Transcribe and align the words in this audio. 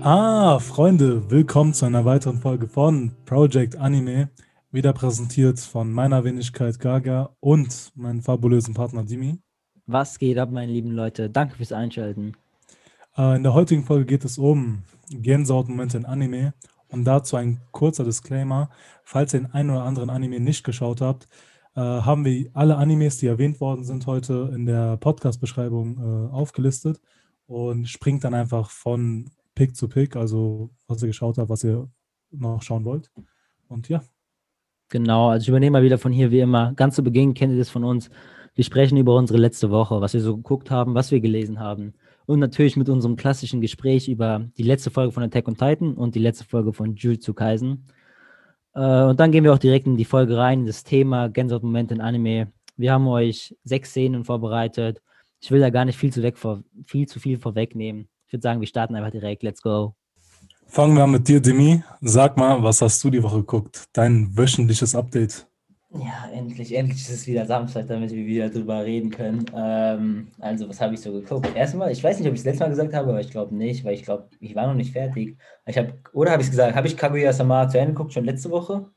Ah, 0.00 0.60
Freunde, 0.60 1.28
willkommen 1.28 1.74
zu 1.74 1.84
einer 1.84 2.04
weiteren 2.04 2.38
Folge 2.38 2.68
von 2.68 3.16
Project 3.24 3.76
Anime. 3.76 4.30
Wieder 4.70 4.92
präsentiert 4.92 5.58
von 5.58 5.92
meiner 5.92 6.22
Wenigkeit 6.22 6.78
Gaga 6.78 7.34
und 7.40 7.90
meinem 7.96 8.22
fabulösen 8.22 8.74
Partner 8.74 9.02
Dimi. 9.02 9.40
Was 9.86 10.20
geht 10.20 10.38
ab, 10.38 10.52
meine 10.52 10.70
lieben 10.70 10.92
Leute? 10.92 11.28
Danke 11.28 11.56
fürs 11.56 11.72
Einschalten. 11.72 12.36
Äh, 13.16 13.36
in 13.36 13.42
der 13.42 13.54
heutigen 13.54 13.82
Folge 13.82 14.04
geht 14.04 14.24
es 14.24 14.38
um 14.38 14.84
Gänsehautmomente 15.10 15.96
in 15.96 16.06
Anime 16.06 16.54
und 16.88 17.04
dazu 17.04 17.34
ein 17.34 17.60
kurzer 17.72 18.04
Disclaimer. 18.04 18.70
Falls 19.02 19.34
ihr 19.34 19.40
den 19.40 19.52
einen 19.52 19.70
oder 19.70 19.82
anderen 19.82 20.10
Anime 20.10 20.38
nicht 20.38 20.62
geschaut 20.62 21.00
habt, 21.00 21.26
äh, 21.74 21.80
haben 21.80 22.24
wir 22.24 22.50
alle 22.54 22.76
Animes, 22.76 23.18
die 23.18 23.26
erwähnt 23.26 23.60
worden 23.60 23.84
sind, 23.84 24.06
heute 24.06 24.52
in 24.54 24.64
der 24.64 24.96
Podcast-Beschreibung 24.96 25.98
äh, 25.98 26.32
aufgelistet 26.32 27.00
und 27.46 27.88
springt 27.88 28.22
dann 28.22 28.34
einfach 28.34 28.70
von 28.70 29.30
Pick 29.58 29.74
zu 29.74 29.88
Pick, 29.88 30.14
also 30.14 30.70
was 30.86 31.02
ihr 31.02 31.08
geschaut 31.08 31.36
habt, 31.36 31.48
was 31.48 31.64
ihr 31.64 31.90
noch 32.30 32.62
schauen 32.62 32.84
wollt. 32.84 33.10
Und 33.66 33.88
ja. 33.88 34.04
Genau, 34.88 35.30
also 35.30 35.42
ich 35.42 35.48
übernehme 35.48 35.78
mal 35.78 35.82
wieder 35.82 35.98
von 35.98 36.12
hier 36.12 36.30
wie 36.30 36.38
immer. 36.38 36.74
Ganz 36.74 36.94
zu 36.94 37.02
Beginn 37.02 37.34
kennt 37.34 37.52
ihr 37.52 37.58
das 37.58 37.68
von 37.68 37.82
uns. 37.82 38.08
Wir 38.54 38.62
sprechen 38.62 38.96
über 38.96 39.16
unsere 39.16 39.36
letzte 39.36 39.70
Woche, 39.70 40.00
was 40.00 40.14
wir 40.14 40.20
so 40.20 40.36
geguckt 40.36 40.70
haben, 40.70 40.94
was 40.94 41.10
wir 41.10 41.18
gelesen 41.18 41.58
haben. 41.58 41.94
Und 42.26 42.38
natürlich 42.38 42.76
mit 42.76 42.88
unserem 42.88 43.16
klassischen 43.16 43.60
Gespräch 43.60 44.08
über 44.08 44.48
die 44.56 44.62
letzte 44.62 44.92
Folge 44.92 45.10
von 45.10 45.24
Attack 45.24 45.48
on 45.48 45.56
Titan 45.56 45.94
und 45.94 46.14
die 46.14 46.20
letzte 46.20 46.44
Folge 46.44 46.72
von 46.72 46.94
Jujutsu 46.94 47.34
Kaisen. 47.34 47.88
Äh, 48.74 49.06
und 49.06 49.18
dann 49.18 49.32
gehen 49.32 49.42
wir 49.42 49.52
auch 49.52 49.58
direkt 49.58 49.88
in 49.88 49.96
die 49.96 50.04
Folge 50.04 50.36
rein, 50.36 50.66
das 50.66 50.84
Thema 50.84 51.28
Gänsehaut-Moment 51.28 51.90
in 51.90 52.00
Anime. 52.00 52.52
Wir 52.76 52.92
haben 52.92 53.08
euch 53.08 53.56
sechs 53.64 53.90
Szenen 53.90 54.24
vorbereitet. 54.24 55.02
Ich 55.40 55.50
will 55.50 55.58
da 55.58 55.70
gar 55.70 55.84
nicht 55.84 55.98
viel 55.98 56.12
zu, 56.12 56.22
weg 56.22 56.38
vor, 56.38 56.62
viel, 56.86 57.08
zu 57.08 57.18
viel 57.18 57.38
vorwegnehmen. 57.38 58.08
Ich 58.28 58.32
würde 58.34 58.42
sagen, 58.42 58.60
wir 58.60 58.68
starten 58.68 58.94
einfach 58.94 59.10
direkt. 59.10 59.42
Let's 59.42 59.62
go. 59.62 59.94
Fangen 60.66 60.94
wir 60.94 61.04
an 61.04 61.12
mit 61.12 61.26
dir, 61.26 61.40
Demi. 61.40 61.82
Sag 62.02 62.36
mal, 62.36 62.62
was 62.62 62.82
hast 62.82 63.02
du 63.02 63.08
die 63.08 63.22
Woche 63.22 63.38
geguckt? 63.38 63.86
Dein 63.94 64.36
wöchentliches 64.36 64.94
Update. 64.94 65.46
Ja, 65.94 66.28
endlich, 66.34 66.76
endlich 66.76 66.98
ist 66.98 67.08
es 67.10 67.26
wieder 67.26 67.46
Samstag, 67.46 67.86
damit 67.86 68.10
wir 68.10 68.26
wieder 68.26 68.50
drüber 68.50 68.84
reden 68.84 69.08
können. 69.08 69.46
Ähm, 69.56 70.28
also, 70.40 70.68
was 70.68 70.78
habe 70.78 70.92
ich 70.92 71.00
so 71.00 71.10
geguckt? 71.10 71.48
Erstmal, 71.56 71.90
ich 71.90 72.04
weiß 72.04 72.18
nicht, 72.18 72.28
ob 72.28 72.34
ich 72.34 72.40
es 72.40 72.44
letztes 72.44 72.60
Mal 72.60 72.68
gesagt 72.68 72.92
habe, 72.92 73.08
aber 73.08 73.20
ich 73.20 73.30
glaube 73.30 73.54
nicht, 73.54 73.82
weil 73.86 73.94
ich 73.94 74.02
glaube, 74.02 74.28
ich 74.40 74.54
war 74.54 74.66
noch 74.66 74.74
nicht 74.74 74.92
fertig. 74.92 75.38
Ich 75.64 75.78
hab, 75.78 75.94
oder 76.12 76.32
habe 76.32 76.42
ich 76.42 76.48
es 76.48 76.50
gesagt, 76.50 76.76
habe 76.76 76.86
ich 76.86 76.98
Kaguya-sama 76.98 77.66
zu 77.70 77.78
Ende 77.78 77.94
geguckt, 77.94 78.12
schon 78.12 78.26
letzte 78.26 78.50
Woche? 78.50 78.90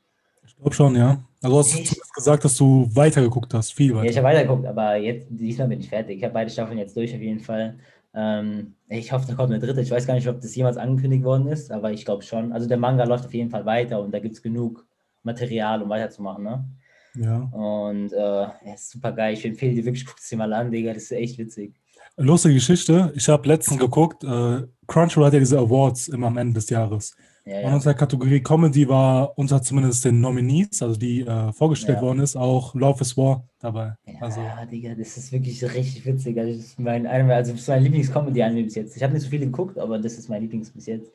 Ich 0.46 0.54
glaube 0.56 0.74
schon, 0.74 0.94
ja. 0.94 1.24
Also 1.40 1.58
hast 1.58 1.74
du 1.74 1.96
gesagt, 2.14 2.44
dass 2.44 2.56
du 2.56 2.86
weitergeguckt 2.92 3.54
hast, 3.54 3.72
viel 3.72 3.94
weiter. 3.94 4.04
Ja, 4.04 4.10
ich 4.10 4.16
habe 4.18 4.26
weitergeguckt, 4.26 4.66
aber 4.66 4.96
jetzt, 4.96 5.26
diesmal 5.30 5.68
bin 5.68 5.80
ich 5.80 5.88
fertig. 5.88 6.18
Ich 6.18 6.24
habe 6.24 6.34
beide 6.34 6.50
Staffeln 6.50 6.76
jetzt 6.76 6.94
durch, 6.94 7.14
auf 7.14 7.20
jeden 7.22 7.40
Fall. 7.40 7.78
Ähm, 8.14 8.74
ich 8.88 9.12
hoffe, 9.12 9.26
da 9.26 9.34
kommt 9.34 9.52
eine 9.52 9.58
dritte. 9.58 9.80
Ich 9.80 9.90
weiß 9.90 10.06
gar 10.06 10.14
nicht, 10.14 10.28
ob 10.28 10.40
das 10.40 10.54
jemals 10.54 10.76
angekündigt 10.76 11.24
worden 11.24 11.46
ist, 11.48 11.70
aber 11.70 11.92
ich 11.92 12.04
glaube 12.04 12.22
schon. 12.22 12.52
Also 12.52 12.68
der 12.68 12.76
Manga 12.76 13.04
läuft 13.04 13.26
auf 13.26 13.34
jeden 13.34 13.50
Fall 13.50 13.64
weiter 13.64 14.00
und 14.00 14.12
da 14.12 14.18
gibt 14.18 14.34
es 14.34 14.42
genug 14.42 14.86
Material, 15.22 15.82
um 15.82 15.88
weiterzumachen, 15.88 16.44
ne? 16.44 16.64
Ja. 17.14 17.40
Und 17.52 18.12
äh, 18.12 18.16
ja, 18.16 18.74
ist 18.74 18.90
super 18.90 19.12
geil. 19.12 19.34
Ich 19.34 19.44
empfehle 19.44 19.74
dir 19.74 19.84
wirklich, 19.84 20.06
guck 20.06 20.18
es 20.18 20.28
dir 20.28 20.36
mal 20.36 20.52
an, 20.52 20.70
Digga. 20.70 20.94
Das 20.94 21.04
ist 21.04 21.12
echt 21.12 21.38
witzig. 21.38 21.74
Lustige 22.16 22.54
Geschichte. 22.54 23.12
Ich 23.14 23.28
habe 23.28 23.48
letztens 23.48 23.78
geguckt, 23.78 24.24
äh, 24.24 24.62
Crunchyroll 24.86 25.26
hat 25.26 25.32
ja 25.32 25.38
diese 25.38 25.58
Awards 25.58 26.08
immer 26.08 26.28
am 26.28 26.36
Ende 26.36 26.54
des 26.54 26.68
Jahres. 26.70 27.16
Ja, 27.44 27.60
Und 27.60 27.72
ja. 27.72 27.74
unter 27.74 27.84
der 27.90 27.94
Kategorie 27.94 28.42
Comedy 28.42 28.88
war 28.88 29.38
unter 29.38 29.62
zumindest 29.62 30.04
den 30.04 30.20
Nominees, 30.20 30.82
also 30.82 30.96
die 30.98 31.20
äh, 31.22 31.52
vorgestellt 31.52 31.98
Ja. 31.98 32.02
worden 32.02 32.20
ist, 32.20 32.36
auch 32.36 32.74
Love 32.74 33.00
is 33.02 33.16
War 33.16 33.48
dabei. 33.58 33.94
Ja, 34.04 34.14
Also, 34.20 34.40
Digga, 34.70 34.94
das 34.94 35.16
ist 35.16 35.32
wirklich 35.32 35.62
richtig 35.62 36.04
witzig. 36.06 36.38
Also, 36.38 36.52
das 36.56 36.64
ist 36.66 36.78
mein, 36.80 37.06
also 37.06 37.52
das 37.52 37.60
ist 37.60 37.68
mein 37.68 37.82
Lieblings-Comedy-Anime 37.84 38.64
bis 38.64 38.74
jetzt. 38.74 38.96
Ich 38.96 39.02
habe 39.02 39.12
nicht 39.14 39.22
so 39.22 39.28
viele 39.30 39.46
geguckt, 39.46 39.78
aber 39.78 39.98
das 39.98 40.14
ist 40.18 40.28
mein 40.28 40.42
Lieblings 40.42 40.70
bis 40.72 40.86
jetzt. 40.86 41.12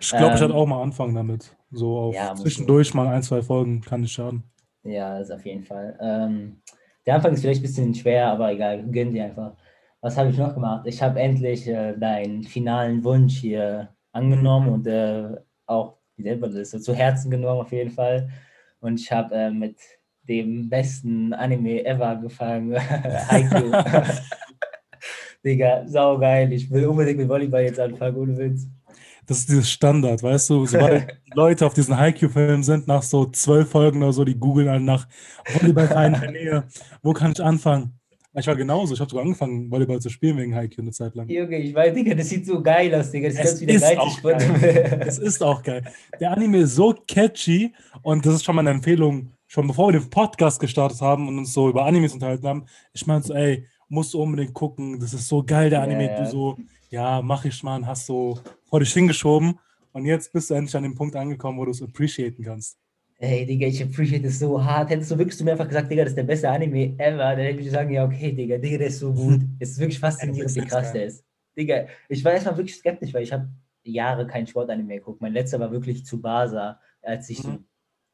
ich 0.00 0.14
glaube, 0.16 0.34
ich 0.34 0.40
Ähm, 0.40 0.40
werde 0.40 0.54
auch 0.54 0.66
mal 0.66 0.82
anfangen 0.82 1.14
damit. 1.14 1.56
So 1.70 2.20
zwischendurch 2.34 2.94
mal 2.94 3.06
ein, 3.08 3.22
zwei 3.22 3.42
Folgen 3.42 3.80
kann 3.82 4.00
nicht 4.02 4.12
schaden. 4.12 4.44
Ja, 4.82 5.18
das 5.18 5.30
auf 5.30 5.44
jeden 5.44 5.64
Fall. 5.64 5.96
Ähm, 6.00 6.62
der 7.06 7.16
Anfang 7.16 7.32
ist 7.34 7.40
vielleicht 7.42 7.60
ein 7.60 7.62
bisschen 7.62 7.94
schwer, 7.94 8.28
aber 8.28 8.52
egal, 8.52 8.82
gönn 8.90 9.12
dir 9.12 9.24
einfach. 9.24 9.56
Was 10.00 10.16
habe 10.16 10.30
ich 10.30 10.38
noch 10.38 10.54
gemacht? 10.54 10.86
Ich 10.86 11.02
habe 11.02 11.20
endlich 11.20 11.66
äh, 11.68 11.96
deinen 11.98 12.42
finalen 12.44 13.04
Wunsch 13.04 13.38
hier 13.38 13.94
angenommen 14.12 14.68
und 14.70 14.86
äh, 14.86 15.36
auch, 15.70 15.96
wie 16.16 16.24
nennt 16.24 16.40
man 16.40 16.54
das, 16.54 16.70
so 16.70 16.78
zu 16.78 16.94
Herzen 16.94 17.30
genommen 17.30 17.60
auf 17.60 17.72
jeden 17.72 17.90
Fall. 17.90 18.30
Und 18.80 19.00
ich 19.00 19.10
habe 19.10 19.34
äh, 19.34 19.50
mit 19.50 19.76
dem 20.28 20.68
besten 20.68 21.32
Anime 21.32 21.84
ever 21.84 22.08
angefangen, 22.08 22.76
Haikyuu. 23.30 23.72
Digga, 25.44 25.86
saugeil. 25.86 26.52
Ich 26.52 26.70
will 26.70 26.86
unbedingt 26.86 27.18
mit 27.18 27.28
Volleyball 27.28 27.62
jetzt 27.62 27.80
anfangen, 27.80 28.16
ohne 28.16 28.36
Witz. 28.36 28.68
Das 29.26 29.38
ist 29.38 29.48
dieses 29.48 29.70
Standard, 29.70 30.22
weißt 30.22 30.50
du? 30.50 30.66
Sobald 30.66 31.16
Leute 31.34 31.64
auf 31.64 31.72
diesen 31.72 31.96
Haikyuu-Film 31.96 32.62
sind, 32.62 32.88
nach 32.88 33.02
so 33.02 33.26
zwölf 33.26 33.70
Folgen 33.70 34.02
oder 34.02 34.12
so, 34.12 34.24
die 34.24 34.38
googeln 34.38 34.68
halt 34.68 34.82
nach 34.82 35.06
Volleyballverein 35.46 36.14
in 36.14 36.20
der 36.20 36.30
Nähe. 36.32 36.64
Wo 37.02 37.12
kann 37.12 37.32
ich 37.32 37.42
anfangen? 37.42 37.99
Ich 38.32 38.46
war 38.46 38.54
genauso. 38.54 38.94
Ich 38.94 39.00
habe 39.00 39.10
sogar 39.10 39.24
angefangen, 39.24 39.70
Volleyball 39.70 40.00
zu 40.00 40.08
spielen 40.08 40.36
wegen 40.38 40.54
Haikyuu 40.54 40.82
eine 40.82 40.92
Zeit 40.92 41.16
lang. 41.16 41.28
Junge, 41.28 41.58
ich 41.58 41.74
weiß, 41.74 41.92
Digga, 41.94 42.14
das 42.14 42.28
sieht 42.28 42.46
so 42.46 42.62
geil 42.62 42.94
aus, 42.94 43.10
Digga. 43.10 43.28
Das 43.28 43.38
Es 43.38 43.60
ist 43.60 43.66
geizig 43.66 43.98
auch 43.98 44.16
springen. 44.18 44.62
Es 45.00 45.18
ist 45.18 45.42
auch 45.42 45.62
geil. 45.62 45.82
Der 46.20 46.30
Anime 46.30 46.58
ist 46.58 46.76
so 46.76 46.94
catchy 47.08 47.72
und 48.02 48.24
das 48.24 48.34
ist 48.34 48.44
schon 48.44 48.54
mal 48.54 48.60
eine 48.60 48.70
Empfehlung, 48.70 49.32
schon 49.48 49.66
bevor 49.66 49.92
wir 49.92 49.98
den 49.98 50.10
Podcast 50.10 50.60
gestartet 50.60 51.00
haben 51.00 51.26
und 51.26 51.38
uns 51.38 51.52
so 51.52 51.68
über 51.68 51.84
Animes 51.84 52.12
unterhalten 52.14 52.46
haben. 52.46 52.66
Ich 52.92 53.04
meinte 53.06 53.28
so, 53.28 53.34
ey, 53.34 53.66
musst 53.88 54.14
du 54.14 54.22
unbedingt 54.22 54.54
gucken, 54.54 55.00
das 55.00 55.12
ist 55.12 55.26
so 55.26 55.42
geil, 55.42 55.68
der 55.68 55.82
Anime. 55.82 56.06
ja. 56.06 56.22
Du 56.22 56.30
so, 56.30 56.56
ja, 56.90 57.20
mach 57.22 57.44
ich 57.44 57.60
mal, 57.64 57.76
und 57.76 57.86
hast 57.88 58.06
so 58.06 58.38
vor 58.64 58.78
dich 58.78 58.92
hingeschoben 58.92 59.58
und 59.92 60.04
jetzt 60.04 60.32
bist 60.32 60.50
du 60.50 60.54
endlich 60.54 60.76
an 60.76 60.84
dem 60.84 60.94
Punkt 60.94 61.16
angekommen, 61.16 61.58
wo 61.58 61.64
du 61.64 61.72
es 61.72 61.82
appreciaten 61.82 62.44
kannst. 62.44 62.78
Ey, 63.22 63.44
Digga, 63.44 63.66
ich 63.66 63.82
appreciate 63.82 64.22
das 64.24 64.38
so 64.38 64.64
hart. 64.64 64.88
Hättest 64.88 65.10
du 65.10 65.18
wirklich 65.18 65.36
zu 65.36 65.44
mir 65.44 65.52
einfach 65.52 65.68
gesagt, 65.68 65.90
Digga, 65.90 66.04
das 66.04 66.12
ist 66.12 66.16
der 66.16 66.22
beste 66.24 66.48
Anime 66.48 66.94
ever, 66.98 67.18
dann 67.18 67.38
hätte 67.40 67.58
ich 67.58 67.66
gesagt, 67.66 67.90
ja, 67.90 68.02
okay, 68.04 68.32
Digga, 68.32 68.56
Digga, 68.56 68.78
der 68.78 68.86
ist 68.86 68.98
so 68.98 69.12
gut. 69.12 69.40
Es 69.60 69.72
ist 69.72 69.78
wirklich 69.78 69.98
faszinierend, 70.00 70.54
wie 70.54 70.60
krass 70.64 70.92
der 70.92 71.04
ist. 71.04 71.22
Digga, 71.56 71.84
ich 72.08 72.24
war 72.24 72.32
erstmal 72.32 72.56
wirklich 72.56 72.76
skeptisch, 72.76 73.12
weil 73.12 73.22
ich 73.24 73.32
habe 73.32 73.48
Jahre 73.84 74.26
kein 74.26 74.46
Sportanime 74.46 74.94
geguckt. 74.94 75.20
Mein 75.20 75.34
letzter 75.34 75.60
war 75.60 75.70
wirklich 75.70 76.02
Tsubasa, 76.04 76.80
als 77.02 77.28
ich 77.28 77.38
so 77.42 77.48
Mhm. 77.50 77.64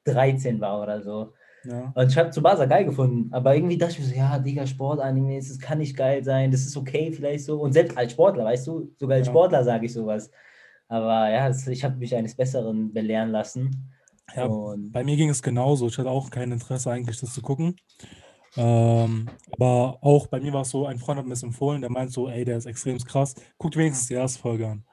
13 0.04 0.60
war 0.60 0.82
oder 0.82 1.00
so. 1.02 1.32
Ja. 1.62 1.92
Und 1.94 2.08
ich 2.10 2.18
habe 2.18 2.30
Tsubasa 2.30 2.64
geil 2.66 2.84
gefunden, 2.84 3.32
aber 3.32 3.54
irgendwie 3.54 3.78
dachte 3.78 3.92
ich 3.94 4.00
mir 4.00 4.04
so, 4.06 4.14
ja, 4.16 4.38
Digga, 4.40 4.66
Sportanime, 4.66 5.36
das 5.36 5.56
kann 5.60 5.78
nicht 5.78 5.96
geil 5.96 6.24
sein, 6.24 6.50
das 6.50 6.62
ist 6.66 6.76
okay 6.76 7.12
vielleicht 7.12 7.44
so. 7.44 7.60
Und 7.60 7.72
selbst 7.72 7.96
als 7.96 8.10
Sportler, 8.10 8.44
weißt 8.44 8.66
du, 8.66 8.92
sogar 8.98 9.18
als 9.18 9.28
Ja. 9.28 9.32
Sportler 9.32 9.62
sage 9.62 9.86
ich 9.86 9.92
sowas. 9.92 10.32
Aber 10.88 11.30
ja, 11.30 11.46
das, 11.46 11.64
ich 11.68 11.84
habe 11.84 11.96
mich 11.96 12.12
eines 12.14 12.34
Besseren 12.34 12.92
belehren 12.92 13.30
lassen. 13.30 13.92
Ja, 14.34 14.46
Und 14.46 14.92
Bei 14.92 15.04
mir 15.04 15.16
ging 15.16 15.28
es 15.30 15.42
genauso. 15.42 15.86
Ich 15.86 15.98
hatte 15.98 16.10
auch 16.10 16.30
kein 16.30 16.52
Interesse 16.52 16.90
eigentlich, 16.90 17.20
das 17.20 17.32
zu 17.32 17.42
gucken. 17.42 17.76
Ähm, 18.56 19.28
aber 19.52 19.98
auch 20.00 20.26
bei 20.28 20.40
mir 20.40 20.52
war 20.52 20.62
es 20.62 20.70
so, 20.70 20.86
ein 20.86 20.98
Freund 20.98 21.18
hat 21.18 21.26
mir 21.26 21.30
das 21.34 21.42
empfohlen, 21.42 21.82
der 21.82 21.90
meint 21.90 22.10
so, 22.12 22.28
ey, 22.28 22.44
der 22.44 22.56
ist 22.56 22.66
extrem 22.66 22.98
krass. 22.98 23.34
Guckt 23.58 23.76
wenigstens 23.76 24.08
die 24.08 24.14
erste 24.14 24.40
Folge 24.40 24.66
an. 24.66 24.84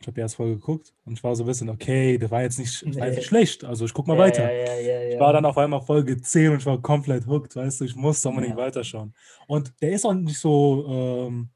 Ich 0.00 0.06
habe 0.06 0.14
die 0.14 0.20
erste 0.20 0.36
Folge 0.36 0.56
geguckt 0.56 0.92
und 1.04 1.14
ich 1.14 1.24
war 1.24 1.34
so 1.36 1.44
ein 1.44 1.46
bisschen, 1.46 1.68
okay, 1.70 2.18
der 2.18 2.30
war 2.30 2.42
jetzt 2.42 2.58
nicht, 2.58 2.84
war 2.98 3.06
jetzt 3.06 3.16
nicht 3.16 3.26
schlecht. 3.26 3.64
Also 3.64 3.84
ich 3.84 3.94
guck 3.94 4.06
mal 4.06 4.14
ja, 4.14 4.20
weiter. 4.20 4.52
Ja, 4.52 4.74
ja. 4.74 5.14
Ich 5.14 5.20
war 5.20 5.32
dann 5.32 5.44
auf 5.46 5.56
einmal 5.56 5.80
Folge 5.82 6.20
10 6.20 6.50
und 6.52 6.58
ich 6.58 6.66
war 6.66 6.80
komplett 6.80 7.26
hooked, 7.26 7.56
weißt 7.56 7.80
du, 7.80 7.84
ich 7.84 7.94
musste 7.96 8.28
unbedingt 8.28 8.56
Ja. 8.58 8.64
weiterschauen. 8.64 9.14
Und 9.46 9.72
der 9.80 9.92
ist 9.92 10.04
auch 10.04 10.12
nicht 10.14 10.38
so, 10.38 10.86
ähm, 10.88 11.50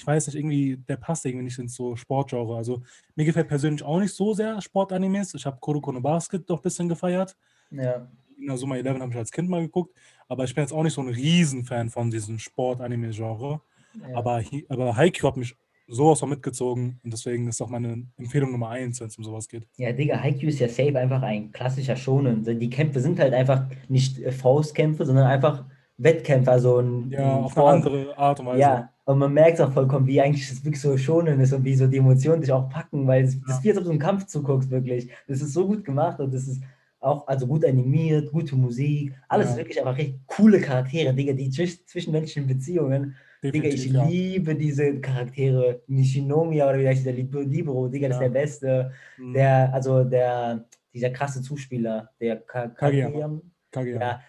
ich 0.00 0.06
weiß 0.06 0.28
nicht, 0.28 0.36
irgendwie, 0.36 0.76
der 0.88 0.96
passt 0.96 1.26
irgendwie 1.26 1.44
nicht 1.44 1.58
ins 1.58 1.74
so 1.74 1.94
Sportgenre. 1.94 2.56
Also 2.56 2.82
mir 3.14 3.26
gefällt 3.26 3.48
persönlich 3.48 3.82
auch 3.82 4.00
nicht 4.00 4.14
so 4.14 4.32
sehr 4.32 4.60
Sportanimes. 4.62 5.34
Ich 5.34 5.44
habe 5.44 5.58
Kuroko 5.60 5.92
no 5.92 6.00
Basket 6.00 6.48
doch 6.48 6.58
ein 6.58 6.62
bisschen 6.62 6.88
gefeiert. 6.88 7.36
ja. 7.70 8.08
Inazuma 8.42 8.76
11 8.76 9.00
habe 9.00 9.10
ich 9.10 9.18
als 9.18 9.30
Kind 9.30 9.50
mal 9.50 9.60
geguckt, 9.60 9.94
aber 10.26 10.44
ich 10.44 10.54
bin 10.54 10.64
jetzt 10.64 10.72
auch 10.72 10.82
nicht 10.82 10.94
so 10.94 11.02
ein 11.02 11.10
Riesenfan 11.10 11.90
von 11.90 12.10
diesem 12.10 12.38
Sport-Anime-Genre. 12.38 13.60
ja. 14.00 14.16
Aber, 14.16 14.42
aber 14.70 14.96
Haikyuu 14.96 15.28
hat 15.28 15.36
mich 15.36 15.54
sowas 15.86 16.20
von 16.20 16.30
mitgezogen 16.30 16.98
und 17.04 17.12
deswegen 17.12 17.48
ist 17.48 17.60
auch 17.60 17.68
meine 17.68 18.06
Empfehlung 18.16 18.50
Nummer 18.52 18.70
eins, 18.70 18.98
wenn 18.98 19.08
es 19.08 19.18
um 19.18 19.24
sowas 19.24 19.46
geht. 19.46 19.66
Ja, 19.76 19.92
Digga, 19.92 20.18
Haikyuu 20.18 20.48
ist 20.48 20.58
ja 20.58 20.68
safe 20.68 20.98
einfach 20.98 21.20
ein 21.20 21.52
klassischer 21.52 21.96
Shonen. 21.96 22.44
Die 22.58 22.70
Kämpfe 22.70 23.00
sind 23.00 23.18
halt 23.20 23.34
einfach 23.34 23.66
nicht 23.88 24.18
Faustkämpfe, 24.32 25.04
sondern 25.04 25.26
einfach 25.26 25.66
Wettkämpfe, 26.02 26.50
also 26.50 26.78
ein, 26.80 27.10
Ja, 27.10 27.36
auf 27.36 27.56
eine 27.56 27.66
andere 27.66 28.18
Art 28.18 28.40
und 28.40 28.46
Weise. 28.46 28.60
Ja, 28.60 28.90
und 29.04 29.18
man 29.18 29.32
merkt 29.32 29.60
auch 29.60 29.72
vollkommen, 29.72 30.06
wie 30.06 30.20
eigentlich 30.20 30.48
das 30.48 30.64
wirklich 30.64 30.80
so 30.80 30.96
Shonen 30.96 31.40
ist 31.40 31.52
und 31.52 31.64
wie 31.64 31.74
so 31.74 31.86
die 31.86 31.98
Emotionen 31.98 32.40
dich 32.40 32.52
auch 32.52 32.68
packen, 32.68 33.06
weil 33.06 33.24
es 33.24 33.40
das 33.42 33.56
ist 33.58 33.64
wie 33.64 33.70
als 33.70 33.78
ob 33.78 33.84
du 33.84 33.90
einen 33.90 33.98
Kampf 33.98 34.26
zuguckst, 34.26 34.70
wirklich. 34.70 35.08
Das 35.28 35.40
ist 35.42 35.52
so 35.52 35.66
gut 35.66 35.84
gemacht 35.84 36.18
und 36.20 36.32
das 36.32 36.46
ist 36.48 36.62
auch 37.00 37.26
also 37.26 37.46
gut 37.46 37.64
animiert, 37.64 38.30
gute 38.30 38.54
Musik, 38.56 39.14
alles 39.28 39.46
Ja. 39.46 39.52
ist 39.52 39.58
wirklich 39.58 39.78
einfach 39.80 39.96
richtig 39.96 40.20
coole 40.26 40.60
Charaktere, 40.60 41.14
Digga, 41.14 41.32
die 41.32 41.50
zwisch 41.50 41.84
zwischenmenschlichen 41.86 42.46
Beziehungen. 42.46 43.14
Digga, 43.42 43.68
ich 43.68 43.74
Definitiv, 43.76 43.92
ja. 43.94 44.04
liebe 44.06 44.54
diese 44.54 45.00
Charaktere. 45.00 45.80
Nishinomiya 45.86 46.68
oder 46.68 46.78
wie 46.78 46.86
heißt 46.88 47.06
der 47.06 47.14
Lib- 47.14 47.34
Libero, 47.34 47.88
Digga, 47.88 48.08
das 48.08 48.18
Ja. 48.20 48.26
ist 48.26 48.32
der 48.34 48.40
Beste. 48.40 48.92
Mhm. 49.18 49.32
Der, 49.32 49.72
also 49.74 50.04
der, 50.04 50.66
dieser 50.92 51.08
krasse 51.10 51.40
Zuspieler, 51.40 52.10
der 52.20 52.36
Ka 52.36 52.68
Kageyama. 52.68 53.10
Kageyama. 53.12 53.40
Kageyama. 53.72 54.04
Ja, 54.04 54.20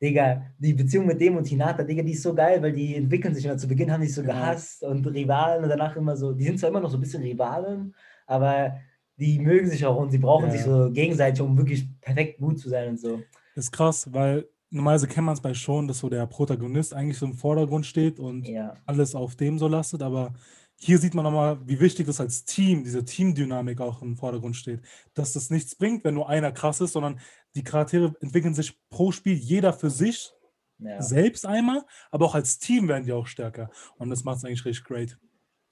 Digga, 0.00 0.46
die 0.58 0.74
Beziehung 0.74 1.06
mit 1.06 1.20
dem 1.20 1.36
und 1.36 1.46
Hinata, 1.46 1.82
Digga, 1.82 2.02
die 2.02 2.12
ist 2.12 2.22
so 2.22 2.34
geil, 2.34 2.62
weil 2.62 2.72
die 2.72 2.94
entwickeln 2.94 3.34
sich 3.34 3.44
immer. 3.44 3.56
Zu 3.58 3.66
Beginn 3.68 3.90
haben 3.92 4.00
die 4.02 4.08
so 4.08 4.22
gehasst 4.22 4.82
und 4.84 5.04
Rivalen 5.06 5.64
und 5.64 5.70
danach 5.70 5.96
immer 5.96 6.16
so, 6.16 6.32
die 6.32 6.44
sind 6.44 6.58
zwar 6.60 6.70
immer 6.70 6.80
noch 6.80 6.90
so 6.90 6.96
ein 6.98 7.00
bisschen 7.00 7.22
Rivalen, 7.22 7.94
aber 8.26 8.78
die 9.16 9.40
mögen 9.40 9.68
sich 9.68 9.84
auch 9.84 9.96
und 9.96 10.10
sie 10.10 10.18
brauchen 10.18 10.46
Ja. 10.46 10.52
sich 10.52 10.62
so 10.62 10.90
gegenseitig, 10.92 11.40
um 11.42 11.56
wirklich 11.56 11.88
perfekt 12.00 12.38
gut 12.38 12.58
zu 12.60 12.68
sein 12.68 12.90
und 12.90 13.00
so. 13.00 13.22
Ist 13.54 13.72
krass, 13.72 14.12
weil 14.12 14.48
normalerweise 14.70 15.08
kennt 15.08 15.26
man 15.26 15.34
es 15.34 15.40
bei 15.40 15.54
schon, 15.54 15.88
dass 15.88 15.98
so 15.98 16.08
der 16.08 16.26
Protagonist 16.26 16.94
eigentlich 16.94 17.18
so 17.18 17.26
im 17.26 17.34
Vordergrund 17.34 17.86
steht 17.86 18.20
und 18.20 18.46
Ja, 18.46 18.74
alles 18.86 19.14
auf 19.14 19.34
dem 19.36 19.58
so 19.58 19.66
lastet, 19.66 20.02
aber 20.02 20.34
hier 20.80 20.98
sieht 20.98 21.14
man 21.14 21.24
nochmal, 21.24 21.58
wie 21.66 21.80
wichtig 21.80 22.06
das 22.06 22.20
als 22.20 22.44
Team, 22.44 22.84
diese 22.84 23.04
Teamdynamik 23.04 23.80
auch 23.80 24.00
im 24.00 24.16
Vordergrund 24.16 24.54
steht. 24.54 24.80
Dass 25.14 25.32
das 25.32 25.50
nichts 25.50 25.74
bringt, 25.74 26.04
wenn 26.04 26.14
nur 26.14 26.28
einer 26.28 26.52
krass 26.52 26.80
ist, 26.80 26.92
sondern 26.92 27.18
die 27.54 27.64
Charaktere 27.64 28.14
entwickeln 28.20 28.54
sich 28.54 28.78
pro 28.90 29.12
Spiel 29.12 29.34
jeder 29.34 29.72
für 29.72 29.90
sich 29.90 30.32
ja. 30.78 31.02
selbst 31.02 31.46
einmal, 31.46 31.84
aber 32.10 32.26
auch 32.26 32.34
als 32.34 32.58
Team 32.58 32.88
werden 32.88 33.04
die 33.04 33.12
auch 33.12 33.26
stärker. 33.26 33.70
Und 33.96 34.10
das 34.10 34.24
macht 34.24 34.38
es 34.38 34.44
eigentlich 34.44 34.64
richtig 34.64 34.84
great. 34.84 35.18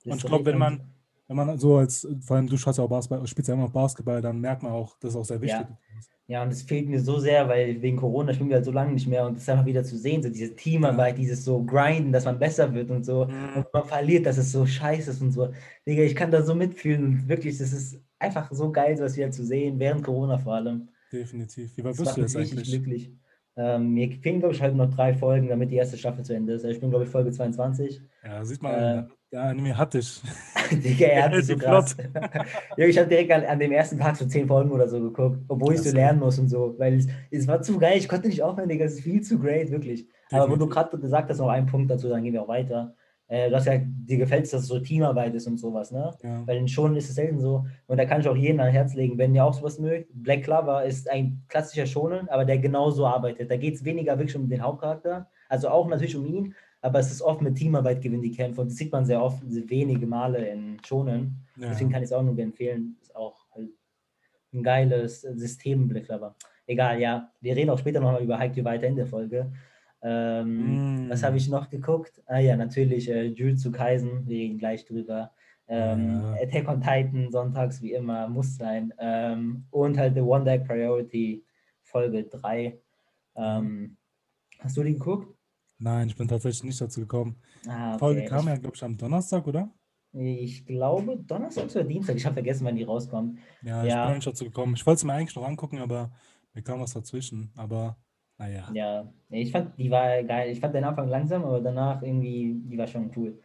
Das 0.05 0.13
Und 0.13 0.19
ich 0.19 0.27
glaube, 0.27 0.47
wenn 0.47 0.59
man, 0.59 0.81
wenn 1.29 1.37
man 1.37 1.59
so 1.59 1.77
als, 1.77 2.07
vor 2.21 2.37
allem 2.37 2.47
du 2.47 2.57
ja 2.57 2.83
auch 2.83 2.89
Basketball, 2.89 3.27
spielst 3.27 3.49
ja 3.49 3.55
immer 3.55 3.65
noch 3.65 3.73
Basketball, 3.73 4.21
dann 4.21 4.41
merkt 4.41 4.63
man 4.63 4.73
auch, 4.73 4.97
das 4.99 5.11
ist 5.11 5.17
auch 5.17 5.25
sehr 5.25 5.41
wichtig. 5.41 5.67
Ja, 6.29 6.43
und 6.43 6.49
es 6.49 6.63
fehlt 6.63 6.89
mir 6.89 7.01
so 7.01 7.21
sehr, 7.21 7.49
weil 7.49 7.81
wegen 7.81 7.99
Corona 7.99 8.35
spielen 8.35 8.49
wir 8.49 8.57
halt 8.57 8.65
so 8.65 8.73
lange 8.73 8.93
nicht 8.93 9.07
mehr 9.07 9.25
und 9.25 9.37
es 9.37 9.43
ist 9.43 9.49
einfach 9.49 9.65
wieder 9.65 9.85
zu 9.85 9.97
sehen, 9.97 10.25
so 10.25 10.29
diese 10.29 10.57
Teamarbeit, 10.57 11.19
dieses 11.19 11.45
so 11.45 11.63
grinden, 11.63 12.11
dass 12.11 12.25
man 12.25 12.37
besser 12.37 12.75
wird 12.75 12.91
und 12.91 13.05
so. 13.05 13.23
Und 13.23 13.67
man 13.73 13.85
verliert, 13.85 14.27
dass 14.27 14.37
es 14.37 14.51
so 14.51 14.67
scheiße 14.67 15.13
ist 15.13 15.23
und 15.23 15.31
so. 15.31 15.53
Digga, 15.87 16.03
ich 16.03 16.17
kann 16.17 16.33
da 16.33 16.43
so 16.43 16.57
mitfühlen 16.57 17.05
und 17.05 17.29
wirklich, 17.29 17.59
das 17.59 17.73
ist 17.73 18.01
einfach 18.19 18.51
so 18.51 18.73
geil, 18.73 18.97
sowas 18.97 19.17
wieder 19.17 19.31
zu 19.31 19.45
sehen, 19.45 19.79
während 19.79 20.03
Corona 20.03 20.37
vor 20.37 20.55
allem. 20.55 20.89
Definitiv. 21.19 21.77
Wie 21.77 21.85
weit 21.85 21.97
bist 21.97 22.17
du 22.17 22.21
jetzt 22.21 22.37
eigentlich? 22.37 22.71
glücklich. 22.71 23.13
Ähm, 23.59 23.95
mir 23.95 24.11
fehlen, 24.11 24.41
glaube 24.41 24.55
ich, 24.55 24.63
heute 24.63 24.77
noch 24.77 24.95
drei 24.95 25.15
Folgen, 25.15 25.49
damit 25.49 25.71
die 25.71 25.77
erste 25.77 25.97
Staffel 25.97 26.23
zu 26.25 26.35
Ende 26.35 26.53
ist. 26.53 26.65
Also 26.65 26.75
ich 26.75 26.81
bin, 26.81 26.91
glaube 26.91 27.05
ich, 27.05 27.11
Folge 27.11 27.31
22. 27.31 28.03
Ja, 28.23 28.45
sieht 28.45 28.63
man, 28.63 28.75
Äh, 28.75 29.05
der 29.33 29.43
Anime 29.45 29.77
hat 29.77 29.95
dich. 29.95 30.21
Digga, 30.71 31.07
er 31.07 31.25
hat 31.25 31.33
mich 31.33 31.47
so 31.47 31.57
krass. 31.57 31.97
ja, 32.77 32.87
ich 32.87 32.99
habe 32.99 33.09
direkt 33.09 33.33
an, 33.33 33.45
an 33.45 33.59
dem 33.59 33.73
ersten 33.73 33.99
Tag 33.99 34.17
so 34.17 34.27
zehn 34.27 34.47
Folgen 34.47 34.71
oder 34.71 34.87
so 34.89 35.01
geguckt, 35.01 35.39
obwohl 35.49 35.75
ich 35.75 35.81
so 35.83 35.95
lernen 35.95 36.21
muss 36.21 36.39
und 36.39 36.49
so, 36.49 36.75
weil 36.79 36.99
es, 36.99 37.07
es 37.31 37.49
war 37.49 37.63
zu 37.63 37.79
geil, 37.79 37.97
ich 37.97 38.09
konnte 38.09 38.29
nicht 38.29 38.43
aufhören, 38.43 38.69
Digga, 38.69 38.85
es 38.85 38.95
ist 38.95 39.01
viel 39.05 39.23
zu 39.23 39.39
great, 39.39 39.71
wirklich. 39.71 40.07
Aber 40.31 40.45
wo 40.45 40.57
du 40.57 40.67
Definitiv. 40.67 40.75
gerade 40.75 40.99
gesagt 40.99 41.31
hast, 41.31 41.39
noch 41.39 41.49
einen 41.49 41.67
Punkt 41.67 41.91
dazu, 41.91 42.09
dann 42.09 42.23
gehen 42.23 42.35
wir 42.35 42.43
auch 42.43 42.49
weiter. 42.49 42.95
Äh, 43.29 43.51
du 43.51 43.57
hast 43.57 43.67
ja, 43.67 43.79
dir 43.79 44.19
gefällt 44.19 44.45
es, 44.45 44.53
dass 44.53 44.63
es 44.63 44.69
so 44.69 44.79
Teamarbeit 44.79 45.35
ist 45.35 45.47
und 45.47 45.59
sowas, 45.59 45.91
ne? 45.91 46.15
Ja. 46.23 46.47
Weil 46.47 46.59
in 46.59 46.69
Schonen 46.69 46.97
ist 46.97 47.09
es 47.09 47.17
selten 47.17 47.41
so. 47.41 47.67
Und 47.87 47.99
da 47.99 48.05
kann 48.05 48.21
ich 48.21 48.29
auch 48.29 48.37
jedem 48.37 48.61
ans 48.61 48.75
Herz 48.75 48.95
legen, 48.95 49.19
wenn 49.19 49.35
ihr 49.35 49.45
auch 49.45 49.55
sowas 49.55 49.79
mögt. 49.79 50.11
Black 50.15 50.45
Clover 50.45 50.85
ist 50.85 51.11
ein 51.11 51.43
klassischer 51.49 51.87
Schonen, 51.87 52.29
aber 52.29 52.45
der 52.45 52.59
genauso 52.59 53.07
arbeitet. 53.07 53.51
Da 53.51 53.57
geht 53.57 53.75
es 53.75 53.85
weniger 53.85 54.19
wirklich 54.19 54.37
um 54.37 54.49
den 54.49 54.63
Hauptcharakter, 54.63 55.29
also 55.49 55.69
auch 55.69 55.89
natürlich 55.89 56.17
um 56.17 56.27
ihn, 56.27 56.55
aber 56.83 57.01
es 57.01 57.11
ist 57.11 57.23
oft 57.23 57.41
mit 57.43 57.57
Teamarbeit 57.57 58.01
gewinnen 58.01 58.23
die 58.23 58.31
Kämpfe 58.31 58.61
und 58.61 58.71
das 58.71 58.77
sieht 58.77 58.93
man 58.93 59.05
sehr 59.05 59.21
oft, 59.21 59.43
wenige 59.45 60.07
Male 60.07 60.47
in 60.49 60.79
Schonen. 60.85 61.45
Ja. 61.57 61.71
Deswegen 61.71 61.91
kann 61.91 62.03
ich 62.03 62.07
es 62.07 62.13
auch 62.13 62.23
nur 62.23 62.39
empfehlen. 62.39 62.97
Ist 63.01 63.17
auch 63.17 63.47
halt 63.51 63.71
ein 64.53 64.63
geiles 64.63 65.23
System, 65.23 65.89
Black 65.89 66.05
Clover. 66.05 66.37
Egal, 66.67 67.01
ja. 67.01 67.33
Wir 67.41 67.57
reden 67.57 67.71
auch 67.71 67.79
später 67.79 68.01
nochmal 68.01 68.23
über 68.23 68.39
Haikyuu 68.39 68.65
weiter 68.65 68.87
in 68.87 68.97
der 68.97 69.07
Folge. 69.07 69.53
Ähm, 70.09 71.07
Mm. 71.07 71.11
Was 71.11 71.23
habe 71.25 71.37
ich 71.37 71.49
noch 71.49 71.69
geguckt? 71.69 72.23
Ah 72.27 72.39
ja, 72.39 72.57
natürlich 72.57 73.09
äh, 73.09 73.25
Jujutsu 73.25 73.73
Kaisen, 73.73 74.27
wir 74.29 74.37
reden 74.39 74.59
gleich 74.59 74.85
drüber. 74.85 75.33
Ähm, 75.69 76.21
Ja. 76.23 76.35
Attack 76.43 76.69
on 76.69 76.81
Titan, 76.81 77.31
sonntags 77.33 77.83
wie 77.83 77.93
immer, 77.93 78.29
muss 78.29 78.55
sein. 78.57 78.93
Ähm, 78.99 79.67
und 79.71 79.99
halt 79.99 80.15
The 80.15 80.21
One 80.21 80.45
Day 80.45 80.61
Priority, 80.61 81.45
Folge 81.83 82.25
3. 82.25 82.79
Ähm, 83.35 83.97
hast 84.61 84.77
du 84.77 84.83
die 84.85 84.93
geguckt? 84.95 85.37
Nein, 85.79 86.09
ich 86.09 86.17
bin 86.17 86.29
tatsächlich 86.29 86.63
nicht 86.65 86.81
dazu 86.81 87.01
gekommen. 87.01 87.37
Ah, 87.69 87.95
Die 87.95 87.99
Folge 87.99 88.21
okay. 88.21 88.29
kam 88.29 88.47
ja, 88.47 88.57
glaube 88.57 88.77
ich, 88.77 88.85
am 88.85 88.97
Donnerstag, 88.97 89.47
oder? 89.47 89.71
ich, 90.13 90.43
ich 90.61 90.67
glaube 90.67 91.19
Donnerstag 91.19 91.65
oder 91.71 91.85
Dienstag. 91.85 92.17
Ich 92.17 92.25
habe 92.25 92.35
vergessen, 92.35 92.65
wann 92.65 92.77
die 92.77 92.85
rauskommt. 92.85 93.39
Ja, 93.63 93.85
ich 93.85 93.91
Ja. 93.91 94.03
bin 94.03 94.09
noch 94.11 94.15
nicht 94.17 94.27
dazu 94.27 94.45
gekommen. 94.45 94.75
Ich 94.75 94.87
wollte 94.87 94.99
es 94.99 95.05
mir 95.05 95.13
eigentlich 95.13 95.37
noch 95.37 95.47
angucken, 95.47 95.79
aber 95.79 96.13
mir 96.55 96.63
kam 96.63 96.81
was 96.81 96.95
dazwischen. 96.95 97.51
Aber 97.57 97.99
naja. 98.39 98.71
Ja, 98.75 99.13
nee, 99.29 99.43
ich 99.43 99.53
fand, 99.53 99.79
die 99.79 99.91
war 99.91 100.23
geil. 100.25 100.51
Ich 100.51 100.61
fand 100.61 100.75
den 100.75 100.85
Anfang 100.85 101.09
langsam, 101.09 101.45
aber 101.45 101.61
danach 101.61 102.03
irgendwie, 102.03 102.55
die 102.65 102.79
war 102.79 102.87
schon 102.87 103.11
cool. 103.17 103.41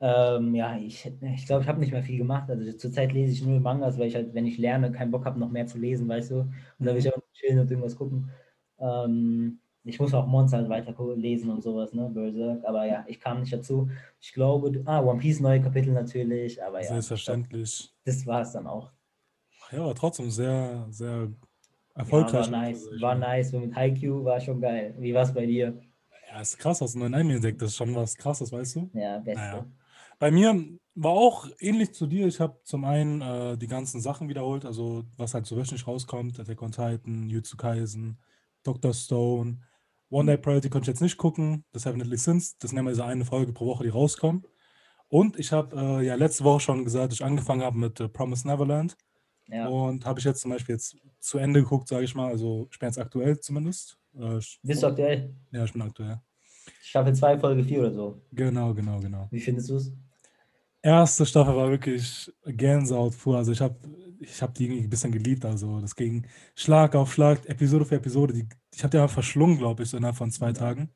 Ähm, 0.00 0.54
ja, 0.54 0.76
ich 0.78 1.06
ich, 1.20 1.46
glaube, 1.46 1.62
ich 1.62 1.68
habe 1.68 1.80
nicht 1.80 1.92
mehr 1.92 2.02
viel 2.02 2.18
gemacht. 2.18 2.50
Also 2.50 2.72
zurzeit 2.76 3.12
lese 3.12 3.32
ich 3.32 3.44
nur 3.44 3.60
Mangas, 3.60 3.98
weil 3.98 4.08
ich 4.08 4.14
halt, 4.16 4.34
wenn 4.34 4.46
ich 4.46 4.58
lerne, 4.58 4.90
keinen 4.92 5.10
Bock 5.12 5.24
habe, 5.26 5.38
noch 5.38 5.50
mehr 5.50 5.66
zu 5.66 5.78
lesen, 5.78 6.08
weißt 6.08 6.30
du. 6.32 6.40
Und 6.40 6.52
da 6.80 6.92
will 6.92 6.98
ich 6.98 7.12
auch 7.14 7.22
chillen 7.32 7.60
und 7.60 7.70
irgendwas 7.70 7.96
gucken. 7.96 8.30
Ähm, 8.80 9.60
ich 9.84 9.98
muss 10.00 10.14
auch 10.14 10.26
Monster 10.26 10.58
halt 10.58 10.68
weiter 10.68 10.94
lesen 11.16 11.50
und 11.50 11.62
sowas, 11.62 11.92
ne, 11.92 12.08
Berserk. 12.10 12.64
Aber 12.64 12.84
ja, 12.86 13.04
ich 13.08 13.20
kam 13.20 13.40
nicht 13.40 13.52
dazu. 13.52 13.90
Ich 14.20 14.32
glaube, 14.32 14.82
ah, 14.86 15.00
One 15.02 15.20
Piece 15.20 15.40
neue 15.40 15.60
Kapitel 15.60 15.92
natürlich, 15.92 16.62
aber 16.62 16.80
ja, 16.80 16.88
Selbstverständlich. 16.88 17.92
das 18.04 18.26
war 18.26 18.42
es 18.42 18.52
dann 18.52 18.66
auch. 18.66 18.92
Ja, 19.70 19.80
aber 19.82 19.94
trotzdem 19.94 20.30
sehr, 20.30 20.86
sehr 20.90 21.32
Ja, 21.94 22.02
erfolgreich. 22.02 22.50
war 22.50 22.62
nice, 22.62 22.88
war 23.00 23.14
nice. 23.14 23.52
Mit 23.52 23.74
Haikyuu 23.74 24.24
war 24.24 24.40
schon 24.40 24.60
geil. 24.60 24.94
Wie 24.98 25.14
war 25.14 25.22
es 25.22 25.32
bei 25.34 25.46
dir? 25.46 25.80
Ja, 26.30 26.40
ist 26.40 26.58
krass, 26.58 26.78
dass 26.78 26.92
du 26.92 26.98
einen 26.98 27.10
neuen 27.10 27.20
Anime 27.20 27.34
entdeckt. 27.36 27.60
Das 27.60 27.70
ist 27.70 27.76
schon 27.76 27.94
was 27.94 28.16
krasses, 28.16 28.50
weißt 28.50 28.76
du? 28.76 28.90
Ja, 28.94 29.18
beste. 29.18 29.40
Naja. 29.40 29.66
Bei 30.18 30.30
mir 30.30 30.78
war 30.94 31.12
auch 31.12 31.48
ähnlich 31.58 31.92
zu 31.92 32.06
dir. 32.06 32.26
Ich 32.26 32.40
habe 32.40 32.58
zum 32.64 32.84
einen 32.84 33.20
äh, 33.20 33.58
die 33.58 33.66
ganzen 33.66 34.00
Sachen 34.00 34.28
wiederholt, 34.28 34.64
also 34.64 35.04
was 35.16 35.34
halt 35.34 35.46
so 35.46 35.56
wöchentlich 35.56 35.86
rauskommt, 35.86 36.38
Attack 36.38 36.62
on 36.62 36.70
Titan, 36.70 37.28
Jutsu 37.28 37.56
Kaisen, 37.56 38.18
Dr. 38.62 38.94
Stone. 38.94 39.58
One 40.10 40.26
Day 40.26 40.36
Priority 40.36 40.68
konnte 40.68 40.84
ich 40.84 40.94
jetzt 40.94 41.00
nicht 41.00 41.16
gucken, 41.16 41.64
das 41.72 41.82
Definitely 41.82 42.18
Sins, 42.18 42.56
das 42.58 42.72
nehmen 42.72 42.86
wir 42.86 42.92
diese 42.92 43.04
eine 43.04 43.24
Folge 43.24 43.52
pro 43.52 43.66
Woche, 43.66 43.84
die 43.84 43.90
rauskommt. 43.90 44.46
Und 45.08 45.38
ich 45.38 45.52
habe 45.52 45.76
äh, 45.76 46.06
ja 46.06 46.14
letzte 46.14 46.44
Woche 46.44 46.60
schon 46.60 46.84
gesagt, 46.84 47.12
dass 47.12 47.20
ich 47.20 47.24
angefangen 47.24 47.62
habe 47.62 47.78
mit 47.78 48.00
äh, 48.00 48.08
Promise 48.08 48.46
Neverland. 48.46 48.96
Ja. 49.48 49.68
Und 49.68 50.04
habe 50.04 50.18
ich 50.18 50.24
jetzt 50.24 50.40
zum 50.40 50.50
Beispiel 50.50 50.74
jetzt 50.74 50.96
zu 51.20 51.38
Ende 51.38 51.62
geguckt, 51.62 51.88
sage 51.88 52.04
ich 52.04 52.14
mal. 52.14 52.28
Also 52.28 52.68
ich 52.70 52.78
bin 52.78 52.88
jetzt 52.88 52.98
aktuell 52.98 53.38
zumindest. 53.40 53.98
Äh, 54.14 54.40
Bist 54.62 54.82
du 54.82 54.86
aktuell? 54.86 55.34
Ja, 55.50 55.64
ich 55.64 55.72
bin 55.72 55.82
aktuell. 55.82 56.20
Staffel 56.82 57.14
2, 57.14 57.38
Folge 57.38 57.64
4 57.64 57.80
oder 57.80 57.92
so. 57.92 58.22
Genau, 58.32 58.72
genau, 58.74 59.00
genau. 59.00 59.28
Wie 59.30 59.40
findest 59.40 59.70
du 59.70 59.76
es? 59.76 59.92
Erste 60.80 61.24
Staffel 61.26 61.54
war 61.56 61.70
wirklich 61.70 62.32
Gänsehaut 62.44 63.16
pur. 63.16 63.36
Also 63.36 63.52
ich 63.52 63.60
habe 63.60 63.76
ich 64.18 64.42
hab 64.42 64.54
die 64.54 64.64
irgendwie 64.64 64.84
ein 64.84 64.90
bisschen 64.90 65.12
geliebt. 65.12 65.44
Also 65.44 65.80
das 65.80 65.94
ging 65.94 66.26
Schlag 66.54 66.94
auf 66.94 67.12
Schlag, 67.12 67.46
Episode 67.48 67.84
für 67.84 67.96
Episode. 67.96 68.34
Die, 68.34 68.48
ich 68.74 68.82
habe 68.82 68.90
die 68.90 68.98
einfach 68.98 69.14
verschlungen, 69.14 69.58
glaube 69.58 69.82
ich, 69.82 69.90
so 69.90 69.96
innerhalb 69.96 70.16
von 70.16 70.30
zwei 70.30 70.52
Tagen. 70.52 70.92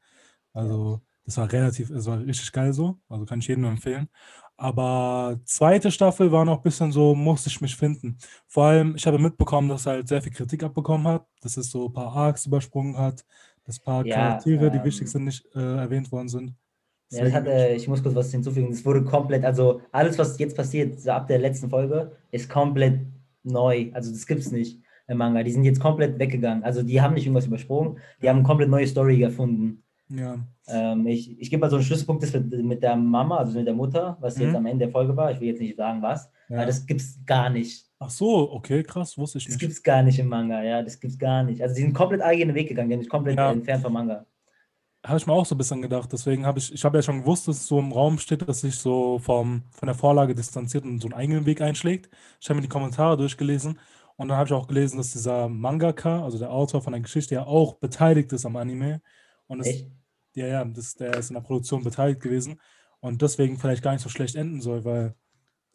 Also 0.52 1.00
das 1.25 1.37
war 1.37 1.50
relativ, 1.52 1.90
es 1.90 2.06
war 2.06 2.19
richtig 2.20 2.52
geil 2.52 2.72
so. 2.72 2.99
Also 3.08 3.25
kann 3.26 3.40
ich 3.40 3.49
jedem 3.49 3.62
nur 3.62 3.70
empfehlen. 3.70 4.08
Aber 4.58 5.38
zweite 5.44 5.90
Staffel 5.90 6.32
war 6.32 6.44
noch 6.44 6.58
ein 6.58 6.62
bisschen 6.62 6.90
so, 6.92 7.14
musste 7.14 7.48
ich 7.50 7.60
mich 7.60 7.76
finden. 7.76 8.18
Vor 8.46 8.64
allem, 8.66 8.96
ich 8.96 9.06
habe 9.06 9.18
mitbekommen, 9.18 9.68
dass 9.68 9.86
er 9.86 9.92
halt 9.94 10.08
sehr 10.08 10.22
viel 10.22 10.32
Kritik 10.32 10.62
abbekommen 10.62 11.06
hat, 11.06 11.26
dass 11.42 11.56
es 11.58 11.70
so 11.70 11.88
ein 11.88 11.92
paar 11.92 12.12
Arcs 12.16 12.46
übersprungen 12.46 12.96
hat, 12.96 13.25
dass 13.64 13.78
ein 13.80 13.84
paar 13.84 14.04
Ja, 14.04 14.08
Charaktere, 14.08 14.70
die 14.70 14.82
ähm, 14.82 14.84
wichtig 14.84 15.08
sind, 15.08 15.25
nicht 15.25 15.44
äh, 15.54 15.60
erwähnt 15.60 16.10
worden 16.10 16.28
sind. 16.28 16.54
Ja, 17.10 17.30
hat, 17.32 17.46
äh, 17.46 17.75
ich 17.76 17.86
muss 17.86 18.02
kurz 18.02 18.14
was 18.16 18.30
hinzufügen. 18.32 18.72
Es 18.72 18.84
wurde 18.84 19.04
komplett, 19.04 19.44
also 19.44 19.80
alles, 19.92 20.18
was 20.18 20.38
jetzt 20.38 20.56
passiert, 20.56 20.98
so 21.00 21.10
ab 21.12 21.28
der 21.28 21.38
letzten 21.38 21.70
Folge, 21.70 22.12
ist 22.32 22.48
komplett 22.48 23.00
neu. 23.44 23.90
Also 23.92 24.10
das 24.10 24.26
gibt 24.26 24.40
es 24.40 24.50
nicht 24.50 24.80
im 25.06 25.18
Manga. 25.18 25.42
Die 25.44 25.52
sind 25.52 25.62
jetzt 25.64 25.80
komplett 25.80 26.18
weggegangen. 26.18 26.64
Also 26.64 26.82
die 26.82 27.00
haben 27.00 27.14
nicht 27.14 27.25
irgendwas 27.26 27.46
übersprungen, 27.46 27.98
die 28.20 28.28
haben 28.28 28.38
eine 28.38 28.46
komplett 28.46 28.68
neue 28.70 28.86
Story 28.88 29.22
erfunden. 29.22 29.84
Ja, 30.08 30.38
Ähm, 30.68 31.06
ich 31.06 31.38
ich 31.40 31.50
gebe 31.50 31.60
mal 31.60 31.70
so 31.70 31.76
einen 31.76 31.84
Schlüsselpunkt, 31.84 32.22
das 32.22 32.32
mit, 32.32 32.64
mit 32.64 32.82
der 32.82 32.96
Mama, 32.96 33.36
also 33.38 33.56
mit 33.58 33.66
der 33.66 33.75
Mutter, 33.75 34.16
was 34.20 34.38
jetzt 34.38 34.50
Mhm. 34.50 34.56
am 34.56 34.66
Ende 34.66 34.86
der 34.86 34.92
Folge 34.92 35.16
war. 35.16 35.30
Ich 35.30 35.40
will 35.40 35.48
jetzt 35.48 35.60
nicht 35.60 35.76
sagen, 35.76 36.02
was, 36.02 36.30
ja. 36.48 36.56
aber 36.58 36.66
das 36.66 36.86
gibt 36.86 37.00
es 37.00 37.25
gar 37.25 37.50
nicht. 37.50 37.86
Ach 37.98 38.10
so, 38.10 38.50
okay, 38.52 38.82
krass, 38.82 39.16
wusste 39.16 39.38
ich 39.38 39.44
Das 39.44 39.52
nicht. 39.54 39.60
gibt 39.60 39.72
es 39.72 39.82
gar 39.82 40.02
nicht 40.02 40.18
im 40.18 40.28
Manga, 40.28 40.62
ja, 40.62 40.82
das 40.82 40.98
gibt 41.00 41.12
es 41.14 41.18
gar 41.18 41.42
nicht. 41.44 41.62
Also 41.62 41.75
die 41.75 41.82
sind 41.82 41.94
komplett 41.94 42.20
eigenen 42.22 42.54
Weg 42.54 42.68
gegangen, 42.68 42.90
die 42.90 42.96
sind 42.96 43.08
komplett 43.08 43.36
Ja. 43.38 43.52
entfernt 43.52 43.82
vom 43.82 43.92
Manga. 43.92 44.26
Habe 45.04 45.18
ich 45.18 45.26
mir 45.26 45.32
auch 45.34 45.46
so 45.46 45.54
ein 45.54 45.58
bisschen 45.58 45.82
gedacht. 45.82 46.12
Deswegen 46.12 46.44
habe 46.44 46.58
ich, 46.58 46.72
ich 46.72 46.84
habe 46.84 46.98
ja 46.98 47.02
schon 47.02 47.20
gewusst, 47.20 47.46
dass 47.46 47.58
es 47.58 47.66
so 47.68 47.78
im 47.78 47.92
Raum 47.92 48.18
steht, 48.18 48.48
dass 48.48 48.62
sich 48.62 48.75
so 48.76 49.18
vom, 49.20 49.62
von 49.70 49.86
der 49.86 49.94
Vorlage 49.94 50.34
distanziert 50.34 50.84
und 50.84 50.98
so 51.00 51.06
einen 51.06 51.14
eigenen 51.14 51.46
Weg 51.46 51.60
einschlägt. 51.60 52.10
Ich 52.40 52.48
habe 52.48 52.56
mir 52.56 52.62
die 52.62 52.68
Kommentare 52.68 53.16
durchgelesen 53.16 53.78
und 54.16 54.28
dann 54.28 54.36
habe 54.36 54.48
ich 54.48 54.52
auch 54.52 54.66
gelesen, 54.66 54.96
dass 54.96 55.12
dieser 55.12 55.48
Mangaka, 55.48 56.25
also 56.25 56.38
der 56.38 56.50
Autor 56.50 56.82
von 56.82 56.92
der 56.92 57.02
Geschichte, 57.02 57.36
ja 57.36 57.46
auch 57.46 57.75
beteiligt 57.75 58.32
ist 58.32 58.46
am 58.46 58.56
Anime. 58.56 59.00
Und 59.46 59.60
es, 59.60 59.68
Echt? 59.68 59.90
Ja, 60.37 60.47
ja, 60.47 60.64
das, 60.64 60.95
der 60.95 61.14
ist 61.19 61.31
in 61.31 61.35
der 61.35 61.40
Produktion 61.43 61.83
beteiligt 61.83 62.21
gewesen 62.21 62.61
und 63.00 63.23
deswegen 63.23 63.59
vielleicht 63.59 63.83
gar 63.83 63.93
nicht 63.93 64.02
so 64.02 64.09
schlecht 64.09 64.37
enden 64.37 64.61
soll, 64.61 64.85
weil, 64.85 65.14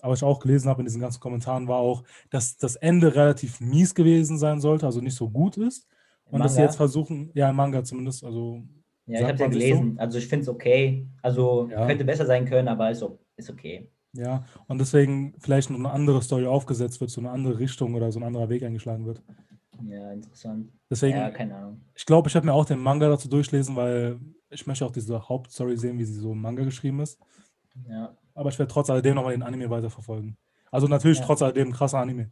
aber 0.02 0.14
ich 0.14 0.24
auch 0.24 0.40
gelesen 0.40 0.70
habe 0.70 0.82
in 0.82 0.86
diesen 0.86 1.02
ganzen 1.02 1.20
Kommentaren, 1.20 1.68
war 1.68 1.80
auch, 1.80 2.04
dass 2.30 2.58
das 2.58 2.76
Ende 2.76 3.16
relativ 3.16 3.60
mies 3.60 3.94
gewesen 3.96 4.38
sein 4.38 4.62
sollte, 4.62 4.86
also 4.86 5.02
nicht 5.02 5.16
so 5.16 5.30
gut 5.30 5.58
ist. 5.58 5.88
Und 6.26 6.40
dass 6.44 6.54
sie 6.54 6.60
Manga? 6.60 6.70
jetzt 6.72 6.78
versuchen, 6.78 7.32
ja, 7.34 7.50
im 7.50 7.56
Manga 7.58 7.84
zumindest, 7.84 8.24
also 8.24 8.64
Ja, 9.06 9.20
ich 9.20 9.28
habe 9.28 9.32
ja 9.32 9.38
sich 9.38 9.46
so? 9.48 9.50
gelesen. 9.60 10.00
Also 10.00 10.18
ich 10.18 10.28
finde 10.28 10.44
es 10.44 10.50
okay. 10.50 11.08
Also 11.22 11.68
Ja. 11.70 11.86
könnte 11.88 12.06
besser 12.06 12.26
sein 12.26 12.46
können, 12.46 12.68
aber 12.68 12.90
ist, 12.92 13.06
ist 13.36 13.50
okay. 13.50 13.90
Ja, 14.14 14.46
und 14.68 14.80
deswegen 14.80 15.36
vielleicht 15.40 15.70
noch 15.70 15.80
eine 15.80 15.92
andere 15.92 16.22
Story 16.22 16.46
aufgesetzt 16.46 17.00
wird, 17.00 17.10
so 17.12 17.22
eine 17.22 17.32
andere 17.32 17.60
Richtung 17.60 17.96
oder 17.96 18.12
so 18.12 18.20
ein 18.20 18.24
anderer 18.24 18.50
Weg 18.50 18.64
eingeschlagen 18.64 19.06
wird. 19.06 19.22
Ja, 19.84 20.12
interessant. 20.12 20.72
Deswegen, 20.90 21.18
Ja, 21.18 21.30
keine 21.32 21.56
Ahnung. 21.56 21.82
ich 21.96 22.06
glaube, 22.06 22.28
ich 22.30 22.36
habe 22.36 22.46
mir 22.46 22.54
auch 22.54 22.66
den 22.66 22.80
Manga 22.80 23.08
dazu 23.10 23.30
durchlesen, 23.30 23.76
weil 23.76 24.20
ich 24.52 24.68
möchte 24.68 24.86
auch 24.86 24.92
diese 24.92 25.28
Hauptstory 25.28 25.78
sehen, 25.78 25.98
wie 25.98 26.04
sie 26.06 26.14
so 26.20 26.34
im 26.34 26.42
Manga 26.42 26.64
geschrieben 26.64 27.00
ist. 27.00 27.20
Ja. 27.88 28.16
Aber 28.36 28.50
ich 28.50 28.60
werde 28.60 28.72
trotz 28.72 28.90
alledem 28.90 29.16
nochmal 29.16 29.34
den 29.34 29.44
Anime 29.44 29.70
weiterverfolgen. 29.70 30.38
Also 30.72 30.88
natürlich 30.88 31.20
Ja. 31.20 31.26
trotz 31.26 31.42
alledem 31.42 31.72
krasser 31.72 32.00
Anime. 32.00 32.32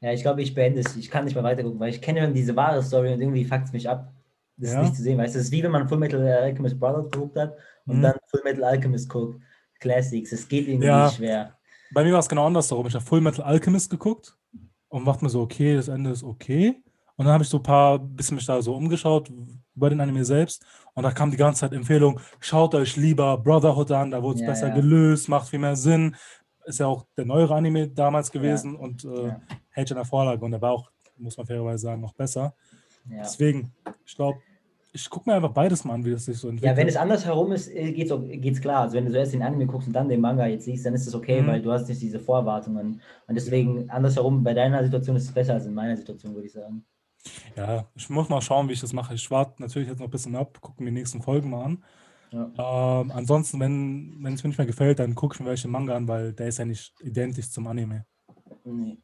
Ja, 0.00 0.12
ich 0.12 0.22
glaube, 0.22 0.42
ich 0.42 0.54
beende 0.54 0.80
es. 0.80 0.96
Ich 0.96 1.10
kann 1.10 1.24
nicht 1.24 1.34
mehr 1.34 1.44
weitergucken, 1.44 1.78
weil 1.80 1.90
ich 1.90 2.00
kenne 2.02 2.22
schon 2.22 2.34
diese 2.34 2.56
wahre 2.56 2.82
Story 2.82 3.12
und 3.12 3.20
irgendwie 3.20 3.44
fuckt 3.44 3.66
es 3.66 3.72
mich 3.72 3.88
ab, 3.88 4.12
das 4.56 4.72
Ja. 4.72 4.82
nicht 4.82 4.96
zu 4.96 5.02
sehen. 5.02 5.18
Weißt 5.18 5.34
du, 5.34 5.38
es 5.38 5.46
ist 5.46 5.52
wie 5.52 5.62
wenn 5.62 5.70
man 5.70 5.88
Full 5.88 5.98
Metal 5.98 6.20
Alchemist 6.20 6.78
Brotherhood 6.78 7.12
geguckt 7.12 7.36
hat 7.36 7.56
und 7.86 7.98
Mhm. 7.98 8.02
dann 8.02 8.14
Full 8.26 8.40
Metal 8.44 8.64
Alchemist 8.64 9.08
guckt. 9.08 9.40
Classics. 9.80 10.32
Es 10.32 10.48
geht 10.48 10.68
irgendwie 10.68 10.86
Ja. 10.86 11.10
schwer. 11.10 11.58
Bei 11.92 12.04
mir 12.04 12.12
war 12.12 12.20
es 12.20 12.28
genau 12.28 12.46
andersherum. 12.46 12.86
Ich 12.86 12.94
habe 12.94 13.04
Full 13.04 13.20
Metal 13.20 13.44
Alchemist 13.44 13.90
geguckt 13.90 14.36
und 14.88 15.04
dachte 15.04 15.24
mir 15.24 15.30
so, 15.30 15.40
okay, 15.42 15.76
das 15.76 15.88
Ende 15.88 16.10
ist 16.10 16.22
okay. 16.22 16.81
Und 17.16 17.24
dann 17.26 17.34
habe 17.34 17.44
ich 17.44 17.50
so 17.50 17.58
ein 17.58 17.62
paar, 17.62 17.98
bisschen 17.98 18.36
mich 18.36 18.46
da 18.46 18.60
so 18.62 18.74
umgeschaut 18.74 19.30
über 19.74 19.90
den 19.90 20.00
Anime 20.00 20.24
selbst. 20.24 20.64
Und 20.94 21.02
da 21.02 21.10
kam 21.10 21.30
die 21.30 21.36
ganze 21.36 21.60
Zeit 21.60 21.72
Empfehlung, 21.72 22.18
schaut 22.40 22.74
euch 22.74 22.96
lieber 22.96 23.36
Brotherhood 23.38 23.90
an, 23.92 24.10
da 24.10 24.22
wurde 24.22 24.36
es 24.36 24.40
Ja, 24.42 24.46
besser 24.48 24.68
ja. 24.68 24.74
gelöst, 24.74 25.28
macht 25.28 25.48
viel 25.48 25.58
mehr 25.58 25.76
Sinn. 25.76 26.16
Ist 26.64 26.78
ja 26.80 26.86
auch 26.86 27.04
der 27.16 27.24
neuere 27.24 27.54
Anime 27.54 27.88
damals 27.88 28.30
gewesen 28.30 28.76
und 28.76 29.04
äh, 29.04 29.26
Ja. 29.28 29.40
hält 29.70 29.90
in 29.90 29.96
der 29.96 30.04
Vorlage. 30.04 30.44
Und 30.44 30.52
der 30.52 30.60
war 30.62 30.72
auch, 30.72 30.90
muss 31.18 31.36
man 31.36 31.46
fairerweise 31.46 31.82
sagen, 31.82 32.00
noch 32.00 32.14
besser. 32.14 32.54
Ja. 33.10 33.18
Deswegen, 33.22 33.72
ich 34.06 34.14
glaube, 34.14 34.38
ich 34.94 35.08
gucke 35.08 35.28
mir 35.28 35.36
einfach 35.36 35.52
beides 35.52 35.84
mal 35.84 35.94
an, 35.94 36.04
wie 36.04 36.10
das 36.12 36.26
sich 36.26 36.36
so 36.38 36.48
entwickelt. 36.48 36.70
Ja, 36.70 36.76
wenn 36.76 36.86
es 36.86 36.96
andersherum 36.96 37.50
ist, 37.52 37.68
äh, 37.68 37.92
geht's, 37.92 38.12
auch- 38.12 38.22
geht's 38.22 38.60
klar. 38.60 38.82
Also 38.82 38.96
wenn 38.96 39.06
du 39.06 39.10
zuerst 39.10 39.32
den 39.32 39.42
Anime 39.42 39.66
guckst 39.66 39.88
und 39.88 39.94
dann 39.94 40.08
den 40.08 40.20
Manga 40.20 40.46
jetzt 40.46 40.66
liest, 40.66 40.84
dann 40.86 40.94
ist 40.94 41.06
das 41.06 41.14
okay, 41.14 41.40
Mhm. 41.42 41.46
weil 41.46 41.62
du 41.62 41.72
hast 41.72 41.88
nicht 41.88 42.00
diese 42.02 42.20
Vorwartungen. 42.20 43.00
Und 43.26 43.34
deswegen 43.34 43.88
andersherum, 43.90 44.44
bei 44.44 44.54
deiner 44.54 44.84
Situation 44.84 45.16
ist 45.16 45.24
es 45.24 45.32
besser 45.32 45.54
als 45.54 45.66
in 45.66 45.74
meiner 45.74 45.96
Situation, 45.96 46.34
würde 46.34 46.46
ich 46.46 46.52
sagen. 46.52 46.84
Ja, 47.56 47.86
ich 47.94 48.08
muss 48.10 48.28
mal 48.28 48.40
schauen, 48.40 48.68
wie 48.68 48.72
ich 48.72 48.80
das 48.80 48.92
mache. 48.92 49.14
Ich 49.14 49.30
warte 49.30 49.62
natürlich 49.62 49.88
jetzt 49.88 49.98
noch 49.98 50.08
ein 50.08 50.10
bisschen 50.10 50.36
ab, 50.36 50.60
gucke 50.60 50.82
mir 50.82 50.90
die 50.90 50.96
nächsten 50.98 51.22
Folgen 51.22 51.50
mal 51.50 51.64
an. 51.64 51.84
Ja. 52.30 53.00
Ähm, 53.00 53.10
ansonsten, 53.10 53.60
wenn 53.60 54.18
wenn 54.22 54.34
es 54.34 54.42
mir 54.42 54.48
nicht 54.48 54.58
mehr 54.58 54.66
gefällt, 54.66 54.98
dann 54.98 55.14
gucke 55.14 55.34
ich 55.34 55.40
mir 55.40 55.46
welche 55.46 55.68
Manga 55.68 55.94
an, 55.94 56.08
weil 56.08 56.32
der 56.32 56.48
ist 56.48 56.58
ja 56.58 56.64
nicht 56.64 56.94
identisch 57.00 57.50
zum 57.50 57.66
Anime. 57.66 58.06
Nee. 58.64 58.98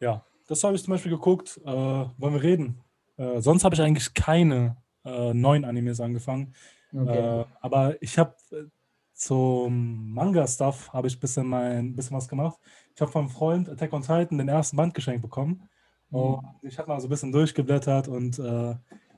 Ja, 0.00 0.24
das 0.46 0.62
habe 0.62 0.76
ich 0.76 0.84
zum 0.84 0.92
Beispiel 0.92 1.10
geguckt. 1.10 1.60
Äh, 1.64 1.66
wollen 1.66 2.34
wir 2.34 2.42
reden? 2.42 2.82
Äh, 3.16 3.40
sonst 3.40 3.64
habe 3.64 3.74
ich 3.74 3.82
eigentlich 3.82 4.14
keine 4.14 4.76
äh, 5.04 5.34
neuen 5.34 5.64
Animes 5.64 6.00
angefangen. 6.00 6.54
Okay. 6.92 7.40
Äh, 7.40 7.44
aber 7.60 8.00
ich 8.02 8.16
habe 8.18 8.34
äh, 8.52 8.64
zum 9.12 10.12
Manga-Stuff 10.12 10.92
habe 10.92 11.08
ich 11.08 11.16
ein 11.16 11.20
bisschen, 11.20 11.46
mein, 11.48 11.96
bisschen 11.96 12.16
was 12.16 12.28
gemacht. 12.28 12.58
Ich 12.94 13.00
habe 13.00 13.10
vom 13.10 13.28
Freund 13.28 13.68
Attack 13.68 13.92
on 13.92 14.02
Titan 14.02 14.38
den 14.38 14.48
ersten 14.48 14.76
Band 14.76 14.94
geschenkt 14.94 15.22
bekommen. 15.22 15.68
Und 16.10 16.44
ich 16.62 16.78
habe 16.78 16.88
mal 16.88 17.00
so 17.00 17.06
ein 17.06 17.10
bisschen 17.10 17.32
durchgeblättert 17.32 18.08
und 18.08 18.38
äh, 18.38 18.74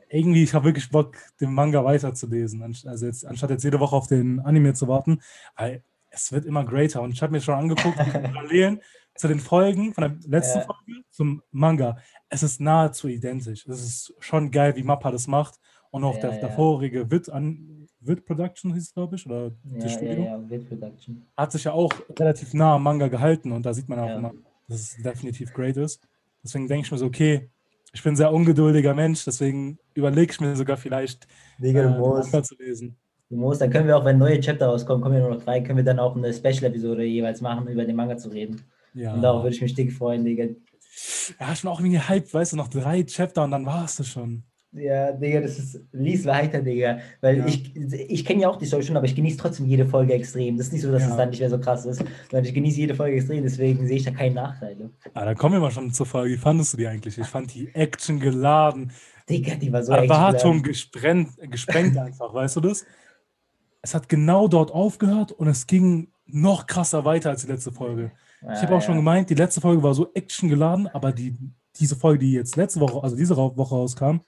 irgendwie, 0.09 0.43
ich 0.43 0.55
habe 0.55 0.65
wirklich 0.65 0.91
Bock, 0.91 1.17
den 1.41 1.53
Manga 1.55 1.85
weiterzulesen. 1.85 2.63
Also 2.63 3.07
jetzt, 3.07 3.25
anstatt 3.25 3.51
jetzt 3.51 3.63
jede 3.65 3.79
Woche 3.79 3.95
auf 3.95 4.09
den 4.09 4.41
Anime 4.41 4.75
zu 4.75 4.89
warten, 4.89 5.21
weil 5.57 5.85
es 6.11 6.33
wird 6.33 6.45
immer 6.47 6.65
greater. 6.65 7.03
Und 7.03 7.13
ich 7.13 7.23
habe 7.23 7.33
mir 7.33 7.41
schon 7.41 7.55
angeguckt, 7.55 7.97
Parallelen 8.13 8.81
zu 9.15 9.29
den 9.29 9.39
Folgen 9.39 9.95
von 9.95 10.03
der 10.03 10.17
letzten 10.29 10.59
Ja. 10.61 10.65
Folge 10.65 11.03
zum 11.11 11.43
Manga. 11.53 11.99
Es 12.29 12.43
ist 12.43 12.61
nahezu 12.61 13.07
identisch. 13.09 13.67
Es 13.67 13.83
ist 13.83 14.15
schon 14.19 14.51
geil, 14.51 14.75
wie 14.77 14.83
Mappa 14.83 15.11
das 15.13 15.27
macht. 15.29 15.55
Und 15.93 16.03
auch 16.05 16.15
Ja, 16.17 16.23
der, 16.23 16.33
ja. 16.35 16.41
der 16.41 16.51
vorherige 16.51 17.11
Wit, 17.11 17.29
an, 17.31 17.87
Wit 18.01 18.25
Production 18.25 18.73
hieß 18.75 18.83
es, 18.85 18.95
glaube 18.95 19.17
ich, 19.17 19.27
oder 19.27 19.53
Ja, 19.65 19.75
das 19.75 19.85
ja, 19.85 19.89
Studio, 19.91 20.25
ja, 20.25 20.51
Wit 20.51 20.69
Production. 20.69 21.27
hat 21.37 21.53
sich 21.53 21.65
ja 21.65 21.73
auch 21.73 21.93
relativ 22.19 22.55
nah 22.55 22.75
am 22.77 22.83
Manga 22.83 23.07
gehalten. 23.09 23.53
Und 23.53 23.65
da 23.67 23.75
sieht 23.75 23.89
man 23.89 23.99
auch 24.01 24.17
immer, 24.17 24.33
dass 24.69 24.81
es 24.81 25.03
definitiv 25.03 25.53
great 25.53 25.77
ist. 25.77 26.01
Deswegen 26.43 26.69
denke 26.69 26.87
ich 26.87 26.93
mir 26.93 26.99
so, 26.99 27.07
okay, 27.07 27.51
ich 27.93 28.03
bin 28.03 28.13
ein 28.13 28.17
sehr 28.17 28.33
ungeduldiger 28.33 28.95
Mensch, 28.95 29.25
deswegen 29.25 29.79
überlege 29.95 30.33
ich 30.33 30.41
mir 30.41 30.55
sogar 30.57 30.77
vielleicht, 30.77 31.27
Digga, 31.59 31.81
äh, 31.81 31.97
du. 31.97 32.01
Manga 32.01 32.43
zu 32.43 32.55
lesen. 32.57 32.97
Du 33.29 33.37
musst, 33.37 33.61
dann 33.61 33.71
können 33.71 33.87
wir 33.87 33.97
auch, 33.97 34.05
wenn 34.05 34.19
neue 34.19 34.41
Chapter 34.41 34.67
rauskommen, 34.67 35.03
kommen 35.03 35.15
ja 35.17 35.21
nur 35.21 35.31
noch 35.31 35.43
drei, 35.43 35.61
können 35.61 35.77
wir 35.77 35.85
dann 35.85 35.99
auch 35.99 36.17
eine 36.17 36.33
Special-Episode 36.33 37.05
jeweils 37.05 37.41
machen, 37.41 37.69
über 37.69 37.85
den 37.85 37.97
Manga 37.97 38.17
zu 38.17 38.29
reden. 38.29 38.63
Ja. 38.95 39.15
Und 39.15 39.23
darauf 39.23 39.43
würde 39.45 39.55
ich 39.55 39.63
mich 39.63 39.75
dick 39.75 39.93
freuen, 39.93 40.25
Digga. 40.25 40.45
ja, 40.45 41.53
ich 41.53 41.63
bin 41.63 41.71
auch 41.71 41.81
irgendwie 41.81 42.01
hyped, 42.01 42.33
weißt 42.35 42.53
du, 42.53 42.57
noch 42.57 42.69
drei 42.69 43.05
Chapter 43.05 43.45
und 43.45 43.53
dann 43.53 43.67
war 43.67 43.85
es 43.85 43.97
das 43.97 44.09
schon. 44.09 44.45
Ja, 44.73 45.11
Digga, 45.11 45.41
das 45.41 45.59
ist, 45.59 45.81
lies 45.93 46.25
weiter, 46.27 46.61
Digga. 46.63 46.99
Weil 47.21 47.39
Ja. 47.39 47.47
ich, 47.47 47.75
ich 47.75 48.25
kenne 48.25 48.43
ja 48.43 48.49
auch 48.49 48.57
die 48.57 48.67
Story 48.67 48.85
schon, 48.85 48.97
aber 48.97 49.07
ich 49.07 49.17
genieße 49.17 49.37
trotzdem 49.37 49.67
jede 49.67 49.85
Folge 49.85 50.13
extrem. 50.15 50.57
Das 50.57 50.69
ist 50.69 50.73
nicht 50.73 50.83
so, 50.83 50.93
dass 50.93 51.03
Ja. 51.03 51.11
es 51.11 51.17
dann 51.17 51.31
nicht 51.31 51.41
mehr 51.41 51.51
so 51.51 51.59
krass 51.59 51.85
ist, 51.87 51.99
sondern 52.31 52.45
ich 52.45 52.55
genieße 52.55 52.79
jede 52.79 52.95
Folge 52.95 53.17
extrem, 53.17 53.43
deswegen 53.43 53.85
sehe 53.87 53.97
ich 53.97 54.05
da 54.05 54.13
keinen 54.13 54.35
Nachteil. 54.35 54.91
Ah, 55.15 55.25
dann 55.25 55.37
kommen 55.37 55.55
wir 55.57 55.61
mal 55.61 55.73
schon 55.73 55.93
zur 55.93 56.07
Frage, 56.07 56.31
wie 56.31 56.37
fandest 56.37 56.73
du 56.73 56.77
die 56.77 56.87
eigentlich? 56.87 57.19
Ich 57.19 57.27
fand 57.27 57.53
die 57.53 57.75
Action 57.75 58.21
geladen, 58.21 58.93
Digga, 59.29 59.57
die 59.57 59.73
war 59.73 59.83
so 59.83 59.93
Erwartung 59.93 60.63
gesprengt, 60.63 61.31
gesprengt 61.51 61.97
einfach, 61.99 62.33
weißt 62.33 62.57
du 62.57 62.61
das? 62.61 62.85
Es 63.83 63.95
hat 63.95 64.09
genau 64.09 64.47
dort 64.47 64.71
aufgehört 64.71 65.33
und 65.33 65.49
es 65.49 65.67
ging 65.67 66.09
noch 66.27 66.67
krasser 66.69 67.05
weiter 67.05 67.31
als 67.31 67.45
die 67.45 67.51
letzte 67.51 67.73
Folge. 67.73 68.13
Ah, 68.43 68.53
Ich 68.55 68.63
habe 68.63 68.77
auch 68.77 68.83
schon 68.83 68.95
gemeint, 68.97 69.31
die 69.31 69.35
letzte 69.35 69.61
Folge 69.61 69.83
war 69.83 69.95
so 69.95 70.13
actiongeladen, 70.15 70.87
aber 70.87 71.11
die, 71.13 71.37
diese 71.77 71.97
Folge, 71.97 72.21
die 72.21 72.33
jetzt 72.35 72.55
letzte 72.57 72.79
Woche, 72.79 73.03
also 73.03 73.17
diese 73.17 73.37
Woche 73.37 73.75
rauskam, 73.75 74.19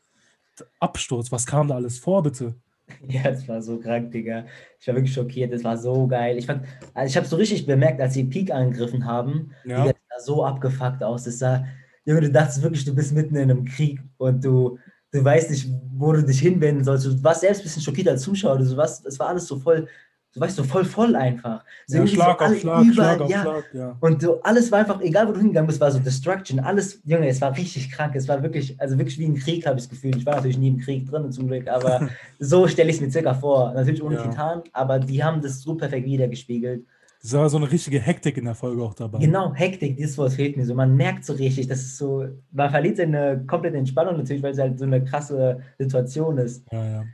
Absturz, 0.81 1.33
was 1.33 1.47
kam 1.47 1.69
da 1.69 1.75
alles 1.77 1.99
vor, 1.99 2.23
bitte? 2.23 2.55
Ja, 3.09 3.23
das 3.31 3.49
war 3.49 3.63
so 3.63 3.79
krank, 3.79 4.11
Digga. 4.11 4.45
Ich 4.79 4.87
war 4.87 4.95
wirklich 4.97 5.15
schockiert, 5.15 5.51
das 5.53 5.65
war 5.65 5.79
so 5.79 6.07
geil. 6.07 6.37
Ich 6.37 6.45
fand, 6.45 6.67
also 6.93 7.11
ich 7.11 7.17
habe 7.17 7.27
so 7.27 7.37
richtig 7.37 7.65
bemerkt, 7.65 8.01
als 8.03 8.13
sie 8.15 8.25
Peak 8.25 8.51
angegriffen 8.51 9.07
haben, 9.07 9.53
Ja. 9.65 9.83
Digga, 9.85 9.93
das 10.11 10.27
sah 10.27 10.33
so 10.35 10.45
abgefuckt 10.45 11.03
aus. 11.03 11.25
Das 11.25 11.39
sah, 11.39 11.65
Junge, 12.05 12.21
du 12.23 12.31
dachtest 12.31 12.61
wirklich, 12.63 12.85
du 12.85 12.95
bist 12.95 13.13
mitten 13.15 13.37
in 13.37 13.51
einem 13.51 13.65
Krieg 13.65 14.01
und 14.19 14.45
du, 14.45 14.79
du 15.11 15.25
weißt 15.25 15.51
nicht, 15.51 15.69
wo 15.97 16.13
du 16.13 16.23
dich 16.23 16.41
hinwenden 16.41 16.85
sollst. 16.85 17.07
Du 17.07 17.23
warst 17.25 17.41
selbst 17.41 17.61
ein 17.61 17.65
bisschen 17.65 17.83
schockiert 17.83 18.09
als 18.09 18.23
Zuschauer. 18.23 18.59
Du 18.59 18.77
warst, 18.77 19.07
es 19.07 19.19
war 19.19 19.29
alles 19.29 19.47
so 19.47 19.59
voll, 19.59 19.89
du 20.35 20.41
weißt, 20.41 20.57
so 20.57 20.65
voll 20.65 20.85
voll 20.85 21.15
einfach. 21.17 21.65
So 21.87 21.99
Ja, 21.99 22.07
Schlag 22.07 22.39
so 22.39 22.45
auf 22.47 22.59
Schlag, 22.59 22.83
überall, 22.85 22.93
Schlag 22.95 23.21
auf 23.21 23.31
ja. 23.31 23.43
Schlag, 23.43 23.65
ja. 23.75 23.97
Und 24.01 24.23
so, 24.23 24.43
alles 24.43 24.73
war 24.73 24.81
einfach, 24.81 25.01
egal 25.01 25.29
wo 25.29 25.33
du 25.33 25.39
hingegangen 25.39 25.67
bist, 25.67 25.81
war 25.81 25.91
so 25.91 25.99
Destruction. 25.99 26.61
Alles, 26.61 27.01
Junge, 27.05 27.29
es 27.29 27.41
war 27.41 27.57
richtig 27.57 27.91
krank. 27.91 28.15
Es 28.15 28.29
war 28.29 28.43
wirklich, 28.43 28.81
also 28.81 28.99
wirklich 28.99 29.19
wie 29.19 29.27
ein 29.27 29.35
Krieg, 29.35 29.67
habe 29.67 29.79
ich 29.79 29.85
das 29.85 29.91
Gefühl. 29.91 30.17
Ich 30.17 30.27
war 30.27 30.37
natürlich 30.37 30.59
nie 30.59 30.69
im 30.69 30.79
Krieg 30.79 31.07
drin, 31.09 31.31
zum 31.33 31.47
Glück, 31.49 31.69
aber 31.69 32.09
so 32.39 32.67
stelle 32.67 32.91
ich 32.91 32.97
es 32.97 33.03
mir 33.03 33.11
circa 33.11 33.35
vor. 33.35 33.73
Natürlich 33.75 34.03
ohne 34.03 34.17
Ja. 34.17 34.23
Titan, 34.27 34.63
aber 34.73 34.99
die 34.99 35.23
haben 35.23 35.41
das 35.43 35.61
so 35.63 35.75
perfekt 35.75 36.07
wiedergespiegelt. 36.07 36.85
Es 37.25 37.33
war 37.35 37.49
so 37.49 37.57
eine 37.57 37.71
richtige 37.71 38.01
Hektik 38.01 38.37
in 38.37 38.47
der 38.47 38.57
Folge 38.57 38.83
auch 38.83 38.95
dabei. 38.95 39.19
Genau, 39.21 39.55
Hektik, 39.55 39.97
dieses 39.97 40.19
Wort 40.19 40.33
fehlt 40.33 40.57
mir 40.57 40.67
so. 40.67 40.75
Man 40.75 40.97
merkt 40.97 41.25
so 41.25 41.35
richtig, 41.35 41.69
das 41.69 41.79
ist 41.81 41.97
so, 41.97 42.27
man 42.51 42.69
verliert 42.71 42.97
seine 42.97 43.45
komplette 43.47 43.77
Entspannung 43.77 44.17
natürlich, 44.17 44.43
weil 44.43 44.51
es 44.53 44.59
halt 44.59 44.77
so 44.77 44.85
eine 44.87 45.05
krasse 45.05 45.61
Situation 45.79 46.39
ist. 46.39 46.65
Ja, 46.73 46.85
ja. 46.85 47.05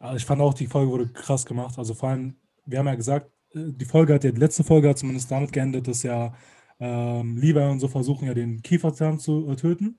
Aber 0.00 0.16
ich 0.16 0.24
fand 0.24 0.40
auch, 0.40 0.52
die 0.52 0.66
Folge 0.66 0.90
wurde 0.90 1.06
krass 1.06 1.46
gemacht. 1.46 1.78
Also 1.78 1.94
vor 1.94 2.08
allem, 2.08 2.34
wir 2.66 2.78
haben 2.78 2.86
ja 2.86 2.94
gesagt, 2.94 3.30
äh, 3.54 3.72
die 3.72 3.84
Folge 3.84 4.14
hat 4.14 4.24
ja, 4.24 4.30
die 4.32 4.40
letzte 4.40 4.64
Folge 4.64 4.88
hat 4.88 4.98
zumindest 4.98 5.30
damit 5.30 5.52
geendet, 5.52 5.88
dass 5.88 6.02
ja 6.02 6.34
ähm, 6.78 7.36
Levi 7.38 7.60
und 7.60 7.80
so 7.80 7.88
versuchen 7.88 8.26
ja 8.26 8.34
den 8.34 8.62
Kieferzahn 8.62 9.18
zu 9.18 9.48
äh, 9.50 9.56
töten. 9.56 9.98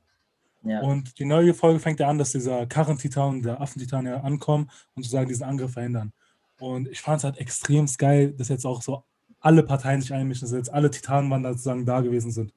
Ja, 0.63 0.81
Und 0.81 1.19
die 1.19 1.25
neue 1.25 1.53
Folge 1.53 1.79
fängt 1.79 1.99
ja 1.99 2.07
an, 2.09 2.17
dass 2.17 2.31
dieser 2.31 2.65
Karrentitan 2.67 3.35
und 3.37 3.43
der 3.45 3.61
Affentitan 3.61 4.05
ja 4.05 4.21
ankommen 4.21 4.69
und 4.95 5.03
sozusagen 5.03 5.29
diesen 5.29 5.43
Angriff 5.45 5.73
verhindern. 5.73 6.13
Und 6.59 6.87
ich 6.89 7.01
fand 7.01 7.19
es 7.19 7.23
halt 7.23 7.37
extrem 7.37 7.85
geil, 7.97 8.33
dass 8.33 8.49
jetzt 8.49 8.65
auch 8.65 8.81
so 8.81 9.03
alle 9.39 9.63
Parteien 9.63 10.01
sich 10.01 10.13
einmischen, 10.13 10.47
dass 10.47 10.55
jetzt 10.57 10.73
alle 10.73 10.89
Titanenwander 10.91 11.51
sozusagen 11.53 11.85
da 11.85 12.01
gewesen 12.01 12.31
sind. 12.31 12.53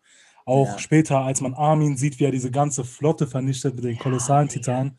Auch 0.47 0.67
Ja. 0.67 0.79
später, 0.79 1.19
als 1.21 1.41
man 1.41 1.55
Armin 1.55 1.97
sieht, 1.97 2.19
wie 2.19 2.25
er 2.25 2.31
diese 2.33 2.51
ganze 2.51 2.85
Flotte 2.85 3.27
vernichtet 3.27 3.75
mit 3.77 3.85
den 3.85 3.99
kolossalen 3.99 4.49
Digga. 4.49 4.61
Titanen. 4.61 4.99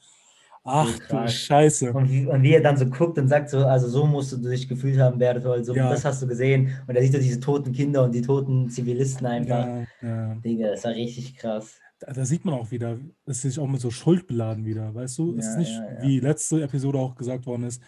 Ach 0.64 1.00
du. 1.10 1.28
Scheiße. 1.28 1.92
Und 1.92 2.10
wie, 2.10 2.28
und 2.28 2.44
wie 2.44 2.54
er 2.54 2.62
dann 2.62 2.78
so 2.78 2.86
guckt 2.86 3.18
und 3.18 3.28
sagt 3.28 3.50
so, 3.50 3.66
also 3.66 3.88
so 3.88 4.06
musst 4.06 4.32
du 4.32 4.38
dich 4.38 4.68
gefühlt 4.70 5.00
haben, 5.00 5.18
Berthold, 5.18 5.66
so, 5.66 5.74
Ja. 5.74 5.90
das 5.90 6.06
hast 6.06 6.22
du 6.22 6.28
gesehen. 6.28 6.72
Und 6.88 6.96
er 6.96 7.02
sieht 7.02 7.14
so 7.14 7.18
diese 7.20 7.40
toten 7.40 7.72
Kinder 7.72 8.04
und 8.04 8.14
die 8.14 8.22
toten 8.22 8.70
Zivilisten 8.70 9.26
einfach. 9.26 9.66
Ja, 9.66 9.86
ja. 10.02 10.36
Digga, 10.36 10.70
das 10.72 10.84
war 10.84 10.92
richtig 10.92 11.36
krass. 11.36 11.80
Da, 12.00 12.14
da 12.14 12.26
sieht 12.26 12.46
man 12.46 12.54
auch 12.54 12.70
wieder, 12.72 13.00
es 13.26 13.38
ist 13.38 13.42
sich 13.56 13.60
auch 13.60 13.68
mit 13.68 13.82
so 13.82 13.90
Schuld 13.90 14.28
beladen 14.28 14.66
wieder, 14.66 14.94
weißt 14.94 15.18
du? 15.18 15.36
es 15.38 15.48
ist 15.48 15.58
nicht, 15.58 15.82
wie 16.02 16.20
letzte 16.20 16.62
Episode 16.64 17.00
auch 17.00 17.16
gesagt 17.16 17.46
worden 17.46 17.64
ist, 17.64 17.82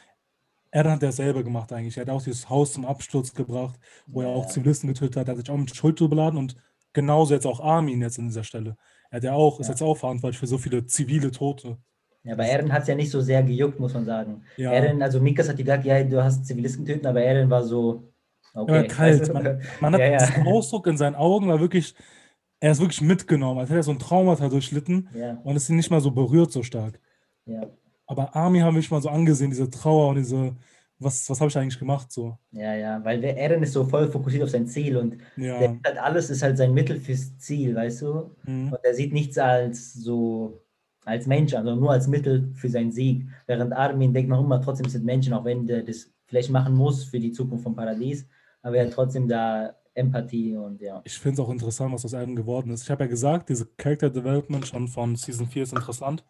er 0.71 0.89
hat 0.89 1.03
dasselbe 1.03 1.43
gemacht 1.43 1.71
eigentlich. 1.71 1.97
Er 1.97 2.01
hat 2.01 2.09
auch 2.09 2.23
dieses 2.23 2.49
Haus 2.49 2.73
zum 2.73 2.85
Absturz 2.85 3.33
gebracht, 3.35 3.79
wo 4.07 4.23
er 4.23 4.29
auch. 4.29 4.47
Zivilisten 4.47 4.87
getötet 4.87 5.17
hat. 5.17 5.27
Er 5.27 5.31
hat 5.31 5.37
sich 5.37 5.49
auch 5.51 5.57
mit 5.57 5.75
Schuld 5.75 5.97
beladen 5.99 6.39
und 6.39 6.55
genauso 6.93 7.35
jetzt 7.35 7.45
auch 7.45 7.59
Armin 7.59 8.01
jetzt 8.01 8.17
an 8.17 8.25
dieser 8.27 8.43
Stelle. 8.43 8.75
Er 9.11 9.17
hat 9.17 9.23
ja 9.23 9.33
auch, 9.33 9.59
ist 9.59 9.67
jetzt 9.69 9.83
auch 9.83 9.95
verantwortlich 9.95 10.39
für 10.39 10.47
so 10.47 10.57
viele 10.57 10.87
zivile 10.87 11.29
Tote. 11.29 11.77
Ja, 12.23 12.35
bei 12.35 12.47
Eren 12.47 12.71
hat 12.71 12.83
es 12.83 12.87
ja 12.87 12.95
nicht 12.95 13.11
so 13.11 13.19
sehr 13.21 13.43
gejuckt, 13.43 13.79
muss 13.79 13.93
man 13.93 14.05
sagen. 14.05 14.43
Ja, 14.57 14.71
Eren, 14.71 15.01
also 15.01 15.19
Mikas 15.19 15.49
hat 15.49 15.57
gesagt, 15.57 15.83
ja, 15.85 16.01
du 16.03 16.23
hast 16.23 16.45
Zivilisten 16.45 16.85
töten, 16.85 17.05
aber 17.05 17.21
Eren 17.21 17.49
war 17.49 17.63
so, 17.63 18.11
okay. 18.53 18.79
immer 18.79 18.87
kalt. 18.87 19.19
weißt 19.19 19.29
du? 19.29 19.33
Man, 19.33 19.61
man 19.81 19.93
hat 19.93 19.99
Ja, 19.99 20.07
ja. 20.07 20.17
diesen 20.25 20.47
Ausdruck 20.47 20.87
in 20.87 20.95
seinen 20.97 21.15
Augen, 21.15 21.47
war 21.49 21.59
wirklich, 21.59 21.95
er 22.61 22.71
ist 22.71 22.79
wirklich 22.79 23.01
mitgenommen, 23.01 23.59
als 23.59 23.69
hätte 23.69 23.79
er 23.81 23.83
so 23.83 23.91
ein 23.91 23.99
Traumata 23.99 24.47
durchlitten 24.47 25.09
ja, 25.13 25.37
und 25.43 25.55
ist 25.57 25.69
ihn 25.69 25.75
nicht 25.75 25.91
mal 25.91 25.99
so 25.99 26.11
berührt 26.11 26.51
so 26.53 26.63
stark. 26.63 26.97
ja, 27.45 27.63
Aber 28.07 28.33
Armin 28.35 28.63
haben 28.63 28.75
wir 28.75 28.81
schon 28.83 28.95
mal 28.97 29.01
so 29.01 29.09
angesehen, 29.09 29.49
diese 29.49 29.69
Trauer 29.69 30.09
und 30.11 30.15
diese, 30.15 30.55
was, 30.99 31.29
was 31.29 31.41
habe 31.41 31.49
ich 31.49 31.57
eigentlich 31.57 31.77
gemacht 31.79 32.09
so. 32.09 32.37
ja, 32.51 32.73
ja, 32.73 33.03
weil 33.03 33.21
Eren 33.21 33.63
ist 33.63 33.73
so 33.73 33.83
voll 33.83 34.07
fokussiert 34.09 34.43
auf 34.43 34.49
sein 34.49 34.65
Ziel 34.67 34.95
und 34.95 35.17
Ja. 35.35 35.59
der 35.59 35.71
hat 35.85 35.97
alles 35.97 36.29
ist 36.29 36.41
halt 36.41 36.57
sein 36.57 36.73
Mittel 36.73 37.01
fürs 37.01 37.37
Ziel, 37.37 37.75
weißt 37.75 38.03
du? 38.03 38.31
Mhm. 38.45 38.71
Und 38.71 38.79
er 38.81 38.93
sieht 38.93 39.11
nichts 39.11 39.37
als 39.37 39.93
so 39.93 40.62
als 41.05 41.27
Mensch 41.27 41.51
sondern 41.51 41.79
nur 41.79 41.91
als 41.91 42.07
Mittel 42.07 42.51
für 42.55 42.69
seinen 42.69 42.91
Sieg. 42.91 43.25
Während 43.47 43.73
Armin 43.73 44.13
denkt 44.13 44.29
noch 44.29 44.43
immer, 44.43 44.61
trotzdem 44.61 44.89
sind 44.89 45.05
Menschen, 45.05 45.33
auch 45.33 45.45
wenn 45.45 45.65
der 45.65 45.83
das 45.83 46.11
vielleicht 46.25 46.49
machen 46.49 46.75
muss 46.75 47.03
für 47.03 47.19
die 47.19 47.31
Zukunft 47.31 47.63
vom 47.63 47.75
Paradies, 47.75 48.27
aber 48.61 48.77
er 48.77 48.89
trotzdem 48.89 49.27
da 49.27 49.75
Empathie 49.93 50.55
und 50.55 50.81
ja. 50.81 51.01
Ich 51.03 51.17
finde 51.19 51.41
es 51.41 51.47
auch 51.47 51.51
interessant, 51.51 51.93
was 51.93 52.05
aus 52.05 52.13
Adam 52.13 52.35
geworden 52.35 52.71
ist. 52.71 52.83
Ich 52.83 52.89
habe 52.89 53.03
ja 53.03 53.09
gesagt, 53.09 53.49
diese 53.49 53.67
Character 53.77 54.09
Development 54.09 54.65
schon 54.65 54.87
von 54.87 55.15
Season 55.15 55.47
4 55.47 55.63
ist 55.63 55.73
interessant. 55.73 56.23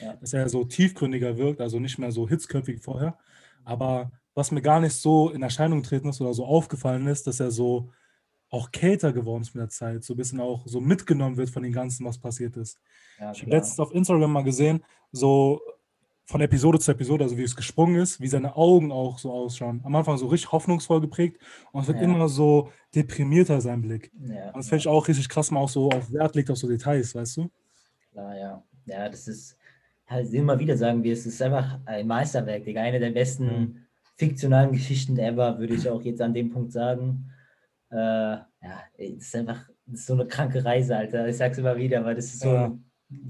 Ja. 0.00 0.14
Dass 0.14 0.32
er 0.32 0.48
so 0.48 0.64
tiefgründiger 0.64 1.36
wirkt, 1.36 1.60
also 1.60 1.78
nicht 1.78 1.98
mehr 1.98 2.12
so 2.12 2.28
hitzköpfig 2.28 2.76
wie 2.76 2.82
vorher. 2.82 3.18
Aber 3.64 4.12
was 4.34 4.50
mir 4.50 4.62
gar 4.62 4.80
nicht 4.80 4.94
so 4.94 5.30
in 5.30 5.42
Erscheinung 5.42 5.82
getreten 5.82 6.08
ist 6.08 6.20
oder 6.20 6.34
so 6.34 6.44
aufgefallen 6.44 7.06
ist, 7.06 7.26
dass 7.26 7.40
er 7.40 7.50
so 7.50 7.90
auch 8.52 8.70
kälter 8.70 9.12
geworden 9.12 9.42
ist 9.42 9.54
mit 9.54 9.62
der 9.62 9.68
Zeit, 9.70 10.04
so 10.04 10.14
ein 10.14 10.16
bisschen 10.18 10.38
auch 10.40 10.66
so 10.66 10.80
mitgenommen 10.80 11.36
wird 11.36 11.50
von 11.50 11.62
dem 11.64 11.72
Ganzen, 11.72 12.04
was 12.06 12.18
passiert 12.18 12.56
ist. 12.56 12.78
ja 13.18 13.32
Ich 13.32 13.40
habe 13.42 13.50
letztens 13.50 13.80
auf 13.80 13.92
Instagram 13.92 14.30
mal 14.32 14.44
gesehen, 14.44 14.84
so 15.10 15.60
von 16.26 16.40
Episode 16.40 16.78
zu 16.78 16.92
Episode, 16.92 17.24
also 17.24 17.36
wie 17.36 17.42
es 17.42 17.56
gesprungen 17.56 17.96
ist, 17.96 18.20
wie 18.20 18.28
seine 18.28 18.54
Augen 18.54 18.92
auch 18.92 19.18
so 19.18 19.32
ausschauen. 19.32 19.80
Am 19.84 19.96
Anfang 19.96 20.16
so 20.18 20.28
richtig 20.28 20.52
hoffnungsvoll 20.52 21.00
geprägt 21.00 21.38
und 21.72 21.80
es 21.82 21.88
wird 21.88 21.98
Ja. 21.98 22.04
immer 22.04 22.28
so 22.28 22.70
deprimierter 22.94 23.60
sein 23.60 23.80
Blick. 23.82 24.12
Ja, 24.28 24.46
Und 24.48 24.56
das 24.58 24.66
ja. 24.66 24.70
finde 24.70 24.76
ich 24.80 24.88
auch 24.88 25.08
richtig 25.08 25.28
krass, 25.28 25.50
man 25.50 25.62
auch 25.62 25.68
so 25.68 25.90
auf 25.90 26.12
Wert 26.12 26.34
legt 26.36 26.50
auf 26.50 26.58
so 26.58 26.68
Details, 26.68 27.14
weißt 27.14 27.38
du? 27.38 27.50
Klar, 28.12 28.38
ja. 28.38 28.62
Ja, 28.86 29.08
das 29.08 29.28
ist, 29.28 29.56
halt 30.06 30.32
immer 30.34 30.58
wieder 30.58 30.76
sagen 30.76 31.02
wir, 31.02 31.12
es 31.14 31.24
ist 31.26 31.40
einfach 31.40 31.78
ein 31.86 32.06
Meisterwerk, 32.06 32.64
Digga. 32.64 32.82
Eine 32.82 33.00
der 33.00 33.10
besten 33.12 33.46
Mhm. 33.46 33.76
fiktionalen 34.16 34.72
Geschichten 34.72 35.18
ever, 35.18 35.58
würde 35.58 35.74
ich 35.74 35.88
auch 35.88 36.02
jetzt 36.02 36.20
an 36.20 36.34
dem 36.34 36.50
Punkt 36.50 36.72
sagen. 36.72 37.30
Äh, 37.92 37.96
ja, 37.96 38.82
ey, 38.96 39.14
das 39.16 39.26
ist 39.26 39.36
einfach 39.36 39.68
das 39.86 40.00
ist 40.00 40.06
so 40.06 40.14
eine 40.14 40.26
kranke 40.26 40.64
Reise, 40.64 40.96
Alter. 40.96 41.28
Ich 41.28 41.36
sag's 41.36 41.58
immer 41.58 41.76
wieder, 41.76 42.04
weil 42.04 42.14
das 42.14 42.26
ist 42.26 42.40
so 42.40 42.48
Ja. 42.48 42.64
eine, 42.64 42.80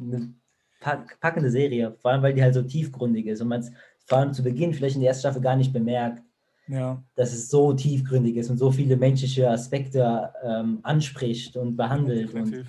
eine 0.01 0.35
pack, 0.81 1.19
packende 1.21 1.51
Serie, 1.51 1.97
vor 2.01 2.11
allem 2.13 2.23
weil 2.23 2.35
die 2.35 2.43
halt 2.43 2.55
so 2.55 2.63
tiefgründig 2.63 3.27
ist 3.27 3.41
und 3.41 3.49
man 3.49 3.61
es 3.61 3.73
vor 4.07 4.19
allem 4.19 4.33
zu 4.33 4.43
Beginn 4.43 4.73
vielleicht 4.75 4.97
in 4.97 5.01
der 5.01 5.09
ersten 5.09 5.23
Staffel 5.23 5.41
gar 5.43 5.57
nicht 5.57 5.73
bemerkt, 5.73 6.23
Ja, 6.69 7.03
dass 7.17 7.33
es 7.33 7.49
so 7.49 7.73
tiefgründig 7.73 8.37
ist 8.37 8.51
und 8.51 8.59
so 8.59 8.71
viele 8.71 8.97
menschliche 8.97 9.51
Aspekte 9.51 10.33
ähm, 10.45 10.81
anspricht 10.83 11.57
und 11.57 11.77
behandelt. 11.77 12.33
Und, 12.35 12.67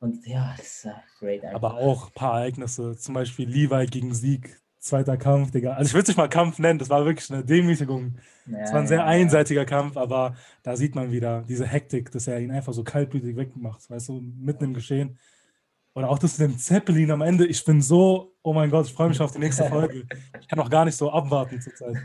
und 0.00 0.26
ja, 0.26 0.54
das 0.56 0.66
ist 0.66 0.84
äh, 0.86 0.92
great. 1.18 1.44
Einfach. 1.44 1.56
Aber 1.56 1.74
auch 1.74 2.06
ein 2.08 2.14
paar 2.14 2.38
Ereignisse, 2.40 2.96
zum 2.96 3.14
Beispiel 3.14 3.48
Levi 3.48 3.86
gegen 3.86 4.14
Sieg, 4.14 4.60
zweiter 4.88 5.16
Kampf, 5.16 5.50
Digga. 5.52 5.72
Also 5.74 5.88
ich 5.88 5.94
würde 5.94 6.02
es 6.02 6.08
nicht 6.08 6.16
mal 6.16 6.28
Kampf 6.28 6.58
nennen, 6.58 6.78
das 6.78 6.90
war 6.90 7.04
wirklich 7.04 7.30
eine 7.32 7.44
Demütigung. 7.44 8.16
Es 8.46 8.70
Ja, 8.70 8.72
war 8.74 8.80
ein 8.80 8.86
sehr 8.88 8.98
ja, 8.98 9.04
ja. 9.04 9.08
einseitiger 9.10 9.64
Kampf, 9.64 9.96
aber 9.96 10.34
da 10.62 10.76
sieht 10.76 10.94
man 10.94 11.12
wieder 11.12 11.42
diese 11.48 11.66
Hektik, 11.66 12.10
dass 12.12 12.26
er 12.26 12.40
ihn 12.40 12.50
einfach 12.50 12.72
so 12.72 12.82
kaltblütig 12.84 13.36
wegmacht, 13.36 13.88
weißt 13.88 14.08
du, 14.08 14.20
mitten 14.20 14.64
im 14.64 14.74
Geschehen. 14.74 15.18
Oder 15.94 16.10
auch 16.10 16.18
das 16.18 16.38
mit 16.38 16.50
dem 16.50 16.58
Zeppelin 16.58 17.10
am 17.10 17.22
Ende. 17.22 17.46
Ich 17.46 17.64
bin 17.64 17.82
so, 17.82 18.34
oh 18.42 18.52
mein 18.52 18.70
Gott, 18.70 18.86
ich 18.86 18.92
freue 18.92 19.08
mich 19.08 19.20
auf 19.20 19.32
die 19.32 19.38
nächste 19.40 19.64
Folge. 19.64 20.04
Ich 20.40 20.46
kann 20.48 20.58
auch 20.60 20.70
gar 20.70 20.84
nicht 20.84 20.96
so 20.96 21.10
abwarten 21.10 21.60
zurzeit. 21.60 21.96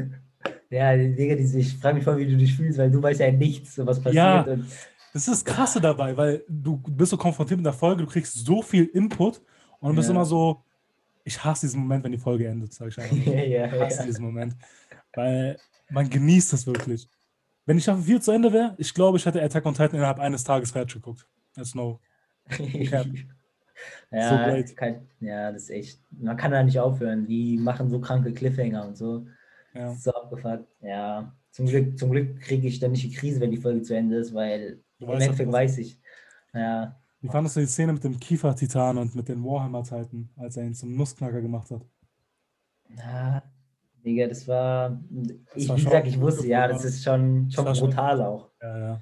Ja, 0.70 0.96
Digga, 0.98 1.36
ich 1.36 1.78
frage 1.78 1.96
mich 1.96 2.04
voll, 2.04 2.18
wie 2.18 2.26
du 2.26 2.36
dich 2.38 2.56
fühlst, 2.56 2.80
weil 2.80 2.90
du 2.90 3.02
weißt 3.02 3.20
ja 3.20 3.32
nichts, 3.32 3.78
was 3.86 4.00
passiert. 4.02 4.16
Ja. 4.16 4.44
Das 5.14 5.28
ist 5.28 5.28
das 5.28 5.46
Krasse 5.46 5.80
dabei, 5.80 6.18
weil 6.18 6.44
du 6.50 6.78
bist 6.78 7.12
so 7.12 7.18
konfrontiert 7.18 7.60
mit 7.60 7.66
der 7.68 7.74
Folge, 7.74 8.02
du 8.04 8.10
kriegst 8.10 8.34
so 8.46 8.64
viel 8.64 8.86
Input 8.86 9.42
und 9.80 9.92
du 9.92 9.96
bist 9.96 10.10
Ja. 10.10 10.16
immer 10.16 10.26
so, 10.26 10.64
ich 11.24 11.44
hasse 11.44 11.66
diesen 11.68 11.82
Moment, 11.82 12.04
wenn 12.04 12.12
die 12.12 12.18
Folge 12.18 12.48
endet, 12.48 12.74
sag 12.74 12.90
ich 12.90 13.00
einfach. 13.00 13.16
ja, 13.26 13.44
ja, 13.44 13.66
Ich 13.68 13.82
hasse 13.82 14.00
ja. 14.00 14.06
diesen 14.06 14.26
Moment, 14.26 14.56
weil 15.14 15.58
man 15.90 16.10
genießt 16.10 16.54
es 16.54 16.68
wirklich. 16.68 17.08
Wenn 17.66 17.78
die 17.78 17.84
Staffel 17.84 18.04
4 18.04 18.22
zu 18.22 18.32
Ende 18.32 18.52
wäre, 18.52 18.76
ich 18.78 18.94
glaube, 18.94 19.18
ich 19.18 19.26
hätte 19.26 19.42
Attack 19.42 19.66
on 19.66 19.74
Titan 19.74 19.96
innerhalb 19.96 20.20
eines 20.20 20.44
Tages 20.44 20.72
fertig 20.72 20.96
geguckt. 20.96 21.26
That's 21.56 21.76
no. 21.76 22.00
ja, 22.60 23.04
So 23.04 23.10
great. 24.12 24.76
kann, 24.76 25.08
ja, 25.20 25.52
das 25.52 25.64
ist 25.64 25.70
echt. 25.70 26.02
Man 26.12 26.36
kann 26.36 26.52
da 26.52 26.62
nicht 26.64 26.80
aufhören. 26.80 27.26
Die 27.26 27.58
machen 27.58 27.90
so 27.90 28.00
kranke 28.02 28.34
Cliffhanger 28.34 28.86
und 28.86 28.98
so. 28.98 29.28
Ja. 29.74 29.94
So 29.94 30.12
abgefuckt. 30.14 30.68
Ja, 30.82 31.34
zum 31.52 31.68
Glück, 31.68 31.98
zum 31.98 32.12
Glück 32.12 32.42
kriege 32.42 32.68
ich 32.68 32.80
dann 32.80 32.92
nicht 32.92 33.04
die 33.04 33.12
Krise, 33.14 33.40
wenn 33.40 33.52
die 33.52 33.58
Folge 33.58 33.82
zu 33.82 33.96
Ende 33.96 34.18
ist, 34.18 34.34
weil 34.34 34.80
Du 35.00 35.06
im 35.06 35.22
Endeffekt 35.22 35.52
weiß 35.52 35.78
ich. 35.80 36.00
Ja, 36.54 37.00
Wie 37.24 37.30
fandest 37.30 37.56
du 37.56 37.62
die 37.62 37.68
Szene 37.68 37.94
mit 37.94 38.04
dem 38.04 38.20
Kiefer-Titan 38.20 38.98
und 38.98 39.16
mit 39.16 39.30
den 39.30 39.42
Warhammer-Titan, 39.46 40.30
als 40.36 40.58
er 40.58 40.66
ihn 40.66 40.74
zum 40.76 40.94
Nussknacker 40.94 41.42
gemacht 41.42 41.72
hat? 41.72 41.82
ja, 42.98 43.42
Digga, 44.06 44.28
das 44.28 44.46
war. 44.46 45.02
Ich, 45.56 45.70
war 45.70 45.78
wie 45.78 45.84
gesagt, 45.86 46.08
ich 46.08 46.20
wusste, 46.20 46.46
ja, 46.48 46.68
brutal. 46.68 46.74
das 46.74 46.86
ist 46.86 47.04
schon, 47.04 47.50
schon 47.50 47.66
war 47.66 47.74
schon- 47.74 47.90
brutal 47.90 48.22
auch. 48.22 48.50
Ja, 48.62 48.78
ja. 48.78 49.02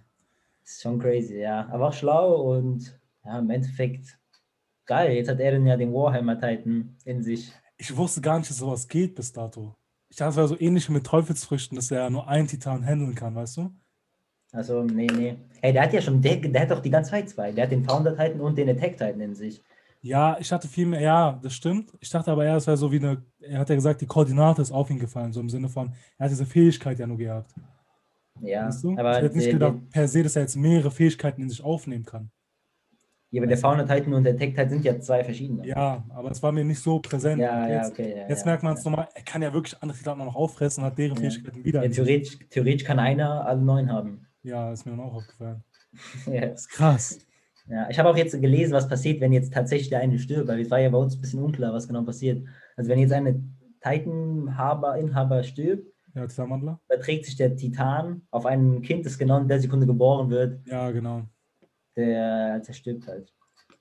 Das 0.62 0.72
ist 0.74 0.82
schon 0.84 1.00
crazy, 1.00 1.40
ja. 1.40 1.68
Aber 1.70 1.88
auch 1.88 1.94
schlau 1.94 2.54
und 2.56 3.00
ja, 3.26 3.40
im 3.40 3.50
Endeffekt 3.50 4.20
geil. 4.86 5.14
Jetzt 5.14 5.28
hat 5.30 5.40
Eren 5.40 5.66
ja 5.66 5.76
den 5.76 5.92
Warhammer 5.92 6.40
Titan 6.40 6.96
in 7.04 7.24
sich. 7.24 7.52
Ich 7.78 7.98
wusste 7.98 8.22
gar 8.22 8.38
nicht, 8.38 8.52
dass 8.52 8.58
sowas 8.58 8.88
geht 8.88 9.16
bis 9.16 9.34
dato. 9.34 9.76
Ich 10.10 10.18
dachte, 10.18 10.30
es 10.30 10.36
wäre 10.38 10.48
so 10.48 10.60
ähnlich 10.60 10.88
wie 10.88 10.94
mit 10.94 11.08
Teufelsfrüchten, 11.08 11.76
dass 11.76 11.90
er 11.90 12.12
nur 12.12 12.28
einen 12.28 12.48
Titan 12.48 12.86
handeln 12.86 13.16
kann, 13.16 13.34
weißt 13.34 13.58
du? 13.58 13.72
Also, 14.52 14.84
nee, 14.84 15.08
nee. 15.08 15.38
Hey, 15.62 15.72
der 15.74 15.84
hat 15.84 15.94
ja 15.94 16.02
schon, 16.02 16.22
der, 16.22 16.38
der 16.38 16.62
hat 16.62 16.72
doch 16.72 16.82
die 16.82 16.90
ganze 16.90 17.12
Zeit 17.12 17.30
zwei. 17.30 17.52
Der 17.52 17.64
hat 17.66 17.72
den 17.72 17.86
Founder 17.86 18.12
Titan 18.18 18.42
und 18.42 18.58
den 18.58 18.70
Attack 18.70 18.98
Titan 18.98 19.22
in 19.22 19.36
sich. 19.36 19.64
Ja, 20.02 20.38
ich 20.40 20.50
dachte 20.50 20.68
viel 20.68 20.88
mehr, 20.88 21.00
ja, 21.02 21.40
das 21.44 21.54
stimmt. 21.54 21.92
Ich 22.00 22.10
dachte 22.10 22.32
aber 22.32 22.44
eher, 22.44 22.56
es 22.56 22.66
wäre 22.66 22.76
so 22.76 22.92
wie 22.92 22.98
eine, 22.98 23.24
er 23.40 23.60
hat 23.60 23.70
ja 23.70 23.76
gesagt, 23.76 24.02
die 24.02 24.08
Koordinate 24.08 24.62
ist 24.62 24.72
auf 24.72 24.90
ihn 24.90 24.98
gefallen, 25.00 25.32
so 25.32 25.40
im 25.40 25.50
Sinne 25.50 25.70
von, 25.70 25.94
er 26.18 26.26
hat 26.26 26.32
diese 26.32 26.46
Fähigkeit 26.46 26.98
ja 26.98 27.06
nur 27.06 27.18
gehabt. 27.18 27.54
Ja, 28.42 28.66
weißt 28.66 28.84
du? 28.84 28.98
aber, 28.98 29.18
ich 29.18 29.24
hätte 29.26 29.38
nicht 29.38 29.52
gedacht, 29.52 29.76
per 29.92 30.08
se, 30.08 30.24
dass 30.24 30.36
er 30.36 30.42
jetzt 30.42 30.56
mehrere 30.56 30.90
Fähigkeiten 30.90 31.44
in 31.44 31.50
sich 31.50 31.64
aufnehmen 31.64 32.04
kann. 32.04 32.32
ja, 33.30 33.42
aber 33.42 33.48
der 33.48 33.58
Founder 33.60 33.88
Titan 33.88 34.14
und 34.16 34.24
der 34.24 34.34
Attack 34.34 34.50
Titan 34.50 34.70
sind 34.70 34.84
ja 34.86 35.00
zwei 35.00 35.24
verschiedene. 35.24 35.68
Ja, 35.68 36.04
aber 36.10 36.32
es 36.32 36.42
war 36.42 36.52
mir 36.52 36.64
nicht 36.66 36.80
so 36.82 36.98
präsent. 37.00 37.40
ja, 37.40 37.62
Und 37.64 37.70
ja, 37.70 37.76
jetzt 37.76 37.92
okay. 37.92 38.16
Ja, 38.18 38.28
jetzt 38.28 38.40
ja, 38.40 38.46
merkt 38.48 38.64
man 38.64 38.74
es 38.74 38.84
ja. 38.84 38.90
nochmal, 38.90 39.08
er 39.14 39.22
kann 39.22 39.44
ja 39.44 39.54
wirklich 39.54 39.80
andere 39.84 39.98
Titanen 39.98 40.26
noch 40.26 40.36
auffressen 40.36 40.84
und 40.84 40.90
hat 40.90 40.98
deren 40.98 41.16
Ja. 41.16 41.30
Fähigkeiten 41.30 41.64
wieder. 41.64 41.84
Ja, 41.84 41.90
theoretisch, 41.92 42.40
theoretisch 42.50 42.84
kann 42.88 42.98
einer 42.98 43.46
alle 43.46 43.62
neun 43.62 43.92
haben. 43.92 44.26
Ja, 44.44 44.72
ist 44.72 44.86
mir 44.86 44.92
dann 44.92 45.02
auch 45.02 45.14
aufgefallen. 45.14 45.64
ja. 46.26 46.48
Das 46.48 46.62
ist 46.62 46.70
krass. 46.70 47.20
Ja, 47.68 47.90
ich 47.90 48.00
habe 48.00 48.10
auch 48.10 48.18
jetzt 48.18 48.40
gelesen, 48.42 48.74
was 48.74 48.88
passiert, 48.88 49.22
wenn 49.22 49.32
jetzt 49.32 49.54
tatsächlich 49.54 49.90
der 49.90 50.00
eine 50.00 50.18
stirbt, 50.20 50.48
weil 50.48 50.60
es 50.60 50.72
war 50.72 50.80
ja 50.80 50.90
bei 50.90 50.98
uns 50.98 51.16
ein 51.16 51.22
bisschen 51.22 51.42
unklar, 51.44 51.74
was 51.74 51.88
genau 51.88 52.04
passiert. 52.04 52.46
Also 52.76 52.90
wenn 52.90 53.00
jetzt 53.00 53.14
eine 53.14 53.44
Titan-Inhaber 53.82 54.98
Inhaber 54.98 55.44
stirbt, 55.44 55.88
Ja, 56.16 56.24
überträgt 56.26 57.26
sich 57.26 57.36
der 57.36 57.56
Titan 57.56 58.24
auf 58.32 58.46
ein 58.46 58.82
Kind, 58.82 59.06
das 59.06 59.18
genau 59.18 59.40
in 59.40 59.48
der 59.48 59.60
Sekunde 59.60 59.86
geboren 59.86 60.30
wird, 60.30 60.66
Ja, 60.68 60.92
genau. 60.92 61.24
der 61.96 62.62
zerstirbt 62.64 63.08
halt. 63.08 63.34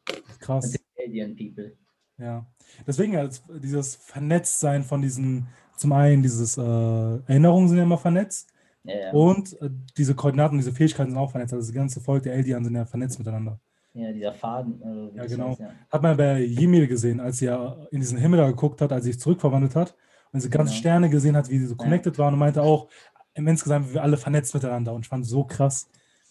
Das 0.04 0.38
Krass. 0.38 0.76
Alien 0.98 1.34
People. 1.34 1.76
Ja. 2.18 2.46
Deswegen 2.86 3.16
als 3.16 3.42
dieses 3.62 3.96
Vernetztsein 3.96 4.84
von 4.84 5.00
diesen, 5.00 5.48
zum 5.76 5.92
einen 5.92 6.22
dieses 6.22 6.58
äh, 6.58 6.60
Erinnerungen 6.62 7.68
sind 7.68 7.78
ja 7.78 7.84
immer 7.84 7.98
vernetzt 7.98 8.49
Ja, 8.84 8.98
ja. 8.98 9.10
und 9.12 9.60
äh, 9.60 9.70
diese 9.96 10.14
Koordinaten, 10.14 10.56
diese 10.58 10.72
Fähigkeiten 10.72 11.10
sind 11.10 11.18
auch 11.18 11.30
vernetzt. 11.30 11.52
Also 11.52 11.66
das 11.66 11.74
ganze 11.74 12.00
Volk 12.00 12.22
der 12.22 12.34
Eldian 12.34 12.64
sind 12.64 12.74
ja 12.74 12.84
vernetzt 12.86 13.18
miteinander. 13.18 13.60
ja 13.92 14.10
dieser 14.12 14.32
Faden. 14.32 14.82
Also 14.82 15.10
Ja, 15.14 15.26
genau. 15.26 15.48
heißt, 15.50 15.60
ja. 15.60 15.70
Hat 15.90 16.02
man 16.02 16.16
bei 16.16 16.44
Ymir 16.44 16.86
gesehen, 16.86 17.20
als 17.20 17.38
sie 17.38 17.46
ja 17.46 17.76
in 17.90 18.00
diesen 18.00 18.16
Himmel 18.18 18.38
da 18.38 18.46
geguckt 18.48 18.80
hat, 18.80 18.90
als 18.92 19.04
sie 19.04 19.12
sich 19.12 19.20
zurückverwandelt 19.20 19.76
hat 19.76 19.90
und 20.32 20.40
diese 20.40 20.48
ganzen 20.50 20.70
Genau. 20.72 20.80
Sterne 20.80 21.10
gesehen 21.10 21.36
hat, 21.36 21.50
wie 21.50 21.58
sie 21.58 21.66
so 21.66 21.76
connected 21.76 22.16
waren 22.18 22.32
und 22.34 22.40
meinte 22.40 22.62
auch, 22.62 22.88
im 23.34 23.46
insgesamt 23.48 23.86
sind 23.86 23.94
wir 23.94 24.02
alle 24.02 24.16
vernetzt 24.16 24.54
miteinander 24.54 24.92
und 24.94 25.02
ich 25.02 25.08
fand 25.08 25.26
so 25.26 25.44
krass. 25.44 25.88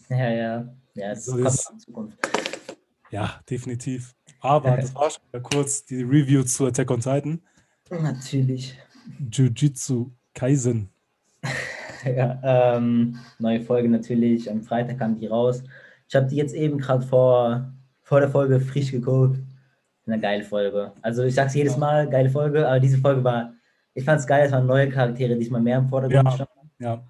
ja, 0.09 0.29
ja. 0.29 0.73
Ja, 0.95 1.12
es 1.12 1.25
So 1.25 1.38
ist- 1.38 1.71
Zukunft. 1.85 2.17
Ja, 3.12 3.39
definitiv. 3.49 4.15
Aber 4.41 4.75
das 4.77 4.93
war 4.95 5.09
schon 5.09 5.21
mal 5.31 5.41
kurz 5.41 5.85
die 5.85 6.01
Review 6.03 6.43
zu 6.43 6.65
Attack 6.65 6.89
on 6.91 6.99
Titan. 6.99 7.41
Natürlich. 7.89 8.77
Jujutsu 9.31 10.12
Kaisen. 10.33 10.89
Ja, 12.15 12.75
ähm, 12.77 13.17
neue 13.39 13.62
Folge 13.62 13.89
natürlich. 13.89 14.49
Am 14.49 14.62
Freitag 14.62 14.99
kam 14.99 15.15
die 15.19 15.27
raus. 15.27 15.63
Ich 16.07 16.15
habe 16.15 16.27
die 16.27 16.35
jetzt 16.38 16.53
eben 16.55 16.77
gerade 16.77 17.05
vor, 17.05 17.71
vor 18.01 18.19
der 18.19 18.29
Folge 18.29 18.59
frisch 18.59 18.91
geguckt. 18.91 19.39
Eine 20.07 20.19
geile 20.19 20.43
Folge. 20.43 20.91
Also 21.01 21.23
ich 21.23 21.35
sag's 21.35 21.53
jedes. 21.53 21.77
Mal, 21.77 22.09
geile 22.09 22.29
Folge, 22.29 22.67
aber 22.67 22.79
diese 22.79 22.97
Folge 22.97 23.23
war, 23.23 23.53
ich 23.93 24.03
fand's 24.03 24.25
geil, 24.25 24.45
es 24.45 24.51
waren 24.51 24.65
neue 24.65 24.89
Charaktere, 24.89 25.35
diesmal 25.35 25.62
mehr 25.62 25.77
im 25.77 25.88
Vordergrund 25.88 26.25
Ja. 26.25 26.31
standen. 26.31 26.71
Ja, 26.79 27.03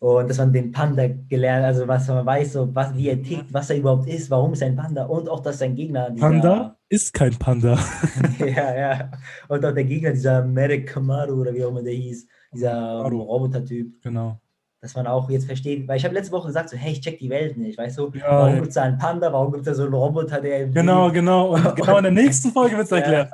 Und 0.00 0.28
dass 0.28 0.38
man 0.38 0.52
den 0.52 0.72
Panda 0.72 1.06
gelernt, 1.28 1.64
also 1.64 1.86
was 1.86 2.08
man 2.08 2.26
weiß, 2.26 2.54
so 2.54 2.74
was, 2.74 2.96
wie 2.96 3.10
er 3.10 3.22
tickt, 3.22 3.52
was 3.52 3.70
er 3.70 3.76
überhaupt 3.76 4.08
ist, 4.08 4.30
warum 4.30 4.54
ist 4.54 4.62
er 4.62 4.68
ein 4.68 4.76
Panda 4.76 5.04
und 5.04 5.28
auch, 5.28 5.40
dass 5.40 5.58
sein 5.58 5.76
Gegner 5.76 6.10
dieser, 6.10 6.26
Panda 6.28 6.76
ist 6.88 7.12
kein 7.12 7.38
Panda. 7.38 7.78
ja, 8.38 8.74
ja. 8.76 9.10
Und 9.48 9.64
auch 9.64 9.72
der 9.72 9.84
Gegner, 9.84 10.10
dieser 10.10 10.42
Merek 10.44 10.88
Kamaru 10.88 11.42
oder 11.42 11.54
wie 11.54 11.64
auch 11.64 11.70
immer 11.70 11.82
der 11.82 11.92
hieß, 11.92 12.26
dieser 12.52 12.70
Kamaru. 12.72 13.22
Roboter-Typ. 13.22 14.02
Genau. 14.02 14.38
dass 14.80 14.94
man 14.96 15.06
auch 15.06 15.30
jetzt 15.30 15.46
versteht, 15.46 15.86
weil 15.86 15.96
ich 15.96 16.04
habe 16.04 16.14
letzte 16.14 16.32
Woche 16.32 16.48
gesagt, 16.48 16.68
so, 16.70 16.76
hey, 16.76 16.92
ich 16.92 17.00
check 17.00 17.18
die 17.20 17.30
Welt 17.30 17.56
nicht, 17.56 17.78
weißt 17.78 17.98
du, 17.98 18.10
Ja, 18.14 18.30
warum 18.32 18.48
ja. 18.48 18.54
gibt 18.56 18.68
es 18.68 18.74
da 18.74 18.82
einen 18.82 18.98
Panda, 18.98 19.32
warum 19.32 19.52
gibt 19.52 19.62
es 19.64 19.70
da 19.70 19.74
so 19.74 19.84
einen 19.84 19.94
Roboter, 19.94 20.40
der 20.40 20.66
Genau, 20.68 21.10
genau. 21.12 21.54
Und 21.54 21.62
genau 21.76 21.98
in 21.98 22.02
der 22.04 22.12
nächsten 22.12 22.50
Folge 22.50 22.76
wird 22.76 22.86
es 22.86 22.90
Ja. 22.90 22.96
erklärt. 22.98 23.32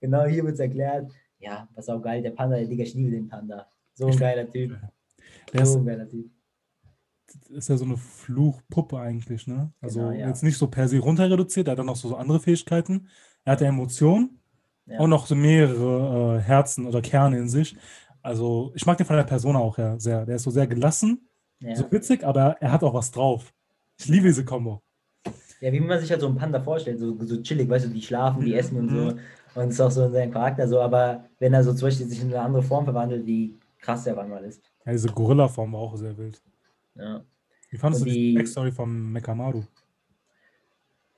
genau 0.00 0.24
hier 0.24 0.44
wird 0.44 0.54
es 0.54 0.60
erklärt. 0.60 1.10
Ja, 1.38 1.66
was 1.74 1.88
auch 1.88 2.00
geil, 2.02 2.20
der 2.22 2.30
Panda, 2.32 2.56
der 2.56 2.66
Digga, 2.66 2.82
ich 2.84 2.94
liebe 2.94 3.10
den 3.10 3.28
Panda. 3.28 3.66
So 3.94 4.06
ein 4.08 4.16
geiler 4.18 4.48
Typ. 4.50 4.76
Der 5.52 5.64
So 5.66 5.72
ist, 5.74 5.80
ein 5.80 5.86
geiler 5.86 6.08
Typ. 6.08 6.26
ist 7.50 7.68
ja 7.68 7.76
so 7.76 7.84
eine 7.84 7.96
Fluchpuppe 7.96 8.98
eigentlich, 8.98 9.46
ne? 9.46 9.72
Also 9.80 10.00
Genau, 10.00 10.12
ja. 10.12 10.28
jetzt 10.28 10.42
nicht 10.42 10.58
so 10.58 10.66
per 10.68 10.88
se 10.88 10.98
runter 10.98 11.30
reduziert, 11.30 11.68
er 11.68 11.72
hat 11.72 11.78
dann 11.78 11.86
noch 11.86 11.96
so, 11.96 12.08
so 12.08 12.16
andere 12.16 12.40
Fähigkeiten. 12.40 13.08
Er 13.44 13.52
hat 13.52 13.60
ja 13.60 13.68
Emotionen 13.68 14.38
Ja. 14.86 15.00
und 15.00 15.10
noch 15.10 15.26
so 15.26 15.34
mehrere 15.34 16.38
äh, 16.38 16.40
Herzen 16.42 16.86
oder 16.86 17.00
Kerne 17.00 17.38
in 17.38 17.48
sich. 17.48 17.76
Also 18.24 18.72
ich 18.74 18.86
mag 18.86 18.96
den 18.96 19.06
von 19.06 19.16
der 19.16 19.24
Person 19.24 19.54
auch 19.54 19.76
her 19.76 19.96
sehr. 20.00 20.24
Der 20.24 20.36
ist 20.36 20.42
so 20.44 20.50
sehr 20.50 20.66
gelassen, 20.66 21.28
Ja. 21.60 21.76
So 21.76 21.90
witzig, 21.92 22.24
aber 22.24 22.56
er 22.60 22.72
hat 22.72 22.82
auch 22.82 22.94
was 22.94 23.10
drauf. 23.10 23.52
Ich 23.98 24.06
liebe 24.08 24.26
diese 24.26 24.44
Kombo. 24.44 24.82
ja, 25.60 25.70
wie 25.72 25.80
man 25.80 26.00
sich 26.00 26.10
halt 26.10 26.20
so 26.22 26.26
einen 26.26 26.36
Panda 26.36 26.60
vorstellt, 26.60 26.98
so, 26.98 27.16
so 27.24 27.40
chillig, 27.42 27.68
weißt 27.68 27.84
du, 27.86 27.90
die 27.90 28.02
schlafen, 28.02 28.44
die 28.44 28.54
essen 28.54 28.78
und 28.78 28.88
so. 28.88 28.96
Mhm. 29.14 29.18
Und 29.54 29.68
ist 29.68 29.80
auch 29.80 29.90
so 29.90 30.10
sein 30.10 30.32
Charakter 30.32 30.66
so, 30.66 30.80
aber 30.80 31.24
wenn 31.38 31.54
er 31.54 31.62
so 31.62 31.72
zum 31.74 31.86
Beispiel 31.86 32.06
sich 32.06 32.20
in 32.22 32.28
eine 32.28 32.40
andere 32.42 32.62
Form 32.62 32.84
verwandelt, 32.84 33.24
wie 33.26 33.54
krass 33.80 34.04
der 34.04 34.16
manchmal 34.16 34.44
ist. 34.44 34.62
Ja, 34.84 34.92
diese 34.92 35.08
Gorilla-Form 35.08 35.72
war 35.72 35.80
auch 35.80 35.96
sehr 35.96 36.16
wild. 36.18 36.42
Ja. 36.96 37.22
Wie 37.70 37.76
fandest 37.76 38.02
Und 38.02 38.08
du 38.08 38.14
die 38.14 38.30
die- 38.30 38.34
Backstory 38.36 38.72
von 38.72 39.12
Mekamaru? 39.12 39.62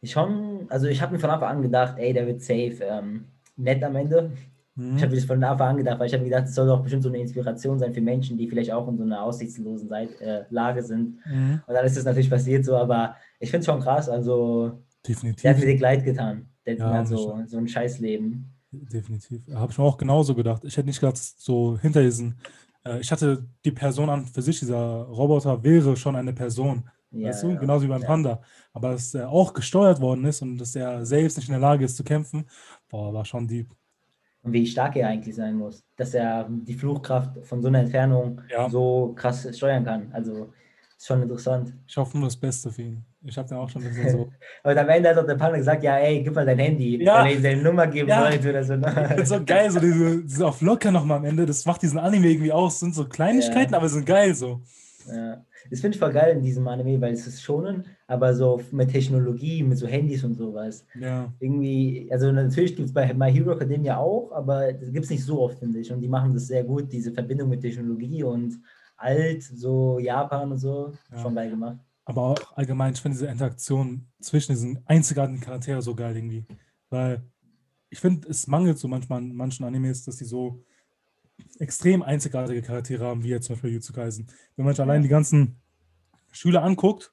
Ich 0.03 0.13
schon, 0.13 0.67
also 0.69 0.87
ich 0.87 1.01
habe 1.01 1.13
mir 1.15 1.19
von 1.19 1.31
Anfang 1.31 1.49
an 1.57 1.63
gedacht, 1.63 1.95
ey, 1.99 2.13
der 2.13 2.27
wird 2.27 2.43
safe 2.43 2.79
ähm, 2.83 3.25
nett 3.57 3.83
am 3.83 3.97
Ende. 3.97 4.31
Ich 4.79 5.03
habe 5.03 5.09
mir 5.09 5.17
das 5.17 5.25
von 5.25 5.43
Anfang 5.43 5.69
an 5.71 5.77
gedacht, 5.79 5.99
weil 5.99 6.07
ich 6.07 6.13
habe 6.13 6.25
gedacht, 6.25 6.45
es 6.45 6.55
soll 6.55 6.67
doch 6.67 6.83
bestimmt 6.83 7.03
so 7.03 7.09
eine 7.09 7.19
Inspiration 7.19 7.79
sein 7.79 7.95
für 7.95 8.03
Menschen, 8.03 8.37
die 8.37 8.47
vielleicht 8.47 8.71
auch 8.73 8.87
in 8.89 8.99
so 8.99 9.05
einer 9.05 9.23
aussichtslosen 9.23 9.89
Seit 9.89 10.21
äh, 10.21 10.45
Lage 10.51 10.83
sind. 10.83 11.17
Mhm. 11.27 11.63
Und 11.67 11.75
dann 11.75 11.87
ist 11.87 11.97
es 11.97 12.05
natürlich 12.05 12.29
passiert 12.29 12.65
so, 12.65 12.77
aber 12.77 13.17
ich 13.41 13.51
finde 13.51 13.61
es 13.61 13.67
schon 13.67 13.81
krass. 13.81 14.09
Also, 14.09 14.83
Definitiv. 15.07 15.41
der 15.43 15.55
hat 15.55 15.65
mir 15.65 15.79
leid 15.79 16.05
getan. 16.05 16.49
Der 16.67 16.77
Ja, 16.77 16.93
hat 16.93 17.09
so, 17.09 17.43
so 17.47 17.57
ein 17.57 17.69
Scheißleben. 17.69 18.53
Definitiv. 18.71 19.43
Habe 19.55 19.73
ich 19.73 19.79
mir 19.79 19.85
auch 19.85 19.97
genauso 19.97 20.35
gedacht. 20.35 20.63
Ich 20.65 20.77
hätte 20.77 20.89
nicht 20.89 21.01
gedacht, 21.01 21.17
so 21.17 21.79
hinter 21.79 22.03
diesen. 22.03 22.39
Äh, 22.85 23.01
ich 23.01 23.11
hatte 23.11 23.47
die 23.65 23.73
Person 23.73 24.11
an 24.11 24.27
für 24.27 24.43
sich, 24.43 24.59
dieser 24.61 25.03
Roboter 25.05 25.63
wäre 25.63 25.97
schon 25.97 26.17
eine 26.17 26.35
Person. 26.35 26.89
Ja, 27.13 27.29
weißt 27.29 27.45
du? 27.45 27.49
ja. 27.51 27.57
Genauso 27.57 27.85
wie 27.85 27.89
beim 27.89 28.03
Ja. 28.03 28.07
Panda. 28.09 28.43
Aber 28.75 28.91
dass 28.93 29.15
er 29.15 29.31
auch 29.31 29.55
gesteuert 29.55 30.01
worden 30.01 30.25
ist 30.27 30.43
und 30.43 30.59
dass 30.59 30.77
er 30.77 31.07
selbst 31.07 31.39
nicht 31.39 31.49
in 31.49 31.53
der 31.53 31.61
Lage 31.61 31.85
ist 31.85 31.97
zu 31.97 32.05
kämpfen, 32.05 32.45
boah, 32.91 33.15
war 33.15 33.25
schon 33.25 33.49
deep. 33.49 33.71
Und 34.47 34.53
wie 34.53 34.67
stark 34.67 34.97
er 34.97 35.09
eigentlich 35.09 35.35
sein 35.35 35.57
muss. 35.57 35.85
Dass 35.97 36.15
er 36.15 36.47
die 36.49 36.75
Fluchkraft 36.75 37.45
von 37.45 37.61
so 37.61 37.69
einer 37.69 37.81
Entfernung 37.81 38.41
Ja. 38.51 38.71
so 38.71 39.13
krass 39.17 39.47
steuern 39.57 39.85
kann. 39.85 40.09
Also, 40.13 40.53
ist 40.97 41.07
schon 41.07 41.21
interessant. 41.23 41.75
Ich 41.87 41.97
hoffe 41.97 42.17
nur 42.17 42.29
das 42.29 42.37
Beste 42.37 42.71
für 42.71 42.83
ihn. 42.83 43.05
Ich 43.23 43.37
habe 43.37 43.49
dann 43.49 43.59
auch 43.59 43.69
schon 43.69 43.83
ein 43.83 43.89
bisschen 43.89 44.11
so. 44.11 44.29
Aber 44.63 44.81
am 44.81 44.89
Ende 44.89 45.09
hat 45.11 45.19
auch 45.19 45.27
der 45.27 45.35
Panda 45.35 45.59
gesagt, 45.59 45.83
ja, 45.83 45.97
ey, 45.99 46.23
gib 46.23 46.35
mal 46.35 46.47
dein 46.47 46.59
Handy, 46.61 47.03
Ja. 47.05 47.17
weil 47.17 47.27
er 47.33 47.37
ihm 47.37 47.43
seine 47.43 47.63
Nummer 47.63 47.87
geben 47.89 48.09
Ja. 48.09 48.23
wollte 48.23 48.49
oder 48.51 48.63
so. 48.65 48.75
Ich 48.75 48.85
find's 49.15 49.29
so 49.29 49.45
geil, 49.45 49.71
so 49.71 49.81
diese, 49.81 50.23
diese 50.23 50.47
auf 50.47 50.61
locker 50.63 50.91
nochmal 50.93 51.19
am 51.19 51.25
Ende. 51.25 51.45
Das 51.45 51.67
macht 51.67 51.83
diesen 51.83 51.99
Anime 51.99 52.29
irgendwie 52.29 52.53
aus. 52.53 52.79
sind 52.81 52.95
so 52.95 53.05
Kleinigkeiten, 53.07 53.73
Ja. 53.73 53.79
aber 53.79 53.89
sind 53.89 54.07
geil 54.07 54.35
so. 54.35 54.63
Ja. 55.13 55.45
Das 55.71 55.81
finde 55.81 55.95
ich 55.97 56.01
voll 56.01 56.13
geil 56.13 56.37
in 56.37 56.43
diesem 56.43 56.67
Anime, 56.69 57.01
weil 57.01 57.13
es 57.15 57.27
ist 57.27 57.43
schonen, 57.43 57.85
aber 58.07 58.35
so 58.35 58.61
mit 58.73 58.91
Technologie, 58.91 59.63
mit 59.63 59.79
so 59.79 59.87
Handys 59.87 60.25
und 60.25 60.35
sowas. 60.35 60.87
Ja. 60.99 61.33
Irgendwie, 61.41 62.09
also 62.11 62.31
natürlich 62.33 62.77
gibt 62.77 62.89
es 62.89 62.95
bei 62.95 63.13
My 63.15 63.33
Hero 63.33 63.53
Academia 63.53 63.97
auch, 63.99 64.31
aber 64.33 64.73
das 64.73 64.93
gibt 64.93 65.05
es 65.05 65.11
nicht 65.11 65.25
so 65.25 65.43
oft, 65.43 65.59
finde 65.59 65.81
ich. 65.81 65.91
Und 65.93 66.01
die 66.01 66.09
machen 66.09 66.33
das 66.35 66.47
sehr 66.47 66.65
gut, 66.65 66.93
diese 66.93 67.13
Verbindung 67.13 67.49
mit 67.49 67.61
Technologie 67.61 68.23
und 68.23 68.61
alt, 68.97 69.43
so 69.43 69.99
Japan 69.99 70.53
und 70.53 70.59
so, 70.59 70.93
Ja. 71.13 71.19
schon 71.19 71.35
geil 71.35 71.51
gemacht. 71.51 71.79
Aber 72.05 72.23
auch 72.23 72.57
allgemein, 72.57 72.93
ich 72.93 73.01
finde 73.01 73.17
diese 73.17 73.27
Interaktion 73.27 74.07
zwischen 74.21 74.53
diesen 74.53 74.79
einzigartigen 74.87 75.41
Charakteren 75.41 75.83
so 75.83 75.95
geil 75.95 76.17
irgendwie. 76.17 76.45
Weil 76.89 77.23
ich 77.91 77.99
finde, 77.99 78.29
es 78.29 78.47
mangelt 78.47 78.79
so 78.79 78.89
manchmal 78.89 79.19
an 79.19 79.35
manchen 79.35 79.65
Animes, 79.65 80.05
dass 80.05 80.17
die 80.17 80.25
so 80.25 80.63
extrem 81.59 82.03
einzigartige 82.03 82.63
Charaktere 82.63 83.05
haben, 83.05 83.23
wie 83.25 83.29
jetzt 83.31 83.47
zum 83.47 83.55
Beispiel 83.55 83.71
Jujutsu 83.71 83.93
Kaisen. 83.93 84.27
Wenn 84.57 84.65
man 84.65 84.75
sich 84.75 84.83
allein 84.83 85.03
die 85.03 85.09
ganzen 85.09 85.57
Schüler 86.33 86.63
anguckt, 86.63 87.13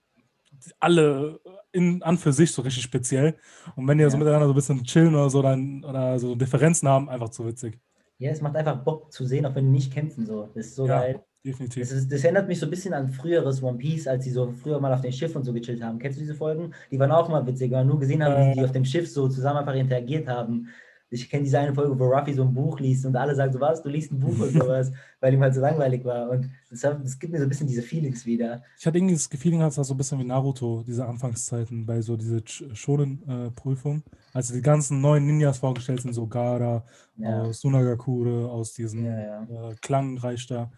alle 0.80 1.40
in, 1.72 2.02
an 2.04 2.18
für 2.18 2.32
sich 2.34 2.52
so 2.52 2.62
richtig 2.62 2.84
speziell. 2.84 3.36
Und 3.76 3.88
wenn 3.88 3.98
die 3.98 4.04
ja. 4.04 4.10
so 4.10 4.18
miteinander 4.18 4.46
so 4.48 4.54
ein 4.54 4.56
bisschen 4.56 4.84
chillen 4.84 5.16
oder 5.16 5.30
so, 5.30 5.42
dann, 5.42 5.84
oder 5.84 6.20
so 6.20 6.36
Differenzen 6.36 6.88
haben, 6.88 7.10
einfach 7.10 7.30
zu 7.30 7.46
witzig. 7.46 7.80
Ja, 8.20 8.32
es 8.32 8.42
macht 8.42 8.56
einfach 8.56 8.84
Bock 8.84 9.12
zu 9.12 9.26
sehen, 9.26 9.46
auch 9.46 9.56
wenn 9.56 9.66
die 9.66 9.72
nicht 9.72 9.94
kämpfen. 9.94 10.26
So. 10.26 10.50
Das 10.54 10.68
ist 10.68 10.76
so 10.76 10.88
Ja. 10.88 11.00
geil. 11.00 11.24
Definitiv. 11.46 11.82
Das, 11.90 11.92
ist, 11.92 12.10
das 12.10 12.24
erinnert 12.24 12.48
mich 12.48 12.58
so 12.58 12.68
ein 12.68 12.70
bisschen 12.70 12.94
an 12.94 13.10
früheres 13.10 13.62
One 13.62 13.78
Piece, 13.78 14.08
als 14.08 14.24
sie 14.24 14.32
so 14.32 14.54
früher 14.54 14.80
mal 14.80 14.94
auf 14.94 15.02
dem 15.02 15.12
Schiff 15.12 15.36
und 15.36 15.44
so 15.44 15.52
gechillt 15.52 15.84
haben. 15.84 16.00
Kennst 16.00 16.18
du 16.18 16.22
diese 16.22 16.36
Folgen? 16.36 16.74
Die 16.90 16.98
waren 17.00 17.12
auch 17.12 17.28
mal 17.28 17.46
witzig, 17.46 17.70
weil 17.72 17.80
man 17.80 17.88
nur 17.88 18.00
gesehen 18.00 18.24
haben, 18.24 18.36
wie 18.36 18.52
Äh. 18.52 18.54
die 18.54 18.64
auf 18.64 18.72
dem 18.72 18.86
Schiff 18.86 19.10
so 19.12 19.28
zusammen 19.28 19.60
einfach 19.60 19.74
interagiert 19.74 20.28
haben. 20.30 20.70
Ich 21.14 21.30
kenne 21.30 21.44
diese 21.44 21.60
eine 21.60 21.74
Folge, 21.74 21.98
wo 22.00 22.06
Ruffy 22.06 22.34
so 22.34 22.44
ein 22.44 22.54
Buch 22.54 22.80
liest 22.80 23.06
und 23.06 23.16
alle 23.16 23.36
sagen 23.36 23.54
so, 23.54 23.60
was, 23.60 23.82
du 23.82 23.90
liest 23.90 24.12
ein 24.12 24.20
Buch 24.20 24.38
und 24.40 24.52
sowas, 24.54 24.92
weil 25.20 25.34
ihm 25.34 25.42
halt 25.42 25.54
so 25.54 25.62
langweilig 25.62 26.04
war. 26.06 26.30
Und 26.30 26.50
das, 26.70 26.84
hat- 26.84 27.04
das 27.04 27.18
gibt 27.20 27.32
mir 27.32 27.40
so 27.40 27.46
ein 27.46 27.50
bisschen 27.50 27.68
diese 27.68 27.82
Feelings 27.82 28.26
wieder. 28.26 28.64
Ich 28.80 28.86
hatte 28.86 28.98
irgendwie 28.98 29.14
das 29.14 29.30
Gefühl, 29.30 29.54
es 29.62 29.78
war 29.78 29.84
so 29.84 29.94
ein 29.94 29.98
bisschen 29.98 30.20
wie 30.20 30.24
Naruto, 30.24 30.84
diese 30.86 31.06
Anfangszeiten 31.06 31.86
bei 31.86 32.02
so 32.02 32.18
diese 32.18 32.42
Shonen-Prüfung, 32.74 34.04
als 34.34 34.48
die 34.50 34.62
ganzen 34.62 35.02
neuen 35.02 35.26
Ninjas 35.26 35.60
vorgestellt 35.60 36.02
sind, 36.02 36.14
so 36.14 36.28
Gara 36.28 36.86
Ja, 37.18 37.42
aus 37.44 37.62
Sunagakure, 37.62 38.50
aus 38.50 38.74
diesem 38.74 39.06
ja, 39.06 39.20
ja. 39.48 39.70
äh, 39.72 39.76
Klangreich 39.82 40.48
da. 40.48 40.72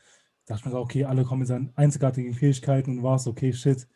Da 0.48 0.54
dachte 0.54 0.60
ich 0.62 0.66
mir 0.66 0.72
so, 0.72 0.80
okay, 0.80 1.06
alle 1.06 1.24
kommen 1.24 1.40
mit 1.40 1.48
seinen 1.48 1.72
einzigartigen 1.76 2.34
Fähigkeiten 2.34 2.98
und 2.98 3.04
war 3.04 3.16
es, 3.16 3.26
okay, 3.28 3.52
shit, 3.52 3.88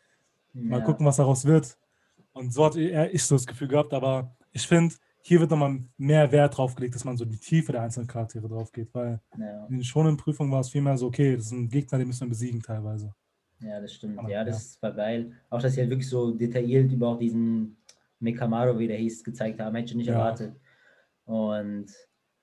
mal 0.54 0.80
ja. 0.80 0.86
gucken, 0.86 1.06
was 1.06 1.18
daraus 1.18 1.46
wird. 1.46 1.78
Und 2.34 2.54
so 2.54 2.66
hatte 2.66 2.82
ich 2.82 3.24
so 3.24 3.36
das 3.36 3.46
Gefühl 3.46 3.68
gehabt, 3.68 3.94
aber 3.94 4.36
ich 4.52 4.68
finde, 4.68 4.96
hier 5.22 5.40
wird 5.40 5.52
nochmal 5.52 5.80
mehr 5.98 6.32
Wert 6.32 6.58
drauf 6.58 6.76
gelegt, 6.76 6.96
dass 6.96 7.04
man 7.06 7.18
so 7.18 7.26
die 7.26 7.38
Tiefe 7.38 7.72
der 7.72 7.82
einzelnen 7.82 8.08
Charaktere 8.08 8.48
drauf 8.48 8.72
geht, 8.72 8.94
weil 8.94 9.20
Ja, 9.38 9.66
in 9.68 9.76
den 9.76 9.84
Shonen-Prüfungen 9.84 10.52
war 10.52 10.62
es 10.62 10.70
vielmehr 10.70 10.98
so, 10.98 11.08
okay, 11.08 11.36
das 11.36 11.50
sind 11.50 11.70
Gegner, 11.70 11.98
die 12.00 12.06
müssen 12.06 12.22
wir 12.22 12.30
besiegen 12.30 12.62
teilweise. 12.62 13.14
ja, 13.62 13.80
das 13.82 13.94
stimmt. 13.94 14.18
Aber, 14.20 14.30
Ja, 14.30 14.44
das 14.46 14.82
war 14.82 14.94
geil. 14.94 15.34
Auch, 15.50 15.62
dass 15.62 15.74
sie 15.74 15.82
halt 15.82 15.90
wirklich 15.90 16.08
so 16.10 16.32
detailliert 16.32 16.92
über 16.92 17.10
auch 17.10 17.20
diesen 17.20 17.76
Mekamaru, 18.20 18.80
wie 18.80 18.88
der 18.88 18.98
hieß, 18.98 19.24
gezeigt 19.24 19.60
haben. 19.60 19.76
Hätte 19.76 19.90
ich 19.92 19.96
nicht 19.96 20.08
Ja. 20.08 20.14
erwartet. 20.14 20.54
Und 21.26 21.88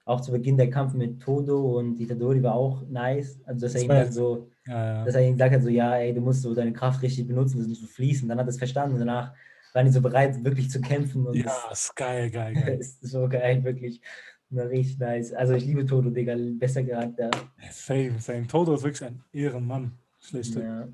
auch 0.05 0.21
zu 0.21 0.31
Beginn 0.33 0.57
der 0.57 0.71
Kampf 0.71 0.95
mit 0.95 1.21
Todo 1.21 1.79
und 1.79 1.99
Itadori 1.99 2.43
war 2.43 2.55
auch 2.55 2.87
nice. 2.89 3.41
Also, 3.45 3.61
dass 3.63 3.75
er 3.75 3.79
Das 3.81 3.83
ihm 3.83 3.89
war 3.89 3.97
dann 3.97 4.05
jetzt- 4.07 4.15
so, 4.15 4.49
Ja, 4.67 5.05
dass 5.05 5.15
er 5.15 5.27
ihm 5.27 5.33
gesagt 5.33 5.55
hat, 5.55 5.63
so, 5.63 5.69
ja, 5.69 5.97
ey, 5.97 6.13
du 6.15 6.21
musst 6.21 6.43
so 6.43 6.55
deine 6.55 6.73
Kraft 6.73 7.03
richtig 7.03 7.27
benutzen, 7.27 7.59
das 7.59 7.67
nicht 7.69 7.81
so 7.81 7.87
fließen. 7.87 8.29
Dann 8.29 8.39
hat 8.39 8.47
er 8.47 8.51
es 8.51 8.59
verstanden. 8.59 8.99
Danach 8.99 9.33
waren 9.77 9.87
die 9.87 9.93
so 9.93 10.01
bereit, 10.01 10.43
wirklich 10.45 10.71
zu 10.71 10.81
kämpfen. 10.81 11.27
Und 11.27 11.37
Ja, 11.37 11.53
ist 11.71 11.95
geil, 11.95 12.31
geil, 12.31 12.55
geil. 12.67 12.79
ist 12.81 13.01
so 13.07 13.29
geil, 13.29 13.63
wirklich. 13.63 14.01
Na, 14.49 14.63
richtig 14.65 14.99
nice. 14.99 15.33
Also, 15.33 15.55
ich 15.55 15.65
liebe 15.67 15.85
Todo, 15.87 16.11
Digga. 16.11 16.35
Bester 16.59 16.83
Charakter. 16.83 17.31
Same, 17.71 18.19
same. 18.21 18.47
Toto 18.47 18.75
ist 18.75 18.83
wirklich 18.85 19.05
ein 19.05 19.23
Ehrenmann. 19.33 19.93
Schlechte. 20.21 20.61
Ja. 20.61 20.89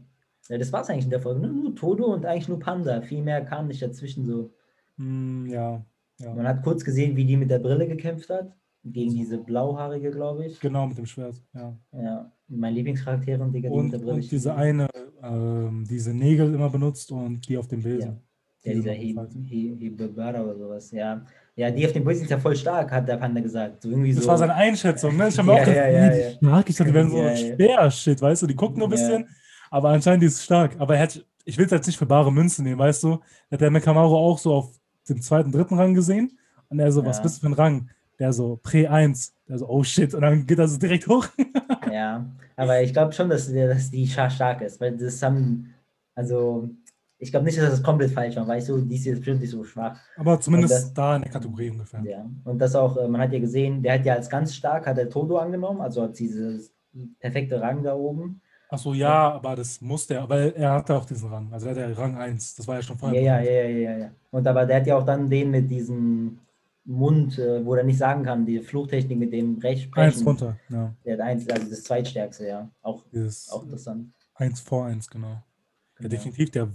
ja, 0.49 0.59
das 0.59 0.73
war 0.73 0.83
es 0.83 0.91
eigentlich 0.91 1.05
in 1.05 1.11
der 1.11 1.21
Folge. 1.21 1.41
Nur, 1.41 1.51
nur 1.53 1.75
Todo 1.75 2.13
und 2.13 2.27
eigentlich 2.27 2.49
nur 2.49 2.59
Panda. 2.59 3.01
Viel 3.03 3.23
mehr 3.23 3.43
kam 3.45 3.69
nicht 3.69 3.81
dazwischen 3.83 4.25
so. 4.27 4.53
Hm, 4.99 5.47
ja, 5.47 5.85
ja. 6.19 6.35
Man 6.35 6.47
hat 6.49 6.63
kurz 6.63 6.85
gesehen, 6.85 7.17
wie 7.17 7.25
die 7.25 7.37
mit 7.37 7.51
der 7.51 7.59
Brille 7.61 7.87
gekämpft 7.87 8.29
hat. 8.31 8.53
Gegen 8.85 9.15
diese 9.15 9.39
blauhaarige, 9.39 10.11
glaube 10.11 10.47
ich. 10.47 10.59
Genau, 10.59 10.87
mit 10.89 10.99
dem 10.99 11.07
Schwert. 11.07 11.37
Ja. 11.55 11.77
Ja, 11.93 12.33
meine 12.49 12.75
Lieblingscharakterin, 12.75 13.53
Digga, 13.53 13.69
die 13.69 13.75
Und, 13.75 13.85
mit 13.85 13.93
der 13.93 13.99
Brille. 13.99 14.15
und 14.15 14.31
diese 14.31 14.55
eine, 14.57 14.89
ähm, 15.23 15.85
diese 15.89 16.13
Nägel 16.13 16.53
immer 16.53 16.69
benutzt 16.69 17.13
und 17.13 17.49
die 17.49 17.57
auf 17.59 17.69
dem 17.69 17.83
Besen. 17.83 18.11
Ja, 18.13 18.21
dieser 18.65 18.75
Diese 18.75 18.91
He-. 18.93 19.17
He- 19.47 19.77
Hebebara 19.81 20.41
oder 20.43 20.57
sowas. 20.57 20.91
Ja. 20.93 21.25
ja, 21.57 21.71
die 21.71 21.85
auf 21.87 21.93
dem 21.93 22.05
Besen 22.05 22.25
ist 22.25 22.31
ja 22.31 22.39
voll 22.39 22.55
stark, 22.57 22.91
hat 22.93 23.09
der 23.09 23.17
Panda 23.17 23.41
gesagt. 23.41 23.83
So 23.83 23.91
irgendwie 23.91 24.15
Das 24.15 24.25
so. 24.25 24.31
war 24.31 24.39
seine 24.39 24.55
Einschätzung, 24.55 25.17
ne? 25.17 25.29
Ich 25.29 25.39
habe 25.39 25.49
Ja, 25.49 25.55
auch 25.55 25.59
gedacht, 25.65 25.77
ja, 25.77 25.89
ja, 25.91 26.15
ja. 26.15 26.29
die 26.31 26.37
stark, 26.37 26.71
ich 26.71 26.77
dachte, 26.77 26.91
die 26.91 26.95
werden 26.95 27.11
so 27.11 27.19
Ja, 27.19 27.31
ja. 27.33 27.37
schwer, 27.37 27.91
shit, 27.91 28.23
weißt 28.23 28.43
du? 28.43 28.47
Die 28.47 28.55
gucken 28.57 28.79
nur 28.79 28.89
ein 28.89 28.93
Ja. 28.93 28.97
bisschen, 28.97 29.29
aber 29.71 29.89
anscheinend 29.91 30.23
die 30.23 30.27
ist 30.29 30.43
stark. 30.45 30.77
Aber 30.79 30.97
er 30.97 31.03
hat, 31.03 31.25
ich 31.45 31.59
will 31.59 31.65
es 31.65 31.71
jetzt 31.73 31.87
nicht 31.87 31.99
für 31.99 32.07
bare 32.07 32.33
Münze 32.33 32.63
nehmen, 32.63 32.79
weißt 32.79 33.03
du? 33.03 33.19
Hat 33.51 33.61
der 33.61 33.71
Mekamaru 33.71 34.17
auch 34.17 34.39
so 34.39 34.55
auf 34.55 34.71
dem 35.09 35.21
zweiten, 35.21 35.51
dritten 35.51 35.75
Rang 35.75 35.95
gesehen 35.95 36.39
und 36.69 36.79
er 36.79 36.93
so, 36.93 37.05
was 37.05 37.17
Ja. 37.19 37.23
bist 37.25 37.37
du 37.39 37.41
für 37.41 37.47
ein 37.49 37.55
Rang? 37.55 37.91
Der 38.21 38.33
so, 38.33 38.61
Prä 38.63 38.87
1. 38.87 39.35
Der 39.49 39.59
so, 39.59 39.69
oh 39.69 39.83
shit. 39.83 40.15
Und 40.15 40.21
dann 40.21 40.47
geht 40.47 40.59
er 40.61 40.69
so 40.69 40.79
direkt 40.79 41.09
hoch. 41.09 41.27
Ja, 41.93 42.25
aber 42.57 42.81
ich 42.83 42.93
glaube 42.93 43.13
schon, 43.13 43.29
dass, 43.29 43.53
dass 43.53 43.91
die 43.91 44.07
Schar 44.07 44.31
stark 44.31 44.61
ist, 44.61 44.81
weil 44.81 44.97
das 44.97 45.21
haben, 45.23 45.75
also 46.15 46.69
ich 47.23 47.31
glaube 47.31 47.47
nicht, 47.47 47.57
dass 47.57 47.71
das 47.71 47.83
komplett 47.83 48.11
falsch 48.11 48.35
war, 48.37 48.47
weißt 48.49 48.69
du, 48.71 48.79
die 48.81 48.97
ist 48.97 49.05
jetzt 49.05 49.19
bestimmt 49.19 49.41
nicht 49.41 49.51
so 49.51 49.63
schwach. 49.63 49.99
Aber 50.17 50.41
zumindest 50.41 50.75
das- 50.75 50.95
da 50.95 51.17
in 51.17 51.23
der 51.23 51.31
Kategorie 51.31 51.71
ungefähr. 51.71 52.03
Ja. 52.05 52.27
Und 52.45 52.59
das 52.59 52.75
auch, 52.75 52.97
äh, 52.97 53.07
man 53.07 53.21
hat 53.21 53.33
ja 53.33 53.39
gesehen, 53.39 53.83
der 53.83 53.95
hat 53.95 54.05
ja 54.05 54.15
als 54.15 54.29
ganz 54.29 54.55
stark, 54.55 54.87
hat 54.87 54.99
er 54.99 55.09
Todo 55.09 55.39
angenommen, 55.39 55.81
also 55.81 56.03
als 56.03 56.19
dieses 56.19 56.73
perfekte 57.21 57.61
Rang 57.61 57.83
da 57.85 57.95
oben. 57.95 58.41
Achso, 58.69 58.93
ja, 58.95 59.33
aber 59.35 59.55
das 59.55 59.81
musste 59.81 60.15
er, 60.15 60.29
weil 60.29 60.53
er 60.57 60.73
hatte 60.73 60.95
auch 60.97 61.05
diesen 61.05 61.29
Rang. 61.29 61.53
Also 61.53 61.69
er 61.69 61.75
hatte 61.89 61.97
Rang 61.99 62.17
1. 62.17 62.55
Das 62.57 62.67
war 62.67 62.77
ja 62.77 62.83
schon 62.83 62.97
Ja, 62.97 63.01
vorher. 63.01 63.23
ja, 63.23 63.41
ja, 63.41 63.53
ja, 63.53 63.69
ja, 63.93 63.99
ja. 63.99 64.11
Und 64.31 64.47
aber 64.47 64.65
der 64.67 64.77
hat 64.79 64.87
ja 64.87 64.97
auch 64.97 65.05
dann 65.05 65.29
den 65.31 65.51
mit 65.51 65.71
diesem 65.71 66.39
Mund, 66.85 67.39
äh, 67.39 67.65
wo 67.65 67.75
er 67.75 67.85
nicht 67.85 67.99
sagen 67.99 68.25
kann, 68.25 68.45
die 68.47 68.59
Fluchtechnik 68.61 69.17
mit 69.19 69.33
dem 69.33 69.59
Recht 69.59 69.97
Eins 69.97 70.25
runter, 70.27 70.57
ja. 70.71 70.93
Der 71.05 71.13
hat 71.15 71.21
eins, 71.21 71.49
also 71.49 71.69
das 71.71 71.85
zweitstärkste, 71.85 72.49
ja. 72.49 72.69
Auch, 72.83 73.05
Dieses 73.13 73.49
auch 73.51 73.63
interessant. 73.63 74.09
1 74.35 74.61
vor 74.61 74.87
1, 74.87 75.09
genau. 75.09 75.43
Ja, 76.03 76.09
definitiv. 76.09 76.51
Der, 76.51 76.69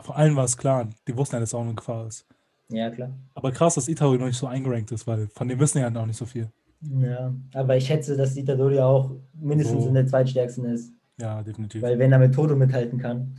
vor 0.00 0.16
allem 0.16 0.36
war 0.36 0.44
es 0.44 0.56
klar, 0.56 0.88
die 1.06 1.16
wussten 1.16 1.36
ja, 1.36 1.40
dass 1.40 1.54
auch 1.54 1.62
eine 1.62 1.74
Gefahr 1.74 2.06
ist. 2.06 2.26
Ja, 2.68 2.90
klar. 2.90 3.10
Aber 3.34 3.52
krass, 3.52 3.74
dass 3.74 3.88
Itaro 3.88 4.14
noch 4.14 4.26
nicht 4.26 4.38
so 4.38 4.46
eingerankt 4.46 4.92
ist, 4.92 5.06
weil 5.06 5.28
von 5.28 5.48
dem 5.48 5.60
wissen 5.60 5.78
ja 5.78 5.90
noch 5.90 6.06
nicht 6.06 6.16
so 6.16 6.26
viel. 6.26 6.50
Ja, 6.80 7.32
aber 7.54 7.76
ich 7.76 7.86
schätze, 7.86 8.16
dass 8.16 8.36
Itadori 8.36 8.80
auch 8.80 9.12
mindestens 9.34 9.82
So. 9.82 9.88
in 9.88 9.94
der 9.94 10.06
zweitstärksten 10.06 10.64
ist. 10.64 10.92
Ja, 11.20 11.42
definitiv. 11.42 11.82
Weil 11.82 11.98
wenn 11.98 12.10
er 12.10 12.18
mit 12.18 12.34
Todo 12.34 12.56
mithalten 12.56 12.98
kann, 12.98 13.36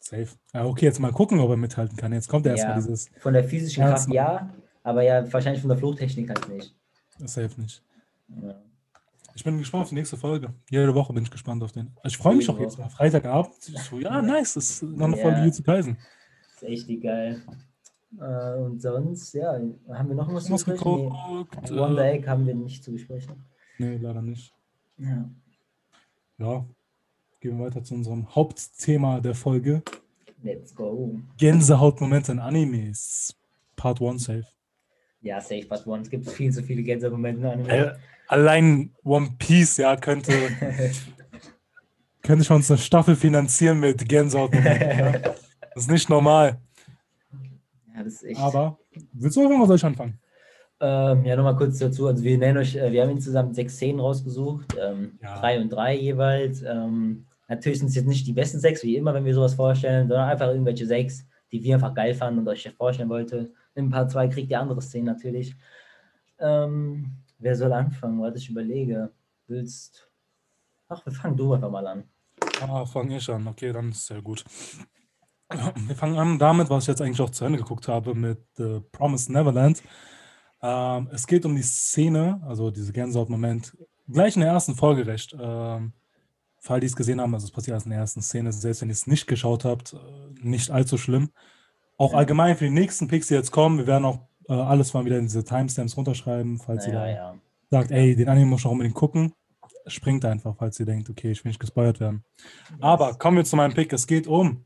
Safe. 0.00 0.28
Ja, 0.54 0.64
okay, 0.64 0.84
jetzt 0.86 1.00
mal 1.00 1.10
gucken, 1.10 1.40
ob 1.40 1.50
er 1.50 1.56
mithalten 1.56 1.96
kann. 1.96 2.12
Jetzt 2.12 2.28
kommt 2.28 2.46
ja 2.46 2.52
erstmal 2.52 2.76
dieses 2.76 3.08
von 3.18 3.34
der 3.34 3.42
physischen 3.42 3.84
Kraft 3.84 4.08
ja, 4.12 4.50
aber 4.84 5.02
ja 5.02 5.32
wahrscheinlich 5.32 5.60
von 5.60 5.68
der 5.68 5.78
Fluchttechnik 5.78 6.28
halt 6.28 6.48
nicht. 6.48 6.74
Safe 7.18 7.60
nicht. 7.60 7.82
Ja. 8.28 8.54
Ich 9.36 9.44
bin 9.44 9.58
gespannt 9.58 9.82
auf 9.82 9.88
die 9.90 9.94
nächste 9.96 10.16
Folge. 10.16 10.54
Jede 10.70 10.94
Woche 10.94 11.12
bin 11.12 11.22
ich 11.22 11.30
gespannt 11.30 11.62
auf 11.62 11.70
den. 11.72 11.88
Also 12.02 12.08
ich 12.14 12.16
freue 12.16 12.36
mich 12.36 12.48
auch 12.48 12.58
jetzt 12.58 12.78
mal. 12.78 12.88
Freitagabend. 12.88 13.52
So, 13.62 13.98
ja, 14.00 14.22
nice. 14.22 14.54
Das 14.54 14.70
ist 14.70 14.82
noch 14.82 15.06
eine 15.06 15.16
Ja. 15.18 15.22
Folge 15.22 15.44
Jutsu 15.44 15.62
Kaisen. 15.62 15.98
Das 16.54 16.62
ist 16.70 16.88
echt 16.88 17.02
geil. 17.02 17.42
Äh, 18.18 18.54
und 18.62 18.80
sonst, 18.80 19.34
ja, 19.34 19.60
haben 19.90 20.08
wir 20.08 20.14
noch 20.16 20.32
was 20.32 20.46
zu 20.46 20.52
besprechen? 20.52 20.78
geguckt? 20.78 21.70
Nee, 21.70 21.76
Wonder 21.78 22.04
Äh, 22.06 22.12
Egg 22.16 22.26
haben 22.26 22.46
wir 22.46 22.54
nicht 22.54 22.82
zu 22.82 22.92
besprechen. 22.92 23.44
nee, 23.78 23.98
leider 23.98 24.22
nicht. 24.22 24.54
Ja. 24.96 25.28
Ja. 26.38 26.66
Gehen 27.40 27.58
wir 27.58 27.66
weiter 27.66 27.84
zu 27.84 27.92
unserem 27.94 28.34
Hauptthema 28.34 29.20
der 29.20 29.34
Folge. 29.34 29.82
Let's 30.42 30.74
go. 30.74 31.20
Gänsehautmomente 31.36 32.32
in 32.32 32.38
Animes. 32.38 33.36
Part 33.76 34.00
1 34.00 34.24
safe. 34.24 34.46
Ja, 35.20 35.40
Safe 35.42 35.66
Part 35.66 35.86
One. 35.86 36.00
Es 36.02 36.08
gibt 36.08 36.26
viel 36.30 36.50
zu 36.52 36.62
viele 36.62 36.82
Gänsemomente 36.82 37.40
in 37.40 37.46
Anime. 37.46 37.68
Äh, 37.68 37.96
allein 38.28 38.92
One 39.04 39.30
Piece, 39.38 39.76
ja, 39.78 39.96
könnte, 39.96 40.32
könnte 42.22 42.42
ich 42.42 42.50
uns 42.50 42.70
eine 42.70 42.78
Staffel 42.78 43.16
finanzieren 43.16 43.80
mit 43.80 44.08
Gänsehautmomenten. 44.08 44.98
ja. 44.98 45.12
Das 45.74 45.84
ist 45.84 45.90
nicht 45.90 46.08
normal. 46.08 46.56
ja, 47.94 48.02
das 48.02 48.14
ist 48.14 48.24
echt. 48.24 48.40
Aber 48.40 48.78
willst 49.12 49.36
du 49.36 49.42
anfangen 49.42 49.60
oder 49.60 49.66
soll 49.66 49.76
ich 49.76 49.84
anfangen? 49.84 50.18
Ähm, 50.80 51.22
ja, 51.26 51.36
nochmal 51.36 51.54
kurz 51.56 51.78
dazu. 51.78 52.06
Also 52.06 52.24
wir 52.24 52.38
nennen 52.38 52.56
euch, 52.56 52.76
äh, 52.76 52.90
wir 52.90 53.02
haben 53.02 53.10
insgesamt 53.10 53.54
sechs 53.54 53.74
Szenen 53.74 54.00
rausgesucht, 54.00 54.74
ähm, 54.82 55.18
Ja. 55.22 55.38
drei 55.38 55.60
und 55.60 55.68
drei 55.68 55.94
jeweils. 55.94 56.62
Ähm, 56.62 57.26
natürlich 57.46 57.80
sind 57.80 57.88
es 57.88 57.94
jetzt 57.94 58.06
nicht 58.06 58.26
die 58.26 58.32
besten 58.32 58.58
sechs, 58.58 58.82
wie 58.84 58.96
immer, 58.96 59.12
wenn 59.12 59.26
wir 59.26 59.34
sowas 59.34 59.52
vorstellen, 59.52 60.08
sondern 60.08 60.30
einfach 60.30 60.48
irgendwelche 60.48 60.86
sechs, 60.86 61.26
die 61.52 61.62
wir 61.62 61.74
einfach 61.74 61.92
geil 61.92 62.14
fanden 62.14 62.40
und 62.40 62.48
euch 62.48 62.66
vorstellen 62.74 63.10
wollte. 63.10 63.52
In 63.74 63.90
Part 63.90 64.10
2 64.10 64.28
kriegt 64.28 64.50
ihr 64.50 64.58
andere 64.58 64.80
Szenen 64.80 65.04
natürlich. 65.04 65.54
Ähm, 66.38 67.10
wer 67.38 67.56
soll 67.56 67.72
anfangen? 67.72 68.20
Warte, 68.20 68.38
ich 68.38 68.50
überlege. 68.50 69.10
Willst. 69.46 70.10
Ach, 70.88 71.04
wir 71.04 71.12
fangen 71.12 71.36
du 71.36 71.52
einfach 71.52 71.70
mal 71.70 71.86
an. 71.86 72.04
Ah, 72.60 72.84
fange 72.84 73.16
ich 73.16 73.30
an. 73.30 73.46
Okay, 73.46 73.72
dann 73.72 73.90
ist 73.90 74.06
sehr 74.06 74.22
gut. 74.22 74.44
Wir 75.48 75.94
fangen 75.94 76.18
an 76.18 76.38
damit, 76.38 76.70
was 76.70 76.84
ich 76.84 76.88
jetzt 76.88 77.00
eigentlich 77.00 77.20
auch 77.20 77.30
zu 77.30 77.44
Ende 77.44 77.58
geguckt 77.58 77.86
habe, 77.86 78.14
mit 78.14 78.38
The 78.56 78.80
Promised 78.90 79.30
Neverland. 79.30 79.80
Ähm, 80.60 81.08
es 81.12 81.26
geht 81.26 81.46
um 81.46 81.54
die 81.54 81.62
Szene, 81.62 82.40
also 82.44 82.70
diese 82.70 82.92
Gänsehaut-Moment, 82.92 83.76
gleich 84.08 84.34
in 84.34 84.40
der 84.40 84.50
ersten 84.50 84.74
Folge 84.74 85.06
recht. 85.06 85.36
Ähm, 85.38 85.92
Fall, 86.58 86.80
die 86.80 86.86
es 86.86 86.96
gesehen 86.96 87.20
haben, 87.20 87.32
also 87.32 87.44
es 87.44 87.52
passiert 87.52 87.74
erst 87.74 87.86
in 87.86 87.90
der 87.90 88.00
ersten 88.00 88.22
Szene, 88.22 88.52
selbst 88.52 88.80
wenn 88.82 88.88
ihr 88.88 88.94
es 88.94 89.06
nicht 89.06 89.28
geschaut 89.28 89.64
habt, 89.64 89.92
äh, 89.92 89.98
nicht 90.40 90.70
allzu 90.70 90.98
schlimm. 90.98 91.30
Auch 91.96 92.12
allgemein 92.12 92.56
für 92.56 92.64
die 92.64 92.70
nächsten 92.70 93.06
Picks, 93.06 93.28
die 93.28 93.34
jetzt 93.34 93.52
kommen, 93.52 93.78
wir 93.78 93.86
werden 93.86 94.04
auch 94.04 94.26
äh, 94.48 94.52
alles 94.52 94.94
mal 94.94 95.04
wieder 95.04 95.18
in 95.18 95.26
diese 95.26 95.44
Timestamps 95.44 95.96
runterschreiben, 95.96 96.58
falls 96.58 96.86
ihr 96.86 96.94
Naja, 96.94 97.14
da 97.14 97.32
ja. 97.32 97.34
sagt, 97.70 97.90
ey, 97.90 98.16
den 98.16 98.28
Anime 98.28 98.46
muss 98.46 98.60
ich 98.60 98.66
auch 98.66 98.72
unbedingt 98.72 98.94
gucken. 98.94 99.32
Springt 99.86 100.24
einfach, 100.24 100.56
falls 100.56 100.80
ihr 100.80 100.86
denkt, 100.86 101.08
okay, 101.10 101.30
ich 101.30 101.44
will 101.44 101.50
nicht 101.50 101.60
gespoilert 101.60 102.00
werden. 102.00 102.24
Aber 102.80 103.14
kommen 103.14 103.36
wir 103.36 103.44
zu 103.44 103.56
meinem 103.56 103.72
Pick. 103.74 103.92
Es 103.92 104.06
geht 104.06 104.26
um, 104.26 104.64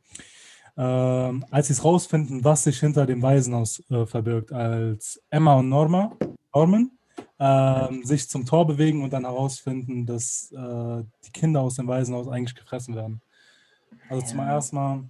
ähm, 0.79 1.45
als 1.51 1.67
sie 1.67 1.75
es 1.75 1.85
rausfinden, 1.85 2.43
was 2.43 2.65
sich 2.65 2.81
hinter 2.81 3.05
dem 3.05 3.21
Waisenhaus 3.21 3.83
äh, 3.91 4.07
verbirgt, 4.07 4.53
als 4.53 5.23
Emma 5.29 5.55
und 5.55 5.69
Norma, 5.69 6.17
Norman 6.55 6.91
ähm, 7.39 8.05
sich 8.05 8.29
zum 8.29 8.45
Tor 8.45 8.67
bewegen 8.67 9.03
und 9.03 9.13
dann 9.13 9.25
herausfinden, 9.25 10.07
dass 10.07 10.53
äh, 10.53 11.05
die 11.25 11.33
Kinder 11.33 11.61
aus 11.63 11.77
dem 11.77 11.89
Waisenhaus 11.89 12.29
eigentlich 12.29 12.55
gefressen 12.55 12.95
werden. 12.95 13.21
Also 14.09 14.27
zum 14.27 14.41
ersten 14.41 14.77
Mal, 14.77 15.05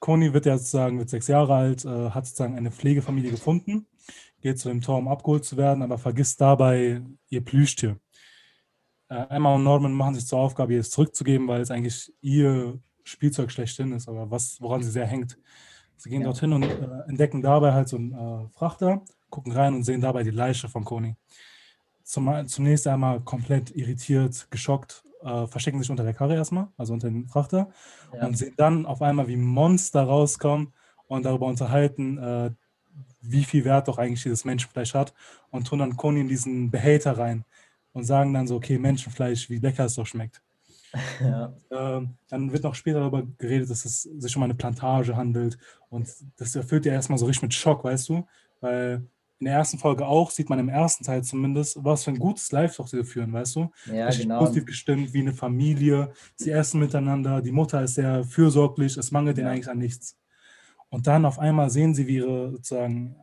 Conny 0.00 0.32
wird 0.32 0.46
ja 0.46 0.58
sozusagen 0.58 0.98
wird 0.98 1.10
sechs 1.10 1.28
Jahre 1.28 1.54
alt, 1.54 1.84
äh, 1.84 2.10
hat 2.10 2.26
sozusagen 2.26 2.56
eine 2.56 2.70
Pflegefamilie 2.70 3.30
gefunden, 3.30 3.86
geht 4.40 4.58
zu 4.58 4.68
dem 4.68 4.80
Tor, 4.80 4.98
um 4.98 5.08
abgeholt 5.08 5.44
zu 5.44 5.56
werden, 5.56 5.82
aber 5.82 5.98
vergisst 5.98 6.40
dabei 6.40 7.02
ihr 7.28 7.44
Plüschtier. 7.44 7.98
Äh, 9.08 9.26
Emma 9.30 9.54
und 9.54 9.64
Norman 9.64 9.92
machen 9.92 10.14
sich 10.14 10.26
zur 10.26 10.38
Aufgabe, 10.40 10.74
ihr 10.74 10.80
es 10.80 10.90
zurückzugeben, 10.90 11.46
weil 11.48 11.60
es 11.60 11.70
eigentlich 11.70 12.12
ihr 12.20 12.78
Spielzeug 13.04 13.50
schlechthin 13.50 13.92
ist, 13.92 14.08
aber 14.08 14.30
was, 14.30 14.60
woran 14.60 14.82
sie 14.82 14.90
sehr 14.90 15.06
hängt. 15.06 15.38
Sie 15.96 16.10
gehen 16.10 16.22
Ja. 16.22 16.26
dorthin 16.26 16.52
und 16.52 16.64
äh, 16.64 17.08
entdecken 17.08 17.40
dabei 17.40 17.72
halt 17.72 17.88
so 17.88 17.96
einen 17.96 18.12
äh, 18.12 18.48
Frachter, 18.50 19.02
gucken 19.30 19.52
rein 19.52 19.74
und 19.74 19.84
sehen 19.84 20.00
dabei 20.00 20.22
die 20.22 20.30
Leiche 20.30 20.68
von 20.68 20.84
Coney. 20.84 21.16
Zum, 22.02 22.46
zunächst 22.46 22.86
einmal 22.86 23.20
komplett 23.20 23.74
irritiert, 23.74 24.48
geschockt, 24.50 25.02
äh, 25.22 25.46
verstecken 25.46 25.80
sich 25.80 25.90
unter 25.90 26.04
der 26.04 26.14
Karre 26.14 26.34
erstmal, 26.34 26.68
also 26.76 26.92
unter 26.92 27.08
dem 27.08 27.26
Frachter, 27.28 27.70
Ja. 28.14 28.26
und 28.26 28.36
sehen 28.36 28.54
dann 28.56 28.86
auf 28.86 29.02
einmal, 29.02 29.26
wie 29.28 29.36
Monster 29.36 30.02
rauskommen 30.04 30.72
und 31.08 31.24
darüber 31.24 31.46
unterhalten, 31.46 32.18
äh, 32.18 32.50
wie 33.30 33.44
viel 33.44 33.64
Wert 33.64 33.88
doch 33.88 33.98
eigentlich 33.98 34.22
dieses 34.22 34.44
Menschenfleisch 34.44 34.94
hat 34.94 35.14
und 35.50 35.66
tun 35.66 35.78
dann 35.78 35.96
Coney 35.96 36.20
in 36.20 36.28
diesen 36.28 36.70
Behälter 36.70 37.18
rein 37.18 37.44
und 37.92 38.04
sagen 38.04 38.32
dann 38.34 38.46
so, 38.46 38.56
okay, 38.56 38.78
Menschenfleisch, 38.78 39.48
wie 39.50 39.58
lecker 39.58 39.84
es 39.84 39.94
doch 39.94 40.06
schmeckt. 40.06 40.42
ja. 41.20 41.52
Ähm, 41.70 42.16
dann 42.28 42.52
wird 42.52 42.62
noch 42.62 42.74
später 42.74 43.00
darüber 43.00 43.26
geredet, 43.38 43.70
dass 43.70 43.84
es 43.84 44.02
sich 44.02 44.36
um 44.36 44.42
eine 44.42 44.54
Plantage 44.54 45.16
handelt. 45.16 45.58
Und 45.90 46.08
das 46.36 46.54
erfüllt 46.56 46.86
ja 46.86 46.92
erstmal 46.92 47.18
so 47.18 47.26
richtig 47.26 47.42
mit 47.42 47.54
Schock, 47.54 47.84
weißt 47.84 48.08
du? 48.08 48.26
Weil 48.60 49.06
in 49.38 49.44
der 49.44 49.54
ersten 49.54 49.78
Folge 49.78 50.06
auch, 50.06 50.30
sieht 50.30 50.48
man 50.48 50.58
im 50.58 50.70
ersten 50.70 51.04
Teil 51.04 51.22
zumindest, 51.22 51.76
was 51.84 52.04
für 52.04 52.10
ein 52.10 52.18
gutes 52.18 52.50
Life 52.52 52.76
doch 52.78 52.86
sie 52.86 53.04
führen, 53.04 53.32
weißt 53.32 53.56
du? 53.56 53.70
ja, 53.92 54.06
Richtig 54.06 54.24
genau. 54.28 54.38
positiv 54.38 54.64
gestimmt, 54.64 55.12
wie 55.12 55.20
eine 55.20 55.34
Familie. 55.34 56.12
Sie 56.36 56.50
essen 56.50 56.80
miteinander, 56.80 57.42
die 57.42 57.52
Mutter 57.52 57.82
ist 57.82 57.96
sehr 57.96 58.24
fürsorglich, 58.24 58.96
es 58.96 59.10
mangelt 59.10 59.36
ihnen 59.36 59.48
Ja. 59.48 59.52
eigentlich 59.52 59.68
an 59.68 59.78
nichts. 59.78 60.16
Und 60.96 61.06
dann 61.06 61.26
auf 61.26 61.38
einmal 61.38 61.68
sehen 61.68 61.94
sie, 61.94 62.06
wie 62.06 62.16
ihre 62.16 62.52
sozusagen 62.52 63.16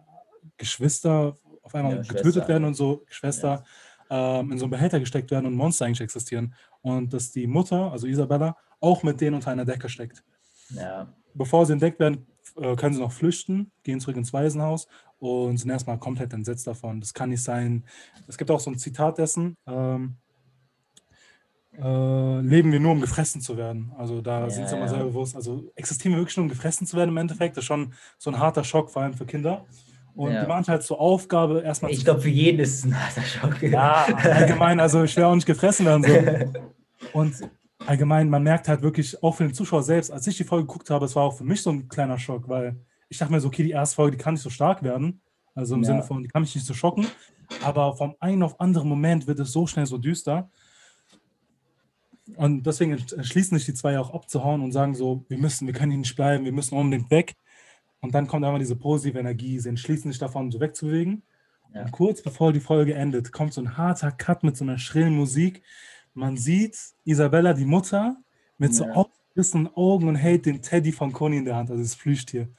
Geschwister 0.57 1.35
auf 1.63 1.73
einmal 1.73 1.93
Ja, 1.95 2.01
getötet 2.03 2.33
Schwester. 2.33 2.47
werden 2.47 2.65
und 2.65 2.75
so, 2.75 3.03
Geschwister, 3.07 3.63
ähm, 4.11 4.51
in 4.51 4.59
so 4.59 4.65
einen 4.65 4.71
Behälter 4.71 4.99
gesteckt 4.99 5.31
werden 5.31 5.47
und 5.47 5.55
Monster 5.55 5.85
eigentlich 5.85 6.01
existieren. 6.01 6.53
Und 6.81 7.11
dass 7.13 7.31
die 7.31 7.47
Mutter, 7.47 7.91
also 7.91 8.05
Isabella, 8.05 8.55
auch 8.79 9.01
mit 9.01 9.19
denen 9.19 9.37
unter 9.37 9.49
einer 9.49 9.65
Decke 9.65 9.89
steckt. 9.89 10.23
Ja. 10.69 11.11
Bevor 11.33 11.65
sie 11.65 11.73
entdeckt 11.73 11.99
werden, 11.99 12.27
äh, 12.57 12.75
können 12.75 12.93
sie 12.93 13.01
noch 13.01 13.11
flüchten, 13.11 13.71
gehen 13.81 13.99
zurück 13.99 14.17
ins 14.17 14.33
Waisenhaus 14.33 14.87
und 15.17 15.57
sind 15.57 15.71
erstmal 15.71 15.97
komplett 15.97 16.31
entsetzt 16.33 16.67
davon. 16.67 16.99
Das 16.99 17.11
kann 17.11 17.29
nicht 17.29 17.41
sein. 17.41 17.85
Es 18.27 18.37
gibt 18.37 18.51
auch 18.51 18.59
so 18.59 18.69
ein 18.69 18.77
Zitat 18.77 19.17
dessen. 19.17 19.55
Ähm, 19.65 20.17
äh, 21.81 22.39
leben 22.41 22.71
wir 22.71 22.79
nur, 22.79 22.91
um 22.91 23.01
gefressen 23.01 23.41
zu 23.41 23.57
werden. 23.57 23.91
Also 23.97 24.21
da 24.21 24.41
Ja, 24.41 24.49
sind 24.49 24.67
sie 24.69 24.75
immer 24.75 24.85
ja. 24.85 24.89
sehr 24.91 25.03
bewusst. 25.03 25.35
Also 25.35 25.71
existieren 25.75 26.13
wir 26.13 26.19
wirklich 26.19 26.37
nur, 26.37 26.43
um 26.45 26.49
gefressen 26.49 26.85
zu 26.87 26.95
werden 26.97 27.09
im 27.09 27.17
Endeffekt. 27.17 27.57
Das 27.57 27.63
ist 27.63 27.67
schon 27.67 27.93
so 28.17 28.29
ein 28.31 28.39
harter 28.39 28.63
Schock, 28.63 28.89
vor 28.91 29.01
allem 29.01 29.13
für 29.13 29.25
Kinder. 29.25 29.65
Und 30.15 30.31
Ja. 30.31 30.41
die 30.41 30.47
machen 30.47 30.65
halt 30.67 30.83
zur 30.83 30.99
Aufgabe, 30.99 31.61
erstmal 31.61 31.91
Ich 31.91 32.03
glaube, 32.05 32.21
für 32.21 32.29
jeden 32.29 32.59
ist 32.59 32.75
es 32.79 32.83
ein 32.85 32.99
harter 32.99 33.21
Schock. 33.23 33.61
ja, 33.63 34.05
allgemein, 34.23 34.79
also 34.79 35.03
ich 35.03 35.15
will 35.17 35.23
auch 35.23 35.33
nicht 35.35 35.47
gefressen 35.47 35.85
werden. 35.85 36.03
So. 36.03 36.13
Und 37.13 37.35
allgemein, 37.85 38.29
man 38.29 38.43
merkt 38.43 38.67
halt 38.67 38.81
wirklich, 38.83 39.21
auch 39.23 39.35
für 39.35 39.43
den 39.43 39.53
Zuschauer 39.53 39.83
selbst, 39.83 40.11
als 40.11 40.27
ich 40.27 40.37
die 40.37 40.43
Folge 40.43 40.67
geguckt 40.67 40.89
habe, 40.89 41.05
es 41.05 41.15
war 41.15 41.23
auch 41.23 41.35
für 41.37 41.43
mich 41.43 41.61
so 41.61 41.71
ein 41.71 41.87
kleiner 41.89 42.17
Schock, 42.19 42.47
weil 42.47 42.79
ich 43.09 43.17
dachte 43.17 43.31
mir 43.33 43.39
so, 43.39 43.47
okay, 43.47 43.63
die 43.63 43.71
erste 43.71 43.95
Folge, 43.95 44.15
die 44.17 44.23
kann 44.23 44.35
nicht 44.35 44.43
so 44.43 44.49
stark 44.49 44.83
werden. 44.83 45.21
Also 45.55 45.75
im 45.75 45.81
Ja. 45.81 45.87
Sinne 45.87 46.03
von, 46.03 46.21
die 46.23 46.29
kann 46.29 46.41
mich 46.43 46.53
nicht 46.55 46.65
so 46.65 46.73
schocken. 46.73 47.07
Aber 47.63 47.95
vom 47.95 48.15
einen 48.19 48.41
auf 48.43 48.59
anderen 48.59 48.89
Moment 48.89 49.27
wird 49.27 49.39
es 49.39 49.51
so 49.51 49.67
schnell 49.67 49.85
so 49.85 49.97
düster. 49.97 50.49
Und 52.37 52.63
deswegen 52.65 52.93
entschließen 52.93 53.57
sich 53.57 53.65
die 53.65 53.73
zwei 53.73 53.99
auch 53.99 54.13
abzuhauen 54.13 54.61
und 54.61 54.71
sagen 54.71 54.95
so, 54.95 55.25
wir 55.27 55.37
müssen, 55.37 55.67
wir 55.67 55.73
können 55.73 55.91
hier 55.91 55.99
nicht 55.99 56.15
bleiben, 56.15 56.45
wir 56.45 56.53
müssen 56.53 56.77
unbedingt 56.77 57.11
weg. 57.11 57.35
Und 57.99 58.15
dann 58.15 58.27
kommt 58.27 58.45
einmal 58.45 58.59
diese 58.59 58.75
positive 58.75 59.19
Energie, 59.19 59.59
sie 59.59 59.69
entschließen 59.69 60.11
sich 60.11 60.19
davon, 60.19 60.51
so 60.51 60.59
wegzubewegen. 60.59 61.23
Ja. 61.73 61.83
Und 61.83 61.91
kurz 61.91 62.21
bevor 62.21 62.53
die 62.53 62.59
Folge 62.59 62.93
endet, 62.93 63.31
kommt 63.31 63.53
so 63.53 63.61
ein 63.61 63.77
harter 63.77 64.11
Cut 64.11 64.43
mit 64.43 64.55
so 64.55 64.63
einer 64.63 64.77
schrillen 64.77 65.15
Musik. 65.15 65.63
Man 66.13 66.37
sieht 66.37 66.77
Isabella, 67.03 67.53
die 67.53 67.65
Mutter, 67.65 68.17
mit 68.57 68.73
so 68.73 68.85
Ja. 68.85 68.91
aufgerissenen 68.93 69.67
Augen 69.75 70.07
und 70.07 70.15
hält 70.15 70.45
den 70.45 70.61
Teddy 70.61 70.91
von 70.91 71.11
Conny 71.11 71.37
in 71.37 71.45
der 71.45 71.55
Hand, 71.55 71.71
also 71.71 71.81
das 71.81 71.95
Plüschtier. 71.95 72.49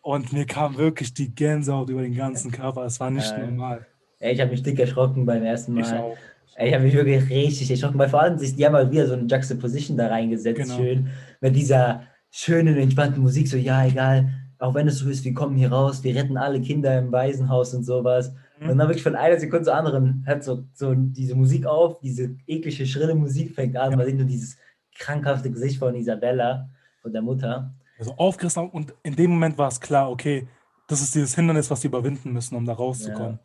Und 0.00 0.32
mir 0.32 0.46
kam 0.46 0.76
wirklich 0.76 1.12
die 1.14 1.34
Gänsehaut 1.34 1.88
über 1.90 2.02
den 2.02 2.14
ganzen 2.14 2.50
Körper. 2.50 2.84
Es 2.84 3.00
war 3.00 3.10
nicht 3.10 3.30
Ja. 3.30 3.38
normal. 3.38 3.86
Ey, 4.20 4.34
ich 4.34 4.40
habe 4.40 4.50
mich 4.50 4.62
dick 4.62 4.78
erschrocken 4.78 5.26
beim 5.26 5.42
ersten 5.42 5.76
Ich 5.78 5.90
Mal. 5.90 5.98
auch. 6.00 6.16
Ich 6.58 6.72
habe 6.72 6.84
mich 6.84 6.94
wirklich 6.94 7.28
richtig 7.30 7.70
erschrocken, 7.70 7.98
weil 7.98 8.08
vor 8.08 8.22
allem 8.22 8.38
sich, 8.38 8.54
die 8.54 8.64
haben 8.64 8.72
mal 8.72 8.90
wieder 8.90 9.06
so 9.06 9.14
eine 9.14 9.26
Juxtaposition 9.26 9.96
da 9.96 10.06
reingesetzt, 10.08 10.60
Genau. 10.62 10.76
schön, 10.76 11.08
mit 11.40 11.56
dieser 11.56 12.02
schönen, 12.30 12.76
entspannten 12.76 13.22
Musik, 13.22 13.48
so, 13.48 13.56
ja, 13.56 13.84
egal, 13.86 14.28
auch 14.58 14.74
wenn 14.74 14.88
es 14.88 14.98
so 14.98 15.08
ist, 15.08 15.24
wir 15.24 15.34
kommen 15.34 15.56
hier 15.56 15.72
raus, 15.72 16.02
wir 16.04 16.14
retten 16.14 16.36
alle 16.36 16.60
Kinder 16.60 16.98
im 16.98 17.10
Waisenhaus 17.12 17.74
und 17.74 17.84
sowas. 17.84 18.32
Mhm. 18.60 18.70
Und 18.70 18.78
dann 18.78 18.88
wirklich 18.88 19.02
von 19.02 19.16
einer 19.16 19.38
Sekunde 19.38 19.64
zur 19.64 19.74
anderen 19.74 20.22
hört 20.26 20.44
so, 20.44 20.64
so 20.72 20.94
diese 20.94 21.34
Musik 21.34 21.66
auf, 21.66 21.98
diese 22.00 22.36
eklige, 22.46 22.86
schrille 22.86 23.14
Musik 23.14 23.54
fängt 23.54 23.76
an, 23.76 23.90
Ja. 23.90 23.96
man 23.96 24.06
sieht 24.06 24.16
nur 24.16 24.26
dieses 24.26 24.56
krankhafte 24.96 25.50
Gesicht 25.50 25.78
von 25.78 25.94
Isabella, 25.94 26.68
von 27.02 27.12
der 27.12 27.22
Mutter. 27.22 27.74
Also 27.98 28.14
aufgerissen 28.16 28.70
und 28.70 28.94
in 29.02 29.16
dem 29.16 29.32
Moment 29.32 29.58
war 29.58 29.68
es 29.68 29.80
klar, 29.80 30.10
okay, 30.10 30.46
das 30.86 31.00
ist 31.00 31.14
dieses 31.14 31.34
Hindernis, 31.34 31.70
was 31.70 31.80
sie 31.80 31.88
überwinden 31.88 32.32
müssen, 32.32 32.54
um 32.56 32.64
da 32.64 32.74
rauszukommen. 32.74 33.34
Ja. 33.34 33.40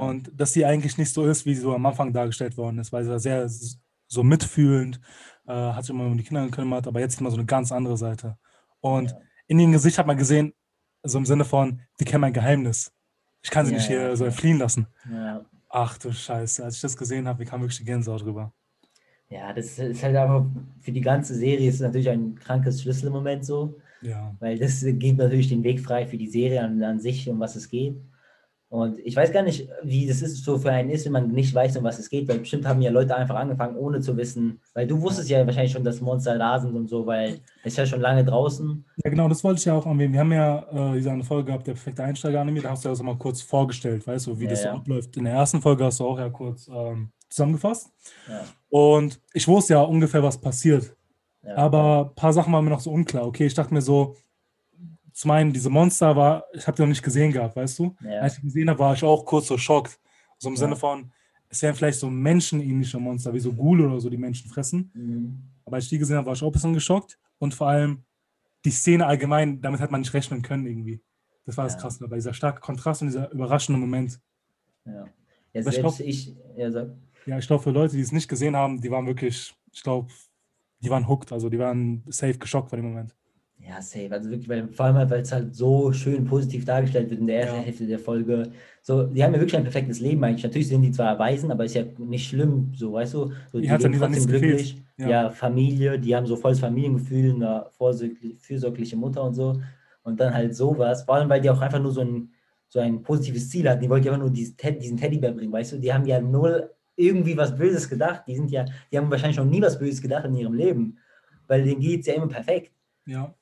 Und 0.00 0.30
dass 0.34 0.52
sie 0.52 0.64
eigentlich 0.64 0.98
nicht 0.98 1.12
so 1.12 1.24
ist, 1.26 1.46
wie 1.46 1.54
sie 1.54 1.60
so 1.62 1.74
am 1.74 1.86
Anfang 1.86 2.12
dargestellt 2.12 2.56
worden 2.56 2.78
ist, 2.78 2.92
weil 2.92 3.04
sie 3.04 3.10
war 3.10 3.18
sehr 3.20 3.48
so 4.06 4.22
mitfühlend, 4.22 5.00
äh, 5.46 5.52
hat 5.52 5.84
sich 5.84 5.90
immer 5.94 6.06
um 6.06 6.16
die 6.16 6.24
Kinder 6.24 6.44
gekümmert, 6.44 6.86
aber 6.86 7.00
jetzt 7.00 7.20
man 7.20 7.30
so 7.30 7.36
eine 7.36 7.46
ganz 7.46 7.72
andere 7.72 7.96
Seite. 7.96 8.38
Und 8.80 9.10
Ja. 9.10 9.18
in 9.48 9.58
ihrem 9.60 9.72
Gesicht 9.72 9.98
hat 9.98 10.06
man 10.06 10.16
gesehen, 10.16 10.54
so 11.02 11.18
im 11.18 11.26
Sinne 11.26 11.44
von, 11.44 11.80
die 12.00 12.04
kennen 12.04 12.22
mein 12.22 12.32
Geheimnis. 12.32 12.92
Ich 13.42 13.50
kann 13.50 13.66
sie 13.66 13.72
Ja, 13.72 13.78
nicht 13.78 13.86
hier 13.86 14.16
so 14.16 14.24
klar. 14.24 14.28
entfliehen 14.28 14.58
lassen. 14.58 14.86
Ach 15.68 15.98
du 15.98 16.12
Scheiße, 16.12 16.64
als 16.64 16.76
ich 16.76 16.80
das 16.80 16.96
gesehen 16.96 17.28
habe, 17.28 17.40
wie 17.40 17.44
kam 17.44 17.60
wirklich 17.60 17.78
die 17.78 17.84
Gänsehaut 17.84 18.22
drüber. 18.22 18.52
Ja, 19.30 19.52
das 19.52 19.78
ist 19.78 20.02
halt 20.02 20.16
einfach 20.16 20.46
für 20.80 20.92
die 20.92 21.02
ganze 21.02 21.34
Serie 21.34 21.68
ist 21.68 21.80
natürlich 21.80 22.08
ein 22.08 22.34
krankes 22.36 22.80
Schlüsselmoment 22.82 23.44
so, 23.44 23.78
Ja. 24.00 24.34
weil 24.40 24.58
das 24.58 24.82
gibt 24.84 25.18
natürlich 25.18 25.48
den 25.50 25.62
Weg 25.62 25.80
frei 25.80 26.06
für 26.06 26.16
die 26.16 26.28
Serie 26.28 26.62
an, 26.62 26.82
an 26.82 26.98
sich, 26.98 27.28
um 27.28 27.38
was 27.38 27.54
es 27.54 27.68
geht. 27.68 27.96
Und 28.70 28.98
ich 28.98 29.16
weiß 29.16 29.32
gar 29.32 29.42
nicht, 29.42 29.66
wie 29.82 30.06
das 30.06 30.20
ist, 30.20 30.44
so 30.44 30.58
für 30.58 30.70
einen 30.70 30.90
ist, 30.90 31.06
wenn 31.06 31.12
man 31.12 31.28
nicht 31.28 31.54
weiß, 31.54 31.78
um 31.78 31.84
was 31.84 31.98
es 31.98 32.10
geht, 32.10 32.28
weil 32.28 32.40
bestimmt 32.40 32.66
haben 32.66 32.82
ja 32.82 32.90
Leute 32.90 33.16
einfach 33.16 33.36
angefangen, 33.36 33.76
ohne 33.76 34.00
zu 34.00 34.14
wissen, 34.18 34.60
weil 34.74 34.86
du 34.86 35.00
wusstest 35.00 35.30
ja 35.30 35.46
wahrscheinlich 35.46 35.72
schon, 35.72 35.84
dass 35.84 36.02
Monster 36.02 36.36
da 36.36 36.58
sind 36.58 36.74
und 36.74 36.86
so, 36.86 37.06
weil 37.06 37.40
es 37.62 37.72
ist 37.72 37.78
ja 37.78 37.86
schon 37.86 38.02
lange 38.02 38.26
draußen. 38.26 38.84
Ja, 39.02 39.10
genau, 39.10 39.26
das 39.28 39.42
wollte 39.42 39.60
ich 39.60 39.64
ja 39.64 39.74
auch 39.74 39.86
anwählen. 39.86 40.12
Wir 40.12 40.20
haben 40.20 40.32
ja 40.32 40.92
äh, 40.92 40.96
diese 40.96 41.10
eine 41.10 41.24
Folge 41.24 41.46
gehabt, 41.46 41.66
der 41.66 41.72
perfekte 41.72 42.04
Einsteiger-Anime, 42.04 42.60
da 42.60 42.70
hast 42.70 42.84
du 42.84 42.88
ja 42.88 42.92
das 42.92 43.02
mal 43.02 43.16
kurz 43.16 43.40
vorgestellt, 43.40 44.06
weißt 44.06 44.26
du, 44.26 44.38
wie 44.38 44.44
Ja, 44.44 44.50
das 44.50 44.62
so 44.62 44.68
ja. 44.68 44.74
abläuft. 44.74 45.16
In 45.16 45.24
der 45.24 45.32
ersten 45.32 45.62
Folge 45.62 45.84
hast 45.84 46.00
du 46.00 46.04
auch 46.06 46.18
ja 46.18 46.28
kurz 46.28 46.68
ähm, 46.68 47.10
zusammengefasst. 47.30 47.90
Ja, 48.28 48.42
Und 48.68 49.18
ich 49.32 49.48
wusste 49.48 49.74
ja 49.74 49.80
ungefähr, 49.80 50.22
was 50.22 50.38
passiert. 50.38 50.94
Aber 51.56 52.10
ein 52.10 52.14
paar 52.14 52.32
Sachen 52.34 52.52
waren 52.52 52.64
mir 52.64 52.70
noch 52.70 52.80
so 52.80 52.90
unklar. 52.90 53.26
Okay, 53.26 53.46
ich 53.46 53.54
dachte 53.54 53.72
mir 53.72 53.80
so, 53.80 54.16
zum 55.18 55.32
einen, 55.32 55.52
diese 55.52 55.68
Monster 55.68 56.14
war, 56.14 56.44
ich 56.52 56.64
habe 56.68 56.76
die 56.76 56.82
noch 56.82 56.88
nicht 56.90 57.02
gesehen 57.02 57.32
gehabt, 57.32 57.56
weißt 57.56 57.76
du? 57.80 57.96
Ja. 58.04 58.20
Als 58.20 58.36
ich 58.36 58.42
gesehen 58.44 58.70
habe, 58.70 58.78
war 58.78 58.94
ich 58.94 59.02
auch 59.02 59.24
kurz 59.24 59.48
so 59.48 59.58
schockt. 59.58 59.98
So 60.38 60.48
im 60.48 60.54
Ja. 60.54 60.60
Sinne 60.60 60.76
von, 60.76 61.10
es 61.48 61.60
wären 61.60 61.74
vielleicht 61.74 61.98
so 61.98 62.08
menschenähnliche 62.08 63.00
Monster, 63.00 63.34
wie 63.34 63.40
so 63.40 63.52
Ghoul 63.52 63.80
oder 63.80 63.98
so, 63.98 64.08
die 64.10 64.16
Menschen 64.16 64.48
fressen. 64.48 64.92
Mhm. 64.94 65.42
Aber 65.64 65.74
als 65.74 65.84
ich 65.86 65.90
die 65.90 65.98
gesehen 65.98 66.18
habe, 66.18 66.26
war 66.26 66.34
ich 66.34 66.42
auch 66.44 66.46
ein 66.46 66.52
bisschen 66.52 66.72
geschockt. 66.72 67.18
Und 67.40 67.52
vor 67.52 67.66
allem 67.66 68.04
die 68.64 68.70
Szene 68.70 69.06
allgemein, 69.06 69.60
damit 69.60 69.80
hat 69.80 69.90
man 69.90 70.02
nicht 70.02 70.14
rechnen 70.14 70.40
können 70.40 70.66
irgendwie. 70.66 71.00
Das 71.46 71.56
war 71.56 71.64
das 71.64 71.74
Ja. 71.74 71.80
Krasse 71.80 71.98
dabei, 71.98 72.14
dieser 72.14 72.32
starke 72.34 72.60
Kontrast 72.60 73.02
und 73.02 73.08
dieser 73.08 73.28
überraschende 73.32 73.80
Moment. 73.80 74.20
Ja, 74.84 75.04
ja 75.52 75.66
ich 75.66 75.80
glaub- 75.80 75.98
ich, 75.98 76.36
ja, 76.56 76.70
sag. 76.70 76.90
Ja, 77.26 77.38
ich 77.38 77.46
glaube, 77.48 77.64
für 77.64 77.72
Leute, 77.72 77.96
die 77.96 78.02
es 78.02 78.12
nicht 78.12 78.28
gesehen 78.28 78.54
haben, 78.54 78.80
die 78.80 78.90
waren 78.92 79.06
wirklich, 79.08 79.52
ich 79.72 79.82
glaube, 79.82 80.12
die 80.78 80.90
waren 80.90 81.08
hooked, 81.08 81.32
also 81.32 81.48
die 81.48 81.58
waren 81.58 82.04
safe 82.06 82.38
geschockt 82.38 82.70
vor 82.70 82.76
dem 82.76 82.86
Moment. 82.86 83.16
Ja, 83.68 83.82
safe. 83.82 84.10
Also 84.10 84.30
wirklich, 84.30 84.48
weil, 84.48 84.68
vor 84.68 84.86
allem, 84.86 84.96
halt, 84.96 85.10
weil 85.10 85.20
es 85.20 85.30
halt 85.30 85.54
so 85.54 85.92
schön 85.92 86.24
positiv 86.24 86.64
dargestellt 86.64 87.10
wird 87.10 87.20
in 87.20 87.26
der 87.26 87.40
ersten 87.40 87.56
Ja. 87.56 87.62
Hälfte 87.62 87.86
der 87.86 87.98
Folge. 87.98 88.50
So, 88.80 89.02
die 89.02 89.22
haben 89.22 89.34
ja 89.34 89.40
wirklich 89.40 89.56
ein 89.56 89.64
perfektes 89.64 90.00
Leben 90.00 90.24
eigentlich. 90.24 90.44
Natürlich 90.44 90.68
sind 90.68 90.80
die 90.80 90.90
zwar 90.90 91.18
Waisen, 91.18 91.50
aber 91.50 91.66
ist 91.66 91.74
ja 91.74 91.82
nicht 91.98 92.28
schlimm, 92.28 92.72
so, 92.74 92.94
weißt 92.94 93.12
du? 93.12 93.32
So, 93.52 93.60
hat's 93.60 93.84
ja 93.84 93.90
leben 93.90 94.10
nichts 94.10 94.26
gefehlt. 94.26 94.76
Ja. 94.96 95.08
Ja. 95.08 95.30
Familie, 95.30 95.98
die 95.98 96.16
haben 96.16 96.26
so 96.26 96.36
volles 96.36 96.60
Familiengefühl, 96.60 97.34
eine 97.34 97.66
fürsorgliche 98.38 98.96
Mutter 98.96 99.22
und 99.22 99.34
so. 99.34 99.60
Und 100.02 100.18
dann 100.18 100.32
halt 100.32 100.54
sowas. 100.56 101.02
Vor 101.02 101.16
allem, 101.16 101.28
weil 101.28 101.42
die 101.42 101.50
auch 101.50 101.60
einfach 101.60 101.80
nur 101.80 101.92
so 101.92 102.00
ein, 102.00 102.30
so 102.68 102.80
ein 102.80 103.02
positives 103.02 103.50
Ziel 103.50 103.68
hatten. 103.68 103.82
Die 103.82 103.90
wollten 103.90 104.06
ja 104.06 104.12
einfach 104.12 104.24
nur 104.24 104.32
diesen, 104.32 104.56
Ted, 104.56 104.82
diesen 104.82 104.96
Teddybär 104.96 105.32
bringen, 105.32 105.52
weißt 105.52 105.72
du? 105.72 105.78
Die 105.78 105.92
haben 105.92 106.06
ja 106.06 106.20
null 106.22 106.70
irgendwie 106.96 107.36
was 107.36 107.54
Böses 107.54 107.86
gedacht. 107.86 108.22
Die 108.26 108.34
sind 108.34 108.50
ja, 108.50 108.64
die 108.90 108.96
haben 108.96 109.10
wahrscheinlich 109.10 109.36
noch 109.36 109.44
nie 109.44 109.60
was 109.60 109.78
Böses 109.78 110.00
gedacht 110.00 110.24
in 110.24 110.34
ihrem 110.34 110.54
Leben. 110.54 110.98
Weil 111.46 111.64
denen 111.64 111.80
geht 111.80 112.00
es 112.00 112.06
ja 112.06 112.14
immer 112.14 112.28
perfekt. 112.28 112.72
Ja, 113.06 113.34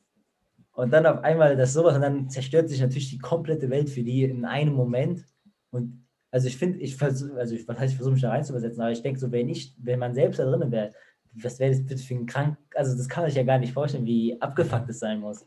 Und 0.76 0.92
dann 0.92 1.06
auf 1.06 1.24
einmal 1.24 1.56
das 1.56 1.72
sowas 1.72 1.94
und 1.94 2.02
dann 2.02 2.28
zerstört 2.28 2.68
sich 2.68 2.80
natürlich 2.80 3.08
die 3.08 3.18
komplette 3.18 3.70
Welt 3.70 3.88
für 3.88 4.02
die 4.02 4.24
in 4.24 4.44
einem 4.44 4.74
Moment. 4.74 5.24
Und 5.70 6.06
also 6.30 6.48
ich 6.48 6.58
finde, 6.58 6.78
ich 6.80 6.96
versuche, 6.96 7.34
also 7.38 7.54
ich, 7.54 7.66
was 7.66 7.78
heißt, 7.78 7.92
ich 7.92 7.96
versuche 7.96 8.12
mich 8.12 8.22
da 8.22 8.28
reinzuversetzen, 8.28 8.82
aber 8.82 8.92
ich 8.92 9.00
denke 9.00 9.18
so, 9.18 9.32
wenn 9.32 9.48
ich, 9.48 9.74
wenn 9.78 9.98
man 9.98 10.12
selbst 10.12 10.38
da 10.38 10.44
drin 10.44 10.70
wäre, 10.70 10.92
was 11.32 11.58
wäre 11.58 11.70
das 11.70 11.84
bitte 11.84 12.02
für 12.02 12.14
ein 12.14 12.26
krank, 12.26 12.58
also 12.74 12.94
das 12.94 13.08
kann 13.08 13.22
man 13.22 13.30
sich 13.30 13.38
ja 13.38 13.42
gar 13.42 13.58
nicht 13.58 13.72
vorstellen, 13.72 14.04
wie 14.04 14.38
abgefuckt 14.38 14.90
es 14.90 14.98
sein 14.98 15.20
muss. 15.20 15.46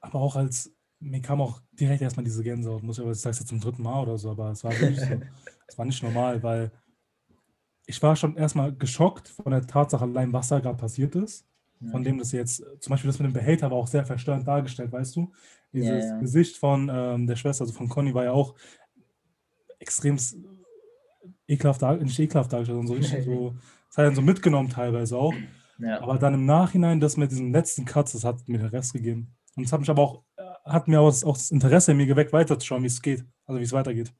aber 0.00 0.20
auch 0.20 0.36
als, 0.36 0.70
mir 1.00 1.22
kam 1.22 1.40
auch 1.40 1.62
direkt 1.72 2.02
erstmal 2.02 2.24
diese 2.24 2.42
Gänsehaut, 2.42 2.82
muss 2.82 2.98
ich 2.98 3.02
aber, 3.02 3.12
ich 3.12 3.18
sag's 3.18 3.38
jetzt 3.38 3.48
zum 3.48 3.60
dritten 3.60 3.82
Mal 3.82 4.02
oder 4.02 4.18
so, 4.18 4.30
aber 4.30 4.50
es 4.50 4.62
war 4.62 4.72
wirklich 4.72 5.00
so, 5.00 5.06
es 5.68 5.78
war 5.78 5.86
nicht 5.86 6.02
normal, 6.02 6.42
weil 6.42 6.70
ich 7.86 8.02
war 8.02 8.14
schon 8.14 8.36
erstmal 8.36 8.74
geschockt 8.74 9.28
von 9.28 9.52
der 9.52 9.66
Tatsache 9.66 10.04
allein, 10.04 10.34
was 10.34 10.48
da 10.48 10.60
gerade 10.60 10.76
passiert 10.76 11.14
ist. 11.14 11.46
Von 11.90 12.02
dem 12.02 12.18
das 12.18 12.32
jetzt, 12.32 12.64
zum 12.80 12.90
Beispiel 12.90 13.08
das 13.08 13.18
mit 13.18 13.26
dem 13.26 13.34
Behälter 13.34 13.70
war 13.70 13.76
auch 13.76 13.86
sehr 13.86 14.04
verstörend 14.04 14.48
dargestellt, 14.48 14.92
weißt 14.92 15.14
du? 15.16 15.30
Dieses 15.72 16.06
ja. 16.06 16.18
Gesicht 16.18 16.56
von 16.56 16.90
ähm, 16.92 17.26
der 17.26 17.36
Schwester, 17.36 17.62
also 17.62 17.74
von 17.74 17.88
Conny, 17.88 18.14
war 18.14 18.24
ja 18.24 18.32
auch 18.32 18.54
extrem 19.78 20.18
ekelhaft, 21.46 21.82
nicht 21.82 22.18
ekelhaft 22.18 22.52
dargestellt, 22.52 22.78
sondern 22.78 22.86
so 22.86 22.94
richtig 22.94 23.24
so, 23.24 23.54
das 23.88 23.98
hat 23.98 24.06
dann 24.06 24.14
so 24.14 24.22
mitgenommen 24.22 24.70
teilweise 24.70 25.16
auch. 25.16 25.34
Ja, 25.78 26.00
Aber 26.00 26.18
dann 26.18 26.34
im 26.34 26.46
Nachhinein, 26.46 27.00
das 27.00 27.16
mit 27.16 27.30
diesem 27.30 27.52
letzten 27.52 27.84
Cut, 27.84 28.12
das 28.12 28.24
hat 28.24 28.48
mir 28.48 28.58
den 28.58 28.68
Rest 28.68 28.92
gegeben. 28.92 29.34
Und 29.56 29.64
es 29.64 29.72
hat 29.72 29.80
mich 29.80 29.90
aber 29.90 30.02
auch, 30.02 30.22
äh, 30.36 30.42
hat 30.64 30.88
mir 30.88 31.00
auch 31.00 31.08
das, 31.08 31.24
auch 31.24 31.36
das 31.36 31.50
Interesse 31.50 31.92
in 31.92 31.98
mir 31.98 32.06
geweckt, 32.06 32.32
weiterzuschauen, 32.32 32.82
wie 32.82 32.88
es 32.88 33.02
geht, 33.02 33.24
also 33.44 33.60
wie 33.60 33.64
es 33.64 33.72
weitergeht. 33.72 34.12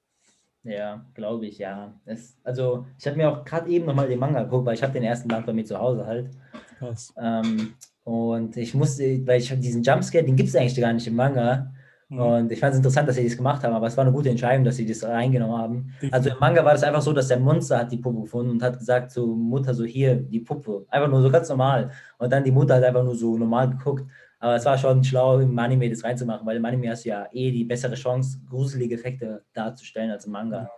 ja 0.63 1.05
glaube 1.15 1.47
ich, 1.47 1.59
ja. 1.59 1.95
Es, 2.05 2.37
also 2.45 2.87
ich 2.99 3.07
habe 3.07 3.17
mir 3.17 3.31
auch 3.31 3.45
gerade 3.45 3.71
eben 3.71 3.87
nochmal 3.87 4.09
den 4.09 4.19
Manga 4.19 4.43
geguckt, 4.43 4.67
weil 4.67 4.75
ich 4.75 4.83
habe 4.83 4.93
den 4.93 5.05
ersten 5.05 5.29
Band 5.29 5.47
bei 5.47 5.53
mir 5.53 5.65
zu 5.65 5.79
Hause 5.79 6.07
halt. 6.07 6.31
Krass. 6.79 7.15
Ähm, 7.21 7.75
und 8.05 8.57
ich 8.57 8.75
musste, 8.75 9.27
weil 9.27 9.41
ich 9.41 9.53
diesen 9.59 9.83
Jumpscare, 9.83 10.25
den 10.25 10.37
gibt 10.37 10.49
es 10.49 10.57
eigentlich 10.57 10.81
gar 10.81 10.93
nicht 10.93 11.07
im 11.07 11.17
Manga. 11.17 11.73
Mhm. 12.09 12.19
Und 12.21 12.53
ich 12.53 12.61
fand 12.61 12.73
es 12.73 12.79
interessant, 12.79 13.09
dass 13.09 13.17
sie 13.17 13.25
das 13.25 13.37
gemacht 13.37 13.65
haben, 13.65 13.75
aber 13.75 13.89
es 13.89 13.97
war 13.97 14.05
eine 14.05 14.13
gute 14.13 14.31
Entscheidung, 14.31 14.65
dass 14.65 14.77
sie 14.77 14.87
das 14.87 15.03
reingenommen 15.03 15.59
haben. 15.59 15.93
Also 16.13 16.31
im 16.31 16.37
Manga 16.39 16.65
war 16.65 16.73
das 16.73 16.85
einfach 16.85 17.03
so, 17.03 17.13
dass 17.13 17.29
der 17.29 17.41
Monster 17.41 17.79
hat 17.79 17.91
die 17.91 17.97
Puppe 17.97 18.23
gefunden 18.23 18.53
und 18.53 18.63
hat 18.63 18.79
gesagt 18.79 19.11
zur 19.11 19.27
Mutter 19.27 19.75
so, 19.75 19.85
hier, 19.85 20.15
die 20.15 20.41
Puppe. 20.41 20.87
Einfach 20.89 21.09
nur 21.09 21.21
so 21.21 21.31
ganz 21.31 21.49
normal. 21.49 21.91
Und 22.19 22.33
dann 22.33 22.45
die 22.45 22.53
Mutter 22.53 22.77
hat 22.77 22.85
einfach 22.85 23.03
nur 23.03 23.17
so 23.17 23.37
normal 23.37 23.71
geguckt. 23.71 24.09
Aber 24.39 24.55
es 24.55 24.65
war 24.65 24.79
schon 24.79 25.03
schlau, 25.03 25.41
im 25.41 25.59
Anime 25.59 25.91
das 25.91 26.05
reinzumachen, 26.05 26.47
weil 26.47 26.59
im 26.59 26.65
Anime 26.65 26.91
hast 26.91 27.05
du 27.05 27.09
ja 27.09 27.27
eh 27.33 27.51
die 27.51 27.65
bessere 27.65 27.95
Chance, 27.95 28.39
gruselige 28.49 28.95
Effekte 28.95 29.43
darzustellen 29.53 30.11
als 30.11 30.27
im 30.27 30.33
Manga. 30.33 30.63
Ja. 30.63 30.71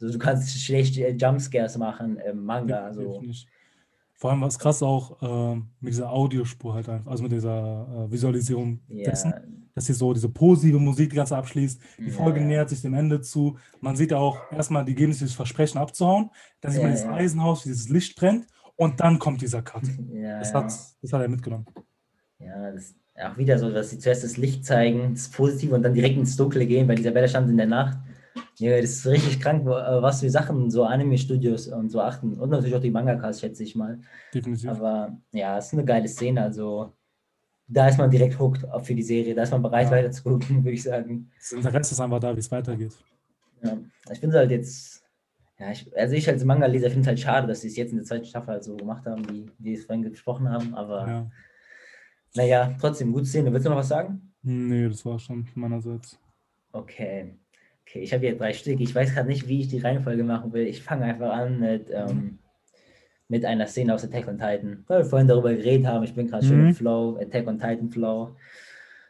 Also 0.00 0.12
du 0.12 0.18
kannst 0.18 0.50
schlecht 0.60 0.98
äh, 0.98 1.10
Jumpscares 1.10 1.78
machen 1.78 2.18
im 2.18 2.44
Manga. 2.44 2.84
Also, 2.84 3.02
Definitiv. 3.02 3.46
Vor 4.18 4.30
allem 4.30 4.40
war 4.40 4.48
es 4.48 4.58
krass 4.58 4.82
auch 4.82 5.16
ähm, 5.22 5.68
mit 5.80 5.92
dieser 5.92 6.10
Audiospur 6.10 6.74
halt 6.74 6.88
einfach, 6.88 7.08
also 7.08 7.22
mit 7.22 7.30
dieser 7.30 7.86
äh, 8.08 8.10
Visualisierung 8.10 8.80
ja, 8.88 9.10
dessen, 9.10 9.32
dass 9.76 9.86
sie 9.86 9.92
so 9.92 10.12
diese 10.12 10.28
positive 10.28 10.80
Musik 10.80 11.10
die 11.10 11.16
ganze 11.16 11.36
abschließt. 11.36 11.80
Die 11.98 12.06
Ja, 12.06 12.12
Folge 12.12 12.40
nähert 12.40 12.68
sich 12.68 12.82
dem 12.82 12.94
Ende 12.94 13.20
zu. 13.20 13.56
Man 13.80 13.94
sieht 13.94 14.10
ja 14.10 14.16
auch 14.18 14.40
erstmal, 14.50 14.84
die 14.84 14.96
geben 14.96 15.12
sich 15.12 15.22
das 15.22 15.34
Versprechen 15.36 15.78
abzuhauen. 15.78 16.30
Dann 16.60 16.72
sieht 16.72 16.82
man 16.82 16.90
Ja, 16.90 16.96
dieses. 16.96 17.08
Eisenhaus, 17.08 17.64
wie 17.64 17.68
dieses 17.68 17.88
Licht 17.90 18.16
brennt 18.18 18.48
und 18.74 18.98
dann 18.98 19.20
kommt 19.20 19.40
dieser 19.40 19.62
Cut. 19.62 19.84
Das, 20.40 20.52
hat, 20.52 20.64
das 20.64 21.12
hat 21.12 21.22
er 21.22 21.28
mitgenommen. 21.28 21.66
Ja, 22.40 22.72
das 22.72 22.86
ist 22.86 22.96
auch 23.22 23.36
wieder 23.36 23.56
so, 23.60 23.70
dass 23.70 23.90
sie 23.90 23.98
zuerst 24.00 24.24
das 24.24 24.36
Licht 24.36 24.64
zeigen, 24.64 25.14
das 25.14 25.28
Positive 25.28 25.76
und 25.76 25.82
dann 25.84 25.94
direkt 25.94 26.16
ins 26.16 26.36
Dunkle 26.36 26.66
gehen, 26.66 26.88
weil 26.88 26.98
Isabella 26.98 27.28
stand 27.28 27.48
in 27.50 27.56
der 27.56 27.66
Nacht. 27.66 27.98
Ja, 28.58 28.80
das 28.80 28.90
ist 28.90 29.06
richtig 29.06 29.40
krank, 29.40 29.62
äh, 29.66 30.02
was 30.02 30.20
für 30.20 30.30
Sachen 30.30 30.70
so 30.70 30.84
Anime-Studios 30.84 31.68
und 31.68 31.90
so 31.90 32.00
achten. 32.00 32.34
Und 32.34 32.50
natürlich 32.50 32.74
auch 32.74 32.80
die 32.80 32.90
Mangakas, 32.90 33.40
schätze 33.40 33.62
ich 33.62 33.76
mal. 33.76 34.00
Definitiv. 34.34 34.68
Aber 34.70 35.16
ja, 35.32 35.58
es 35.58 35.66
ist 35.66 35.72
eine 35.74 35.84
geile 35.84 36.08
Szene. 36.08 36.42
Also 36.42 36.92
da 37.68 37.86
ist 37.88 37.98
man 37.98 38.10
direkt 38.10 38.38
hooked 38.38 38.64
auf 38.68 38.86
für 38.86 38.94
die 38.94 39.02
Serie. 39.02 39.34
Da 39.34 39.42
ist 39.44 39.52
man 39.52 39.62
bereit, 39.62 39.86
Ja. 39.86 39.92
weiter 39.92 40.10
zu 40.10 40.22
gucken, 40.24 40.48
würde 40.64 40.72
ich 40.72 40.82
sagen. 40.82 41.30
Das 41.38 41.52
Interesse 41.52 41.94
ist 41.94 42.00
einfach 42.00 42.18
da, 42.18 42.34
wie 42.34 42.40
es 42.40 42.50
weitergeht. 42.50 42.92
Ja. 43.62 43.76
Ich 44.10 44.18
finde 44.18 44.36
es 44.36 44.40
halt 44.40 44.50
jetzt, 44.50 45.04
ja, 45.58 45.70
ich, 45.70 45.96
also 45.96 46.14
ich 46.14 46.28
als 46.28 46.44
Manga-Leser 46.44 46.88
finde 46.88 47.02
es 47.02 47.06
halt 47.08 47.20
schade, 47.20 47.46
dass 47.46 47.60
sie 47.60 47.68
es 47.68 47.76
jetzt 47.76 47.90
in 47.90 47.98
der 47.98 48.06
zweiten 48.06 48.24
Staffel 48.24 48.48
halt 48.54 48.64
so 48.64 48.76
gemacht 48.76 49.04
haben, 49.06 49.28
wie 49.28 49.46
wie 49.58 49.64
wir 49.64 49.78
es 49.78 49.84
vorhin 49.84 50.02
gesprochen 50.02 50.48
haben. 50.50 50.74
Aber 50.74 51.06
Ja. 51.06 51.30
naja, 52.34 52.76
trotzdem, 52.80 53.12
gute 53.12 53.26
Szene. 53.26 53.52
Willst 53.52 53.66
du 53.66 53.70
noch 53.70 53.76
was 53.78 53.88
sagen? 53.88 54.32
Nee, 54.42 54.88
das 54.88 55.04
war 55.04 55.18
schon 55.18 55.46
meinerseits. 55.54 56.18
Okay. 56.72 57.36
Okay, 57.88 58.00
ich 58.00 58.12
habe 58.12 58.26
hier 58.26 58.36
drei 58.36 58.52
Stück. 58.52 58.80
Ich 58.80 58.94
weiß 58.94 59.14
gerade 59.14 59.28
nicht, 59.28 59.48
wie 59.48 59.60
ich 59.60 59.68
die 59.68 59.78
Reihenfolge 59.78 60.22
machen 60.22 60.52
will. 60.52 60.66
Ich 60.66 60.82
fange 60.82 61.04
einfach 61.04 61.30
an 61.32 61.60
mit, 61.60 61.88
ähm, 61.90 62.38
mit 63.28 63.44
einer 63.46 63.66
Szene 63.66 63.94
aus 63.94 64.04
Attack 64.04 64.28
on 64.28 64.36
Titan. 64.38 64.84
Weil 64.88 65.00
wir 65.00 65.04
vorhin 65.06 65.28
darüber 65.28 65.54
geredet 65.54 65.86
haben. 65.86 66.04
Ich 66.04 66.14
bin 66.14 66.26
gerade 66.26 66.44
schön 66.44 66.60
Mhm. 66.60 66.66
im 66.68 66.74
Flow, 66.74 67.16
Attack 67.18 67.46
on 67.46 67.58
Titan 67.58 67.90
Flow. 67.90 68.36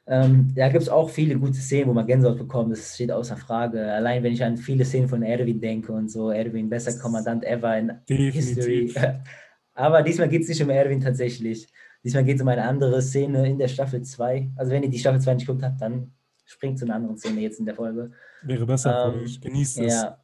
Ähm, 0.07 0.53
da 0.55 0.69
gibt 0.69 0.83
es 0.83 0.89
auch 0.89 1.11
viele 1.11 1.37
gute 1.39 1.59
Szenen, 1.59 1.89
wo 1.89 1.93
man 1.93 2.07
Gänsehaut 2.07 2.39
bekommt. 2.39 2.73
Das 2.73 2.95
steht 2.95 3.11
außer 3.11 3.37
Frage. 3.37 3.93
Allein 3.93 4.23
wenn 4.23 4.33
ich 4.33 4.43
an 4.43 4.57
viele 4.57 4.85
Szenen 4.85 5.09
von 5.09 5.23
Erwin 5.23 5.61
denke 5.61 5.93
und 5.93 6.11
so. 6.11 6.31
Erwin, 6.31 6.69
bester 6.71 6.99
Kommandant 6.99 7.45
ever 7.45 7.77
in 7.79 7.93
History. 8.09 8.87
Definitiv. 8.87 8.97
Aber 9.75 10.03
diesmal 10.03 10.29
geht 10.29 10.43
es 10.43 10.49
nicht 10.49 10.63
um 10.63 10.71
Erwin 10.71 11.01
tatsächlich. 11.01 11.67
Diesmal 12.05 12.25
geht 12.25 12.37
es 12.37 12.43
um 12.43 12.49
eine 12.49 12.63
andere 12.63 13.03
Szene 13.03 13.47
in 13.49 13.59
der 13.59 13.69
Staffel 13.69 14.03
2. 14.03 14.51
Also 14.57 14.73
wenn 14.73 14.83
ihr 14.83 14.89
die 14.91 14.99
Staffel 14.99 15.21
2 15.21 15.35
nicht 15.35 15.47
geguckt 15.47 15.65
habt, 15.65 15.81
dann 15.81 16.13
springt 16.49 16.79
zu 16.79 16.87
einer 16.87 16.95
anderen 16.95 17.17
Szene 17.19 17.41
jetzt 17.43 17.61
in 17.61 17.67
der 17.67 17.75
Folge. 17.75 18.11
Wäre 18.43 18.65
besser 18.67 19.13
für 19.13 19.19
Ähm, 19.19 19.25
euch. 19.25 19.41
Genießt 19.41 19.79
es. 19.81 19.93
Ja, 19.93 20.19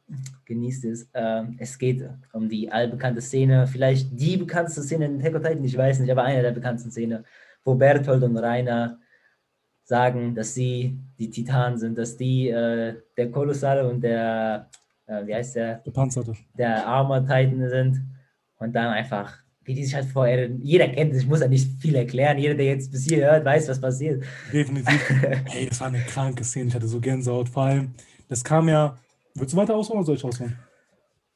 genießt 0.45 0.85
es. 0.85 1.07
Ähm, 1.13 1.55
es 1.59 1.77
geht 1.77 2.03
um 2.33 2.49
die 2.49 2.71
allbekannte 2.71 3.21
Szene, 3.21 3.67
vielleicht 3.67 4.09
die 4.19 4.37
bekannteste 4.37 4.81
Szene 4.81 5.05
in 5.05 5.19
Attack 5.19 5.35
on 5.35 5.43
Titan, 5.43 5.63
ich 5.63 5.77
weiß 5.77 5.99
nicht, 5.99 6.11
aber 6.11 6.23
eine 6.23 6.41
der 6.41 6.51
bekanntesten 6.51 6.91
Szenen, 6.91 7.23
wo 7.63 7.75
Berthold 7.75 8.23
und 8.23 8.37
Rainer 8.37 8.97
sagen, 9.83 10.33
dass 10.33 10.53
sie 10.55 10.97
die 11.19 11.29
Titanen 11.29 11.77
sind, 11.77 11.97
dass 11.97 12.17
die 12.17 12.49
äh, 12.49 12.95
der 13.15 13.29
Kolossale 13.31 13.87
und 13.87 14.01
der, 14.01 14.67
äh, 15.05 15.27
wie 15.27 15.35
heißt 15.35 15.55
der, 15.57 15.81
Gepanzerte. 15.83 16.33
der 16.57 16.87
Armor 16.87 17.21
Titan 17.21 17.69
sind 17.69 18.01
und 18.57 18.73
dann 18.75 18.87
einfach, 18.87 19.44
wie 19.65 19.73
die 19.73 19.83
sich 19.83 19.95
halt 19.95 20.05
vorher, 20.05 20.49
jeder 20.61 20.87
kennt 20.87 21.11
es, 21.13 21.23
ich 21.23 21.27
muss 21.27 21.41
ja 21.41 21.47
nicht 21.47 21.81
viel 21.81 21.95
erklären, 21.95 22.37
jeder, 22.37 22.53
der 22.53 22.65
jetzt 22.65 22.91
bis 22.91 23.05
hier 23.05 23.25
hört, 23.25 23.43
weiß, 23.43 23.67
was 23.67 23.81
passiert. 23.81 24.23
Definitiv. 24.53 25.01
Hey, 25.45 25.67
das 25.67 25.79
war 25.79 25.87
eine 25.87 25.99
kranke 25.99 26.43
Szene. 26.43 26.69
Ich 26.69 26.75
hatte 26.75 26.87
so 26.87 26.99
Gänsehaut. 26.99 27.49
Vor 27.49 27.63
allem, 27.63 27.93
das 28.29 28.43
kam 28.43 28.69
ja. 28.69 28.97
Willst 29.33 29.53
du 29.53 29.57
weiter 29.57 29.75
ausholen 29.75 29.99
oder 29.99 30.05
soll 30.05 30.15
ich 30.15 30.23
ausholen? 30.23 30.57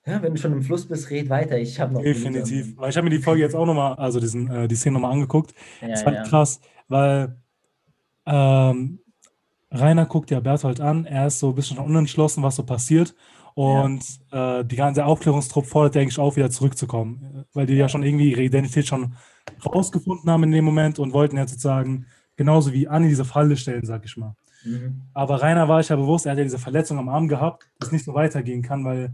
Ja, 0.05 0.21
wenn 0.21 0.33
du 0.33 0.39
schon 0.39 0.53
im 0.53 0.61
Fluss 0.61 0.87
bist, 0.87 1.09
red 1.09 1.29
weiter. 1.29 1.57
Ich 1.57 1.79
habe 1.79 1.93
noch. 1.93 2.01
Definitiv. 2.01 2.77
Weil 2.77 2.89
ich 2.89 2.97
habe 2.97 3.09
mir 3.09 3.15
die 3.15 3.21
Folge 3.21 3.41
jetzt 3.41 3.55
auch 3.55 3.65
nochmal, 3.65 3.95
also 3.95 4.19
diesen, 4.19 4.49
äh, 4.49 4.67
die 4.67 4.75
Szene 4.75 4.93
nochmal 4.93 5.11
angeguckt. 5.11 5.53
Ja, 5.81 5.89
das 5.89 6.05
war 6.05 6.13
ja. 6.13 6.23
krass, 6.23 6.61
weil 6.87 7.35
ähm, 8.25 8.99
Rainer 9.71 10.05
guckt 10.05 10.31
ja 10.31 10.39
Berthold 10.39 10.81
an, 10.81 11.05
er 11.05 11.27
ist 11.27 11.39
so 11.39 11.49
ein 11.49 11.55
bisschen 11.55 11.77
unentschlossen, 11.77 12.43
was 12.43 12.55
so 12.55 12.63
passiert. 12.63 13.15
Und 13.59 14.05
ja. 14.31 14.61
äh, 14.61 14.65
die 14.65 14.77
ganze 14.77 15.03
Aufklärungstrupp 15.03 15.65
fordert 15.65 15.97
eigentlich 15.97 16.17
auf, 16.17 16.37
wieder 16.37 16.49
zurückzukommen, 16.49 17.43
weil 17.51 17.65
die 17.65 17.73
ja 17.73 17.89
schon 17.89 18.03
irgendwie 18.03 18.31
ihre 18.31 18.43
Identität 18.43 18.87
schon 18.87 19.15
rausgefunden 19.65 20.31
haben 20.31 20.43
in 20.43 20.51
dem 20.53 20.63
Moment 20.63 20.97
und 20.97 21.11
wollten 21.11 21.35
ja 21.35 21.45
sozusagen 21.45 22.05
genauso 22.37 22.71
wie 22.71 22.87
Anni 22.87 23.09
diese 23.09 23.25
Falle 23.25 23.57
stellen, 23.57 23.83
sag 23.83 24.05
ich 24.05 24.15
mal. 24.15 24.33
Mhm. 24.63 25.01
Aber 25.13 25.41
Rainer 25.41 25.67
war 25.67 25.81
ich 25.81 25.89
ja 25.89 25.97
bewusst, 25.97 26.25
er 26.25 26.31
hat 26.31 26.37
ja 26.37 26.45
diese 26.45 26.57
Verletzung 26.57 26.99
am 26.99 27.09
Arm 27.09 27.27
gehabt, 27.27 27.69
dass 27.79 27.89
es 27.89 27.91
nicht 27.91 28.05
so 28.05 28.13
weitergehen 28.13 28.61
kann, 28.61 28.85
weil 28.85 29.13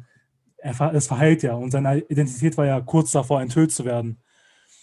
er, 0.57 0.93
es 0.93 1.07
verheilt 1.07 1.41
ja 1.41 1.55
und 1.55 1.71
seine 1.71 2.01
Identität 2.01 2.55
war 2.55 2.67
ja 2.67 2.79
kurz 2.81 3.13
davor, 3.13 3.41
enthüllt 3.41 3.71
zu 3.71 3.83
werden. 3.83 4.21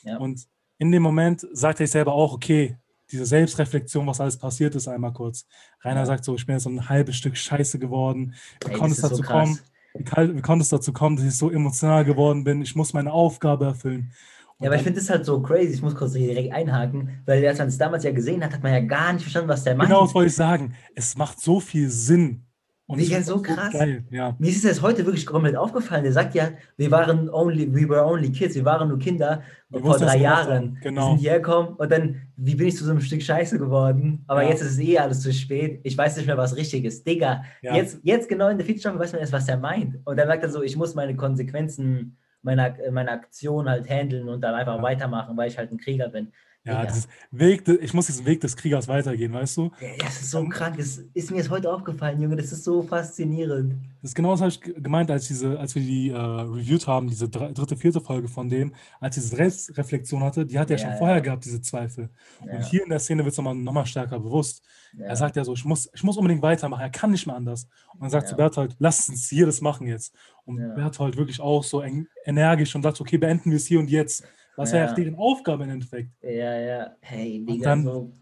Ja. 0.03 0.17
Und 0.17 0.45
in 0.79 0.91
dem 0.91 1.05
Moment 1.05 1.47
sagt 1.53 1.79
er 1.79 1.87
sich 1.87 1.93
selber 1.93 2.15
auch, 2.15 2.33
okay, 2.33 2.79
diese 3.13 3.27
Selbstreflexion, 3.27 4.07
was 4.07 4.21
alles 4.21 4.39
passiert 4.39 4.75
ist, 4.75 4.89
einmal 4.89 5.13
kurz. 5.13 5.47
Rainer 5.83 6.01
ja. 6.01 6.07
sagt 6.07 6.25
so, 6.25 6.35
ich 6.35 6.47
bin 6.47 6.57
jetzt 6.57 6.65
so 6.65 6.71
ein 6.71 6.89
halbes 6.89 7.17
Stück 7.17 7.37
Scheiße 7.37 7.79
geworden. 7.79 8.35
Wie 8.67 8.73
konnte 8.73 8.95
es 8.95 9.03
dazu 9.03 9.17
so 9.17 9.23
kommen? 9.23 9.59
Wie, 9.95 10.37
wie 10.37 10.43
konnte 10.43 10.63
es 10.63 10.71
dazu 10.71 10.93
kommen, 10.93 11.17
dass 11.17 11.27
ich 11.27 11.37
so 11.37 11.51
emotional 11.51 12.05
geworden 12.05 12.45
bin? 12.45 12.63
Ich 12.63 12.75
muss 12.75 12.95
meine 12.95 13.13
Aufgabe 13.13 13.67
erfüllen. 13.67 14.13
Und 14.59 14.65
ja, 14.65 14.71
aber 14.71 14.77
ich 14.77 14.83
finde 14.83 15.01
das 15.01 15.11
halt 15.11 15.27
so 15.27 15.41
crazy. 15.43 15.75
Ich 15.75 15.83
muss 15.83 15.95
kurz 15.95 16.13
direkt 16.13 16.53
einhaken, 16.53 17.23
weil 17.27 17.47
als 17.47 17.59
man 17.59 17.69
es 17.69 17.79
damals 17.79 18.05
ja 18.05 18.13
gesehen 18.13 18.43
hat, 18.43 18.53
hat 18.53 18.63
man 18.63 18.73
ja 18.73 18.81
gar 18.81 19.13
nicht 19.13 19.23
verstanden, 19.23 19.49
was 19.49 19.65
der 19.65 19.75
meint. 19.75 19.91
Genau, 19.91 20.05
das 20.05 20.15
wollte 20.15 20.29
ich 20.29 20.37
sagen. 20.37 20.75
Es 20.95 21.17
macht 21.17 21.41
so 21.41 21.61
viel 21.61 21.91
Sinn, 21.91 22.47
und 22.93 23.01
Digga, 23.01 23.23
so 23.23 23.41
krass. 23.41 23.73
Geil, 23.73 24.05
ja. 24.11 24.37
Mir 24.39 24.51
ist 24.51 24.65
es 24.65 24.83
heute 24.83 25.05
wirklich 25.07 25.25
komplett 25.25 25.57
aufgefallen. 25.57 26.05
Der 26.05 26.13
sagt 26.13 26.35
ja, 26.35 26.51
wir 26.77 26.91
waren 26.91 27.31
only, 27.31 27.73
we 27.73 27.89
were 27.89 28.05
only 28.05 28.31
kids, 28.31 28.55
wir 28.55 28.65
waren 28.65 28.89
nur 28.89 28.99
Kinder 28.99 29.43
wir 29.71 29.81
vor 29.81 29.99
drei 29.99 30.19
Jahren. 30.19 30.79
Genau. 30.83 31.01
Wir 31.01 31.11
sind 31.11 31.21
hierher 31.21 31.41
gekommen 31.41 31.75
und 31.77 31.91
dann, 31.91 32.23
wie 32.37 32.55
bin 32.55 32.69
ich 32.69 32.77
zu 32.77 32.85
so 32.85 32.91
einem 32.91 33.01
Stück 33.01 33.23
Scheiße 33.23 33.59
geworden? 33.59 34.25
Aber 34.27 34.43
ja. 34.43 34.51
jetzt 34.51 34.61
ist 34.61 34.73
es 34.73 34.79
eh 34.79 34.99
alles 34.99 35.21
zu 35.21 35.33
spät. 35.33 35.81
Ich 35.85 35.97
weiß 35.97 36.17
nicht 36.17 36.27
mehr, 36.27 36.37
was 36.37 36.55
richtig 36.57 36.85
ist. 36.85 37.07
Digga, 37.07 37.43
ja. 37.63 37.75
jetzt, 37.75 38.01
jetzt 38.03 38.29
genau 38.29 38.49
in 38.49 38.59
der 38.59 38.67
Feature 38.67 38.99
weiß 38.99 39.13
man 39.13 39.21
erst, 39.21 39.33
was 39.33 39.49
er 39.49 39.57
meint. 39.57 39.99
Und 40.05 40.19
dann 40.19 40.29
sagt 40.29 40.43
er 40.43 40.51
so, 40.51 40.63
ich 40.63 40.77
muss 40.77 40.95
meine 40.95 41.17
Konsequenzen 41.17 42.19
meiner, 42.43 42.75
meiner 42.91 43.13
Aktion 43.13 43.69
halt 43.69 43.89
handeln 43.89 44.29
und 44.29 44.41
dann 44.43 44.55
einfach 44.55 44.83
weitermachen, 44.83 45.37
weil 45.37 45.49
ich 45.49 45.57
halt 45.57 45.73
ein 45.73 45.79
Krieger 45.79 46.09
bin. 46.09 46.33
Ja, 46.65 46.85
ja. 46.85 46.93
Weg, 47.33 47.67
ich 47.67 47.93
muss 47.93 48.07
diesen 48.07 48.25
Weg 48.25 48.41
des 48.41 48.57
Kriegers 48.57 48.87
weitergehen, 48.87 49.33
weißt 49.33 49.57
du? 49.57 49.73
Ja, 49.81 49.89
das 49.99 50.21
ist 50.21 50.31
so 50.31 50.49
krank. 50.49 50.77
Das 50.77 50.99
ist 51.13 51.31
mir 51.33 51.39
jetzt 51.39 51.51
heute 51.51 51.73
aufgefallen, 51.73 52.21
Junge. 52.21 52.37
Das 52.37 52.53
ist 52.53 52.63
so 52.63 52.83
faszinierend. 52.83 53.75
Das 54.01 54.11
ist 54.11 54.15
genau 54.15 54.31
das 54.31 54.41
habe 54.41 54.51
ich 54.51 54.61
gemeint, 54.61 55.11
als, 55.11 55.27
diese, 55.27 55.59
als 55.59 55.75
wir 55.75 55.83
die 55.83 56.11
äh, 56.11 56.17
reviewed 56.17 56.87
haben, 56.87 57.09
diese 57.09 57.29
dritte, 57.29 57.77
vierte 57.77 58.01
Folge 58.01 58.29
von 58.29 58.49
dem, 58.49 58.75
als 59.01 59.17
diese 59.17 59.35
Selbstreflexion 59.35 60.23
hatte, 60.23 60.47
die 60.47 60.57
hat 60.57 60.71
er 60.71 60.77
ja, 60.77 60.87
schon 60.87 60.99
vorher 60.99 61.21
gehabt, 61.21 61.45
diese 61.45 61.61
Zweifel. 61.61 62.11
Und 62.41 62.63
hier 62.67 62.85
in 62.85 62.91
der 62.91 63.01
Szene 63.01 63.25
wird 63.25 63.33
es 63.33 63.39
nochmal 63.39 63.57
noch 63.57 63.73
mal 63.73 63.87
stärker 63.87 64.21
bewusst. 64.21 64.63
Er 64.97 65.17
sagt 65.17 65.35
ja 65.35 65.45
so, 65.45 65.55
ich 65.55 65.65
muss, 65.65 65.91
ich 65.93 66.05
muss 66.05 66.17
unbedingt 66.17 66.43
weitermachen, 66.43 66.83
er 66.83 66.91
kann 66.91 67.11
nicht 67.11 67.27
mehr 67.27 67.35
anders. 67.35 67.67
Und 67.95 68.03
dann 68.03 68.11
sagt 68.11 68.29
zu 68.29 68.37
Berthold, 68.37 68.77
lass 68.79 69.09
uns 69.09 69.29
hier 69.29 69.47
das 69.47 69.61
machen 69.61 69.89
jetzt. 69.89 70.15
Und 70.45 70.59
Berthold 70.77 71.17
wirklich 71.17 71.41
auch 71.41 71.65
so 71.65 71.83
energisch 72.25 72.75
und 72.75 72.83
sagt, 72.83 73.01
okay, 73.01 73.19
beenden 73.19 73.51
wir 73.51 73.57
es 73.57 73.67
hier 73.67 73.81
und 73.81 73.91
jetzt. 73.91 74.25
Was 74.57 74.73
ja. 74.73 74.87
ja 74.87 74.93
deren 74.93 75.15
Aufgabe 75.17 75.65
im 75.65 75.71
Endeffekt. 75.71 76.11
Ja, 76.23 76.59
ja. 76.59 76.97
Hey, 77.01 77.45
Digga, 77.45 77.71
dann, 77.71 77.85
so 77.85 78.13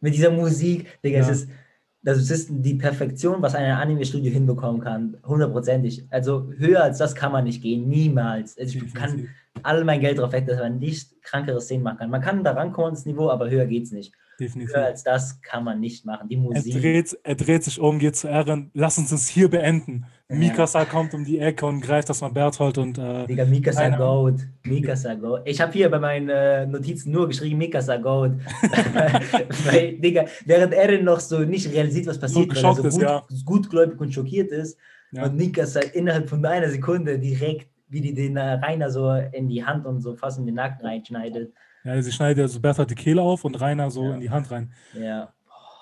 mit 0.00 0.14
dieser 0.14 0.30
Musik, 0.30 0.98
Digga, 1.02 1.18
ja. 1.18 1.22
es 1.22 1.30
ist, 1.30 1.50
das 2.02 2.30
ist 2.30 2.48
die 2.50 2.74
Perfektion, 2.74 3.40
was 3.40 3.54
ein 3.54 3.70
Anime-Studio 3.70 4.30
hinbekommen 4.30 4.82
kann. 4.82 5.16
Hundertprozentig. 5.24 6.04
Also 6.10 6.50
höher 6.58 6.82
als 6.82 6.98
das 6.98 7.14
kann 7.14 7.32
man 7.32 7.44
nicht 7.44 7.62
gehen. 7.62 7.88
Niemals. 7.88 8.58
Also 8.58 8.78
ich 8.78 8.92
kann 8.92 9.28
all 9.62 9.84
mein 9.84 10.00
Geld 10.00 10.18
darauf 10.18 10.32
weg, 10.32 10.46
dass 10.46 10.58
man 10.58 10.78
nicht 10.78 11.22
krankere 11.22 11.62
Szenen 11.62 11.82
machen 11.82 11.98
kann. 11.98 12.10
Man 12.10 12.20
kann 12.20 12.44
da 12.44 12.52
rankommen 12.52 12.90
ins 12.90 13.06
Niveau, 13.06 13.30
aber 13.30 13.48
höher 13.48 13.64
geht 13.64 13.84
es 13.84 13.92
nicht. 13.92 14.12
Definitiv. 14.38 14.74
Höher 14.74 14.84
als 14.84 15.02
das 15.04 15.40
kann 15.40 15.64
man 15.64 15.80
nicht 15.80 16.04
machen. 16.04 16.28
Die 16.28 16.36
Musik. 16.36 16.74
Er 16.74 16.80
dreht, 16.80 17.18
er 17.22 17.34
dreht 17.36 17.64
sich 17.64 17.80
um, 17.80 17.98
geht 17.98 18.16
zu 18.16 18.28
Ehren. 18.28 18.70
Lass 18.74 18.98
uns 18.98 19.10
es 19.10 19.28
hier 19.28 19.48
beenden. 19.48 20.04
Mikasa 20.38 20.84
kommt 20.84 21.14
um 21.14 21.24
die 21.24 21.38
Ecke 21.38 21.66
und 21.66 21.80
greift 21.80 22.08
das 22.08 22.20
mal 22.20 22.28
Berthold 22.28 22.78
und. 22.78 22.98
Äh, 22.98 23.26
Digga, 23.26 23.44
Mikasa 23.44 23.88
Goat. 23.90 24.40
Mikasa 24.64 25.14
Goat. 25.14 25.42
Ich 25.44 25.60
habe 25.60 25.72
hier 25.72 25.90
bei 25.90 25.98
meinen 25.98 26.28
äh, 26.28 26.66
Notizen 26.66 27.12
nur 27.12 27.28
geschrieben 27.28 27.58
Mikasa 27.58 27.96
Goat. 27.96 28.32
Weil, 29.64 29.98
Digga, 29.98 30.24
während 30.44 30.74
Eren 30.74 31.04
noch 31.04 31.20
so 31.20 31.40
nicht 31.40 31.72
realisiert, 31.72 32.06
was 32.06 32.18
passiert, 32.18 32.50
weil 32.50 32.64
er 32.64 32.74
so 32.74 32.82
ist, 32.82 32.94
gut, 32.94 33.02
ja. 33.02 33.26
gutgläubig 33.44 34.00
und 34.00 34.12
schockiert 34.12 34.50
ist. 34.50 34.78
Ja. 35.12 35.24
Und 35.24 35.36
Mikasa 35.36 35.80
innerhalb 35.80 36.28
von 36.28 36.44
einer 36.44 36.68
Sekunde 36.68 37.18
direkt, 37.18 37.68
wie 37.88 38.00
die 38.00 38.14
den 38.14 38.36
äh, 38.36 38.54
Rainer 38.54 38.90
so 38.90 39.10
in 39.10 39.48
die 39.48 39.64
Hand 39.64 39.86
und 39.86 40.00
so 40.00 40.14
fast 40.14 40.38
in 40.38 40.46
den 40.46 40.56
Nacken 40.56 40.84
reinschneidet. 40.84 41.52
Ja, 41.84 42.00
sie 42.00 42.12
schneidet 42.12 42.38
ja 42.38 42.48
so 42.48 42.60
Berthold 42.60 42.90
die 42.90 42.94
Kehle 42.94 43.20
auf 43.22 43.44
und 43.44 43.60
Rainer 43.60 43.90
so 43.90 44.04
ja. 44.04 44.14
in 44.14 44.20
die 44.20 44.30
Hand 44.30 44.50
rein. 44.50 44.72
Ja. 44.94 45.32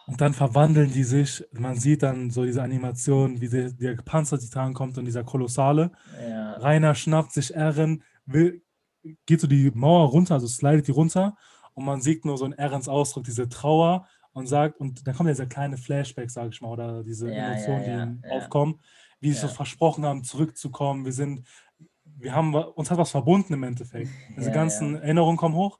Und 0.06 0.20
dann 0.20 0.34
verwandeln 0.34 0.92
die 0.92 1.04
sich. 1.04 1.44
Man 1.52 1.76
sieht 1.76 2.02
dann 2.02 2.30
so 2.30 2.44
diese 2.44 2.62
Animation, 2.62 3.40
wie 3.40 3.48
der, 3.48 3.72
der 3.72 3.94
Panzertitan 3.96 4.74
kommt 4.74 4.98
und 4.98 5.04
dieser 5.04 5.24
Kolossale. 5.24 5.92
Ja. 6.20 6.54
Rainer 6.54 6.94
schnappt 6.94 7.32
sich 7.32 7.54
Ehren, 7.54 8.02
will, 8.26 8.62
geht 9.26 9.40
so 9.40 9.46
die 9.46 9.70
Mauer 9.74 10.08
runter, 10.08 10.34
also 10.34 10.46
slidet 10.46 10.88
die 10.88 10.92
runter. 10.92 11.36
Und 11.74 11.84
man 11.84 12.00
sieht 12.00 12.24
nur 12.24 12.36
so 12.36 12.44
in 12.44 12.52
Erens 12.52 12.88
Ausdruck, 12.88 13.24
diese 13.24 13.48
Trauer 13.48 14.06
und 14.32 14.46
sagt, 14.46 14.80
und 14.80 15.06
dann 15.06 15.14
kommt 15.14 15.28
dieser 15.28 15.46
kleine 15.46 15.76
Flashback, 15.76 16.30
sage 16.30 16.50
ich 16.52 16.60
mal, 16.60 16.70
oder 16.70 17.04
diese 17.04 17.32
ja, 17.32 17.52
Emotionen, 17.52 18.22
die 18.22 18.30
aufkommen, 18.30 18.80
wie 19.20 19.30
sie 19.30 19.38
so 19.38 19.48
versprochen 19.48 20.04
haben, 20.04 20.24
zurückzukommen. 20.24 21.04
Wir 21.04 21.12
sind, 21.12 21.46
wir 22.04 22.34
haben, 22.34 22.54
uns 22.54 22.90
hat 22.90 22.98
was 22.98 23.10
verbunden 23.10 23.52
im 23.54 23.62
Endeffekt. 23.62 24.10
Diese 24.36 24.50
ganzen 24.50 24.96
Erinnerungen 24.96 25.36
kommen 25.36 25.54
hoch. 25.54 25.78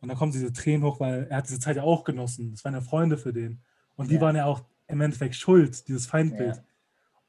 Und 0.00 0.08
dann 0.08 0.16
kommen 0.16 0.32
diese 0.32 0.52
Tränen 0.52 0.84
hoch, 0.84 1.00
weil 1.00 1.26
er 1.28 1.38
hat 1.38 1.48
diese 1.48 1.58
Zeit 1.58 1.76
ja 1.76 1.82
auch 1.82 2.04
genossen. 2.04 2.52
Das 2.52 2.64
waren 2.64 2.74
ja 2.74 2.80
Freunde 2.80 3.18
für 3.18 3.32
den. 3.32 3.60
Und 3.96 4.10
die 4.10 4.16
ja. 4.16 4.20
waren 4.20 4.36
ja 4.36 4.44
auch 4.44 4.62
im 4.86 5.00
Endeffekt 5.00 5.34
schuld, 5.34 5.86
dieses 5.88 6.06
Feindbild. 6.06 6.56
Ja. 6.56 6.62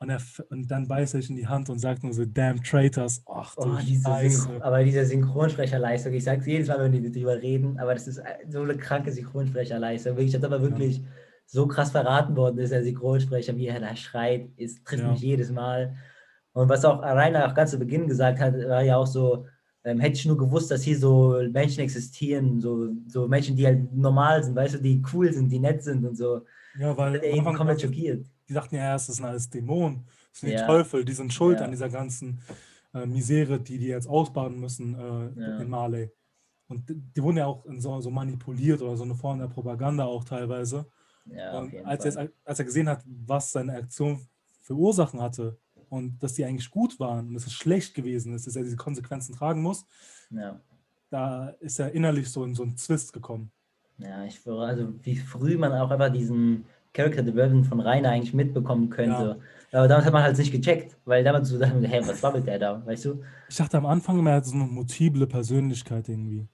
Und, 0.02 0.10
er, 0.10 0.22
und 0.50 0.72
dann 0.72 0.88
beißt 0.88 1.14
er 1.14 1.22
sich 1.22 1.30
in 1.30 1.36
die 1.36 1.48
Hand 1.48 1.70
und 1.70 1.80
sagt 1.80 2.04
nur 2.04 2.14
so, 2.14 2.24
damn 2.26 2.64
traitors. 2.64 3.22
Ach 3.26 3.54
du 3.56 3.64
oh, 3.64 3.78
diese 3.86 4.62
Aber 4.62 4.82
diese 4.82 5.06
Synchronsprecherleistung, 5.06 6.14
ich 6.14 6.24
sage 6.24 6.40
es 6.40 6.48
jedes 6.48 6.68
Mal, 6.70 6.80
wenn 6.80 6.94
die 6.94 7.12
darüber 7.12 7.42
reden, 7.42 7.78
aber 7.80 7.96
das 7.96 8.08
ist 8.08 8.22
so 8.50 8.62
eine 8.62 8.78
kranke 8.78 9.12
Synchronsprecherleistung. 9.12 10.16
Wirklich, 10.16 10.32
das 10.32 10.44
aber 10.44 10.62
wirklich 10.62 11.00
ja. 11.00 11.04
so 11.48 11.68
krass 11.68 11.92
verraten 11.92 12.38
worden 12.38 12.60
ist, 12.60 12.72
der 12.72 12.84
Synchronsprecher, 12.84 13.58
wie 13.58 13.68
er 13.68 13.82
da 13.82 13.94
schreit, 13.98 14.48
ist, 14.56 14.86
trifft 14.86 15.06
mich 15.06 15.20
jedes 15.20 15.52
Mal. 15.52 15.98
Und 16.54 16.70
was 16.70 16.86
auch 16.86 17.02
Rainer 17.02 17.50
auch 17.50 17.54
ganz 17.54 17.72
zu 17.72 17.78
Beginn 17.78 18.08
gesagt 18.08 18.40
hat, 18.40 18.54
war 18.54 18.84
ja 18.84 18.96
auch 18.96 19.08
so, 19.08 19.48
ähm, 19.84 20.00
hätte 20.00 20.18
ich 20.18 20.26
nur 20.26 20.38
gewusst, 20.38 20.72
dass 20.72 20.84
hier 20.84 20.98
so 20.98 21.42
Menschen 21.52 21.82
existieren, 21.82 22.60
so, 22.60 22.90
so 23.08 23.28
Menschen, 23.28 23.56
die 23.56 23.66
halt 23.66 23.94
normal 23.96 24.44
sind, 24.44 24.56
weißt 24.56 24.76
du, 24.76 24.80
die 24.80 25.02
cool 25.14 25.32
sind, 25.32 25.50
die 25.50 25.60
nett 25.60 25.84
sind 25.84 26.06
und 26.06 26.16
so. 26.16 26.42
Ja, 26.78 26.96
weil 26.98 27.16
er 27.16 27.24
eben 27.24 27.54
komplett 27.54 27.82
schockiert. 27.82 28.26
Die 28.48 28.54
dachten 28.54 28.76
ja 28.76 28.82
erst, 28.82 29.10
das 29.10 29.18
sind 29.18 29.26
alles 29.26 29.50
Dämonen, 29.50 30.06
das 30.32 30.42
sind 30.42 30.50
ja. 30.50 30.62
die 30.62 30.66
Teufel, 30.66 31.06
die 31.06 31.14
sind 31.14 31.34
schuld 31.34 31.60
ja. 31.60 31.66
an 31.66 31.72
dieser 31.72 31.90
ganzen 31.90 32.40
äh, 32.94 33.06
Misere, 33.06 33.60
die 33.60 33.78
die 33.78 33.88
jetzt 33.88 34.08
ausbaden 34.08 34.60
müssen 34.60 34.96
äh, 34.96 35.42
ja. 35.42 35.60
in 35.60 35.70
Marley. 35.70 36.12
Und 36.68 36.84
die 36.88 37.24
wurden 37.24 37.38
ja 37.38 37.48
auch 37.48 37.66
so, 37.78 38.00
so, 38.00 38.12
manipuliert 38.12 38.82
oder 38.82 38.96
so 38.96 39.04
eine 39.04 39.16
Form 39.16 39.40
der 39.40 39.48
Propaganda 39.48 40.06
auch 40.06 40.24
teilweise. 40.24 40.86
Ja, 41.26 41.60
und 41.60 41.74
als 41.86 42.06
er, 42.06 42.30
als 42.44 42.60
er 42.60 42.66
gesehen 42.66 42.90
hat, 42.90 43.04
was 43.06 43.52
seine 43.52 43.74
Aktion 43.74 44.20
für 44.62 44.76
Ursachen 44.76 45.20
hatte, 45.20 45.58
und 45.90 46.22
dass 46.22 46.34
die 46.34 46.46
eigentlich 46.46 46.72
gut 46.72 47.00
waren 47.00 47.28
und 47.28 47.34
dass 47.34 47.48
es 47.48 47.54
schlecht 47.54 47.94
gewesen 47.94 48.34
ist, 48.34 48.48
dass 48.48 48.56
er 48.56 48.64
diese 48.64 48.78
Konsequenzen 48.78 49.34
tragen 49.36 49.62
muss, 49.62 49.86
ja. 50.30 50.60
da 51.10 51.50
ist 51.60 51.80
er 51.80 51.92
innerlich 51.92 52.30
so 52.30 52.44
in 52.44 52.56
so 52.56 52.64
einen 52.64 52.78
Zwist 52.78 53.14
gekommen. 53.14 53.52
Ja, 53.98 54.24
ich 54.24 54.46
würde, 54.46 54.66
also 54.66 54.94
wie 55.04 55.18
früh 55.18 55.58
man 55.58 55.74
auch 55.74 55.92
einfach 55.92 56.12
diesen 56.12 56.66
Character 56.94 57.22
Development 57.22 57.68
von 57.68 57.80
Rainer 57.80 58.10
eigentlich 58.10 58.34
mitbekommen 58.34 58.90
könnte. 58.90 59.40
Ja. 59.72 59.80
Aber 59.80 59.88
damals 59.88 60.06
hat 60.06 60.14
man 60.14 60.24
halt 60.24 60.38
nicht 60.38 60.52
gecheckt, 60.52 60.98
weil 61.06 61.24
damals 61.24 61.50
so 61.50 61.60
dachte, 61.60 61.88
hey, 61.88 62.02
was 62.06 62.22
babbelt 62.22 62.48
der 62.48 62.58
da, 62.58 62.86
weißt 62.86 63.06
du? 63.06 63.24
Ich 63.48 63.58
dachte 63.58 63.78
am 63.78 63.86
Anfang 63.86 64.18
immer, 64.18 64.32
er 64.32 64.38
hat 64.38 64.46
so 64.46 64.56
eine 64.56 64.66
multiple 64.66 65.28
Persönlichkeit 65.28 66.10
irgendwie. 66.10 66.48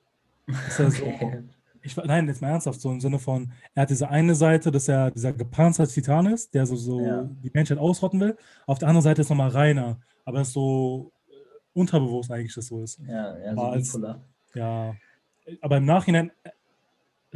Ist 0.67 0.79
er 0.79 0.87
okay. 1.07 1.43
so, 1.43 1.54
ich, 1.85 1.95
nein, 1.97 2.27
jetzt 2.27 2.41
mal 2.41 2.49
ernsthaft, 2.49 2.81
so 2.81 2.91
im 2.91 2.99
Sinne 2.99 3.19
von, 3.19 3.51
er 3.75 3.83
hat 3.83 3.89
diese 3.89 4.09
eine 4.09 4.33
Seite, 4.33 4.71
dass 4.71 4.87
er 4.87 5.11
dieser 5.11 5.33
gepanzerte 5.33 5.93
Titan 5.93 6.25
ist, 6.25 6.53
der 6.53 6.65
so, 6.65 6.75
so 6.75 6.99
ja. 6.99 7.29
die 7.43 7.51
Menschheit 7.53 7.77
ausrotten 7.77 8.19
will. 8.19 8.37
Auf 8.65 8.79
der 8.79 8.87
anderen 8.87 9.03
Seite 9.03 9.21
ist 9.21 9.29
nochmal 9.29 9.49
Rainer, 9.49 9.99
aber 10.25 10.41
es 10.41 10.47
ist 10.47 10.53
so 10.53 11.11
äh, 11.29 11.33
unterbewusst 11.73 12.31
eigentlich, 12.31 12.55
dass 12.55 12.67
so 12.67 12.81
ist. 12.81 12.99
Ja, 13.07 13.37
ja, 13.37 13.53
so 13.53 13.61
als, 13.61 13.99
ja, 14.55 14.95
aber 15.61 15.77
im 15.77 15.85
Nachhinein 15.85 16.31
äh, 16.43 16.49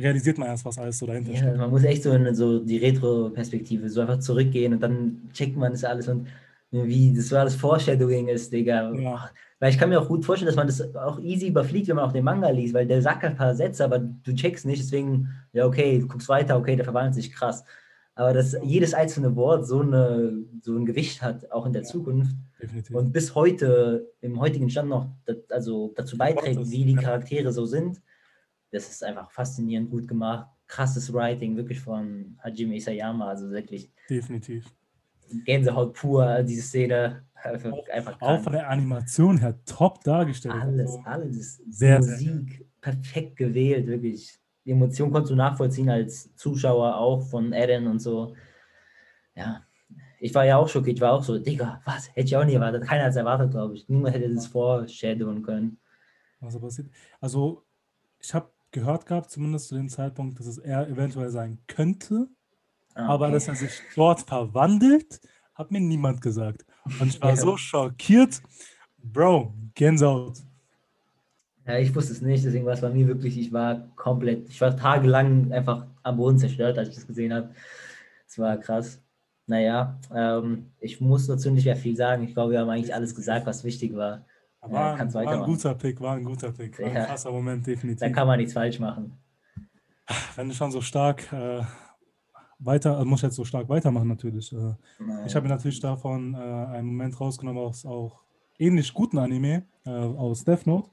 realisiert 0.01 0.39
man 0.39 0.47
erst, 0.47 0.65
was 0.65 0.79
alles 0.79 0.97
so 0.97 1.05
dahinter 1.05 1.31
ja, 1.31 1.37
steht. 1.37 1.57
Man 1.57 1.69
muss 1.69 1.83
echt 1.83 2.03
so 2.03 2.11
in 2.11 2.33
so 2.33 2.59
die 2.59 2.77
Retro-Perspektive 2.77 3.87
so 3.89 4.01
einfach 4.01 4.19
zurückgehen 4.19 4.73
und 4.73 4.81
dann 4.81 5.29
checkt 5.31 5.57
man 5.57 5.73
das 5.73 5.83
alles 5.83 6.07
und 6.07 6.27
wie 6.72 7.13
das 7.13 7.30
so 7.30 7.38
alles 7.38 7.55
Foreshadowing 7.55 8.28
ist, 8.28 8.51
Digga. 8.53 8.93
Ja. 8.93 9.30
Weil 9.59 9.72
ich 9.72 9.78
kann 9.78 9.89
mir 9.89 9.99
auch 9.99 10.07
gut 10.07 10.24
vorstellen, 10.24 10.47
dass 10.47 10.55
man 10.55 10.67
das 10.67 10.95
auch 10.95 11.20
easy 11.20 11.47
überfliegt, 11.47 11.88
wenn 11.89 11.97
man 11.97 12.05
auch 12.05 12.13
den 12.13 12.24
Manga 12.24 12.49
liest, 12.49 12.74
weil 12.74 12.88
der 12.88 13.01
sagt 13.01 13.24
ein 13.26 13.36
paar 13.36 13.55
Sätze, 13.55 13.84
aber 13.84 13.99
du 13.99 14.34
checkst 14.34 14.65
nicht, 14.65 14.82
deswegen, 14.82 15.30
ja, 15.51 15.65
okay, 15.65 15.99
du 15.99 16.07
guckst 16.07 16.30
weiter, 16.30 16.57
okay, 16.57 16.76
der 16.76 16.86
verwandelt 16.86 17.15
sich 17.15 17.32
krass. 17.32 17.63
aber 18.15 18.34
dass 18.34 18.55
jedes 18.63 18.93
einzelne 18.93 19.36
Wort 19.36 19.65
so, 19.65 19.80
eine, 19.82 20.43
so 20.61 20.76
ein 20.78 20.86
Gewicht 20.86 21.22
hat, 21.22 21.49
auch 21.51 21.65
in 21.65 21.74
der 21.74 21.84
Ja. 21.84 21.88
Zukunft. 21.88 22.36
Definitiv. 22.61 22.93
Und 22.95 23.13
bis 23.13 23.34
heute, 23.34 24.09
im 24.22 24.39
heutigen 24.41 24.70
Stand 24.70 24.89
noch, 24.89 25.07
das, 25.26 25.38
also 25.49 25.93
dazu 25.95 26.17
beiträgt, 26.17 26.59
das, 26.59 26.70
wie 26.70 26.84
die. 26.84 26.95
Charaktere 26.95 27.51
so 27.53 27.65
sind. 27.65 28.01
Das 28.72 28.89
ist 28.89 29.03
einfach 29.03 29.32
faszinierend 29.32 29.89
gut 29.89 30.07
gemacht. 30.07 30.47
Krasses 30.67 31.11
Writing, 31.13 31.55
wirklich 31.55 31.80
von 31.80 32.38
Hajime 32.43 32.76
Isayama. 32.76 33.30
Also 33.30 33.49
wirklich 33.51 33.89
Definitiv. 34.09 34.65
Gänsehaut 35.45 35.93
pur, 35.93 36.43
diese 36.43 36.61
Szene. 36.61 37.23
Einfach, 37.41 37.71
einfach 37.93 38.21
Auch 38.21 38.41
von 38.41 38.51
der 38.53 38.69
Animation 38.69 39.38
her 39.38 39.55
top 39.65 40.03
dargestellt. 40.03 40.55
Alles, 40.55 40.91
Also, 40.91 41.01
alles. 41.05 41.57
sehr, 41.69 42.01
sehr 42.03 42.13
Musik 42.34 42.67
perfekt 42.82 43.38
gewählt, 43.38 43.88
wirklich. 43.88 44.38
Die 44.65 44.71
Emotion 44.71 45.09
konntest 45.11 45.32
du 45.32 45.36
nachvollziehen 45.36 45.89
als 45.89 46.36
Zuschauer 46.36 46.97
auch 46.97 47.21
von 47.21 47.53
Eren 47.53 47.88
und 47.88 47.99
so. 47.99 48.36
Ja, 49.36 49.63
ich 50.19 50.36
war 50.36 50.45
ja 50.45 50.57
auch 50.57 50.67
schockiert. 50.67 50.97
Ich 50.97 51.01
war 51.01 51.13
auch 51.13 51.23
so, 51.23 51.39
Digga, 51.39 51.82
was? 51.86 52.09
Hätte 52.09 52.27
ich 52.27 52.36
auch 52.36 52.43
nie 52.43 52.55
erwartet. 52.55 52.84
Keiner 52.84 53.03
hat 53.05 53.11
es 53.11 53.15
erwartet, 53.15 53.51
glaube 53.51 53.75
ich. 53.75 53.88
Niemand 53.88 54.15
hätte 54.15 54.34
das 54.34 54.47
foreshadowen 54.47 55.41
können. 55.41 55.80
was 56.41 56.59
passiert. 56.59 56.89
Also, 57.21 57.63
ich 58.19 58.34
habe 58.34 58.51
gehört 58.71 59.05
gehabt, 59.05 59.32
zumindest 59.32 59.69
zu 59.69 59.75
dem 59.75 59.88
Zeitpunkt, 59.88 60.39
dass 60.39 60.45
es 60.47 60.57
er 60.57 60.88
eventuell 60.89 61.30
sein 61.30 61.59
könnte, 61.67 62.27
Ah, 62.99 63.07
aber 63.13 63.31
dass 63.31 63.47
er 63.47 63.55
sich 63.55 63.71
dort 63.95 64.21
verwandelt, 64.21 65.19
hat 65.55 65.71
mir 65.71 65.79
niemand 65.81 66.21
gesagt. 66.21 66.65
Und 66.99 67.07
ich 67.07 67.21
war 67.21 67.29
Ja. 67.31 67.35
so 67.35 67.57
schockiert. 67.57 68.41
Bro, 69.01 69.53
Gänsehaut. 69.75 70.37
Ja, 71.65 71.77
ich 71.77 71.93
wusste 71.93 72.13
es 72.13 72.21
nicht, 72.21 72.43
deswegen 72.43 72.65
war 72.65 72.73
es 72.73 72.81
bei 72.81 72.89
mir 72.89 73.07
wirklich, 73.07 73.37
ich 73.37 73.53
war 73.53 73.87
komplett, 73.95 74.49
ich 74.49 74.59
war 74.59 74.75
tagelang 74.75 75.51
einfach 75.51 75.85
am 76.03 76.17
Boden 76.17 76.37
zerstört, 76.37 76.77
als 76.77 76.89
ich 76.89 76.95
das 76.95 77.07
gesehen 77.07 77.33
habe. 77.33 77.51
Es 78.27 78.39
war 78.39 78.57
krass. 78.57 79.01
Naja, 79.45 79.99
ähm, 80.13 80.71
ich 80.79 80.99
muss 81.01 81.27
dazu 81.27 81.49
nicht 81.51 81.65
mehr 81.65 81.75
viel 81.75 81.95
sagen. 81.95 82.23
Ich 82.23 82.33
glaube, 82.33 82.51
wir 82.53 82.59
haben 82.59 82.69
eigentlich 82.69 82.93
alles 82.93 83.15
gesagt, 83.15 83.45
was 83.45 83.63
wichtig 83.63 83.95
war. 83.95 84.25
Ja, 84.61 84.71
War, 84.71 84.97
kannst 84.97 85.15
war 85.15 85.21
ein 85.27 85.43
guter 85.43 85.73
Pick, 85.75 86.01
war 86.01 86.15
ein 86.15 86.23
guter 86.23 86.51
Pick. 86.51 86.79
War 86.79 86.87
ein 86.87 86.95
Ja. 86.95 87.05
krasser 87.05 87.31
Moment, 87.31 87.65
definitiv. 87.65 87.99
Da 87.99 88.09
kann 88.09 88.27
man 88.27 88.37
nichts 88.39 88.53
falsch 88.53 88.79
machen. 88.79 89.13
Wenn 90.35 90.49
du 90.49 90.55
schon 90.55 90.71
so 90.71 90.81
stark 90.81 91.31
äh, 91.31 91.61
weiter, 92.60 92.99
äh, 92.99 93.05
muss 93.05 93.20
ich 93.20 93.24
jetzt 93.24 93.36
so 93.36 93.45
stark 93.45 93.70
weitermachen 93.70 94.07
natürlich. 94.07 94.53
Äh, 94.53 94.76
ich 95.26 95.36
habe 95.36 95.47
mir 95.47 95.53
natürlich 95.53 95.80
davon 95.80 96.34
äh, 96.34 96.38
einen 96.38 96.88
Moment 96.88 97.20
rausgenommen 97.20 97.62
aus 97.62 97.86
auch 97.86 98.22
ähnlich 98.57 98.93
guten 98.93 99.18
Anime, 99.18 99.66
äh, 99.86 99.89
aus 99.89 100.43
Death 100.43 100.68
Note. 100.68 100.89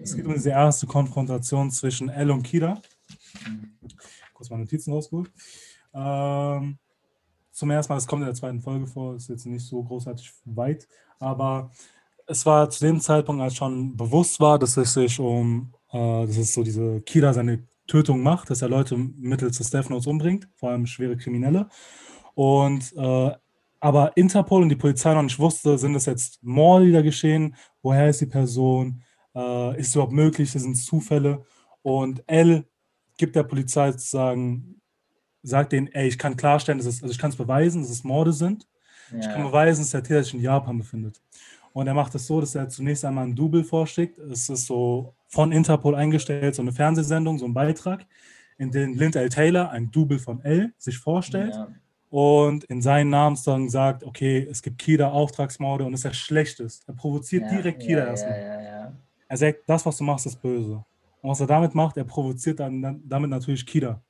Es 0.00 0.16
geht 0.16 0.24
um 0.24 0.32
diese 0.32 0.50
erste 0.50 0.86
Konfrontation 0.86 1.70
zwischen 1.70 2.08
L 2.08 2.30
und 2.30 2.42
Kira. 2.42 2.80
Kurz 4.32 4.48
meine 4.48 4.62
Notizen 4.62 4.92
rausgeholt. 4.92 5.30
Ähm, 5.92 6.78
zum 7.50 7.70
ersten 7.70 7.92
Mal, 7.92 7.96
das 7.96 8.06
kommt 8.06 8.22
in 8.22 8.26
der 8.26 8.34
zweiten 8.34 8.60
Folge 8.60 8.86
vor, 8.86 9.16
ist 9.16 9.28
jetzt 9.28 9.44
nicht 9.44 9.66
so 9.66 9.82
großartig 9.82 10.32
weit, 10.46 10.88
aber 11.18 11.70
es 12.26 12.46
war 12.46 12.70
zu 12.70 12.84
dem 12.84 13.00
Zeitpunkt, 13.00 13.42
als 13.42 13.54
schon 13.54 13.94
bewusst 13.96 14.40
war, 14.40 14.58
dass 14.58 14.76
es 14.76 14.94
sich 14.94 15.20
um, 15.20 15.74
äh, 15.90 16.26
dass 16.26 16.36
es 16.38 16.54
so 16.54 16.62
diese 16.62 17.02
Kira 17.02 17.32
seine 17.34 17.66
Tötung 17.86 18.22
macht, 18.22 18.50
dass 18.50 18.62
er 18.62 18.68
Leute 18.68 18.96
mittels 18.96 19.58
des 19.58 19.70
Death 19.70 19.90
Notes 19.90 20.06
umbringt, 20.06 20.48
vor 20.56 20.70
allem 20.70 20.86
schwere 20.86 21.16
Kriminelle. 21.16 21.68
Und 22.34 22.92
äh, 22.96 23.32
aber 23.80 24.16
Interpol 24.16 24.62
und 24.62 24.68
die 24.68 24.76
Polizei 24.76 25.12
noch 25.14 25.22
nicht 25.22 25.38
wusste, 25.40 25.76
sind 25.76 25.94
es 25.96 26.06
jetzt 26.06 26.42
Morde, 26.42 26.86
die 26.86 26.92
da 26.92 27.02
geschehen, 27.02 27.56
woher 27.82 28.08
ist 28.08 28.20
die 28.20 28.26
Person, 28.26 29.02
äh, 29.34 29.78
ist 29.80 29.88
es 29.88 29.94
überhaupt 29.96 30.12
möglich, 30.12 30.52
das 30.52 30.62
sind 30.62 30.76
Zufälle. 30.76 31.44
Und 31.82 32.22
L 32.28 32.64
gibt 33.16 33.34
der 33.34 33.42
Polizei 33.42 33.90
sozusagen, 33.90 34.80
sagt 35.42 35.72
denen, 35.72 35.88
ey, 35.88 36.08
ich 36.08 36.18
kann 36.18 36.36
klarstellen, 36.36 36.78
dass 36.78 36.86
es, 36.86 37.02
also 37.02 37.12
ich 37.12 37.18
kann 37.18 37.30
es 37.30 37.36
beweisen, 37.36 37.82
dass 37.82 37.90
es 37.90 38.04
Morde 38.04 38.32
sind. 38.32 38.68
Ich 39.20 39.28
kann 39.28 39.42
Ja, 39.42 39.48
beweisen, 39.48 39.82
dass 39.82 39.90
der 39.90 40.02
Täter 40.04 40.22
sich 40.24 40.34
in 40.34 40.40
Japan 40.40 40.78
befindet. 40.78 41.20
Und 41.72 41.86
er 41.86 41.94
macht 41.94 42.14
es 42.14 42.26
so, 42.26 42.40
dass 42.40 42.54
er 42.54 42.68
zunächst 42.68 43.04
einmal 43.04 43.24
ein 43.24 43.34
Double 43.34 43.64
vorschickt. 43.64 44.18
Es 44.18 44.48
ist 44.48 44.66
so 44.66 45.14
von 45.28 45.52
Interpol 45.52 45.94
eingestellt, 45.94 46.54
so 46.54 46.62
eine 46.62 46.72
Fernsehsendung, 46.72 47.38
so 47.38 47.46
ein 47.46 47.54
Beitrag, 47.54 48.06
in 48.58 48.70
dem 48.70 48.94
Lind 48.94 49.16
L. 49.16 49.28
Taylor, 49.28 49.70
ein 49.70 49.90
Double 49.90 50.18
von 50.18 50.42
L, 50.44 50.72
sich 50.76 50.98
vorstellt 50.98 51.54
ja, 51.54 51.68
und 52.10 52.64
in 52.64 52.82
seinen 52.82 53.08
Namenssagen 53.08 53.70
sagt, 53.70 54.04
okay, 54.04 54.46
es 54.50 54.62
gibt 54.62 54.78
Kida 54.78 55.10
Auftragsmorde 55.10 55.84
und 55.84 55.94
es 55.94 56.00
ist 56.00 56.04
der 56.04 56.12
Schlechteste. 56.12 56.84
Er 56.86 56.94
provoziert 56.94 57.44
ja, 57.44 57.56
direkt 57.56 57.80
Kida 57.80 58.00
ja, 58.00 58.06
erstmal. 58.06 58.94
Er 59.28 59.36
sagt, 59.36 59.60
das, 59.66 59.86
was 59.86 59.96
du 59.96 60.04
machst, 60.04 60.26
ist 60.26 60.42
böse. 60.42 60.84
Und 61.22 61.30
was 61.30 61.40
er 61.40 61.46
damit 61.46 61.74
macht, 61.74 61.96
er 61.96 62.04
provoziert 62.04 62.60
dann, 62.60 62.82
dann 62.82 63.02
damit 63.08 63.30
natürlich 63.30 63.64
Kida. 63.64 64.02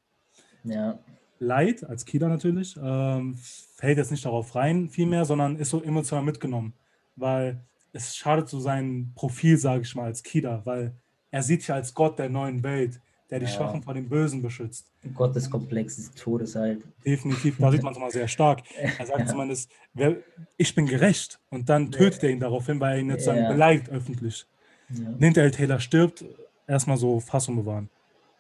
ja. 0.64 0.98
Leid, 1.38 1.82
als 1.82 2.04
Kida 2.04 2.28
natürlich, 2.28 2.76
ähm, 2.80 3.36
fällt 3.74 3.98
jetzt 3.98 4.12
nicht 4.12 4.24
darauf 4.24 4.54
rein, 4.54 4.88
vielmehr, 4.88 5.24
sondern 5.24 5.56
ist 5.56 5.70
so 5.70 5.82
emotional 5.82 6.24
mitgenommen. 6.24 6.72
Weil 7.16 7.60
es 7.92 8.16
schadet 8.16 8.48
so 8.48 8.58
sein 8.60 9.12
Profil, 9.14 9.56
sage 9.58 9.82
ich 9.82 9.94
mal, 9.94 10.04
als 10.04 10.22
Kida, 10.22 10.62
weil 10.64 10.92
er 11.30 11.42
sieht 11.42 11.60
sich 11.62 11.72
als 11.72 11.92
Gott 11.94 12.18
der 12.18 12.28
neuen 12.28 12.62
Welt, 12.62 13.00
der 13.30 13.38
die 13.38 13.46
Ja. 13.46 13.52
Schwachen 13.52 13.82
vor 13.82 13.94
dem 13.94 14.08
Bösen 14.08 14.42
beschützt. 14.42 14.86
Gotteskomplex 15.14 15.96
des 15.96 16.10
Todes 16.12 16.54
halt. 16.54 16.82
Definitiv, 17.04 17.56
da 17.58 17.70
sieht 17.70 17.82
man 17.82 17.92
es 17.94 17.98
mal 17.98 18.10
sehr 18.10 18.28
stark. 18.28 18.62
Er 18.98 19.06
sagt 19.06 19.20
Ja. 19.20 19.26
zumindest, 19.26 19.70
wer, 19.94 20.16
ich 20.56 20.74
bin 20.74 20.86
gerecht. 20.86 21.38
Und 21.50 21.68
dann 21.68 21.90
tötet 21.90 22.22
er 22.24 22.30
ihn 22.30 22.40
daraufhin, 22.40 22.80
weil 22.80 22.94
er 22.96 23.00
ihn 23.00 23.10
jetzt 23.10 23.26
Ja. 23.26 23.50
beleidigt 23.50 23.88
öffentlich. 23.90 24.46
Ja. 24.90 25.08
Nintel 25.18 25.50
Taylor 25.50 25.80
stirbt, 25.80 26.24
erstmal 26.66 26.96
so 26.98 27.20
Fassung 27.20 27.56
bewahren. 27.56 27.88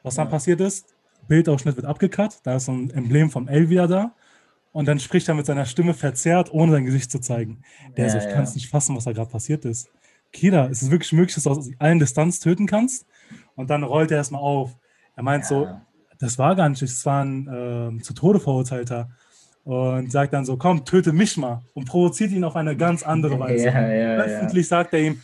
Was 0.02 0.16
dann 0.16 0.26
Ja. 0.26 0.30
passiert 0.32 0.60
ist, 0.60 0.86
Bildausschnitt 1.28 1.76
wird 1.76 1.86
abgecut, 1.86 2.40
da 2.42 2.56
ist 2.56 2.66
so 2.66 2.72
ein 2.72 2.90
Emblem 2.90 3.30
vom 3.30 3.48
L 3.48 3.68
wieder 3.70 3.86
da. 3.88 4.12
Und 4.72 4.86
dann 4.88 4.98
spricht 4.98 5.28
er 5.28 5.34
mit 5.34 5.46
seiner 5.46 5.66
Stimme 5.66 5.92
verzerrt, 5.94 6.52
ohne 6.52 6.72
sein 6.72 6.84
Gesicht 6.86 7.10
zu 7.10 7.20
zeigen. 7.20 7.62
Der 7.96 8.08
so, 8.08 8.16
Ja, 8.16 8.22
ich 8.24 8.28
ja. 8.30 8.34
kann 8.34 8.44
es 8.44 8.54
nicht 8.54 8.68
fassen, 8.70 8.96
was 8.96 9.04
da 9.04 9.12
gerade 9.12 9.30
passiert 9.30 9.64
ist. 9.64 9.88
Kira, 10.32 10.64
ist 10.66 10.80
es 10.82 10.90
wirklich 10.90 11.12
möglich, 11.12 11.34
dass 11.34 11.44
du 11.44 11.50
aus 11.50 11.70
allen 11.78 11.98
Distanz 11.98 12.40
töten 12.40 12.66
kannst? 12.66 13.06
Und 13.54 13.68
dann 13.68 13.82
rollt 13.82 14.10
er 14.10 14.16
erstmal 14.16 14.40
auf. 14.40 14.74
Er 15.14 15.22
meint 15.22 15.44
so, 15.44 15.64
Ja. 15.64 15.82
das 16.18 16.38
war 16.38 16.56
gar 16.56 16.68
nicht, 16.70 16.80
das 16.80 17.04
war 17.04 17.22
ein 17.22 17.48
ähm, 17.52 18.02
zu 18.02 18.14
Tode 18.14 18.40
verurteilter. 18.40 19.10
Und 19.64 20.10
sagt 20.10 20.32
dann 20.32 20.44
so, 20.44 20.56
komm, 20.56 20.84
töte 20.84 21.12
mich 21.12 21.36
mal. 21.36 21.62
Und 21.74 21.84
provoziert 21.84 22.32
ihn 22.32 22.42
auf 22.42 22.56
eine 22.56 22.76
ganz 22.76 23.02
andere 23.02 23.38
Weise. 23.38 23.68
Öffentlich 23.72 24.66
sagt 24.66 24.92
er 24.94 25.00
ihm, 25.00 25.20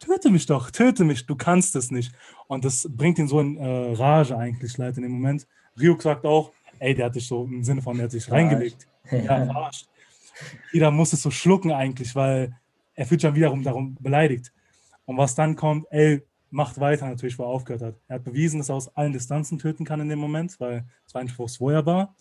töte 0.00 0.28
mich 0.30 0.44
doch, 0.46 0.70
töte 0.72 1.04
mich, 1.04 1.24
du 1.24 1.36
kannst 1.36 1.76
es 1.76 1.90
nicht. 1.92 2.12
Und 2.48 2.64
das 2.64 2.86
bringt 2.90 3.18
ihn 3.20 3.28
so 3.28 3.38
in 3.40 3.56
äh, 3.56 3.92
Rage 3.94 4.36
eigentlich 4.36 4.76
leider 4.76 4.96
in 4.98 5.04
dem 5.04 5.12
Moment. 5.12 5.46
Ryuk 5.80 6.02
sagt 6.02 6.26
auch, 6.26 6.50
ey, 6.82 6.94
der 6.94 7.06
hat 7.06 7.14
dich 7.14 7.26
so 7.26 7.44
im 7.44 7.62
Sinne 7.62 7.80
von, 7.80 7.96
der 7.96 8.04
hat 8.04 8.10
Verarscht. 8.10 8.30
reingelegt. 8.30 8.88
Ja, 9.10 9.46
verarscht. 9.46 9.88
Jeder 10.72 10.90
muss 10.90 11.12
es 11.12 11.22
so 11.22 11.30
schlucken 11.30 11.70
eigentlich, 11.72 12.14
weil 12.14 12.56
er 12.94 13.06
fühlt 13.06 13.20
sich 13.20 13.28
dann 13.28 13.36
wiederum 13.36 13.62
darum 13.62 13.96
beleidigt. 14.00 14.52
Und 15.04 15.16
was 15.16 15.34
dann 15.34 15.56
kommt, 15.56 15.86
ey, 15.90 16.22
macht 16.50 16.80
weiter 16.80 17.08
natürlich, 17.08 17.38
wo 17.38 17.44
er 17.44 17.48
aufgehört 17.48 17.82
hat. 17.82 17.94
Er 18.08 18.16
hat 18.16 18.24
bewiesen, 18.24 18.58
dass 18.58 18.68
er 18.68 18.74
aus 18.74 18.94
allen 18.96 19.12
Distanzen 19.12 19.58
töten 19.58 19.84
kann 19.84 20.00
in 20.00 20.08
dem 20.08 20.18
Moment, 20.18 20.58
weil 20.60 20.84
es 21.06 21.14
war 21.14 21.20
eigentlich, 21.20 21.38
wo 21.38 21.46
vorher 21.46 21.86
war. 21.86 22.14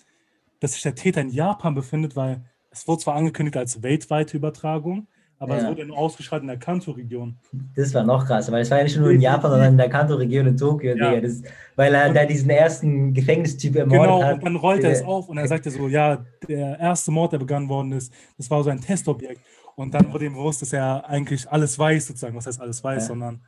Dass 0.59 0.73
sich 0.73 0.83
der 0.83 0.95
Täter 0.95 1.21
in 1.21 1.29
Japan 1.29 1.73
befindet, 1.73 2.15
weil 2.15 2.43
es 2.69 2.87
wurde 2.87 3.01
zwar 3.01 3.15
angekündigt 3.15 3.57
als 3.57 3.81
weltweite 3.81 4.37
Übertragung, 4.37 5.07
aber 5.41 5.57
es 5.57 5.63
Ja. 5.63 5.69
wurde 5.69 5.85
nur 5.85 5.97
ausgeschaltet 5.97 6.43
in 6.43 6.47
der 6.49 6.57
Kanto-Region. 6.59 7.35
Das 7.75 7.93
war 7.95 8.03
noch 8.03 8.25
krasser, 8.25 8.51
weil 8.51 8.61
es 8.61 8.69
war 8.69 8.77
ja 8.77 8.83
nicht 8.83 8.97
nur 8.97 9.09
in 9.11 9.19
Japan, 9.21 9.49
sondern 9.51 9.71
in 9.71 9.77
der 9.77 9.89
Kanto-Region 9.89 10.45
in 10.47 10.55
Tokio, 10.57 10.95
Ja. 10.95 11.19
Das, 11.19 11.41
weil 11.75 11.93
er 11.95 12.13
da 12.13 12.25
diesen 12.25 12.49
ersten 12.49 13.13
Gefängnistyp 13.13 13.75
ermordet 13.75 14.03
Genau, 14.05 14.23
hat. 14.23 14.33
und 14.35 14.45
dann 14.45 14.55
rollt 14.55 14.83
er 14.83 14.91
es 14.91 15.01
auf 15.03 15.27
und 15.29 15.37
er 15.39 15.47
sagte 15.47 15.71
so, 15.71 15.87
ja, 15.87 16.23
der 16.47 16.79
erste 16.79 17.11
Mord, 17.11 17.33
der 17.33 17.39
begangen 17.39 17.67
worden 17.69 17.91
ist, 17.93 18.13
das 18.37 18.49
war 18.51 18.63
so 18.63 18.69
ein 18.69 18.79
Testobjekt. 18.81 19.41
Und 19.75 19.93
dann 19.93 20.13
wurde 20.13 20.25
ihm 20.25 20.33
bewusst, 20.33 20.61
dass 20.61 20.73
er 20.73 21.09
eigentlich 21.09 21.49
alles 21.49 21.77
weiß, 21.79 22.07
sozusagen, 22.07 22.35
was 22.35 22.45
heißt 22.45 22.61
alles 22.61 22.83
weiß, 22.83 23.03
Ja. 23.03 23.07
sondern 23.07 23.41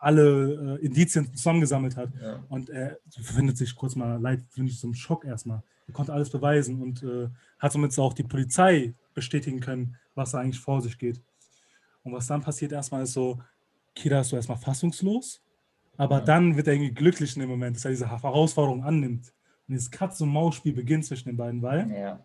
alle 0.00 0.78
äh, 0.80 0.84
Indizien 0.86 1.32
zusammengesammelt 1.34 1.96
hat. 1.96 2.08
Und 2.48 2.70
er 2.70 2.96
befindet 3.16 3.56
sich 3.58 3.74
kurz 3.76 3.94
mal 3.94 4.18
leid, 4.20 4.40
finde 4.50 4.72
ich, 4.72 4.80
so 4.80 4.88
im 4.88 4.94
Schock 4.94 5.24
erstmal. 5.24 5.62
Er 5.86 5.92
konnte 5.92 6.12
alles 6.12 6.30
beweisen 6.30 6.80
und 6.80 7.02
äh, 7.02 7.28
hat 7.58 7.72
somit 7.72 7.96
auch 7.98 8.14
die 8.14 8.22
Polizei 8.22 8.94
bestätigen 9.14 9.60
können, 9.60 9.96
was 10.14 10.32
da 10.32 10.38
eigentlich 10.40 10.60
vor 10.60 10.80
sich 10.80 10.98
geht. 10.98 11.20
Und 12.02 12.12
was 12.12 12.26
dann 12.26 12.40
passiert 12.40 12.72
erstmal 12.72 13.02
ist 13.02 13.12
so, 13.12 13.38
Kira 13.94 14.20
ist 14.20 14.28
so 14.28 14.36
erstmal 14.36 14.58
fassungslos, 14.58 15.42
aber 15.96 16.18
Ja. 16.18 16.24
dann 16.24 16.56
wird 16.56 16.66
er 16.66 16.74
irgendwie 16.74 16.94
glücklich 16.94 17.34
in 17.36 17.40
dem 17.40 17.50
Moment, 17.50 17.76
dass 17.76 17.84
er 17.84 17.90
diese 17.90 18.10
Herausforderung 18.10 18.84
annimmt. 18.84 19.32
Und 19.68 19.74
dieses 19.74 19.90
Katz-und-Maus-Spiel 19.90 20.72
beginnt 20.72 21.04
zwischen 21.04 21.28
den 21.28 21.36
beiden, 21.36 21.60
weil 21.62 21.90
ja. 21.90 22.18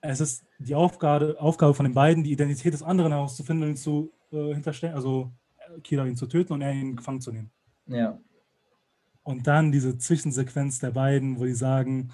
es 0.00 0.20
ist 0.20 0.44
die 0.58 0.74
Aufgabe, 0.74 1.36
Aufgabe 1.38 1.74
von 1.74 1.84
den 1.84 1.94
beiden, 1.94 2.24
die 2.24 2.32
Identität 2.32 2.72
des 2.72 2.82
anderen 2.82 3.12
herauszufinden 3.12 3.68
und 3.70 3.76
zu 3.76 4.12
äh, 4.32 4.54
hinterstellen, 4.54 4.94
also 4.94 5.30
äh, 5.58 5.80
Kira 5.80 6.06
ihn 6.06 6.16
zu 6.16 6.26
töten 6.26 6.52
und 6.54 6.62
er 6.62 6.72
ihn 6.72 6.96
gefangen 6.96 7.20
zu 7.20 7.32
nehmen. 7.32 7.50
ja. 7.86 8.18
Und 9.22 9.46
dann 9.46 9.70
diese 9.70 9.98
Zwischensequenz 9.98 10.78
der 10.78 10.92
beiden, 10.92 11.38
wo 11.38 11.44
die 11.44 11.52
sagen, 11.52 12.10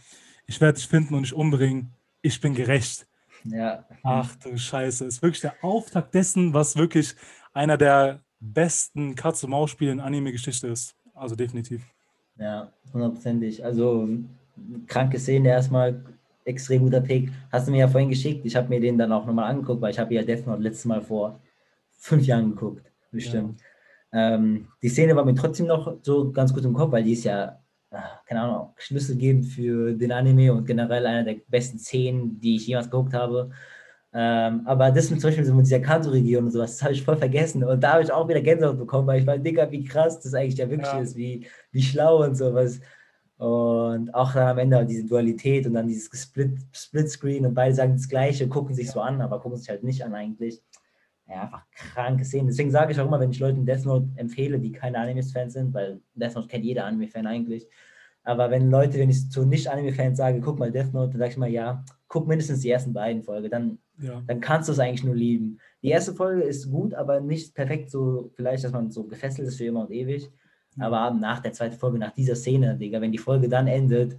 ich 0.47 0.61
werde 0.61 0.77
dich 0.77 0.89
finden 0.89 1.15
und 1.15 1.23
dich 1.23 1.33
umbringen, 1.33 1.93
ich 2.21 2.41
bin 2.41 2.53
gerecht. 2.53 3.07
Ja. 3.51 3.85
Ach 4.03 4.35
du 4.37 4.57
Scheiße, 4.57 5.05
ist 5.05 5.23
wirklich 5.23 5.41
der 5.41 5.55
Auftakt 5.63 6.15
dessen, 6.15 6.53
was 6.53 6.77
wirklich 6.77 7.15
einer 7.53 7.77
der 7.77 8.21
besten 8.41 9.15
Katz-und-Maus-Spiele 9.15 9.93
in 9.93 10.01
Anime-Geschichte 10.01 10.69
ist. 10.69 10.95
Also 11.15 11.35
definitiv. 11.35 11.87
Ja, 12.39 12.71
hundertprozentig. 12.93 13.65
Also 13.65 14.09
kranke 14.87 15.19
Szene 15.19 15.49
erstmal, 15.49 16.05
extrem 16.45 16.83
guter 16.83 17.01
Pick. 17.01 17.31
Hast 17.51 17.67
du 17.67 17.73
mir 17.73 17.79
ja 17.79 17.89
vorhin 17.89 18.11
geschickt. 18.11 18.45
Ich 18.47 18.55
habe 18.57 18.69
mir 18.69 18.81
den 18.81 18.99
dann 18.99 19.13
auch 19.13 19.27
nochmal 19.27 19.51
angeguckt, 19.51 19.81
weil 19.81 19.91
ich 19.91 19.99
habe 19.99 20.15
ja 20.15 20.23
Death 20.23 20.47
Note 20.47 20.63
letztes 20.63 20.85
Mal 20.85 21.01
vor 21.03 21.41
fünf 21.99 22.27
Jahren 22.27 22.51
geguckt, 22.51 22.91
bestimmt. 23.11 23.61
Ja. 24.13 24.35
Ähm, 24.35 24.69
die 24.83 24.89
Szene 24.89 25.17
war 25.17 25.25
mir 25.25 25.35
trotzdem 25.35 25.67
noch 25.67 25.97
so 26.03 26.31
ganz 26.31 26.55
gut 26.55 26.65
im 26.65 26.75
Kopf, 26.75 26.93
weil 26.93 27.03
die 27.03 27.13
ist 27.13 27.25
ja, 27.25 27.61
keine 28.27 28.43
Ahnung, 28.43 28.73
schlüsselgebend 28.77 29.47
für 29.47 29.93
den 29.93 30.13
Anime 30.13 30.53
und 30.53 30.67
generell 30.67 31.07
einer 31.07 31.25
der 31.25 31.37
besten 31.49 31.79
Szenen, 31.79 32.41
die 32.41 32.57
ich 32.57 32.67
jemals 32.67 32.91
geguckt 32.91 33.15
habe. 33.15 33.51
Ähm, 34.13 34.63
aber 34.65 34.91
das 34.91 35.11
mit 35.11 35.21
zum 35.21 35.29
Beispiel 35.29 35.45
so 35.45 35.55
mit 35.55 35.67
dieser 35.67 35.81
Kanto-Region 35.81 36.45
und 36.45 36.51
sowas, 36.51 36.73
das 36.73 36.83
habe 36.83 36.95
ich 36.95 37.03
voll 37.03 37.17
vergessen. 37.17 37.63
Und 37.65 37.83
da 37.83 37.95
habe 37.95 38.03
ich 38.03 38.11
auch 38.11 38.27
wieder 38.29 38.41
Gänsehaut 38.41 38.79
bekommen, 38.79 39.07
weil 39.07 39.21
ich 39.21 39.27
war, 39.27 39.37
Digga, 39.37 39.71
wie 39.71 39.85
krass 39.85 40.21
das 40.21 40.33
eigentlich 40.33 40.57
ja 40.57 40.71
wirklich 40.71 40.91
ja. 40.91 41.01
ist, 41.01 41.17
wie, 41.17 41.47
wie 41.71 41.83
schlau 41.83 42.25
und 42.25 42.35
sowas. 42.35 42.81
Und 43.39 44.15
auch 44.15 44.33
dann 44.33 44.49
am 44.49 44.59
Ende 44.59 44.87
diese 44.87 45.05
Dualität 45.05 45.67
und 45.67 45.75
dann 45.75 45.87
dieses 45.87 46.09
Split, 46.19 46.57
Split-Screen 46.73 47.45
und 47.45 47.53
beide 47.53 47.75
sagen 47.75 47.93
das 47.93 48.09
Gleiche, 48.09 48.49
gucken 48.49 48.75
sich 48.75 48.91
so 48.91 49.01
an, 49.01 49.21
aber 49.21 49.39
gucken 49.41 49.59
sich 49.59 49.69
halt 49.69 49.85
nicht 49.85 50.03
an 50.03 50.15
eigentlich. 50.15 50.63
Ja, 51.29 51.43
einfach 51.43 51.65
kranke 51.73 52.25
Szenen. 52.25 52.47
Deswegen 52.47 52.71
sage 52.71 52.93
ich 52.93 53.01
auch 53.01 53.07
immer, 53.07 53.19
wenn 53.19 53.31
ich 53.31 53.41
Leuten 53.41 53.67
Death 53.67 53.85
Note 53.85 54.09
empfehle, 54.17 54.61
die 54.61 54.71
keine 54.71 54.99
Anime-Fans 54.99 55.55
sind, 55.55 55.75
weil 55.75 56.01
Death 56.15 56.35
Note 56.37 56.47
kennt 56.47 56.65
jeder 56.65 56.85
Anime-Fan 56.85 57.27
eigentlich. 57.27 57.67
Aber 58.23 58.51
wenn 58.51 58.71
Leute, 58.71 58.99
wenn 58.99 59.11
ich 59.11 59.31
zu 59.31 59.45
Nicht-Anime-Fans 59.45 60.17
sage, 60.17 60.41
guck 60.41 60.59
mal 60.59 60.71
Death 60.71 60.93
Note, 60.93 61.13
dann 61.13 61.21
sage 61.21 61.31
ich 61.31 61.37
mal, 61.37 61.49
ja, 61.49 61.85
guck 62.09 62.27
mindestens 62.27 62.61
die 62.61 62.71
ersten 62.71 62.93
beiden 62.93 63.23
Folgen, 63.23 63.51
dann, 63.51 63.79
ja. 63.99 64.23
dann 64.27 64.41
kannst 64.41 64.69
du 64.69 64.73
es 64.73 64.79
eigentlich 64.79 65.05
nur 65.05 65.15
lieben. 65.15 65.59
Die 65.83 65.89
erste 65.89 66.15
Folge 66.15 66.43
ist 66.43 66.71
gut, 66.71 66.95
aber 66.95 67.21
nicht 67.21 67.55
perfekt 67.55 67.91
so, 67.91 68.31
vielleicht, 68.35 68.65
dass 68.65 68.73
man 68.73 68.91
so 68.91 69.05
gefesselt 69.05 69.47
ist 69.47 69.57
für 69.57 69.67
immer 69.67 69.83
und 69.83 69.93
ewig. 69.93 70.31
Aber 70.79 71.11
nach 71.13 71.41
der 71.41 71.53
zweiten 71.53 71.77
Folge, 71.77 71.99
nach 71.99 72.13
dieser 72.13 72.37
Szene, 72.37 72.77
Digga, 72.77 73.01
wenn 73.01 73.13
die 73.13 73.19
Folge 73.19 73.49
dann 73.49 73.67
endet, 73.67 74.19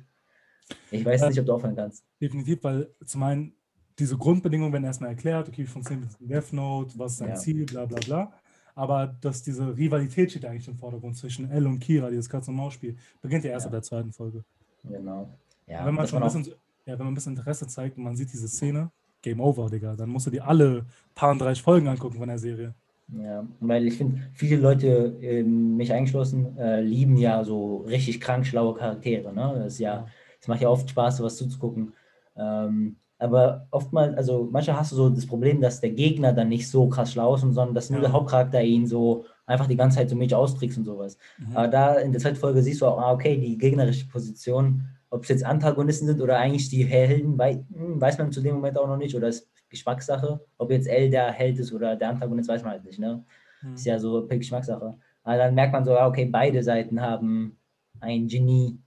ich 0.92 1.06
weiß 1.06 1.28
nicht, 1.28 1.40
ob 1.40 1.46
du 1.46 1.54
aufhören 1.54 1.76
kannst. 1.76 2.06
Definitiv, 2.22 2.64
weil 2.64 2.90
zum 3.06 3.24
einen 3.24 3.57
diese 4.00 4.18
Grundbedingungen 4.18 4.74
werden 4.74 4.84
erstmal 4.84 5.12
erklärt, 5.12 5.48
okay, 5.48 5.64
wie 5.64 5.68
funktioniert 5.68 6.10
Death 6.20 6.54
Note, 6.54 6.98
was 6.98 7.14
ist 7.14 7.22
dein 7.22 7.30
ja. 7.30 7.36
Ziel, 7.36 7.66
bla 7.66 7.86
bla 7.86 8.00
bla. 8.00 8.34
Aber 8.76 9.08
dass 9.22 9.42
diese 9.42 9.76
Rivalität 9.76 10.30
steht 10.30 10.46
eigentlich 10.46 10.68
im 10.68 10.78
Vordergrund 10.78 11.18
zwischen 11.18 11.50
Elle 11.50 11.68
und 11.68 11.80
Kira, 11.80 12.12
dieses 12.12 12.30
Katz-und-Maus-Spiel, 12.30 12.96
beginnt 13.22 13.44
ja 13.44 13.52
erst 13.52 13.66
ja. 13.66 13.70
ab 13.70 13.72
der 13.72 13.82
zweiten 13.82 14.14
Folge. 14.14 14.44
Genau. 14.84 15.30
Ja, 15.66 15.86
wenn 15.86 15.96
man 15.96 16.08
schon 16.08 16.22
ein 16.22 16.32
bisschen, 16.32 16.54
ja, 16.86 16.94
wenn 16.94 17.06
man 17.06 17.08
ein 17.08 17.16
bisschen 17.16 17.36
Interesse 17.36 17.66
zeigt 17.68 17.98
und 17.98 18.04
man 18.04 18.16
sieht 18.16 18.32
diese 18.32 18.48
Szene, 18.48 18.92
Game 19.24 19.42
Over, 19.42 19.70
Digga, 19.70 19.96
dann 19.96 20.10
musst 20.10 20.28
du 20.28 20.32
dir 20.32 20.48
alle 20.48 20.86
paar 21.16 21.32
und 21.32 21.40
30 21.40 21.64
Folgen 21.64 21.88
angucken 21.88 22.20
von 22.20 22.28
der 22.28 22.38
Serie. 22.38 22.76
Ja, 23.10 23.48
weil 23.62 23.88
ich 23.88 23.98
finde, 23.98 24.22
viele 24.34 24.58
Leute, 24.58 25.18
äh, 25.22 25.42
mich 25.42 25.92
eingeschlossen, 25.92 26.58
äh, 26.58 26.82
lieben 26.82 27.18
ja 27.18 27.44
so 27.44 27.78
richtig 27.78 28.22
krank 28.22 28.46
schlaue 28.46 28.76
Charaktere. 28.76 29.34
Ne? 29.34 29.54
Das 29.56 29.74
ist 29.74 29.80
ja, 29.80 30.06
es 30.40 30.48
macht 30.48 30.62
ja 30.62 30.70
oft 30.70 30.90
Spaß, 30.90 31.18
sowas 31.18 31.38
zuzugucken. 31.38 31.94
Ähm, 32.36 32.98
aber 33.20 33.68
oftmals, 33.72 34.16
also 34.16 34.48
manchmal 34.52 34.78
hast 34.78 34.92
du 34.92 34.96
so 34.96 35.10
das 35.10 35.26
Problem, 35.26 35.60
dass 35.60 35.82
der 35.82 35.90
Gegner 35.90 36.34
dann 36.34 36.50
nicht 36.50 36.70
so 36.70 36.88
krass 36.88 37.14
schlau 37.14 37.36
ist, 37.36 37.42
sondern 37.42 37.74
dass 37.74 37.90
nur 37.90 38.00
ja. 38.00 38.06
der 38.06 38.14
Hauptcharakter 38.14 38.62
ihn 38.62 38.86
so 38.86 39.26
einfach 39.48 39.68
die 39.68 39.76
ganze 39.76 39.98
Zeit 39.98 40.10
so 40.10 40.16
mäßig 40.16 40.36
austrickst 40.36 40.78
und 40.78 40.86
sowas. 40.86 41.18
Mhm. 41.40 41.58
Aber 41.58 41.68
da 41.68 41.96
in 41.96 42.12
der 42.12 42.22
zweiten 42.22 42.36
Folge 42.36 42.62
siehst 42.62 42.82
du 42.82 42.86
auch, 42.86 43.00
ah, 43.00 43.14
okay, 43.14 43.38
die 43.38 43.58
gegnerische 43.58 44.08
Position, 44.08 44.84
ob 45.10 45.24
es 45.24 45.30
jetzt 45.30 45.46
Antagonisten 45.46 46.06
sind 46.06 46.22
oder 46.22 46.38
eigentlich 46.38 46.70
die 46.70 46.84
Helden, 46.84 47.38
weiß, 47.38 47.58
hm, 47.74 48.00
weiß 48.00 48.18
man 48.20 48.32
zu 48.32 48.42
dem 48.42 48.56
Moment 48.56 48.78
auch 48.78 48.88
noch 48.88 48.98
nicht 48.98 49.16
oder 49.16 49.30
ist 49.30 49.50
Geschmackssache. 49.70 50.40
Ob 50.58 50.70
jetzt 50.70 50.88
L 50.88 51.10
der 51.10 51.32
Held 51.32 51.58
ist 51.60 51.74
oder 51.74 51.96
der 51.96 52.10
Antagonist, 52.10 52.50
weiß 52.50 52.64
man 52.64 52.74
halt 52.74 52.86
nicht. 52.86 53.00
Ne? 53.00 53.24
Mhm. 53.64 53.74
Ist 53.74 53.86
ja 53.86 53.98
so 54.00 54.28
Geschmackssache. 54.28 54.96
Aber 55.24 55.38
dann 55.38 55.56
merkt 55.56 55.74
man 55.74 55.86
so, 55.86 56.00
okay, 56.00 56.26
beide 56.26 56.62
Seiten 56.62 57.02
haben 57.02 57.58
ein 58.00 58.28
Genie. 58.28 58.78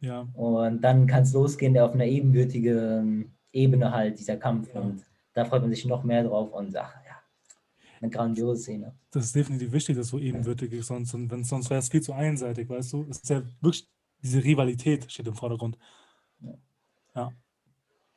Ja. 0.00 0.28
Und 0.34 0.82
dann 0.82 1.06
kann 1.06 1.22
es 1.22 1.32
losgehen, 1.32 1.74
der 1.74 1.84
auf 1.84 1.94
einer 1.94 2.04
ebenbürtigen 2.04 3.34
Ebene 3.52 3.92
halt, 3.92 4.18
dieser 4.18 4.36
Kampf. 4.36 4.72
Ja. 4.74 4.80
Und 4.80 5.04
da 5.34 5.44
freut 5.44 5.62
man 5.62 5.70
sich 5.70 5.84
noch 5.84 6.04
mehr 6.04 6.24
drauf 6.24 6.52
und 6.52 6.70
sagt, 6.70 7.04
ja, 7.06 7.16
eine 8.00 8.10
grandiose 8.10 8.62
Szene. 8.62 8.94
Das 9.10 9.24
ist 9.24 9.34
definitiv 9.36 9.72
wichtig, 9.72 9.96
dass 9.96 10.08
so 10.08 10.18
ebenbürtig 10.18 10.72
ist, 10.72 10.86
sonst, 10.86 11.10
sonst 11.10 11.70
wäre 11.70 11.80
es 11.80 11.88
viel 11.88 12.02
zu 12.02 12.12
einseitig, 12.12 12.68
weißt 12.68 12.92
du? 12.92 13.06
Es 13.08 13.18
ist 13.18 13.30
ja 13.30 13.42
wirklich, 13.60 13.88
diese 14.22 14.42
Rivalität 14.42 15.10
steht 15.10 15.26
im 15.26 15.34
Vordergrund. 15.34 15.78
Ja. 16.40 16.52
ja. 17.14 17.32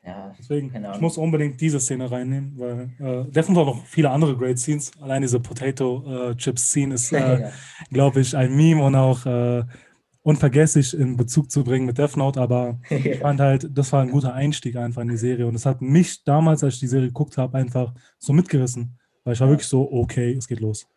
Ja, 0.03 0.33
Deswegen, 0.37 0.73
ich 0.95 0.99
muss 0.99 1.17
unbedingt 1.19 1.61
diese 1.61 1.79
Szene 1.79 2.09
reinnehmen, 2.09 2.57
weil 2.57 2.89
äh, 2.97 3.23
definitiv 3.31 3.57
auch 3.57 3.75
noch 3.75 3.85
viele 3.85 4.09
andere 4.09 4.35
Great 4.35 4.57
Scenes. 4.57 4.91
Allein 4.99 5.21
diese 5.21 5.39
Potato 5.39 6.31
äh, 6.31 6.35
Chips 6.37 6.71
Scene 6.71 6.95
ist, 6.95 7.11
äh, 7.13 7.41
ja. 7.41 7.51
glaube 7.91 8.21
ich, 8.21 8.35
ein 8.35 8.55
Meme 8.55 8.83
und 8.83 8.95
auch 8.95 9.23
äh, 9.27 9.63
unvergesslich 10.23 10.97
in 10.97 11.17
Bezug 11.17 11.51
zu 11.51 11.63
bringen 11.63 11.85
mit 11.85 11.97
Death 11.97 12.17
Note. 12.17 12.39
Aber 12.39 12.79
ich 12.89 13.19
fand 13.19 13.39
halt, 13.39 13.69
das 13.73 13.91
war 13.91 14.01
ein 14.01 14.11
guter 14.11 14.33
Einstieg 14.33 14.75
einfach 14.75 15.01
in 15.01 15.09
die 15.09 15.17
Serie 15.17 15.47
und 15.47 15.55
es 15.55 15.65
hat 15.65 15.81
mich 15.81 16.23
damals, 16.23 16.63
als 16.63 16.75
ich 16.75 16.79
die 16.81 16.87
Serie 16.87 17.07
geguckt 17.07 17.37
habe, 17.37 17.57
einfach 17.57 17.93
so 18.17 18.33
mitgerissen, 18.33 18.97
weil 19.23 19.33
ich 19.33 19.39
war 19.39 19.47
ja. 19.47 19.53
wirklich 19.53 19.67
so, 19.67 19.91
okay, 19.91 20.33
es 20.33 20.47
geht 20.47 20.59
los. 20.59 20.87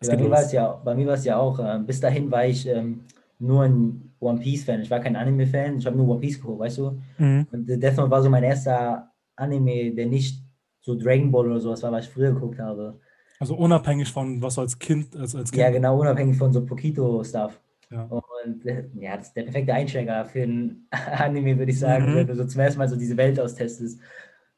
Es 0.00 0.08
bei, 0.08 0.16
geht 0.16 0.24
mir 0.24 0.30
los. 0.30 0.52
Ja, 0.52 0.72
bei 0.84 0.94
mir 0.94 1.06
war 1.06 1.14
es 1.14 1.24
ja 1.24 1.38
auch, 1.38 1.58
äh, 1.58 1.80
bis 1.84 2.00
dahin 2.00 2.30
war 2.30 2.46
ich 2.46 2.66
ähm, 2.66 3.00
nur 3.38 3.62
ein 3.64 4.12
One 4.20 4.40
Piece-Fan. 4.40 4.82
Ich 4.82 4.90
war 4.90 5.00
kein 5.00 5.16
Anime-Fan, 5.16 5.78
ich 5.78 5.86
habe 5.86 5.96
nur 5.96 6.08
One 6.08 6.20
Piece 6.20 6.40
geguckt, 6.40 6.60
weißt 6.60 6.78
du? 6.78 7.00
Mhm. 7.18 7.46
Und 7.52 7.66
Death 7.66 7.96
Note 7.96 8.10
war 8.10 8.22
so 8.22 8.30
mein 8.30 8.44
erster 8.44 9.10
Anime, 9.36 9.94
der 9.94 10.06
nicht 10.06 10.42
so 10.80 10.94
Dragon 10.94 11.30
Ball 11.30 11.46
oder 11.46 11.60
sowas 11.60 11.82
war, 11.82 11.92
was 11.92 12.04
ich 12.04 12.10
früher 12.10 12.32
geguckt 12.32 12.58
habe. 12.58 13.00
Also 13.40 13.56
unabhängig 13.56 14.10
von 14.12 14.40
was 14.40 14.54
du 14.54 14.60
als 14.60 14.78
Kind, 14.78 15.16
als, 15.16 15.34
als 15.34 15.50
Kind. 15.50 15.60
Ja, 15.60 15.70
genau, 15.70 15.98
unabhängig 15.98 16.36
von 16.36 16.52
so 16.52 16.64
Pokito-Stuff. 16.64 17.60
Ja. 17.94 18.02
Und 18.04 18.64
ja, 18.94 19.16
das 19.16 19.28
ist 19.28 19.36
der 19.36 19.44
perfekte 19.44 19.72
Einsteiger 19.72 20.24
für 20.24 20.42
ein 20.42 20.88
Anime, 20.90 21.58
würde 21.58 21.70
ich 21.70 21.78
sagen, 21.78 22.10
mhm. 22.10 22.16
wenn 22.16 22.26
du 22.26 22.34
so 22.34 22.44
zum 22.44 22.60
ersten 22.60 22.78
Mal 22.78 22.88
so 22.88 22.96
diese 22.96 23.16
Welt 23.16 23.38
austestest. 23.38 24.00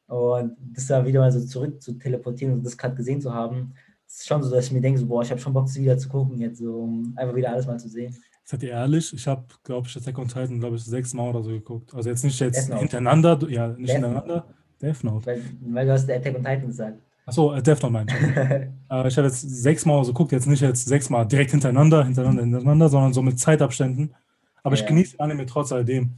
Und 0.07 0.57
das 0.59 0.87
da 0.87 1.05
wieder 1.05 1.19
mal 1.19 1.31
so 1.31 1.45
zurück 1.45 1.81
zu 1.81 1.93
teleportieren 1.93 2.53
und 2.53 2.65
das 2.65 2.77
gerade 2.77 2.95
gesehen 2.95 3.21
zu 3.21 3.33
haben, 3.33 3.73
ist 4.07 4.25
schon 4.25 4.41
so, 4.41 4.49
dass 4.49 4.67
ich 4.67 4.71
mir 4.71 4.81
denke, 4.81 4.99
so, 4.99 5.05
boah, 5.05 5.21
ich 5.21 5.29
habe 5.29 5.39
schon 5.39 5.53
Bock, 5.53 5.65
das 5.65 5.77
wieder 5.77 5.97
zu 5.97 6.09
gucken, 6.09 6.39
jetzt 6.39 6.59
so, 6.59 6.79
um 6.79 7.13
einfach 7.15 7.35
wieder 7.35 7.51
alles 7.51 7.67
mal 7.67 7.77
zu 7.77 7.89
sehen. 7.89 8.15
Seid 8.43 8.63
ihr 8.63 8.69
ehrlich? 8.69 9.13
Ich 9.13 9.27
habe, 9.27 9.45
glaube 9.63 9.87
ich, 9.87 9.97
Attack 9.97 10.17
on 10.17 10.29
Titan, 10.29 10.59
glaube 10.59 10.77
ich, 10.77 10.85
sechs 10.85 11.13
Mal 11.13 11.29
oder 11.29 11.43
so 11.43 11.49
geguckt. 11.49 11.93
Also 11.93 12.09
jetzt 12.09 12.23
nicht 12.23 12.39
jetzt 12.39 12.73
hintereinander, 12.73 13.37
ja, 13.49 13.67
nicht 13.67 13.89
Death 13.89 13.95
hintereinander. 13.95 14.47
Death 14.81 15.03
Note. 15.03 15.25
Weil, 15.25 15.41
weil, 15.59 15.85
du 15.85 15.91
hast 15.91 16.09
Attack 16.09 16.35
on 16.35 16.43
Titan 16.43 16.67
gesagt. 16.67 17.01
Achso, 17.27 17.53
äh, 17.53 17.61
Death 17.61 17.83
Note 17.83 17.93
meinte 17.93 18.13
äh, 18.89 19.07
ich 19.07 19.17
habe 19.17 19.27
jetzt 19.27 19.41
sechs 19.41 19.85
Mal 19.85 20.03
so 20.05 20.13
geguckt, 20.13 20.31
jetzt 20.31 20.47
nicht 20.47 20.61
jetzt 20.61 20.87
sechs 20.87 21.09
Mal 21.09 21.25
direkt 21.25 21.51
hintereinander, 21.51 22.05
hintereinander, 22.05 22.41
hintereinander, 22.41 22.89
sondern 22.89 23.13
so 23.13 23.21
mit 23.21 23.37
Zeitabständen. 23.37 24.15
Aber 24.63 24.75
ja, 24.75 24.81
ich 24.81 24.87
genieße 24.87 25.19
Anime 25.19 25.45
trotz 25.45 25.73
alledem. 25.73 26.13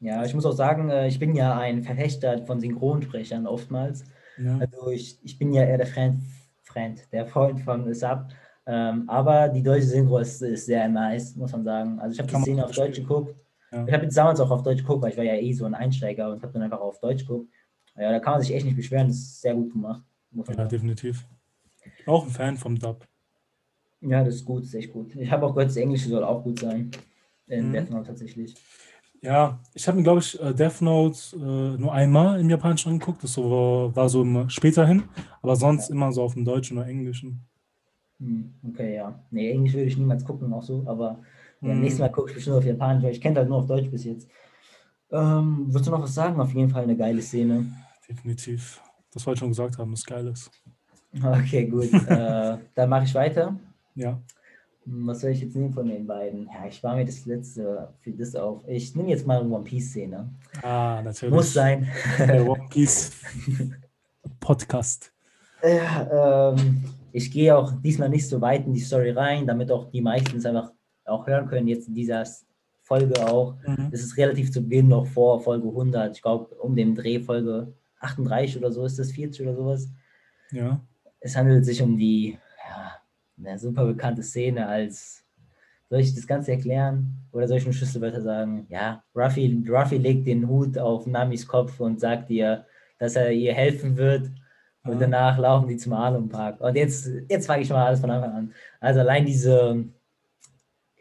Ja, 0.00 0.22
ich 0.24 0.34
muss 0.34 0.44
auch 0.44 0.52
sagen, 0.52 0.90
äh, 0.90 1.08
ich 1.08 1.18
bin 1.18 1.34
ja 1.34 1.58
ein 1.58 1.82
Verfechter 1.82 2.44
von 2.46 2.60
Synchronsprechern 2.60 3.46
oftmals. 3.46 4.04
Ja. 4.38 4.58
Also 4.58 4.90
ich, 4.90 5.18
ich 5.22 5.38
bin 5.38 5.52
ja 5.52 5.64
eher 5.64 5.78
der 5.78 5.86
Freund, 5.86 6.22
Freund 6.62 7.00
der 7.10 7.26
Freund 7.26 7.60
von 7.60 7.92
Sub. 7.94 8.26
Ähm, 8.66 9.04
aber 9.08 9.48
die 9.48 9.62
deutsche 9.62 9.86
Synchro 9.86 10.18
ist, 10.18 10.42
ist, 10.42 10.66
sehr 10.66 10.88
nice, 10.88 11.34
muss 11.36 11.52
man 11.52 11.64
sagen. 11.64 11.98
Also 12.00 12.12
ich 12.12 12.18
habe 12.20 12.30
die 12.30 12.42
Szene 12.42 12.64
auf 12.66 12.72
Deutsch 12.72 12.96
geguckt. 12.96 13.34
Ja. 13.72 13.86
Ich 13.86 13.92
habe 13.94 14.04
jetzt 14.04 14.16
damals 14.16 14.40
auch 14.40 14.50
auf 14.50 14.62
Deutsch 14.62 14.82
geguckt, 14.82 15.02
weil 15.02 15.10
ich 15.10 15.16
war 15.16 15.24
ja 15.24 15.34
eh 15.34 15.52
so 15.52 15.64
ein 15.64 15.74
Einsteiger 15.74 16.30
und 16.30 16.42
habe 16.42 16.52
dann 16.52 16.62
einfach 16.62 16.80
auf 16.80 17.00
Deutsch 17.00 17.26
geguckt. 17.26 17.48
Ja, 18.00 18.12
da 18.12 18.18
kann 18.18 18.32
man 18.32 18.40
sich 18.40 18.54
echt 18.54 18.64
nicht 18.64 18.76
beschweren, 18.76 19.08
das 19.08 19.16
ist 19.16 19.42
sehr 19.42 19.54
gut 19.54 19.72
gemacht. 19.72 20.02
ja, 20.32 20.64
definitiv. 20.64 21.26
Auch 22.06 22.24
ein 22.24 22.30
Fan 22.30 22.56
vom 22.56 22.78
Dub. 22.78 23.06
Ja, 24.00 24.24
das 24.24 24.36
ist 24.36 24.44
gut, 24.46 24.62
das 24.62 24.68
ist 24.70 24.74
echt 24.74 24.92
gut. 24.92 25.14
Ich 25.16 25.30
habe 25.30 25.44
auch 25.44 25.54
gehört, 25.54 25.68
das 25.68 25.76
Englische 25.76 26.08
soll 26.08 26.24
auch 26.24 26.42
gut 26.42 26.60
sein. 26.60 26.90
In 27.46 27.68
mhm. 27.68 27.72
Death 27.72 27.90
Note 27.90 28.06
tatsächlich. 28.06 28.54
Ja, 29.20 29.60
ich 29.74 29.86
habe 29.86 29.98
mir, 29.98 30.04
glaube 30.04 30.20
ich, 30.20 30.40
äh, 30.40 30.54
Death 30.54 30.80
Note 30.80 31.18
äh, 31.34 31.78
nur 31.78 31.92
einmal 31.92 32.40
im 32.40 32.48
Japanischen 32.48 32.92
angeguckt. 32.92 33.22
Das 33.22 33.34
so, 33.34 33.90
war 33.94 34.08
so 34.08 34.48
später 34.48 34.86
hin, 34.86 35.02
aber 35.42 35.56
sonst 35.56 35.90
ja. 35.90 35.94
immer 35.94 36.10
so 36.10 36.22
auf 36.22 36.32
dem 36.32 36.46
Deutschen 36.46 36.78
oder 36.78 36.86
Englischen. 36.86 37.44
Hm, 38.18 38.54
okay, 38.66 38.94
ja. 38.94 39.22
Nee, 39.30 39.50
Englisch 39.50 39.74
würde 39.74 39.86
ich 39.86 39.98
niemals 39.98 40.24
gucken, 40.24 40.50
auch 40.54 40.62
so, 40.62 40.84
aber 40.86 41.18
ja, 41.60 41.72
hm. 41.72 41.80
nächstes 41.80 42.00
Mal 42.00 42.08
gucke 42.08 42.30
ich 42.30 42.36
bestimmt 42.36 42.56
auf 42.56 42.64
Japanisch, 42.64 43.04
weil 43.04 43.12
ich 43.12 43.20
kenne 43.20 43.36
halt 43.36 43.48
nur 43.48 43.58
auf 43.58 43.66
Deutsch 43.66 43.90
bis 43.90 44.04
jetzt. 44.04 44.26
Ähm, 45.10 45.66
würdest 45.66 45.86
du 45.86 45.90
noch 45.90 46.02
was 46.02 46.14
sagen? 46.14 46.40
Auf 46.40 46.54
jeden 46.54 46.70
Fall 46.70 46.84
eine 46.84 46.96
geile 46.96 47.20
Szene. 47.20 47.66
Definitiv. 48.10 48.82
Das 49.12 49.24
wollte 49.24 49.36
ich 49.36 49.40
schon 49.40 49.50
gesagt 49.50 49.78
haben, 49.78 49.92
das 49.92 50.04
geil 50.04 50.26
ist. 50.26 50.50
Okay, 51.22 51.66
gut. 51.66 51.92
äh, 52.08 52.58
dann 52.74 52.88
mache 52.88 53.04
ich 53.04 53.14
weiter. 53.14 53.56
Ja. 53.94 54.20
Was 54.84 55.20
soll 55.20 55.30
ich 55.30 55.42
jetzt 55.42 55.54
nehmen 55.54 55.72
von 55.72 55.86
den 55.86 56.06
beiden? 56.06 56.46
Ja, 56.46 56.66
ich 56.66 56.82
war 56.82 56.96
mir 56.96 57.04
das 57.04 57.24
letzte 57.24 57.94
für 58.00 58.10
das 58.10 58.34
auf. 58.34 58.66
Ich 58.66 58.96
nehme 58.96 59.10
jetzt 59.10 59.26
mal 59.26 59.40
eine 59.40 59.48
One 59.48 59.62
Piece-Szene. 59.62 60.28
Ah, 60.62 61.00
natürlich. 61.04 61.32
Muss 61.32 61.52
sein. 61.52 61.88
Der 62.18 62.44
One 62.48 62.66
Piece 62.68 63.12
Podcast. 64.40 65.12
Ja, 65.62 66.50
ähm, 66.52 66.84
ich 67.12 67.30
gehe 67.30 67.56
auch 67.56 67.72
diesmal 67.80 68.08
nicht 68.08 68.28
so 68.28 68.40
weit 68.40 68.66
in 68.66 68.72
die 68.72 68.80
Story 68.80 69.10
rein, 69.10 69.46
damit 69.46 69.70
auch 69.70 69.90
die 69.90 70.00
meisten 70.00 70.38
es 70.38 70.46
einfach 70.46 70.72
auch 71.04 71.26
hören 71.26 71.46
können, 71.46 71.68
jetzt 71.68 71.86
in 71.86 71.94
dieser 71.94 72.24
Folge 72.82 73.24
auch. 73.24 73.54
Mhm. 73.66 73.90
Das 73.92 74.00
ist 74.00 74.16
relativ 74.16 74.50
zu 74.50 74.62
Beginn 74.62 74.88
noch 74.88 75.06
vor 75.06 75.40
Folge 75.40 75.68
100, 75.68 76.16
ich 76.16 76.22
glaube 76.22 76.54
um 76.56 76.74
den 76.74 76.94
Dreh 76.94 77.20
Folge 77.20 77.72
38 78.00 78.58
oder 78.58 78.72
so 78.72 78.84
ist 78.84 78.98
das, 78.98 79.12
40 79.12 79.46
oder 79.46 79.54
sowas. 79.54 79.88
Ja. 80.50 80.80
Es 81.20 81.36
handelt 81.36 81.64
sich 81.64 81.80
um 81.82 81.96
die, 81.96 82.38
ja, 82.68 82.96
eine 83.38 83.58
super 83.58 83.86
bekannte 83.86 84.22
Szene, 84.22 84.66
als 84.66 85.24
Soll 85.90 86.00
ich 86.00 86.14
das 86.14 86.26
Ganze 86.26 86.52
erklären 86.52 87.16
oder 87.32 87.48
soll 87.48 87.58
ich 87.58 87.64
nur 87.64 87.74
Schlüsselwörter 87.74 88.22
sagen? 88.22 88.66
Ja, 88.68 89.02
Ruffy, 89.14 89.64
Ruffy 89.68 89.96
legt 89.98 90.26
den 90.26 90.48
Hut 90.48 90.78
auf 90.78 91.06
Namis 91.06 91.46
Kopf 91.46 91.80
und 91.80 91.98
sagt 91.98 92.30
ihr, 92.30 92.64
dass 92.98 93.16
er 93.16 93.32
ihr 93.32 93.52
helfen 93.52 93.96
wird. 93.96 94.30
Und 94.84 94.92
ja. 94.92 94.98
danach 95.00 95.36
laufen 95.36 95.68
die 95.68 95.76
zum 95.76 95.92
Alum 95.92 96.28
Park. 96.28 96.60
Und 96.60 96.76
jetzt, 96.76 97.10
jetzt 97.28 97.46
fange 97.46 97.62
ich 97.62 97.70
mal 97.70 97.86
alles 97.86 98.00
von 98.00 98.10
Anfang 98.10 98.32
an. 98.32 98.54
Also 98.78 99.00
allein 99.00 99.26
diese, 99.26 99.84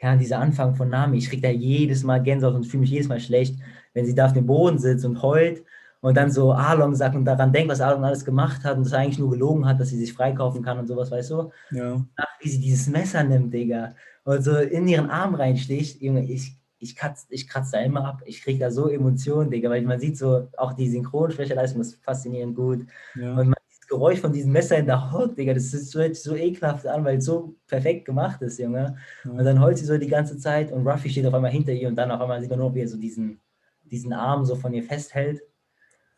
ja, 0.01 0.15
dieser 0.15 0.39
Anfang 0.39 0.75
von 0.75 0.89
Nami, 0.89 1.17
ich 1.17 1.29
kriege 1.29 1.43
da 1.43 1.49
jedes 1.49 2.03
Mal 2.03 2.21
Gänsehaut 2.23 2.55
und 2.55 2.65
fühle 2.65 2.81
mich 2.81 2.89
jedes 2.89 3.07
Mal 3.07 3.19
schlecht, 3.19 3.59
wenn 3.93 4.05
sie 4.05 4.15
da 4.15 4.25
auf 4.25 4.33
dem 4.33 4.47
Boden 4.47 4.79
sitzt 4.79 5.05
und 5.05 5.21
heult 5.21 5.63
und 6.01 6.15
dann 6.15 6.31
so 6.31 6.51
Along 6.51 6.95
sagt 6.95 7.15
und 7.15 7.25
daran 7.25 7.51
denkt, 7.51 7.69
was 7.69 7.81
Along 7.81 8.05
alles 8.05 8.25
gemacht 8.25 8.63
hat 8.63 8.77
und 8.77 8.85
das 8.85 8.93
eigentlich 8.93 9.19
nur 9.19 9.31
gelogen 9.31 9.65
hat, 9.65 9.79
dass 9.79 9.89
sie 9.89 9.97
sich 9.97 10.13
freikaufen 10.13 10.61
kann 10.63 10.79
und 10.79 10.87
sowas, 10.87 11.11
weißt 11.11 11.31
du? 11.31 11.51
Ja. 11.71 12.05
Ach, 12.15 12.39
wie 12.39 12.49
sie 12.49 12.59
dieses 12.59 12.87
Messer 12.87 13.23
nimmt, 13.23 13.53
Digga, 13.53 13.95
und 14.23 14.43
so 14.43 14.55
in 14.55 14.87
ihren 14.87 15.09
Arm 15.09 15.35
reinsticht, 15.35 16.01
Junge, 16.01 16.23
ich, 16.25 16.57
ich 16.77 16.95
kratze 16.95 17.25
ich 17.29 17.47
kratz 17.47 17.71
da 17.71 17.79
immer 17.79 18.05
ab. 18.05 18.21
Ich 18.25 18.41
kriege 18.41 18.59
da 18.59 18.71
so 18.71 18.87
Emotionen, 18.87 19.51
Digga, 19.51 19.69
weil 19.69 19.81
man 19.81 19.99
sieht 19.99 20.17
so, 20.17 20.47
auch 20.57 20.73
die 20.73 20.89
Synchronsprecherleistung 20.89 21.81
ist 21.81 21.95
faszinierend 22.03 22.55
gut. 22.55 22.85
Ja. 23.15 23.31
Und 23.31 23.49
man 23.49 23.55
Geräusch 23.89 24.19
von 24.19 24.31
diesem 24.31 24.51
Messer 24.51 24.77
in 24.77 24.85
der 24.85 25.11
Haut, 25.11 25.35
Digga, 25.37 25.53
das 25.53 25.73
ist 25.73 25.91
so, 25.91 26.13
so 26.13 26.35
ekelhaft 26.35 26.85
an, 26.85 27.03
weil 27.03 27.17
es 27.17 27.25
so 27.25 27.55
perfekt 27.67 28.05
gemacht 28.05 28.41
ist, 28.41 28.59
Junge. 28.59 28.95
Ja. 29.25 29.31
Und 29.31 29.43
dann 29.43 29.59
heult 29.59 29.79
sie 29.79 29.85
so 29.85 29.97
die 29.97 30.07
ganze 30.07 30.37
Zeit 30.37 30.71
und 30.71 30.87
Ruffy 30.87 31.09
steht 31.09 31.25
auf 31.25 31.33
einmal 31.33 31.51
hinter 31.51 31.73
ihr 31.73 31.87
und 31.87 31.95
dann 31.95 32.11
auf 32.11 32.21
einmal 32.21 32.39
sieht 32.39 32.51
man 32.51 32.59
nur, 32.59 32.73
wie 32.75 32.81
er 32.81 32.87
so 32.87 32.97
diesen, 32.97 33.41
diesen 33.83 34.13
Arm 34.13 34.45
so 34.45 34.55
von 34.55 34.73
ihr 34.73 34.83
festhält. 34.83 35.41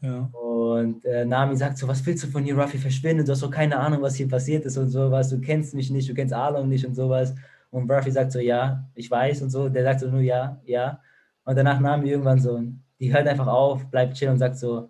Ja. 0.01 0.29
Und 0.33 1.05
äh, 1.05 1.25
Nami 1.25 1.55
sagt 1.55 1.77
so, 1.77 1.87
was 1.87 2.05
willst 2.05 2.23
du 2.23 2.27
von 2.27 2.43
hier, 2.43 2.57
Ruffy, 2.57 2.77
verschwinde, 2.77 3.23
du 3.23 3.31
hast 3.31 3.43
doch 3.43 3.51
keine 3.51 3.77
Ahnung, 3.77 4.01
was 4.01 4.15
hier 4.15 4.27
passiert 4.27 4.65
ist 4.65 4.77
und 4.77 4.89
sowas, 4.89 5.29
du 5.29 5.39
kennst 5.39 5.75
mich 5.75 5.91
nicht, 5.91 6.09
du 6.09 6.13
kennst 6.13 6.33
Arlong 6.33 6.67
nicht 6.67 6.85
und 6.85 6.95
sowas. 6.95 7.35
Und 7.69 7.89
Ruffy 7.89 8.11
sagt 8.11 8.31
so, 8.31 8.39
ja, 8.39 8.89
ich 8.95 9.09
weiß 9.09 9.41
und 9.43 9.51
so, 9.51 9.69
der 9.69 9.83
sagt 9.83 10.01
so 10.01 10.09
nur 10.09 10.21
ja, 10.21 10.59
ja. 10.65 10.99
Und 11.45 11.55
danach 11.55 11.79
Nami 11.79 12.09
irgendwann 12.09 12.39
so, 12.39 12.61
die 12.99 13.13
hört 13.13 13.27
einfach 13.27 13.47
auf, 13.47 13.89
bleibt 13.89 14.15
chill 14.15 14.29
und 14.29 14.39
sagt 14.39 14.57
so, 14.57 14.89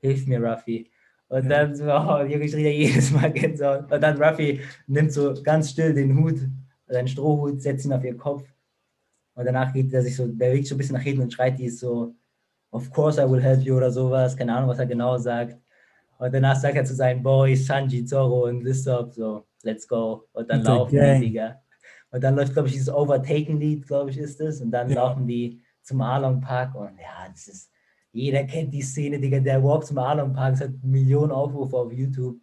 hilf 0.00 0.26
mir, 0.26 0.42
Ruffy. 0.42 0.90
Und 1.28 1.44
ja. 1.44 1.64
dann 1.64 1.74
so, 1.74 1.84
oh, 1.86 2.22
Junge, 2.24 2.44
ich 2.44 2.52
jedes 2.52 3.12
Mal 3.12 3.32
Gänsehaut. 3.32 3.90
Und 3.90 4.00
dann 4.02 4.20
Ruffy 4.20 4.60
nimmt 4.88 5.12
so 5.12 5.34
ganz 5.42 5.70
still 5.70 5.94
den 5.94 6.18
Hut, 6.18 6.40
seinen 6.88 7.08
Strohhut, 7.08 7.62
setzt 7.62 7.84
ihn 7.84 7.92
auf 7.92 8.04
ihren 8.04 8.18
Kopf. 8.18 8.44
Und 9.34 9.46
danach 9.46 9.72
geht 9.72 9.92
er 9.94 10.02
sich 10.02 10.16
so, 10.16 10.26
der 10.26 10.52
wiegt 10.52 10.66
so 10.66 10.74
ein 10.74 10.78
bisschen 10.78 10.96
nach 10.96 11.02
hinten 11.02 11.22
und 11.22 11.32
schreit 11.32 11.58
die 11.58 11.70
so, 11.70 12.14
of 12.72 12.90
course 12.90 13.18
I 13.18 13.24
will 13.24 13.40
help 13.40 13.62
you 13.62 13.76
oder 13.76 13.90
sowas. 13.90 14.36
Keine 14.36 14.54
Ahnung, 14.54 14.70
was 14.70 14.78
er 14.78 14.86
genau 14.86 15.16
sagt. 15.16 15.56
Und 16.18 16.34
danach 16.34 16.56
sagt 16.56 16.76
er 16.76 16.84
zu 16.84 16.94
seinen 16.94 17.22
Boys, 17.22 17.66
Sanji, 17.66 18.04
Zoro 18.04 18.46
und 18.46 18.62
Lissop 18.62 19.12
so, 19.12 19.46
let's 19.62 19.86
go. 19.86 20.28
Und 20.32 20.50
dann 20.50 20.62
laufen 20.62 20.98
die, 20.98 21.26
Digga. 21.26 21.60
Und 22.10 22.22
dann 22.22 22.36
läuft, 22.36 22.52
glaube 22.52 22.68
ich, 22.68 22.74
dieses 22.74 22.92
Overtaken-Lied, 22.92 23.86
glaube 23.86 24.10
ich, 24.10 24.18
ist 24.18 24.40
es. 24.40 24.60
Und 24.60 24.70
dann 24.70 24.88
ja. 24.90 24.96
laufen 24.96 25.26
die 25.26 25.62
zum 25.82 26.00
Arlong 26.00 26.40
Park. 26.40 26.74
Und 26.74 26.98
ja, 26.98 27.28
das 27.30 27.48
ist 27.48 27.72
jeder 28.12 28.44
kennt 28.44 28.72
die 28.74 28.82
Szene, 28.82 29.18
Digga, 29.18 29.40
der 29.40 29.62
Walk 29.62 29.86
zum 29.86 29.98
Arlong 29.98 30.34
Park, 30.34 30.60
hat 30.60 30.70
Millionen 30.82 31.32
Aufrufe 31.32 31.76
auf 31.76 31.92
YouTube. 31.92 32.36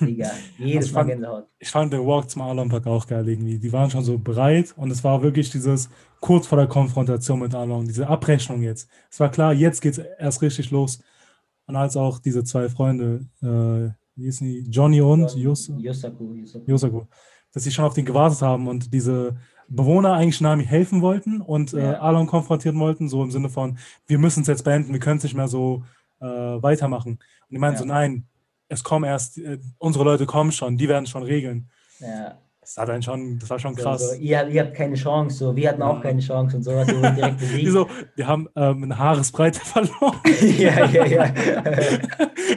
Digga, 0.00 0.30
jedes 0.58 0.86
also 0.86 0.94
Mal 0.94 1.04
Gänsehaut. 1.04 1.48
Ich 1.58 1.68
fand 1.68 1.92
den 1.92 2.06
Walk 2.06 2.30
zum 2.30 2.42
Arlong 2.42 2.68
Park 2.68 2.86
auch 2.86 3.06
geil 3.06 3.28
irgendwie. 3.28 3.58
Die 3.58 3.72
waren 3.72 3.90
schon 3.90 4.04
so 4.04 4.18
breit 4.18 4.72
und 4.76 4.90
es 4.90 5.04
war 5.04 5.22
wirklich 5.22 5.50
dieses 5.50 5.90
kurz 6.20 6.46
vor 6.46 6.58
der 6.58 6.68
Konfrontation 6.68 7.40
mit 7.40 7.54
Arlong, 7.54 7.86
diese 7.86 8.06
Abrechnung 8.06 8.62
jetzt. 8.62 8.88
Es 9.10 9.20
war 9.20 9.30
klar, 9.30 9.52
jetzt 9.52 9.80
geht 9.80 9.98
es 9.98 10.04
erst 10.18 10.40
richtig 10.42 10.70
los. 10.70 11.00
Und 11.66 11.76
als 11.76 11.96
auch 11.96 12.18
diese 12.18 12.44
zwei 12.44 12.68
Freunde, 12.68 13.26
äh, 13.42 13.92
wie 14.16 14.24
hießen 14.24 14.46
die? 14.46 14.60
Johnny 14.70 15.00
und 15.00 15.34
Yosaku, 15.36 15.78
Yosaku. 15.78 16.34
Yosaku. 16.66 17.02
Dass 17.52 17.64
sie 17.64 17.70
schon 17.70 17.84
auf 17.84 17.94
den 17.94 18.04
gewartet 18.04 18.42
haben 18.42 18.68
und 18.68 18.92
diese 18.92 19.36
Bewohner 19.68 20.14
eigentlich 20.14 20.40
Nami 20.40 20.64
helfen 20.64 21.02
wollten 21.02 21.40
und 21.40 21.72
äh, 21.74 21.80
Alon 21.80 22.26
konfrontieren 22.26 22.78
wollten, 22.78 23.08
so 23.08 23.22
im 23.22 23.30
Sinne 23.30 23.48
von, 23.48 23.78
wir 24.06 24.18
müssen 24.18 24.42
es 24.42 24.48
jetzt 24.48 24.64
beenden, 24.64 24.92
wir 24.92 25.00
können 25.00 25.18
es 25.18 25.24
nicht 25.24 25.34
mehr 25.34 25.48
so 25.48 25.84
äh, 26.20 26.26
weitermachen. 26.26 27.12
Und 27.12 27.50
die 27.50 27.58
meinen 27.58 27.74
ja. 27.74 27.78
so, 27.78 27.84
nein, 27.84 28.26
es 28.72 28.82
kommen 28.82 29.04
erst, 29.04 29.38
äh, 29.38 29.58
unsere 29.78 30.04
Leute 30.04 30.26
kommen 30.26 30.50
schon, 30.50 30.78
die 30.78 30.88
werden 30.88 31.06
schon 31.06 31.22
regeln. 31.22 31.68
Ja. 32.00 32.38
Das, 32.60 32.76
hat 32.76 32.90
einen 32.90 33.02
schon, 33.02 33.38
das 33.38 33.50
war 33.50 33.58
schon 33.58 33.74
krass. 33.74 34.12
So, 34.12 34.16
ihr, 34.16 34.46
ihr, 34.48 34.62
habt 34.62 34.74
keine 34.74 34.94
Chance, 34.94 35.36
so. 35.36 35.56
wir 35.56 35.68
hatten 35.68 35.82
auch 35.82 36.00
keine 36.00 36.20
Chance 36.20 36.56
und 36.56 36.62
sowas. 36.62 36.86
Wir, 36.88 37.10
direkt 37.40 37.68
so, 37.68 37.88
wir 38.14 38.26
haben 38.26 38.48
ähm, 38.56 38.84
eine 38.84 38.96
Haaresbreite 38.96 39.60
verloren. 39.64 40.20
ja, 40.58 40.86
ja, 40.86 41.04
ja. 41.04 41.34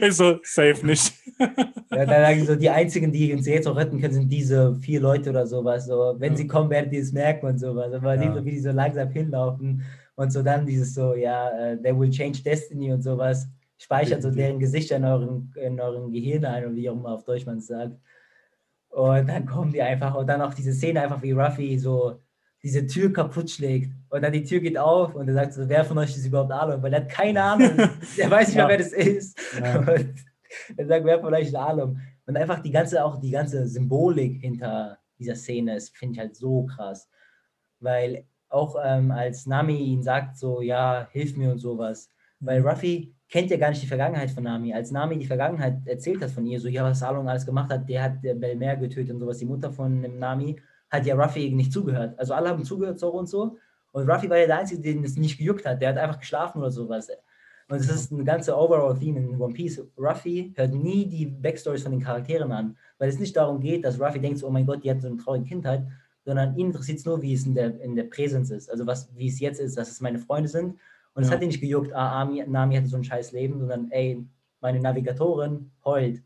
ich 0.00 0.14
so, 0.14 0.38
safe 0.42 0.86
nicht. 0.86 1.12
ja, 1.38 2.06
dann 2.06 2.08
sagen 2.08 2.46
so, 2.46 2.54
die 2.54 2.70
einzigen, 2.70 3.12
die 3.12 3.34
uns 3.34 3.46
jetzt 3.46 3.66
auch 3.66 3.76
retten 3.76 4.00
können, 4.00 4.14
sind 4.14 4.32
diese 4.32 4.74
vier 4.76 5.00
Leute 5.00 5.30
oder 5.30 5.46
sowas. 5.46 5.86
So, 5.86 6.14
wenn 6.18 6.32
ja. 6.32 6.36
sie 6.38 6.46
kommen, 6.46 6.70
werden 6.70 6.90
die 6.90 6.98
es 6.98 7.12
merken 7.12 7.46
und 7.46 7.58
sowas. 7.58 7.92
Aber 7.92 8.14
ja. 8.14 8.32
so, 8.32 8.44
wie 8.44 8.52
die 8.52 8.60
so 8.60 8.70
langsam 8.70 9.10
hinlaufen 9.10 9.82
und 10.14 10.32
so 10.32 10.42
dann 10.42 10.64
dieses 10.64 10.94
so, 10.94 11.14
ja, 11.14 11.50
uh, 11.50 11.82
they 11.82 11.94
will 11.94 12.10
change 12.10 12.42
destiny 12.42 12.92
und 12.92 13.02
sowas. 13.02 13.48
Speichert 13.78 14.22
so 14.22 14.30
deren 14.30 14.58
Gesichter 14.58 14.96
in 14.96 15.04
euren, 15.04 15.52
in 15.56 15.80
euren 15.80 16.12
Gehirn 16.12 16.44
ein 16.44 16.66
und 16.66 16.76
wie 16.76 16.88
auch 16.88 16.94
immer 16.94 17.10
auf 17.10 17.24
Deutsch 17.24 17.46
man 17.46 17.58
es 17.58 17.66
sagt. 17.66 17.96
Und 18.88 19.28
dann 19.28 19.46
kommen 19.46 19.72
die 19.72 19.82
einfach 19.82 20.14
und 20.14 20.26
dann 20.26 20.40
auch 20.40 20.54
diese 20.54 20.72
Szene 20.72 21.02
einfach 21.02 21.22
wie 21.22 21.32
Ruffy 21.32 21.78
so 21.78 22.20
diese 22.62 22.86
Tür 22.86 23.12
kaputt 23.12 23.50
schlägt 23.50 23.92
und 24.08 24.22
dann 24.22 24.32
die 24.32 24.44
Tür 24.44 24.60
geht 24.60 24.78
auf 24.78 25.14
und 25.14 25.28
er 25.28 25.34
sagt 25.34 25.52
so, 25.52 25.68
wer 25.68 25.84
von 25.84 25.98
euch 25.98 26.16
ist 26.16 26.26
überhaupt 26.26 26.50
Alum? 26.50 26.82
Weil 26.82 26.94
er 26.94 27.02
hat 27.02 27.10
keine 27.10 27.42
Ahnung, 27.42 27.70
er 28.16 28.30
weiß 28.30 28.48
nicht 28.48 28.56
ja. 28.56 28.66
mehr, 28.66 28.78
wer 28.78 28.78
das 28.78 28.92
ist. 28.92 29.38
Ja. 29.60 29.78
Und 30.68 30.78
er 30.78 30.86
sagt, 30.86 31.04
wer 31.04 31.20
von 31.20 31.34
euch 31.34 31.48
ist 31.48 31.54
Alum? 31.54 32.00
Und 32.26 32.36
einfach 32.36 32.60
die 32.60 32.70
ganze, 32.70 33.04
auch 33.04 33.20
die 33.20 33.30
ganze 33.30 33.66
Symbolik 33.66 34.40
hinter 34.40 34.98
dieser 35.18 35.34
Szene 35.34 35.76
ist, 35.76 35.96
finde 35.96 36.14
ich 36.14 36.18
halt 36.18 36.36
so 36.36 36.64
krass. 36.64 37.08
Weil 37.80 38.26
auch 38.48 38.76
ähm, 38.82 39.10
als 39.10 39.46
Nami 39.46 39.76
ihn 39.76 40.02
sagt 40.02 40.38
so, 40.38 40.60
ja, 40.60 41.08
hilf 41.12 41.36
mir 41.36 41.52
und 41.52 41.58
sowas. 41.58 42.10
Weil 42.40 42.60
mhm. 42.60 42.68
Ruffy 42.68 43.15
kennt 43.28 43.50
ja 43.50 43.56
gar 43.56 43.70
nicht 43.70 43.82
die 43.82 43.86
Vergangenheit 43.86 44.30
von 44.30 44.44
Nami. 44.44 44.72
Als 44.72 44.90
Nami 44.90 45.18
die 45.18 45.26
Vergangenheit 45.26 45.86
erzählt 45.86 46.22
hat 46.22 46.30
von 46.30 46.46
ihr, 46.46 46.60
so 46.60 46.68
ja, 46.68 46.84
was 46.84 47.00
Salon 47.00 47.28
alles 47.28 47.44
gemacht 47.44 47.70
hat, 47.70 47.88
der 47.88 48.02
hat 48.02 48.24
der 48.24 48.34
Belmer 48.34 48.76
getötet 48.76 49.12
und 49.14 49.20
sowas, 49.20 49.38
die 49.38 49.46
Mutter 49.46 49.72
von 49.72 50.02
dem 50.02 50.18
Nami, 50.18 50.56
hat 50.90 51.06
ja 51.06 51.16
Ruffy 51.16 51.50
nicht 51.50 51.72
zugehört. 51.72 52.18
Also 52.18 52.34
alle 52.34 52.50
haben 52.50 52.64
zugehört, 52.64 52.98
Zoro 52.98 53.18
und 53.18 53.28
so. 53.28 53.56
Und 53.92 54.08
Ruffy 54.08 54.30
war 54.30 54.38
ja 54.38 54.46
der 54.46 54.58
Einzige, 54.58 54.80
den 54.80 55.02
es 55.02 55.16
nicht 55.16 55.38
gejuckt 55.38 55.66
hat. 55.66 55.80
Der 55.82 55.88
hat 55.88 55.98
einfach 55.98 56.20
geschlafen 56.20 56.58
oder 56.58 56.70
sowas. 56.70 57.08
Und 57.68 57.80
das 57.80 57.88
ist 57.88 58.12
eine 58.12 58.22
ganze 58.22 58.56
Overall-Theme 58.56 59.18
in 59.18 59.40
One 59.40 59.52
Piece. 59.52 59.82
Ruffy 59.98 60.52
hört 60.54 60.72
nie 60.72 61.06
die 61.06 61.26
Backstories 61.26 61.82
von 61.82 61.92
den 61.92 62.00
Charakteren 62.00 62.52
an, 62.52 62.76
weil 62.98 63.08
es 63.08 63.18
nicht 63.18 63.36
darum 63.36 63.58
geht, 63.58 63.84
dass 63.84 64.00
Ruffy 64.00 64.20
denkt, 64.20 64.42
oh 64.44 64.50
mein 64.50 64.66
Gott, 64.66 64.84
die 64.84 64.90
hat 64.90 65.00
so 65.00 65.08
eine 65.08 65.16
traurige 65.16 65.46
Kindheit, 65.46 65.84
sondern 66.24 66.56
ihn 66.56 66.66
interessiert 66.66 66.98
es 66.98 67.04
nur, 67.04 67.20
wie 67.22 67.34
es 67.34 67.44
in 67.44 67.54
der, 67.54 67.80
in 67.80 67.96
der 67.96 68.04
Präsenz 68.04 68.50
ist. 68.50 68.70
Also 68.70 68.86
was, 68.86 69.10
wie 69.16 69.26
es 69.28 69.40
jetzt 69.40 69.58
ist, 69.58 69.76
dass 69.76 69.90
es 69.90 70.00
meine 70.00 70.20
Freunde 70.20 70.48
sind 70.48 70.76
und 71.16 71.22
es 71.22 71.30
hat 71.30 71.40
ihn 71.40 71.48
nicht 71.48 71.62
gejuckt, 71.62 71.94
ah, 71.94 72.20
Ami, 72.20 72.44
Nami 72.46 72.76
hatte 72.76 72.88
so 72.88 72.96
ein 72.96 73.04
scheiß 73.04 73.32
Leben, 73.32 73.58
sondern 73.58 73.90
ey, 73.90 74.22
meine 74.60 74.80
Navigatorin 74.80 75.70
heult. 75.84 76.22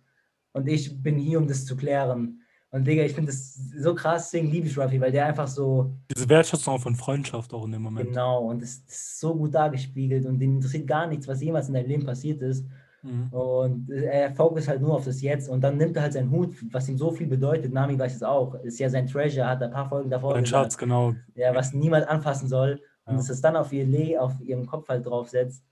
Und 0.52 0.66
ich 0.66 1.00
bin 1.00 1.16
hier, 1.16 1.38
um 1.38 1.46
das 1.46 1.64
zu 1.64 1.76
klären. 1.76 2.40
Und 2.72 2.86
Digga, 2.86 3.04
ich 3.04 3.14
finde 3.14 3.30
das 3.30 3.54
so 3.54 3.94
krass, 3.94 4.30
deswegen 4.30 4.50
liebe 4.50 4.66
ich 4.66 4.76
Ruffy, 4.76 5.00
weil 5.00 5.12
der 5.12 5.26
einfach 5.26 5.46
so. 5.46 5.92
Diese 6.12 6.28
Wertschätzung 6.28 6.80
von 6.80 6.96
Freundschaft 6.96 7.54
auch 7.54 7.64
in 7.66 7.72
dem 7.72 7.82
Moment. 7.82 8.08
Genau, 8.08 8.48
und 8.48 8.62
es 8.62 8.78
ist 8.78 9.20
so 9.20 9.34
gut 9.34 9.54
dargespiegelt 9.54 10.26
und 10.26 10.40
den 10.40 10.56
interessiert 10.56 10.88
gar 10.88 11.06
nichts, 11.06 11.28
was 11.28 11.40
jemals 11.40 11.68
in 11.68 11.74
deinem 11.74 11.88
Leben 11.88 12.04
passiert 12.04 12.42
ist. 12.42 12.66
Mhm. 13.02 13.28
Und 13.32 13.90
er 13.90 14.34
fokussiert 14.34 14.70
halt 14.70 14.82
nur 14.82 14.94
auf 14.94 15.04
das 15.04 15.22
Jetzt 15.22 15.48
und 15.48 15.62
dann 15.62 15.78
nimmt 15.78 15.96
er 15.96 16.02
halt 16.02 16.12
seinen 16.12 16.30
Hut, 16.32 16.56
was 16.72 16.88
ihm 16.88 16.98
so 16.98 17.12
viel 17.12 17.28
bedeutet. 17.28 17.72
Nami 17.72 17.96
weiß 17.96 18.16
es 18.16 18.22
auch. 18.24 18.54
Ist 18.56 18.80
ja 18.80 18.90
sein 18.90 19.06
Treasure, 19.06 19.46
hat 19.46 19.62
ein 19.62 19.70
paar 19.70 19.88
Folgen 19.88 20.10
davor. 20.10 20.34
Ein 20.34 20.46
Schatz, 20.46 20.76
genau. 20.76 21.14
Ja, 21.34 21.54
was 21.54 21.72
niemand 21.72 22.08
anfassen 22.08 22.48
soll. 22.48 22.80
Und 23.04 23.16
dass 23.16 23.30
es 23.30 23.40
dann 23.40 23.56
auf 23.56 23.72
ihr 23.72 23.86
Lee, 23.86 24.16
auf 24.16 24.40
ihren 24.40 24.66
Kopf 24.66 24.88
halt 24.88 25.06
draufsetzt 25.06 25.64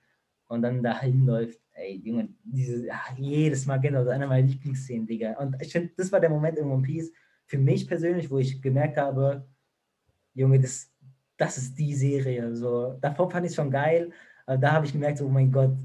und 0.49 0.63
dann 0.63 0.83
dahin 0.83 1.25
läuft. 1.25 1.61
Ey, 1.73 2.01
Junge, 2.05 2.29
diese, 2.43 2.87
ja, 2.87 3.01
jedes 3.17 3.67
Mal 3.67 3.79
genau, 3.79 3.99
das 3.99 4.09
ist 4.09 4.13
einer 4.15 4.27
meiner 4.27 4.47
Lieblingsszenen, 4.47 5.07
Digga. 5.07 5.35
Und 5.35 5.57
ich 5.61 5.71
finde, 5.71 5.93
das 5.97 6.11
war 6.11 6.21
der 6.21 6.31
Moment 6.31 6.59
in 6.59 6.67
One 6.67 6.83
Piece 6.83 7.13
für 7.47 7.59
mich 7.59 7.87
persönlich, 7.87 8.31
wo 8.31 8.39
ich 8.39 8.61
gemerkt 8.61 8.97
habe, 8.97 9.47
Junge, 10.35 10.59
das, 10.61 10.91
das 11.37 11.59
ist 11.59 11.79
die 11.79 11.95
Serie. 11.95 12.55
So, 12.57 12.97
davor 13.01 13.31
fand 13.31 13.47
ich 13.47 13.51
es 13.51 13.57
schon 13.57 13.71
geil, 13.71 14.11
aber 14.47 14.59
da 14.59 14.73
habe 14.73 14.87
ich 14.87 14.93
gemerkt, 14.93 15.21
oh 15.21 15.29
mein 15.29 15.53
Gott, 15.53 15.77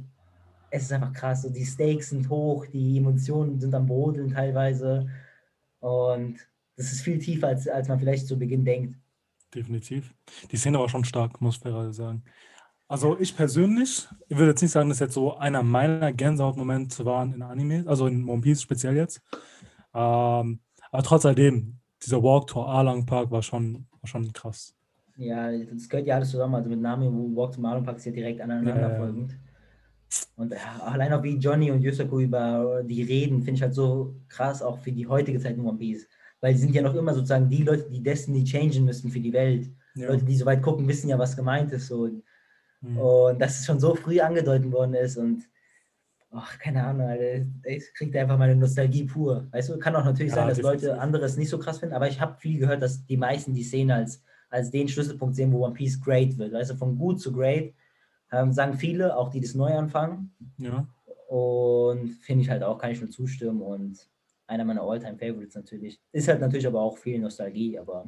es 0.72 0.84
ist 0.84 0.92
einfach 0.92 1.14
krass. 1.14 1.44
So, 1.44 1.50
die 1.50 1.66
Stakes 1.66 2.10
sind 2.10 2.28
hoch, 2.30 2.66
die 2.66 2.98
Emotionen 2.98 3.60
sind 3.60 3.76
am 3.76 3.86
Brodeln 3.86 4.30
teilweise. 4.30 5.08
Und 5.80 6.40
das 6.76 6.92
ist 6.92 7.02
viel 7.02 7.20
tiefer, 7.20 7.50
als, 7.50 7.68
als 7.68 7.88
man 7.88 8.00
vielleicht 8.00 8.28
zu 8.28 8.40
Beginn 8.40 8.66
denkt 8.66 8.98
definitiv. 9.54 10.14
Die 10.52 10.58
Szene 10.58 10.80
war 10.80 10.90
schon 10.90 11.06
stark, 11.06 11.42
muss 11.42 11.58
ich 11.58 11.62
gerade 11.62 11.94
sagen. 11.94 12.24
Also 12.88 13.18
ich 13.20 13.36
persönlich, 13.36 14.08
ich 14.28 14.38
würde 14.38 14.52
jetzt 14.52 14.62
nicht 14.62 14.72
sagen, 14.72 14.90
dass 14.90 15.00
jetzt 15.00 15.14
so 15.14 15.36
einer 15.38 15.64
meiner 15.64 16.14
Gänsehautmomente 16.14 17.06
waren 17.06 17.34
in 17.34 17.42
Anime, 17.42 17.84
also 17.88 18.08
in 18.08 18.28
One 18.28 18.42
Piece 18.42 18.62
speziell 18.62 18.96
jetzt. 18.96 19.22
Ähm, 19.94 20.60
aber 20.92 21.04
trotz 21.04 21.26
alledem, 21.26 21.80
dieser 22.04 22.22
Walk 22.22 22.48
to 22.48 22.64
Arlang 22.64 23.06
Park 23.06 23.32
war 23.32 23.42
schon, 23.42 23.88
war 24.02 24.08
schon 24.08 24.32
krass. 24.34 24.76
Ja, 25.16 25.52
das 25.52 25.88
gehört 25.90 26.08
ja 26.08 26.16
alles 26.16 26.32
zusammen. 26.32 26.56
Also 26.56 26.70
mit 26.70 26.82
Nami 26.82 27.08
Walk 27.36 27.54
to 27.54 27.64
Arlang 27.64 27.84
Park 27.84 27.98
ist 27.98 28.06
ja 28.06 28.12
direkt 28.12 28.42
aneinanderfolgend. 28.42 29.32
Ja, 29.32 29.38
Und 30.36 30.52
ja, 30.54 30.80
allein 30.84 31.14
auch 31.14 31.24
wie 31.24 31.38
Johnny 31.38 31.72
und 31.72 31.82
Yusaku 31.82 32.20
über 32.20 32.84
die 32.84 33.04
reden, 33.04 33.42
finde 33.42 33.58
ich 33.58 33.62
halt 33.64 33.74
so 33.74 34.16
krass, 34.28 34.62
auch 34.62 34.80
für 34.80 34.92
die 34.92 35.08
heutige 35.08 35.40
Zeit 35.40 35.56
in 35.58 35.66
One 35.66 35.78
Piece. 35.78 36.08
Weil 36.44 36.52
die 36.52 36.60
sind 36.60 36.76
ja 36.76 36.82
noch 36.82 36.94
immer 36.94 37.14
sozusagen 37.14 37.48
die 37.48 37.64
Leute, 37.64 37.90
die 37.90 38.04
Destiny 38.04 38.44
changen 38.44 38.84
müssen 38.84 39.10
für 39.10 39.22
die 39.22 39.32
Welt. 39.32 39.72
Ja. 39.96 40.10
Leute, 40.10 40.26
die 40.26 40.36
so 40.36 40.46
weit 40.46 40.62
gucken, 40.62 40.86
wissen 40.90 41.08
ja, 41.08 41.18
was 41.18 41.38
gemeint 41.38 41.72
ist. 41.72 41.88
So. 41.88 42.10
Mhm. 42.82 42.98
Und 42.98 43.42
dass 43.42 43.62
es 43.62 43.66
schon 43.66 43.80
so 43.80 43.96
früh 43.96 44.20
angedeutet 44.20 44.70
worden 44.70 44.94
ist 44.94 45.16
und 45.16 45.48
ach, 46.32 46.60
keine 46.60 46.84
Ahnung, 46.84 47.08
Alter, 47.08 47.46
ich 47.64 47.94
kriege 47.94 48.20
einfach 48.20 48.38
meine 48.38 48.58
Nostalgie 48.58 49.06
pur. 49.06 49.48
Weißt 49.52 49.70
du, 49.70 49.80
kann 49.80 49.96
auch 49.96 50.04
natürlich 50.04 50.34
Ja, 50.34 50.40
sein, 50.40 50.50
dass 50.50 50.58
definitiv. 50.58 50.90
Leute 50.90 51.00
anderes 51.00 51.38
nicht 51.38 51.48
so 51.48 51.58
krass 51.60 51.80
finden, 51.80 51.96
aber 51.96 52.10
ich 52.10 52.20
habe 52.20 52.38
viel 52.38 52.60
gehört, 52.60 52.82
dass 52.82 53.06
die 53.06 53.16
meisten 53.16 53.54
die 53.54 53.64
Szene 53.64 53.96
als, 53.96 54.22
als 54.50 54.70
den 54.70 54.90
Schlüsselpunkt 54.90 55.38
sehen, 55.38 55.54
wo 55.54 55.64
One 55.64 55.76
Piece 55.76 56.02
great 56.02 56.38
wird. 56.38 56.52
Weißt 56.52 56.72
du, 56.72 56.76
von 56.76 56.98
gut 56.98 57.22
zu 57.22 57.32
great, 57.32 57.74
ähm, 58.34 58.52
sagen 58.52 58.74
viele, 58.74 59.16
auch 59.16 59.30
die 59.30 59.40
das 59.40 59.56
neu 59.56 59.74
anfangen. 59.74 60.36
Ja. 60.58 60.86
Und 61.30 62.10
finde 62.22 62.44
ich 62.44 62.50
halt 62.50 62.64
auch, 62.64 62.80
kann 62.80 62.92
ich 62.92 63.00
nur 63.00 63.12
zustimmen. 63.12 63.62
Und 63.62 64.10
einer 64.54 64.66
meiner 64.66 64.84
Alltime 64.84 65.18
favorites 65.18 65.56
natürlich. 65.56 66.00
Ist 66.12 66.28
halt 66.28 66.42
natürlich 66.42 66.68
aber 66.68 66.82
auch 66.82 66.98
viel 66.98 67.20
Nostalgie, 67.20 67.78
aber 67.78 68.06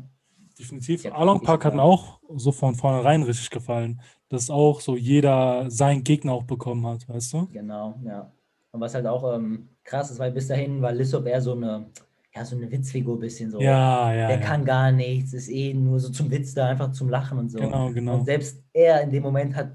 Definitiv. 0.58 1.04
Ja, 1.04 1.12
Along 1.14 1.42
Park 1.42 1.66
hat 1.66 1.74
auch. 1.74 1.76
mir 1.76 1.84
auch 1.84 2.20
so 2.38 2.52
von 2.52 2.76
vornherein 2.76 3.24
richtig 3.24 3.50
gefallen, 3.50 4.00
dass 4.30 4.50
auch 4.50 4.80
so 4.80 4.96
jeder 4.96 5.70
seinen 5.70 6.04
Gegner 6.04 6.32
auch 6.34 6.44
bekommen 6.44 6.86
hat, 6.88 7.08
weißt 7.10 7.34
du? 7.34 7.48
genau, 7.48 8.00
ja. 8.06 8.32
Und 8.72 8.82
was 8.82 8.94
halt 8.94 9.06
auch 9.06 9.36
ähm, 9.36 9.70
krass 9.84 10.12
ist, 10.12 10.20
weil 10.20 10.32
bis 10.32 10.48
dahin 10.48 10.82
war 10.82 10.92
Lissop 10.92 11.26
eher 11.26 11.42
so 11.42 11.54
eine, 11.54 11.88
ja, 12.34 12.44
so 12.44 12.56
eine 12.56 12.70
Witzfigur, 12.70 13.20
bisschen 13.20 13.52
so. 13.52 13.60
Ja, 13.62 14.14
ja. 14.14 14.28
Der 14.28 14.40
ja. 14.40 14.46
kann 14.46 14.66
gar 14.66 14.92
nichts, 14.92 15.34
ist 15.34 15.50
eh 15.50 15.74
nur 15.74 16.00
so 16.00 16.10
zum 16.10 16.30
Witz 16.32 16.54
da, 16.54 16.68
einfach 16.68 16.92
zum 16.92 17.10
Lachen 17.10 17.38
und 17.38 17.50
so. 17.50 17.60
Genau, 17.60 17.92
genau. 17.92 18.16
Und 18.16 18.26
selbst 18.26 18.64
er 18.74 19.02
in 19.02 19.12
dem 19.12 19.24
Moment 19.24 19.56
hat 19.56 19.74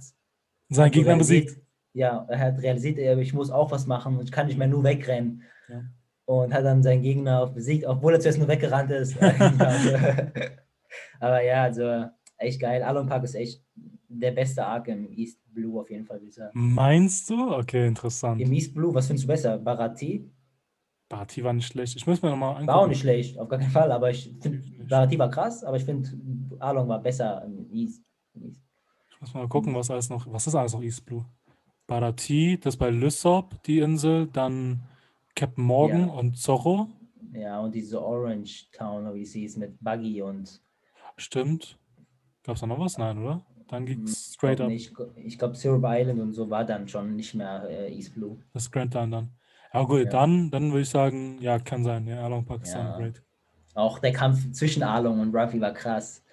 Seinen 0.68 0.92
Gegner 0.92 1.16
besiegt. 1.16 1.58
Ja, 1.92 2.24
er 2.28 2.38
hat 2.38 2.62
realisiert, 2.62 2.98
er, 2.98 3.18
ich 3.18 3.34
muss 3.34 3.50
auch 3.50 3.70
was 3.70 3.86
machen 3.86 4.16
und 4.16 4.24
ich 4.24 4.32
kann 4.32 4.46
nicht 4.46 4.58
mehr 4.58 4.68
nur 4.68 4.84
wegrennen. 4.84 5.42
Ja. 5.68 5.82
Und 6.30 6.54
hat 6.54 6.64
dann 6.64 6.80
seinen 6.80 7.02
Gegner 7.02 7.42
auch 7.42 7.50
besiegt, 7.50 7.84
obwohl 7.84 8.12
er 8.12 8.20
zuerst 8.20 8.38
nur 8.38 8.46
weggerannt 8.46 8.92
ist. 8.92 9.16
Aber 11.20 11.42
ja, 11.42 11.64
also 11.64 12.04
echt 12.36 12.60
geil. 12.60 12.84
Alon 12.84 13.08
Park 13.08 13.24
ist 13.24 13.34
echt 13.34 13.64
der 14.06 14.30
beste 14.30 14.64
Arc 14.64 14.86
im 14.86 15.10
East 15.10 15.40
Blue 15.52 15.80
auf 15.80 15.90
jeden 15.90 16.04
Fall, 16.04 16.20
würde. 16.20 16.52
Meinst 16.52 17.30
du? 17.30 17.52
Okay, 17.52 17.84
interessant. 17.84 18.40
Im 18.40 18.52
East 18.52 18.74
Blue, 18.74 18.94
was 18.94 19.08
findest 19.08 19.24
du 19.24 19.26
besser? 19.26 19.58
Barati? 19.58 20.30
Barty 21.08 21.42
war 21.42 21.52
nicht 21.52 21.66
schlecht. 21.66 21.96
Ich 21.96 22.06
muss 22.06 22.22
mir 22.22 22.30
nochmal 22.30 22.50
angucken. 22.50 22.68
War 22.68 22.76
auch 22.76 22.86
nicht 22.86 23.00
schlecht, 23.00 23.36
auf 23.36 23.48
gar 23.48 23.58
keinen 23.58 23.72
Fall, 23.72 23.90
aber 23.90 24.10
ich 24.10 24.32
finde. 24.40 24.62
Barati 24.88 25.18
war 25.18 25.30
krass, 25.30 25.64
aber 25.64 25.78
ich 25.78 25.84
finde, 25.84 26.10
Alon 26.60 26.86
war 26.86 27.02
besser 27.02 27.44
im 27.44 27.68
East. 27.72 28.04
Im 28.34 28.44
East. 28.44 28.62
Ich 29.10 29.20
muss 29.20 29.34
mal 29.34 29.48
gucken, 29.48 29.74
was 29.74 29.90
alles 29.90 30.08
noch. 30.08 30.32
Was 30.32 30.46
ist 30.46 30.54
alles 30.54 30.74
noch 30.74 30.82
East 30.82 31.04
Blue? 31.04 31.24
Barati, 31.88 32.56
das 32.60 32.76
bei 32.76 32.90
Lysop, 32.90 33.60
die 33.64 33.80
Insel, 33.80 34.28
dann 34.28 34.84
Captain 35.34 35.64
Morgan 35.64 36.08
Ja. 36.08 36.14
und 36.14 36.36
Zorro. 36.36 36.88
Ja, 37.32 37.60
und 37.60 37.74
diese 37.74 38.02
Orange 38.02 38.70
Town, 38.72 39.12
wie 39.14 39.24
sie 39.24 39.44
ist, 39.44 39.56
mit 39.56 39.78
Buggy 39.82 40.22
und 40.22 40.60
Stimmt. 41.16 41.78
Gab 42.42 42.54
es 42.54 42.60
da 42.62 42.66
noch 42.66 42.78
was? 42.78 42.96
Nein, 42.98 43.18
oder? 43.18 43.44
Dann 43.68 43.86
ging 43.86 43.98
Hm, 43.98 44.04
es 44.04 44.32
straight 44.34 44.56
glaub 44.56 44.66
up. 44.66 44.72
nicht. 44.72 44.92
Ich 45.16 45.38
glaube, 45.38 45.54
Syrup 45.54 45.84
Island 45.86 46.18
und 46.20 46.32
so 46.32 46.48
war 46.50 46.64
dann 46.64 46.88
schon 46.88 47.14
nicht 47.14 47.34
mehr 47.34 47.64
äh, 47.68 47.94
East 47.94 48.14
Blue. 48.14 48.38
Das 48.52 48.70
Grand 48.70 48.94
Line 48.94 49.10
dann. 49.10 49.30
Ja, 49.72 49.82
gut, 49.84 50.04
Ja. 50.04 50.10
dann, 50.10 50.50
dann 50.50 50.70
würde 50.72 50.80
ich 50.82 50.88
sagen, 50.88 51.38
ja, 51.40 51.58
kann 51.58 51.84
sein. 51.84 52.06
Ja, 52.08 52.24
Along 52.24 52.44
Park 52.44 52.62
ist 52.62 52.72
Ja. 52.74 52.82
dann 52.92 53.00
great. 53.00 53.22
Auch 53.74 53.98
der 54.00 54.12
Kampf 54.12 54.50
zwischen 54.52 54.82
Along 54.82 55.20
und 55.20 55.34
Ruffy 55.36 55.60
war 55.60 55.72
krass. 55.72 56.24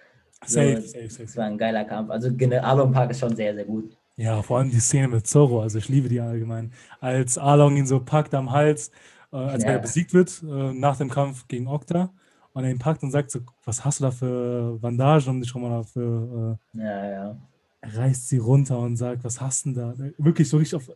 So, 0.46 0.56
Safe, 0.62 0.72
es- 0.74 0.92
safe, 0.92 1.04
Es 1.06 1.16
safe. 1.18 1.38
war 1.38 1.46
ein 1.46 1.58
geiler 1.58 1.86
Kampf. 1.86 2.10
Also 2.10 2.30
Along 2.30 2.92
Park 2.92 3.12
ist 3.12 3.20
schon 3.20 3.36
sehr, 3.36 3.54
sehr 3.54 3.66
gut. 3.66 3.96
Ja, 4.20 4.42
vor 4.42 4.58
allem 4.58 4.72
die 4.72 4.80
Szene 4.80 5.08
mit 5.08 5.28
Zorro, 5.28 5.62
also 5.62 5.78
ich 5.78 5.90
liebe 5.90 6.10
die 6.10 6.20
allgemein. 6.20 6.74
Als 7.00 7.38
Along 7.38 7.78
ihn 7.78 7.86
so 7.86 8.00
packt 8.04 8.34
am 8.34 8.52
Hals, 8.52 8.92
äh, 9.32 9.36
als 9.38 9.64
Ja. 9.64 9.70
er 9.74 9.80
besiegt 9.80 10.14
wird 10.14 10.42
äh, 10.44 10.74
nach 10.74 10.98
dem 10.98 11.10
Kampf 11.10 11.48
gegen 11.48 11.68
Okta 11.68 12.12
und 12.54 12.64
er 12.64 12.72
ihn 12.72 12.80
packt 12.80 13.04
und 13.04 13.12
sagt 13.12 13.30
so, 13.30 13.42
was 13.64 13.86
hast 13.86 14.00
du 14.00 14.06
da 14.06 14.12
für 14.12 14.80
Bandagen 14.80 15.30
um 15.30 15.42
dich 15.42 15.54
rum 15.54 15.64
oder 15.66 15.84
für, 15.84 16.58
Ja, 16.74 17.06
ja. 17.06 17.38
äh, 17.84 17.88
er 17.88 17.98
reißt 17.98 18.30
sie 18.30 18.38
runter 18.38 18.78
und 18.80 18.98
sagt, 18.98 19.24
was 19.24 19.42
hast 19.42 19.66
du 19.66 19.74
denn 19.74 19.98
da? 19.98 20.14
Wirklich 20.18 20.50
so 20.50 20.58
richtig 20.58 20.76
auf, 20.76 20.90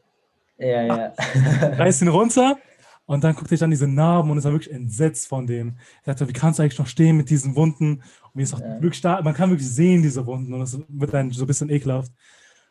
Ja, 0.57 0.81
ja. 0.83 1.13
reißt 1.77 2.01
ihn 2.01 2.07
runter 2.07 2.57
und 3.05 3.23
dann 3.23 3.35
guckt 3.35 3.51
er 3.51 3.57
sich 3.57 3.63
an 3.63 3.71
diese 3.71 3.87
Narben 3.87 4.31
und 4.31 4.37
ist 4.37 4.43
dann 4.45 4.53
wirklich 4.53 4.73
entsetzt 4.73 5.27
von 5.27 5.47
dem. 5.47 5.77
Er 6.03 6.11
sagt 6.13 6.19
so, 6.19 6.27
wie 6.29 6.33
kannst 6.33 6.59
du 6.59 6.63
eigentlich 6.63 6.79
noch 6.79 6.87
stehen 6.87 7.17
mit 7.17 7.29
diesen 7.29 7.55
Wunden? 7.55 7.95
Und 7.97 8.03
wie 8.35 8.43
ist 8.43 8.53
auch 8.53 8.61
Ja. 8.61 8.79
wirklich 8.79 9.01
da, 9.01 9.21
man 9.21 9.33
kann 9.33 9.49
wirklich 9.49 9.69
sehen, 9.69 10.01
diese 10.03 10.25
Wunden 10.25 10.53
und 10.53 10.59
das 10.61 10.79
wird 10.87 11.13
dann 11.13 11.31
so 11.31 11.43
ein 11.43 11.47
bisschen 11.47 11.69
ekelhaft. 11.69 12.11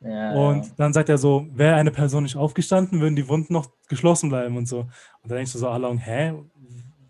Ja, 0.03 0.33
Und 0.33 0.79
dann 0.79 0.93
sagt 0.93 1.09
er 1.09 1.19
so, 1.19 1.47
wäre 1.53 1.75
eine 1.75 1.91
Person 1.91 2.23
nicht 2.23 2.37
aufgestanden, 2.37 3.01
würden 3.01 3.17
die 3.17 3.29
Wunden 3.29 3.53
noch 3.53 3.71
geschlossen 3.89 4.31
bleiben 4.31 4.57
und 4.57 4.67
so. 4.67 4.81
Und 4.81 5.31
dann 5.31 5.37
denkst 5.37 5.53
du 5.53 5.59
so, 5.59 5.69
Along, 5.69 5.99
hä? 5.99 6.35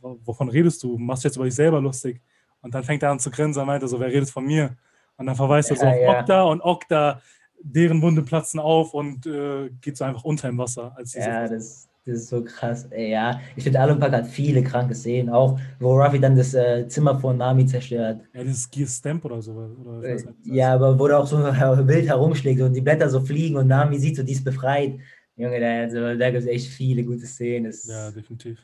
Wovon 0.00 0.48
redest 0.48 0.82
du? 0.82 0.98
Machst 0.98 1.24
du 1.24 1.28
jetzt 1.28 1.36
über 1.36 1.44
dich 1.44 1.54
selber 1.54 1.80
lustig? 1.80 2.20
Und 2.62 2.74
dann 2.74 2.82
fängt 2.82 3.02
er 3.02 3.10
an 3.10 3.20
zu 3.20 3.30
grinsen 3.30 3.60
und 3.60 3.66
meint 3.66 3.82
er 3.82 3.88
so, 3.88 4.00
wer 4.00 4.08
redet 4.08 4.30
von 4.30 4.44
mir? 4.44 4.76
Und 5.16 5.26
dann 5.26 5.36
verweist 5.36 5.70
er 5.70 5.76
so 5.76 5.86
auf. 5.86 5.94
Okta 6.20 6.42
und 6.42 6.62
Okta, 6.62 7.20
deren 7.62 8.00
Wunde 8.02 8.22
platzen 8.22 8.58
auf 8.58 8.94
und 8.94 9.26
äh, 9.26 9.70
geht 9.80 9.96
so 9.96 10.04
einfach 10.04 10.24
unter 10.24 10.48
im 10.48 10.58
Wasser. 10.58 10.96
Ja, 11.14 11.46
das, 11.46 11.89
das 12.06 12.16
ist 12.16 12.28
so 12.28 12.42
krass. 12.42 12.86
Ey, 12.90 13.10
ja, 13.10 13.40
ich 13.56 13.64
finde, 13.64 13.80
Along 13.80 14.00
Park 14.00 14.12
hat 14.12 14.26
viele 14.26 14.62
kranke 14.62 14.94
Szenen. 14.94 15.28
Auch, 15.28 15.58
wo 15.78 16.00
Ruffy 16.00 16.18
dann 16.18 16.36
das 16.36 16.54
äh, 16.54 16.88
Zimmer 16.88 17.18
von 17.18 17.36
Nami 17.36 17.66
zerstört. 17.66 18.22
ja, 18.32 18.42
dieses 18.42 18.70
Gear 18.70 18.88
Stamp 18.88 19.24
oder 19.24 19.42
so. 19.42 19.52
Oder 19.52 20.00
das 20.00 20.24
Ja, 20.44 20.74
aber 20.74 20.98
wo 20.98 21.06
der 21.06 21.18
auch 21.18 21.26
so 21.26 21.38
wild 21.42 22.08
herumschlägt 22.08 22.60
und 22.62 22.72
die 22.72 22.80
Blätter 22.80 23.08
so 23.10 23.20
fliegen 23.20 23.56
und 23.56 23.68
Nami 23.68 23.98
sieht 23.98 24.16
so, 24.16 24.22
die 24.22 24.32
ist 24.32 24.44
befreit. 24.44 24.98
Junge, 25.36 25.60
da, 25.60 25.80
also, 25.80 26.18
da 26.18 26.30
gibt 26.30 26.42
es 26.42 26.48
echt 26.48 26.68
viele 26.68 27.04
gute 27.04 27.26
Szenen. 27.26 27.64
Das. 27.64 27.86
Ja, 27.86 28.10
definitiv. 28.10 28.58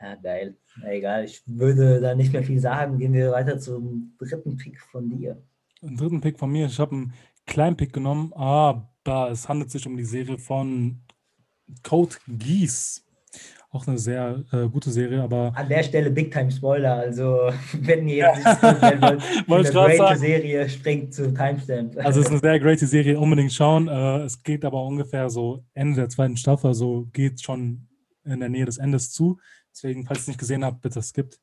ja, 0.00 0.14
geil. 0.16 0.56
Na, 0.82 0.92
egal, 0.92 1.24
ich 1.24 1.42
würde 1.46 2.00
da 2.00 2.14
nicht 2.14 2.32
mehr 2.32 2.42
viel 2.42 2.60
sagen. 2.60 2.98
Gehen 2.98 3.12
wir 3.12 3.32
weiter 3.32 3.58
zum 3.58 4.14
dritten 4.18 4.56
Pick 4.56 4.80
von 4.80 5.08
dir. 5.08 5.42
Einen 5.82 5.96
dritten 5.96 6.20
Pick 6.20 6.38
von 6.38 6.50
mir. 6.50 6.66
Ich 6.66 6.78
habe 6.78 6.94
einen 6.94 7.12
kleinen 7.46 7.76
Pick 7.76 7.92
genommen, 7.92 8.32
aber 8.34 9.30
es 9.30 9.48
handelt 9.48 9.70
sich 9.70 9.86
um 9.86 9.96
die 9.96 10.04
Serie 10.04 10.38
von 10.38 11.00
Code 11.82 12.16
Geass. 12.26 13.04
Auch 13.72 13.86
eine 13.86 13.98
sehr 13.98 14.42
äh, 14.50 14.68
gute 14.68 14.90
Serie, 14.90 15.22
aber 15.22 15.52
An 15.54 15.68
der 15.68 15.84
Stelle 15.84 16.10
Big 16.10 16.32
Time 16.32 16.50
Spoiler. 16.50 16.94
Also, 16.94 17.52
wenn 17.80 18.08
ihr 18.08 18.26
jetzt 18.26 18.44
nicht 18.44 18.62
wollt, 19.48 19.66
eine 19.66 19.72
great 19.72 19.96
sagen. 19.96 20.18
Serie 20.18 20.68
springt 20.68 21.14
zu 21.14 21.32
Timestamp. 21.32 21.96
also 21.98 22.18
es 22.18 22.26
ist 22.26 22.32
eine 22.32 22.40
sehr 22.40 22.58
great 22.58 22.80
Serie, 22.80 23.18
unbedingt 23.18 23.52
schauen. 23.52 23.86
Äh, 23.86 24.22
es 24.24 24.42
geht 24.42 24.64
aber 24.64 24.84
ungefähr 24.84 25.30
so 25.30 25.64
Ende 25.72 26.00
der 26.00 26.08
zweiten 26.08 26.36
Staffel, 26.36 26.66
also 26.68 27.06
geht 27.12 27.40
schon 27.40 27.86
in 28.24 28.40
der 28.40 28.48
Nähe 28.48 28.64
des 28.64 28.78
Endes 28.78 29.12
zu. 29.12 29.38
Deswegen, 29.72 30.04
falls 30.04 30.18
ihr 30.18 30.22
es 30.22 30.28
nicht 30.28 30.40
gesehen 30.40 30.64
habt, 30.64 30.80
bitte 30.80 31.00
skippt. 31.00 31.38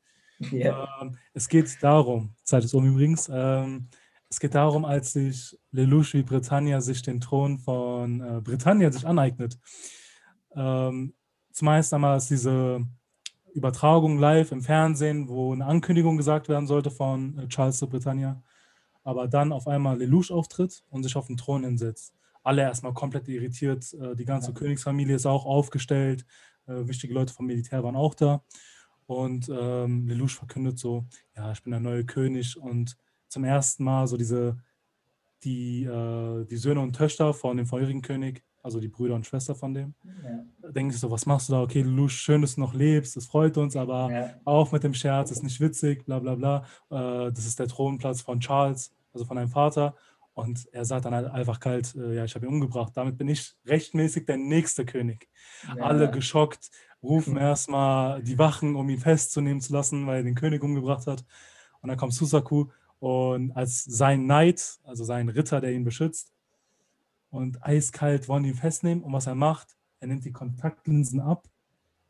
ja. 0.52 0.86
Ähm, 1.02 1.18
es 1.34 1.48
geht 1.48 1.78
darum, 1.82 2.36
Zeit 2.44 2.66
ist 2.66 2.74
um 2.74 2.86
übrigens, 2.86 3.32
ähm, 3.34 3.88
es 4.30 4.40
geht 4.40 4.56
darum, 4.56 4.84
als 4.84 5.14
sich 5.14 5.58
Lelouch 5.72 6.14
wie 6.14 6.24
Britannia 6.24 6.82
sich 6.82 7.02
den 7.02 7.22
Thron 7.22 7.58
von 7.60 8.20
äh, 8.20 8.42
Britannia 8.42 8.92
sich 8.92 9.08
aneignet. 9.08 9.58
Ähm, 10.58 11.14
zumeist 11.52 11.94
einmal 11.94 12.18
ist 12.18 12.30
diese 12.30 12.86
Übertragung 13.54 14.18
live 14.18 14.52
im 14.52 14.62
Fernsehen, 14.62 15.30
wo 15.30 15.54
eine 15.54 15.66
Ankündigung 15.66 16.18
gesagt 16.18 16.50
werden 16.50 16.68
sollte 16.68 16.92
von 16.92 17.38
äh, 17.38 17.48
Charles 17.48 17.78
zu 17.78 17.88
Britannia, 17.88 18.42
aber 19.04 19.28
dann 19.28 19.52
auf 19.52 19.68
einmal 19.68 19.98
Lelouch 19.98 20.32
auftritt 20.32 20.84
und 20.90 21.04
sich 21.04 21.16
auf 21.16 21.28
den 21.28 21.38
Thron 21.38 21.64
hinsetzt. 21.64 22.14
Alle 22.44 22.64
erstmal 22.64 22.94
komplett 22.94 23.28
irritiert, 23.28 23.94
äh, 23.94 24.16
die 24.16 24.26
ganze 24.26 24.50
Ja. 24.52 24.56
Königsfamilie 24.56 25.16
ist 25.16 25.26
auch 25.26 25.46
aufgestellt, 25.46 26.26
äh, 26.68 26.88
wichtige 26.88 27.14
Leute 27.14 27.34
vom 27.34 27.46
Militär 27.46 27.84
waren 27.84 27.96
auch 27.96 28.16
da. 28.16 28.44
Und 29.06 29.50
ähm, 29.50 30.08
Lelouch 30.08 30.32
verkündet 30.32 30.80
so, 30.80 31.06
ja, 31.36 31.52
ich 31.52 31.64
bin 31.64 31.72
der 31.72 31.80
neue 31.80 32.06
König 32.06 32.58
und 32.58 32.98
zum 33.30 33.44
ersten 33.44 33.84
Mal 33.84 34.08
so 34.08 34.18
diese, 34.18 34.58
die, 35.44 35.84
äh, 35.86 36.46
die 36.46 36.58
Söhne 36.58 36.82
und 36.82 36.94
Töchter 36.96 37.34
von 37.34 37.58
dem 37.58 37.68
vorherigen 37.68 38.02
König, 38.02 38.44
also 38.68 38.80
die 38.80 38.90
Brüder 38.90 39.16
und 39.16 39.26
Schwester 39.26 39.56
von 39.56 39.74
dem, 39.74 39.96
Ja. 40.24 40.44
da 40.62 40.70
denken 40.72 40.92
sich 40.92 41.00
so, 41.00 41.10
was 41.10 41.26
machst 41.26 41.48
du 41.50 41.54
da? 41.54 41.62
Okay, 41.64 41.82
Lelouch, 41.82 42.12
schön, 42.12 42.42
dass 42.42 42.56
du 42.56 42.62
noch 42.62 42.74
lebst, 42.74 43.16
das 43.16 43.26
freut 43.26 43.58
uns, 43.58 43.76
aber 43.76 44.12
Ja. 44.12 44.34
auf 44.44 44.72
mit 44.74 44.84
dem 44.84 44.94
Scherz, 44.94 45.32
ist 45.32 45.42
nicht 45.44 45.60
witzig, 45.60 46.06
bla 46.06 46.20
bla 46.20 46.36
bla. 46.36 46.58
Äh, 46.90 47.32
das 47.32 47.46
ist 47.46 47.58
der 47.60 47.68
Thronplatz 47.68 48.22
von 48.22 48.40
Charles, 48.40 48.94
also 49.14 49.26
von 49.26 49.38
deinem 49.38 49.50
Vater. 49.50 49.96
Und 50.34 50.68
er 50.72 50.86
sagt 50.86 51.06
dann 51.06 51.16
halt 51.16 51.32
einfach 51.32 51.60
kalt, 51.60 51.96
äh, 51.96 52.16
ja, 52.16 52.24
ich 52.26 52.36
habe 52.36 52.46
ihn 52.46 52.52
umgebracht. 52.54 52.92
Damit 52.96 53.18
bin 53.18 53.28
ich 53.28 53.56
rechtmäßig 53.66 54.26
der 54.28 54.38
nächste 54.38 54.86
König. 54.86 55.30
Alle 55.80 56.06
Ja. 56.06 56.12
geschockt, 56.12 56.70
rufen 57.02 57.38
erstmal 57.38 58.22
die 58.22 58.38
Wachen, 58.38 58.76
um 58.76 58.88
ihn 58.90 59.00
festzunehmen 59.00 59.62
zu 59.62 59.74
lassen, 59.74 60.06
weil 60.06 60.18
er 60.18 60.24
den 60.24 60.36
König 60.36 60.62
umgebracht 60.64 61.08
hat. 61.08 61.24
Und 61.82 61.90
dann 61.90 61.98
kommt 61.98 62.14
Susaku 62.14 62.68
und 63.00 63.52
als 63.54 63.84
sein 63.86 64.26
Knight, 64.26 64.78
also 64.84 65.04
sein 65.04 65.30
Ritter, 65.30 65.62
der 65.62 65.72
ihn 65.72 65.84
beschützt, 65.84 66.34
und 67.30 67.64
eiskalt 67.64 68.28
wollen 68.28 68.46
ihn 68.46 68.56
festnehmen. 68.56 69.04
Und 69.04 69.14
was 69.14 69.28
er 69.28 69.36
macht, 69.36 69.76
er 70.00 70.08
nimmt 70.08 70.26
die 70.26 70.32
Kontaktlinsen 70.32 71.20
ab, 71.20 71.48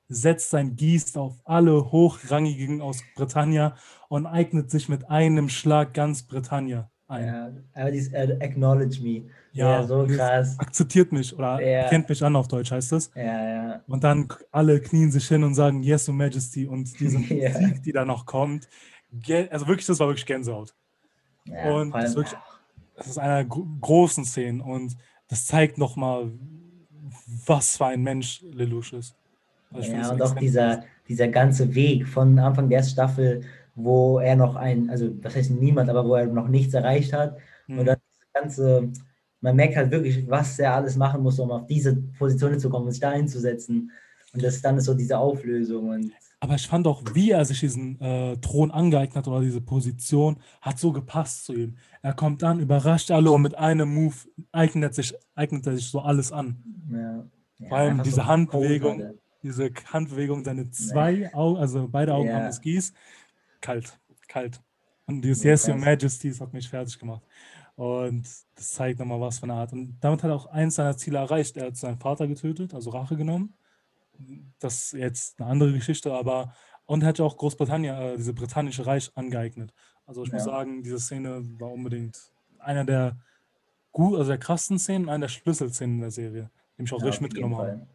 setzt 0.10 0.50
sein 0.52 0.76
Gießt 0.76 1.18
auf 1.18 1.36
alle 1.44 1.92
Hochrangigen 1.92 2.82
aus 2.82 3.04
Britannia 3.16 3.76
und 4.10 4.26
eignet 4.26 4.72
sich 4.72 4.88
mit 4.90 5.10
einem 5.10 5.50
Schlag 5.50 5.94
ganz 5.94 6.24
Britannia. 6.24 6.90
ein. 7.10 7.26
Ja, 7.26 7.52
aber 7.74 7.92
dieses 7.92 8.14
äh, 8.14 8.38
Acknowledge 8.42 9.02
Me. 9.02 9.24
Ja, 9.54 9.80
Ja, 9.82 9.84
so 9.88 10.06
krass. 10.06 10.58
Akzeptiert 10.60 11.12
mich 11.12 11.34
oder 11.38 11.60
Ja. 11.62 11.88
kennt 11.90 12.08
mich 12.10 12.24
an 12.24 12.36
auf 12.36 12.48
Deutsch 12.48 12.72
heißt 12.72 12.92
das. 12.92 13.12
Ja, 13.16 13.24
ja. 13.24 13.82
Und 13.88 14.04
dann 14.04 14.28
alle 14.52 14.80
knien 14.82 15.12
sich 15.12 15.28
hin 15.28 15.44
und 15.44 15.56
sagen 15.56 15.84
Yes, 15.84 16.08
Your 16.08 16.16
Majesty 16.16 16.68
und 16.68 16.98
diese. 17.00 17.18
Musik, 17.20 17.82
die 17.86 17.92
da 17.92 18.06
noch 18.06 18.26
kommt. 18.26 18.68
Also 19.50 19.68
wirklich, 19.68 19.88
das 19.88 20.00
war 20.00 20.08
wirklich 20.08 20.26
Gänsehaut. 20.26 20.74
ja 21.46 21.72
Und 21.74 21.92
das 21.92 22.04
allem, 22.04 22.16
wirklich- 22.16 22.40
Das 22.98 23.08
ist 23.08 23.20
einer 23.20 23.44
der 23.44 23.46
großen 23.46 24.26
Szenen 24.26 24.60
und 24.60 24.98
das 25.30 25.46
zeigt 25.46 25.78
nochmal, 25.78 26.32
was 27.46 27.78
für 27.78 27.86
ein 27.86 28.02
Mensch 28.02 28.42
Lelouch 28.42 28.94
ist. 28.94 29.16
Also 29.72 29.92
ja, 29.92 30.10
und 30.12 30.22
auch 30.22 30.36
dieser, 30.36 30.84
dieser 31.08 31.28
ganze 31.28 31.76
Weg 31.76 32.08
von 32.08 32.40
Anfang 32.40 32.70
der 32.70 32.80
ersten 32.80 32.94
Staffel, 32.94 33.42
wo 33.76 34.20
er 34.20 34.36
noch 34.36 34.56
ein, 34.56 34.90
also 34.90 35.12
was 35.22 35.36
heißt 35.36 35.52
niemand, 35.52 35.90
aber 35.90 36.06
wo 36.06 36.16
er 36.16 36.26
noch 36.26 36.48
nichts 36.48 36.74
erreicht 36.74 37.14
hat. 37.14 37.38
Hm. 37.68 37.80
Und 37.80 37.86
dann 37.86 37.98
das 38.20 38.42
ganze, 38.42 38.90
man 39.42 39.56
merkt 39.56 39.76
halt 39.76 39.92
wirklich, 39.92 40.28
was 40.28 40.58
er 40.58 40.74
alles 40.74 40.96
machen 40.96 41.22
muss, 41.22 41.40
um 41.40 41.52
auf 41.52 41.68
diese 41.68 41.96
Position 41.96 42.60
zu 42.60 42.70
kommen, 42.70 42.90
sich 42.90 43.00
da 43.00 43.12
hinzusetzen. 43.12 43.92
Und 44.34 44.44
das 44.44 44.62
dann 44.62 44.78
ist 44.78 44.86
so 44.86 44.96
diese 44.96 45.18
Auflösung. 45.18 45.90
Und 45.90 46.12
Aber 46.40 46.54
ich 46.56 46.68
fand 46.68 46.86
auch, 46.86 47.02
wie 47.14 47.32
er 47.32 47.44
sich 47.46 47.60
diesen 47.62 48.00
äh, 48.00 48.38
Thron 48.38 48.70
angeeignet 48.70 49.16
hat 49.16 49.28
oder 49.28 49.42
diese 49.42 49.62
Position, 49.62 50.38
hat 50.62 50.78
so 50.78 50.92
gepasst 50.92 51.46
zu 51.46 51.54
ihm. 51.54 51.78
Er 52.04 52.14
kommt 52.14 52.44
an, 52.44 52.60
überrascht 52.60 53.10
alle 53.10 53.32
und 53.32 53.42
mit 53.42 53.56
einem 53.56 53.94
Move 53.94 54.16
eignet, 54.52 54.94
sich, 54.94 55.16
eignet 55.34 55.66
er 55.66 55.76
sich 55.76 55.90
so 55.90 56.00
alles 56.00 56.32
an. 56.32 56.64
ja, 56.92 57.68
Vor 57.68 57.78
allem 57.78 58.04
diese 58.04 58.18
so 58.18 58.26
Handbewegung. 58.26 58.98
Code, 59.00 59.20
Diese 59.42 59.72
Handbewegung, 59.92 60.44
seine 60.44 60.70
zwei 60.70 61.34
Augen, 61.34 61.58
also 61.60 61.88
beide 61.88 62.14
Augen 62.14 62.28
Ja. 62.28 62.36
haben 62.36 62.48
es 62.48 62.62
Gieß. 62.62 62.94
Kalt, 63.62 64.00
kalt. 64.28 64.62
Und 65.08 65.22
dieses 65.24 65.44
Ja, 65.44 65.52
Yes, 65.52 65.68
Your 65.68 65.96
das 65.96 66.42
hat 66.42 66.54
mich 66.54 66.70
fertig 66.70 67.00
gemacht. 67.00 67.24
Und 67.76 68.28
das 68.56 68.72
zeigt 68.74 69.00
nochmal 69.00 69.22
was 69.22 69.40
für 69.40 69.44
eine 69.44 69.54
Art. 69.54 69.72
Und 69.74 69.98
damit 70.02 70.22
hat 70.24 70.30
er 70.30 70.36
auch 70.36 70.48
eins 70.48 70.76
seiner 70.76 70.98
Ziele 70.98 71.20
erreicht. 71.20 71.58
Er 71.58 71.68
hat 71.68 71.78
seinen 71.78 72.00
Vater 72.00 72.28
getötet, 72.28 72.74
also 72.74 72.90
Rache 72.90 73.16
genommen. 73.16 73.56
Das 74.60 74.76
ist 74.86 74.94
jetzt 74.94 75.40
eine 75.40 75.50
andere 75.50 75.74
Geschichte, 75.74 76.14
aber 76.14 76.54
und 76.86 77.04
hat 77.04 77.20
ja 77.20 77.26
auch 77.26 77.38
Großbritannien, 77.38 77.96
äh, 77.96 78.18
diese 78.18 78.34
britannische 78.34 78.86
Reich 78.86 79.12
angeeignet. 79.16 79.74
Also 80.06 80.24
ich 80.24 80.32
muss 80.32 80.46
Ja. 80.46 80.54
sagen, 80.54 80.84
diese 80.84 81.00
Szene 81.00 81.42
war 81.60 81.72
unbedingt 81.72 82.18
einer 82.60 82.86
der 82.86 83.18
gut, 83.92 84.18
also 84.18 84.30
der 84.30 84.38
krassen 84.40 84.80
Szenen, 84.80 85.10
einer 85.10 85.22
der 85.26 85.28
Schlüsselszenen 85.30 86.00
der 86.02 86.12
Serie, 86.12 86.50
die 86.78 86.84
mich 86.84 86.94
auch 86.94 87.00
Ja, 87.00 87.06
richtig 87.06 87.22
mitgenommen 87.24 87.58
haben. 87.58 87.88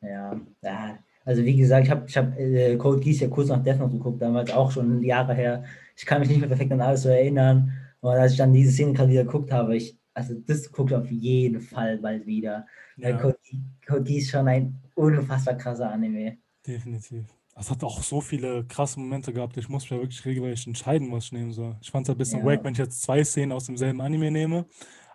Ja, 0.00 0.40
ja, 0.62 0.98
also 1.24 1.44
wie 1.44 1.56
gesagt, 1.56 1.84
ich 1.86 1.90
habe 1.90 2.04
ich 2.08 2.16
hab, 2.16 2.38
äh, 2.38 2.76
Code 2.76 3.00
Geass 3.00 3.20
ja 3.20 3.28
kurz 3.28 3.48
nach 3.48 3.62
Death 3.62 3.78
Note 3.78 3.92
geguckt, 3.96 4.22
damals 4.22 4.50
auch 4.50 4.70
schon 4.70 5.02
Jahre 5.02 5.34
her. 5.34 5.64
Ich 5.96 6.06
kann 6.06 6.20
mich 6.20 6.28
nicht 6.28 6.38
mehr 6.40 6.48
perfekt 6.48 6.72
an 6.72 6.80
alles 6.80 7.02
so 7.02 7.08
erinnern. 7.08 7.72
Und 8.00 8.10
als 8.12 8.32
ich 8.32 8.38
dann 8.38 8.52
diese 8.52 8.72
Szene 8.72 8.92
gerade 8.92 9.10
wieder 9.10 9.24
geguckt 9.24 9.50
habe, 9.52 9.76
ich, 9.76 9.98
also 10.14 10.34
das 10.46 10.70
guckt 10.70 10.92
auf 10.92 11.10
jeden 11.10 11.60
Fall 11.60 11.98
bald 11.98 12.26
wieder. 12.26 12.66
Ja. 12.96 13.16
Code, 13.18 13.38
Code 13.86 14.04
Geass 14.04 14.24
ist 14.24 14.30
schon 14.30 14.48
ein 14.48 14.80
unfassbar 14.98 15.54
krasser 15.56 15.90
Anime. 15.90 16.38
Definitiv. 16.66 17.24
Es 17.56 17.70
hat 17.70 17.82
auch 17.82 18.02
so 18.02 18.20
viele 18.20 18.64
krasse 18.66 19.00
Momente 19.00 19.32
gehabt. 19.32 19.56
Ich 19.56 19.68
muss 19.68 19.82
mich 19.84 19.90
ja 19.90 19.96
wirklich 19.98 20.24
regelmäßig 20.24 20.68
entscheiden, 20.68 21.10
was 21.10 21.24
ich 21.24 21.32
nehmen 21.32 21.52
soll. 21.52 21.76
Ich 21.80 21.90
fand 21.90 22.06
es 22.06 22.14
ein 22.14 22.18
bisschen 22.18 22.40
Ja. 22.40 22.46
wack, 22.46 22.62
wenn 22.62 22.72
ich 22.72 22.78
jetzt 22.78 23.02
zwei 23.02 23.24
Szenen 23.24 23.52
aus 23.52 23.66
demselben 23.66 24.00
Anime 24.00 24.30
nehme. 24.30 24.66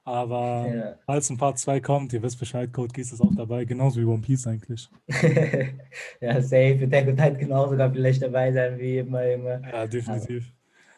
Aber 0.04 0.68
Ja. 0.68 0.96
falls 1.06 1.30
ein 1.30 1.38
Part 1.38 1.58
2 1.60 1.80
kommt, 1.80 2.12
ihr 2.12 2.22
wisst 2.22 2.38
Bescheid, 2.38 2.74
Code 2.74 2.92
Geass 2.92 3.14
ist 3.14 3.22
auch 3.22 3.34
dabei, 3.34 3.64
genauso 3.64 4.02
wie 4.02 4.06
One 4.06 4.22
Piece 4.22 4.46
eigentlich. 4.48 4.90
ja, 6.20 6.42
safe. 6.42 6.80
Wird 6.82 6.92
der 6.92 7.18
halt 7.18 7.40
genauso 7.40 7.78
vielleicht 7.78 8.22
dabei 8.22 8.52
sein 8.52 8.78
wie 8.78 8.98
immer, 8.98 9.26
Junge. 9.30 9.62
Ja, 9.72 9.88
definitiv. 9.88 10.52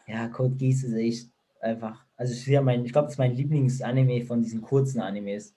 Ja, 0.08 0.26
Code 0.28 0.56
Geass 0.56 0.82
ist 0.82 0.94
echt 0.94 1.30
einfach. 1.60 2.04
Also 2.16 2.32
ich, 2.32 2.44
ja 2.46 2.60
mein, 2.60 2.84
ich 2.84 2.92
glaube, 2.92 3.06
das 3.06 3.14
ist 3.14 3.18
mein 3.18 3.36
Lieblingsanime 3.36 4.22
von 4.24 4.42
diesen 4.42 4.62
kurzen 4.62 5.00
Animes. 5.00 5.54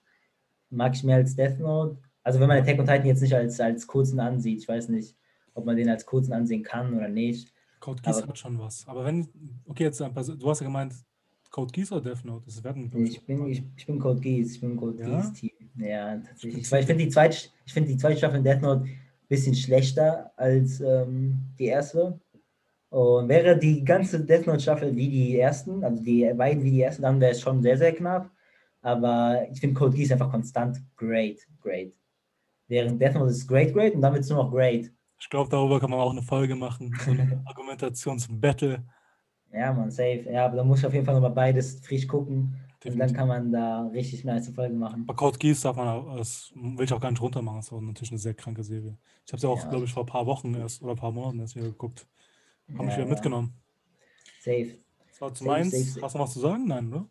Mag 0.70 0.94
ich 0.94 1.02
mehr 1.02 1.16
als 1.16 1.34
Death 1.34 1.58
Note. 1.58 1.98
Also 2.22 2.40
wenn 2.40 2.48
man 2.48 2.58
Attack 2.58 2.78
on 2.78 2.86
Titan 2.86 3.06
jetzt 3.06 3.22
nicht 3.22 3.34
als, 3.34 3.60
als 3.60 3.86
kurzen 3.86 4.20
ansieht, 4.20 4.60
ich 4.60 4.68
weiß 4.68 4.88
nicht, 4.90 5.16
ob 5.54 5.66
man 5.66 5.76
den 5.76 5.88
als 5.88 6.04
kurzen 6.04 6.32
ansehen 6.32 6.62
kann 6.62 6.94
oder 6.94 7.08
nicht. 7.08 7.52
Code 7.80 8.02
Geass 8.02 8.26
hat 8.26 8.38
schon 8.38 8.58
was. 8.58 8.86
Aber 8.86 9.04
wenn, 9.04 9.26
okay, 9.66 9.84
jetzt 9.84 10.00
du 10.00 10.50
hast 10.50 10.60
ja 10.60 10.66
gemeint, 10.66 10.94
Code 11.50 11.72
Geass 11.72 11.90
oder 11.92 12.02
Death 12.02 12.24
Note? 12.24 12.44
Das 12.46 12.62
werden, 12.62 12.90
Ich 13.04 13.24
bin, 13.24 13.46
ich, 13.46 13.62
ich 13.76 13.86
bin 13.86 13.98
Code 13.98 14.20
Geass, 14.20 14.52
ich 14.52 14.60
bin 14.60 14.76
Code 14.76 15.02
Ja? 15.02 15.08
Geass 15.08 15.32
Team. 15.32 15.50
Ja, 15.76 16.16
tatsächlich. 16.16 16.70
Weil 16.70 16.80
ich 16.80 16.86
finde 16.86 17.04
die 17.04 17.10
zweite, 17.10 17.48
ich 17.64 17.72
finde 17.72 17.88
die 17.88 17.96
zweite 17.96 18.18
Staffel 18.18 18.38
in 18.38 18.44
Death 18.44 18.62
Note 18.62 18.84
ein 18.84 18.98
bisschen 19.28 19.54
schlechter 19.54 20.32
als 20.36 20.80
ähm, 20.80 21.38
die 21.58 21.66
erste. 21.66 22.20
Und 22.90 23.28
wäre 23.28 23.56
die 23.56 23.84
ganze 23.84 24.24
Death 24.24 24.46
Note 24.46 24.60
Staffel 24.60 24.94
wie 24.94 25.08
die 25.08 25.38
ersten, 25.38 25.84
also 25.84 26.02
die 26.02 26.32
beiden 26.34 26.62
wie 26.62 26.72
die 26.72 26.82
ersten, 26.82 27.02
dann 27.02 27.20
wäre 27.20 27.32
es 27.32 27.40
schon 27.40 27.62
sehr, 27.62 27.78
sehr 27.78 27.94
knapp. 27.94 28.30
Aber 28.82 29.46
ich 29.50 29.60
finde 29.60 29.74
Code 29.74 29.96
Geass 29.96 30.12
einfach 30.12 30.30
konstant 30.30 30.80
great, 30.96 31.46
great. 31.60 31.92
Während 32.70 33.00
Death 33.02 33.14
Note 33.14 33.30
ist 33.32 33.46
great, 33.48 33.74
great 33.74 33.94
und 33.94 34.00
dann 34.00 34.12
wird 34.14 34.22
es 34.24 34.30
nur 34.30 34.42
noch 34.44 34.50
great. 34.50 34.90
Ich 35.18 35.28
glaube, 35.28 35.50
darüber 35.50 35.78
kann 35.80 35.90
man 35.90 35.98
auch 36.00 36.12
eine 36.12 36.22
Folge 36.22 36.54
machen. 36.56 36.94
So 37.04 37.10
eine 37.10 37.42
Argumentationsbattle. 37.44 38.84
Ja, 39.52 39.72
man, 39.72 39.90
safe. 39.90 40.24
Ja, 40.30 40.46
aber 40.46 40.56
da 40.58 40.64
muss 40.64 40.78
ich 40.78 40.86
auf 40.86 40.94
jeden 40.94 41.04
Fall 41.04 41.14
nochmal 41.14 41.32
beides 41.32 41.80
frisch 41.84 42.06
gucken. 42.06 42.54
Und 42.82 42.86
dann 42.86 42.92
Definitiv. 42.92 43.16
kann 43.18 43.28
man 43.28 43.52
da 43.52 43.86
richtig 43.88 44.24
nice 44.24 44.48
Folgen 44.48 44.78
machen. 44.78 45.04
Aber 45.06 45.14
Code 45.16 45.36
Geass 45.36 45.60
darf 45.62 45.76
man, 45.76 45.88
auch- 45.88 46.16
das 46.16 46.50
will 46.54 46.84
ich 46.84 46.92
auch 46.94 47.00
gar 47.00 47.10
nicht 47.10 47.20
runter 47.20 47.42
machen. 47.42 47.56
Das 47.56 47.66
ist 47.66 47.72
auch 47.72 47.80
natürlich 47.82 48.12
eine 48.12 48.18
sehr 48.18 48.32
kranke 48.34 48.62
Serie. 48.64 48.96
Ich 49.26 49.32
habe 49.32 49.40
sie 49.40 49.46
auch, 49.48 49.62
Ja. 49.62 49.68
glaube 49.68 49.84
ich, 49.84 49.92
vor 49.92 50.04
ein 50.04 50.06
paar 50.06 50.24
Wochen 50.26 50.54
erst 50.54 50.80
oder 50.82 50.92
ein 50.92 50.96
paar 50.96 51.12
Monaten 51.12 51.40
erst 51.40 51.56
wieder 51.56 51.66
geguckt. 51.66 52.06
Habe 52.72 52.84
mich 52.84 52.92
Ja, 52.92 52.98
wieder 52.98 53.08
ja. 53.08 53.14
mitgenommen. 53.14 53.52
Safe. 54.40 54.78
Das 55.08 55.20
war 55.20 55.34
zu 55.34 55.44
Safe, 55.44 55.50
meins. 55.58 55.72
safe, 55.72 55.84
safe. 55.84 56.02
Hast 56.06 56.14
du 56.14 56.18
noch 56.18 56.24
was 56.26 56.32
zu 56.32 56.40
sagen? 56.40 56.66
Nein, 56.68 56.88
oder? 56.94 57.06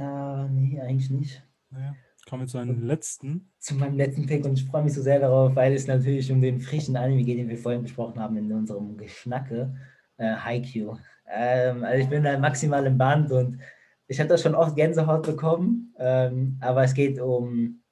Ah, 0.00 0.48
nee, 0.50 0.80
eigentlich 0.80 1.10
nicht. 1.10 1.42
Naja. 1.70 1.94
Kommen 2.28 2.42
wir 2.42 2.46
zu 2.46 2.58
einem 2.58 2.82
letzten. 2.82 3.52
Zu 3.58 3.74
meinem 3.74 3.96
letzten 3.96 4.26
Pick 4.26 4.44
und 4.44 4.58
ich 4.58 4.64
freue 4.64 4.84
mich 4.84 4.94
so 4.94 5.02
sehr 5.02 5.18
darauf, 5.18 5.56
weil 5.56 5.74
es 5.74 5.86
natürlich 5.86 6.30
um 6.30 6.40
den 6.40 6.60
frischen 6.60 6.96
Anime 6.96 7.24
geht, 7.24 7.38
den 7.38 7.48
wir 7.48 7.58
vorhin 7.58 7.82
besprochen 7.82 8.20
haben 8.20 8.36
in 8.36 8.52
unserem 8.52 8.96
Geschnacke. 8.96 9.74
Äh, 10.16 10.36
Haikyuu. 10.36 10.96
Ähm, 11.28 11.82
also 11.82 12.02
ich 12.02 12.08
bin 12.08 12.22
da 12.22 12.38
maximal 12.38 12.86
im 12.86 12.98
Band 12.98 13.32
und 13.32 13.58
ich 14.06 14.20
habe 14.20 14.28
da 14.28 14.38
schon 14.38 14.54
oft 14.54 14.76
Gänsehaut 14.76 15.24
bekommen, 15.24 15.94
ähm, 15.98 16.58
aber 16.60 16.84
es 16.84 16.94
geht 16.94 17.18
um, 17.18 17.82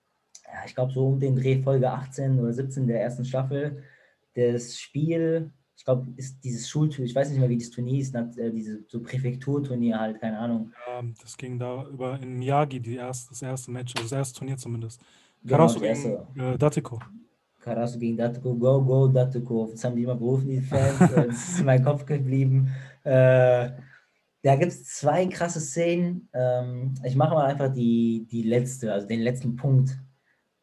ja, 0.47 0.64
ich 0.66 0.74
glaube 0.74 0.93
so 0.93 1.09
um 1.09 1.18
den 1.18 1.37
Dreh 1.37 1.62
Folge 1.62 1.91
18 1.91 2.39
oder 2.39 2.53
17 2.53 2.87
der 2.87 3.03
ersten 3.03 3.24
Staffel. 3.24 3.83
Das 4.35 4.78
Spiel, 4.78 5.51
ich 5.81 5.85
glaube, 5.87 6.07
ist 6.16 6.45
dieses 6.45 6.68
Schulturnier, 6.68 7.07
ich 7.07 7.14
weiß 7.14 7.31
nicht 7.31 7.39
mehr, 7.39 7.49
wie 7.49 7.57
das 7.57 7.70
Turnier 7.70 8.03
ist, 8.03 8.14
äh, 8.14 8.51
diese 8.53 8.85
so 8.87 9.01
Präfekturturnier 9.01 9.99
halt, 9.99 10.20
keine 10.20 10.39
Ahnung. 10.39 10.70
Ähm, 10.87 11.14
das 11.22 11.35
ging 11.39 11.59
da 11.59 11.87
über 11.89 12.20
in 12.20 12.39
Miyagi, 12.39 12.81
die 12.81 12.97
erst, 12.97 13.31
das 13.31 13.41
erste 13.41 13.70
Match, 13.70 13.95
also 13.97 14.05
das 14.11 14.12
erste 14.12 14.39
Turnier 14.41 14.59
zumindest. 14.59 15.01
Genau, 15.43 15.57
Karasu 15.57 15.81
das 15.81 16.03
gegen 16.03 16.39
äh, 16.39 16.59
Dateko. 16.59 16.99
Karasu 17.61 17.99
gegen 17.99 18.18
Datuko, 18.18 18.55
go, 18.57 18.85
go, 18.85 19.09
Datuko. 19.09 19.70
Das 19.72 19.83
haben 19.83 19.97
die 19.97 20.03
immer 20.03 20.18
gerufen, 20.18 20.51
die 20.51 20.61
Fans. 20.61 21.01
äh, 21.16 21.28
Das 21.28 21.49
ist 21.49 21.61
in 21.61 21.64
meinem 21.64 21.83
Kopf 21.83 22.05
geblieben. 22.05 22.68
Äh, 23.03 23.70
da 24.43 24.57
gibt 24.57 24.72
es 24.72 24.85
zwei 24.85 25.24
krasse 25.28 25.61
Szenen. 25.61 26.28
Ähm, 26.35 26.93
ich 27.05 27.16
mache 27.16 27.33
mal 27.33 27.47
einfach 27.47 27.72
die, 27.72 28.26
die 28.31 28.43
letzte, 28.43 28.93
also 28.93 29.07
den 29.07 29.20
letzten 29.20 29.57
Punkt, 29.57 29.99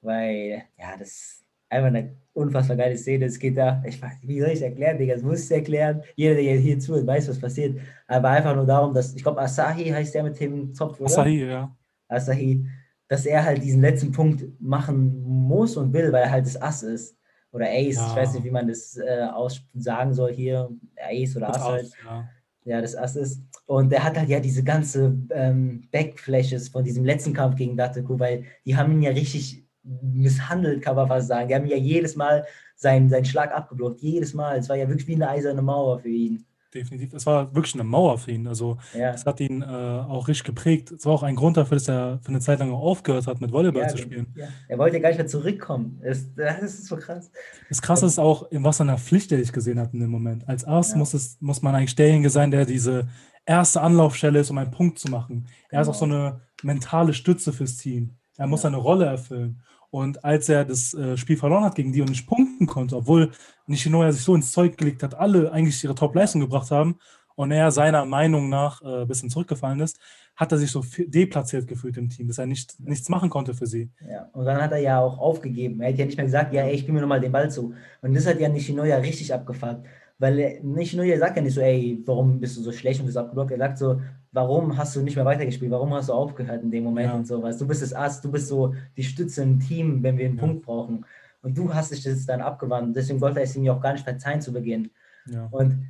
weil, 0.01 0.65
ja, 0.77 0.95
das 0.95 1.43
einfach 1.69 1.87
eine 1.87 2.15
unfassbar 2.33 2.77
geile 2.77 2.97
Szene. 2.97 3.25
Es 3.25 3.39
geht 3.39 3.57
da, 3.57 3.81
ich 3.85 4.01
weiß, 4.01 4.13
wie 4.21 4.39
soll 4.39 4.49
ich 4.49 4.55
es 4.55 4.61
erklären, 4.61 4.97
Digga? 4.97 5.13
Das 5.15 5.23
muss 5.23 5.43
ich 5.45 5.51
erklären. 5.51 6.01
Jeder, 6.15 6.35
der 6.35 6.55
hier 6.57 6.79
zuhört, 6.79 7.07
weiß, 7.07 7.29
was 7.29 7.39
passiert. 7.39 7.79
Aber 8.07 8.29
einfach 8.29 8.55
nur 8.55 8.65
darum, 8.65 8.93
dass, 8.93 9.15
ich 9.15 9.23
glaube, 9.23 9.41
Asahi 9.41 9.85
heißt 9.89 10.13
der 10.15 10.23
mit 10.23 10.39
dem 10.39 10.73
Zopf, 10.73 10.99
oder? 10.99 11.09
Asahi, 11.09 11.45
ja. 11.45 11.75
Asahi, 12.07 12.65
dass 13.07 13.25
er 13.25 13.43
halt 13.43 13.63
diesen 13.63 13.81
letzten 13.81 14.11
Punkt 14.11 14.45
machen 14.61 15.23
muss 15.23 15.77
und 15.77 15.93
will, 15.93 16.11
weil 16.11 16.23
er 16.23 16.31
halt 16.31 16.45
das 16.45 16.61
Ass 16.61 16.83
ist. 16.83 17.17
Oder 17.51 17.65
Ace, 17.67 17.95
Ja. 17.95 18.07
ich 18.09 18.15
weiß 18.15 18.33
nicht, 18.33 18.43
wie 18.43 18.51
man 18.51 18.67
das 18.67 18.97
äh, 18.97 19.23
aus 19.33 19.61
sagen 19.73 20.13
soll 20.13 20.33
hier. 20.33 20.69
Ace 20.97 21.35
oder 21.37 21.49
Ass 21.49 21.63
halt. 21.63 21.91
Ja. 22.05 22.29
Ja, 22.65 22.81
das 22.81 22.97
Ass 22.97 23.15
ist. 23.15 23.41
Und 23.65 23.91
der 23.93 24.03
hat 24.03 24.17
halt 24.17 24.27
ja 24.27 24.41
diese 24.41 24.61
ganze 24.61 25.17
ähm, 25.31 25.83
Backflashes 25.89 26.67
von 26.67 26.83
diesem 26.83 27.05
letzten 27.05 27.31
Kampf 27.33 27.55
gegen 27.55 27.77
Dateku, 27.77 28.19
weil 28.19 28.43
die 28.65 28.75
haben 28.75 28.91
ihn 28.91 29.03
ja 29.03 29.11
richtig 29.11 29.65
misshandelt, 30.01 30.81
kann 30.81 30.95
man 30.95 31.07
fast 31.07 31.27
sagen. 31.27 31.47
Die 31.47 31.55
haben 31.55 31.65
ja 31.65 31.77
jedes 31.77 32.15
Mal 32.15 32.45
seinen, 32.75 33.09
seinen 33.09 33.25
Schlag 33.25 33.51
abgeblockt. 33.53 34.01
Jedes 34.01 34.33
Mal. 34.33 34.57
Es 34.57 34.69
war 34.69 34.75
ja 34.75 34.87
wirklich 34.87 35.07
wie 35.07 35.15
eine 35.15 35.29
eiserne 35.29 35.61
Mauer 35.61 35.99
für 35.99 36.09
ihn. 36.09 36.45
Definitiv. 36.73 37.13
Es 37.13 37.25
war 37.25 37.55
wirklich 37.55 37.73
eine 37.75 37.85
Mauer 37.85 38.17
für 38.17 38.31
ihn. 38.31 38.45
Also 38.45 38.77
Ja. 38.93 39.11
es 39.11 39.25
hat 39.25 39.39
ihn 39.39 39.61
äh, 39.61 39.65
auch 39.65 40.27
richtig 40.27 40.43
geprägt. 40.45 40.91
Es 40.91 41.05
war 41.05 41.13
auch 41.13 41.23
ein 41.23 41.35
Grund 41.37 41.55
dafür, 41.55 41.77
dass 41.77 41.87
er 41.87 42.19
für 42.21 42.29
eine 42.29 42.41
Zeit 42.41 42.59
lang 42.59 42.71
auch 42.71 42.81
aufgehört 42.81 43.25
hat, 43.25 43.39
mit 43.39 43.51
Volleyball 43.53 43.83
Ja, 43.83 43.87
zu 43.87 43.97
spielen. 43.97 44.27
ja. 44.35 44.47
Er 44.67 44.77
wollte 44.77 44.97
ja 44.97 45.01
gar 45.01 45.09
nicht 45.09 45.17
mehr 45.17 45.27
zurückkommen. 45.27 45.99
Das, 46.03 46.33
das 46.35 46.61
ist 46.61 46.85
so 46.87 46.97
krass. 46.97 47.31
Das 47.69 47.81
Krasse 47.81 48.05
ist 48.05 48.19
auch, 48.19 48.51
in 48.51 48.63
was 48.65 48.81
einer 48.81 48.97
Pflicht 48.97 49.31
er 49.31 49.37
dich 49.37 49.53
gesehen 49.53 49.79
hat 49.79 49.93
in 49.93 50.01
dem 50.01 50.09
Moment. 50.11 50.47
Als 50.47 50.65
Arzt 50.65 50.95
muss, 50.97 51.13
es, 51.13 51.37
muss 51.39 51.61
man 51.61 51.73
eigentlich 51.73 51.95
derjenige 51.95 52.29
sein, 52.29 52.51
der 52.51 52.65
diese 52.65 53.07
erste 53.45 53.81
Anlaufstelle 53.81 54.39
ist, 54.39 54.51
um 54.51 54.57
einen 54.57 54.71
Punkt 54.71 54.99
zu 54.99 55.07
machen. 55.09 55.47
Er 55.69 55.81
ist 55.81 55.87
auch 55.87 55.95
so 55.95 56.05
Genau. 56.05 56.17
eine 56.27 56.41
mentale 56.63 57.13
Stütze 57.13 57.53
fürs 57.53 57.77
Team. 57.77 58.17
Er 58.35 58.45
muss 58.45 58.61
seine 58.63 58.77
Rolle 58.77 59.05
erfüllen. 59.05 59.61
Und 59.97 60.23
als 60.23 60.47
er 60.47 60.63
das 60.63 60.93
äh, 60.93 61.17
Spiel 61.17 61.37
verloren 61.37 61.63
hat 61.63 61.73
gegen 61.73 61.91
die 61.91 62.01
und 62.01 62.09
nicht 62.09 62.27
punkten 62.27 62.67
konnte, 62.67 62.95
obwohl 62.95 63.31
Nishinoya 63.65 64.11
sich 64.11 64.23
so 64.23 64.35
ins 64.35 64.51
Zeug 64.51 64.77
gelegt 64.77 65.01
hat, 65.01 65.15
alle 65.15 65.51
eigentlich 65.51 65.83
ihre 65.83 65.95
Top-Leistung 65.95 66.41
gebracht 66.41 66.69
haben, 66.69 66.99
und 67.37 67.51
er 67.51 67.69
seiner 67.69 68.03
Meinung 68.05 68.49
nach 68.49 68.81
äh, 68.81 69.01
ein 69.01 69.07
bisschen 69.07 69.29
zurückgefallen 69.29 69.79
ist, 69.79 69.99
hat 70.35 70.51
er 70.51 70.57
sich 70.57 70.71
so 70.71 70.83
deplatziert 70.97 71.67
gefühlt 71.67 71.95
im 71.97 72.09
Team, 72.09 72.27
dass 72.27 72.39
er 72.39 72.47
nicht, 72.47 72.79
nichts 72.79 73.09
machen 73.09 73.29
konnte 73.29 73.53
für 73.53 73.67
sie. 73.67 73.91
Ja, 74.09 74.27
und 74.33 74.45
dann 74.45 74.59
hat 74.59 74.71
er 74.71 74.79
ja 74.79 74.99
auch 74.99 75.19
aufgegeben. 75.19 75.79
Er 75.81 75.89
hat 75.89 75.99
ja 75.99 76.05
nicht 76.05 76.17
mehr 76.17 76.25
gesagt, 76.25 76.51
ja, 76.53 76.63
ey, 76.63 76.73
ich 76.73 76.81
gebe 76.81 76.93
mir 76.93 77.01
nochmal 77.01 77.21
den 77.21 77.31
Ball 77.31 77.51
zu. 77.51 77.75
Und 78.01 78.15
das 78.15 78.25
hat 78.25 78.39
ja 78.39 78.49
Nishinoya 78.49 78.97
richtig 78.97 79.31
abgefuckt. 79.33 79.85
Weil 80.19 80.59
Nishinoya 80.63 81.17
sagt 81.17 81.37
ja 81.37 81.43
nicht 81.43 81.53
so, 81.53 81.61
ey, 81.61 82.01
warum 82.05 82.39
bist 82.39 82.57
du 82.57 82.61
so 82.61 82.71
schlecht 82.71 82.99
und 82.99 83.05
bist 83.05 83.17
abgeblockt? 83.17 83.51
Er 83.51 83.59
sagt 83.59 83.77
so, 83.77 84.01
warum 84.31 84.75
hast 84.75 84.95
du 84.95 85.01
nicht 85.01 85.15
mehr 85.15 85.25
weitergespielt? 85.25 85.71
Warum 85.71 85.93
hast 85.93 86.09
du 86.09 86.13
aufgehört 86.13 86.63
in 86.63 86.71
dem 86.71 86.83
Moment 86.83 87.09
ja. 87.09 87.15
und 87.15 87.27
sowas? 87.27 87.57
Du 87.57 87.67
bist 87.67 87.83
das 87.83 87.93
Ass, 87.93 88.21
du 88.21 88.31
bist 88.31 88.47
so 88.47 88.73
die 88.95 89.03
Stütze 89.03 89.43
im 89.43 89.59
Team, 89.59 90.01
wenn 90.01 90.17
wir 90.17 90.25
einen 90.25 90.37
ja. 90.37 90.41
Punkt 90.41 90.65
brauchen. 90.65 91.05
Und 91.43 91.57
du 91.57 91.71
hast 91.71 91.91
dich 91.91 92.03
das 92.03 92.25
dann 92.25 92.41
abgewandt. 92.41 92.95
Deswegen 92.95 93.21
wollte 93.21 93.39
er 93.39 93.43
es 93.43 93.55
ihm 93.55 93.63
ja 93.63 93.73
auch 93.73 93.81
gar 93.81 93.93
nicht 93.93 94.03
verzeihen 94.03 94.41
zu 94.41 94.51
Beginn. 94.51 94.89
Ja. 95.27 95.47
Und 95.51 95.87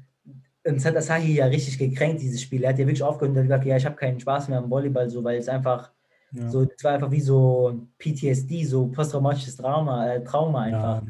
uns 0.66 0.86
hat 0.86 0.98
Asahi 0.98 1.36
ja 1.36 1.46
richtig 1.46 1.78
gekränkt, 1.78 2.22
dieses 2.22 2.42
Spiel. 2.42 2.64
Er 2.64 2.72
hat 2.72 2.80
ja 2.80 2.86
wirklich 2.86 3.04
aufgehört 3.04 3.32
und 3.32 3.38
hat 3.38 3.48
gesagt, 3.48 3.66
ja, 3.66 3.78
ich 3.78 3.86
habe 3.86 3.96
keinen 3.96 4.20
Spaß 4.20 4.50
mehr 4.50 4.58
am 4.58 4.70
Volleyball, 4.70 5.10
so, 5.10 5.24
weil 5.24 5.38
es 5.38 5.48
einfach 5.48 5.92
so, 6.50 6.64
es 6.64 6.84
war 6.84 6.94
einfach 6.94 7.12
wie 7.12 7.22
so 7.22 7.88
PTSD, 7.98 8.66
so 8.66 8.88
posttraumatisches 8.88 9.56
Trauma, 9.56 10.08
äh, 10.14 10.24
Trauma 10.24 10.62
einfach. 10.64 11.04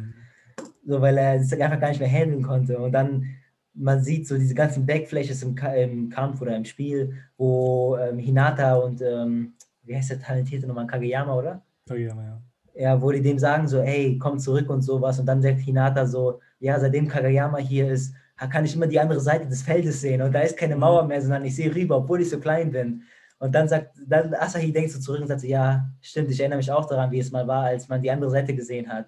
So, 0.87 1.01
weil 1.01 1.17
er 1.17 1.35
es 1.35 1.51
einfach 1.51 1.79
gar 1.81 1.89
nicht 1.89 1.99
mehr 1.99 2.09
handeln 2.09 2.41
konnte. 2.41 2.77
Und 2.79 2.93
dann, 2.93 3.25
man 3.73 4.01
sieht 4.01 4.25
so 4.25 4.37
diese 4.37 4.55
ganzen 4.55 4.85
Backflashes 4.85 5.43
im, 5.43 5.55
im 5.75 6.09
Kampf 6.09 6.41
oder 6.41 6.55
im 6.55 6.63
Spiel, 6.63 7.13
wo 7.37 7.97
ähm, 7.97 8.17
Hinata 8.17 8.75
und, 8.75 9.01
ähm, 9.01 9.53
wie 9.83 9.95
heißt 9.95 10.11
der 10.11 10.19
talentierte 10.21 10.65
nochmal, 10.65 10.87
Kageyama, 10.87 11.35
oder? 11.35 11.61
Kageyama, 11.87 12.23
ja. 12.23 12.41
Ja, 12.73 13.01
wo 13.01 13.11
die 13.11 13.21
dem 13.21 13.37
sagen 13.37 13.67
so, 13.67 13.81
ey, 13.81 14.17
komm 14.17 14.39
zurück 14.39 14.69
und 14.69 14.81
sowas. 14.81 15.19
Und 15.19 15.25
dann 15.25 15.41
sagt 15.41 15.59
Hinata 15.59 16.05
so, 16.05 16.39
ja, 16.59 16.79
seitdem 16.79 17.09
Kageyama 17.09 17.57
hier 17.57 17.91
ist, 17.91 18.13
kann 18.49 18.63
ich 18.63 18.73
immer 18.73 18.87
die 18.87 18.99
andere 18.99 19.19
Seite 19.19 19.47
des 19.47 19.63
Feldes 19.63 19.99
sehen 19.99 20.21
und 20.21 20.31
da 20.31 20.41
ist 20.41 20.55
keine 20.55 20.75
Mauer 20.75 21.05
mehr, 21.05 21.21
sondern 21.21 21.43
ich 21.43 21.55
sehe 21.55 21.73
rüber, 21.73 21.97
obwohl 21.97 22.21
ich 22.21 22.29
so 22.29 22.39
klein 22.39 22.71
bin. 22.71 23.01
Und 23.39 23.53
dann 23.53 23.67
sagt, 23.67 23.97
dann 24.05 24.33
Asahi 24.33 24.71
denkt 24.71 24.91
so 24.91 24.99
zurück 24.99 25.21
und 25.21 25.27
sagt 25.27 25.41
so, 25.41 25.47
ja, 25.47 25.89
stimmt, 26.01 26.29
ich 26.29 26.39
erinnere 26.39 26.57
mich 26.57 26.71
auch 26.71 26.85
daran, 26.85 27.11
wie 27.11 27.19
es 27.19 27.31
mal 27.31 27.47
war, 27.47 27.65
als 27.65 27.87
man 27.87 28.01
die 28.01 28.11
andere 28.11 28.31
Seite 28.31 28.55
gesehen 28.55 28.87
hat. 28.87 29.07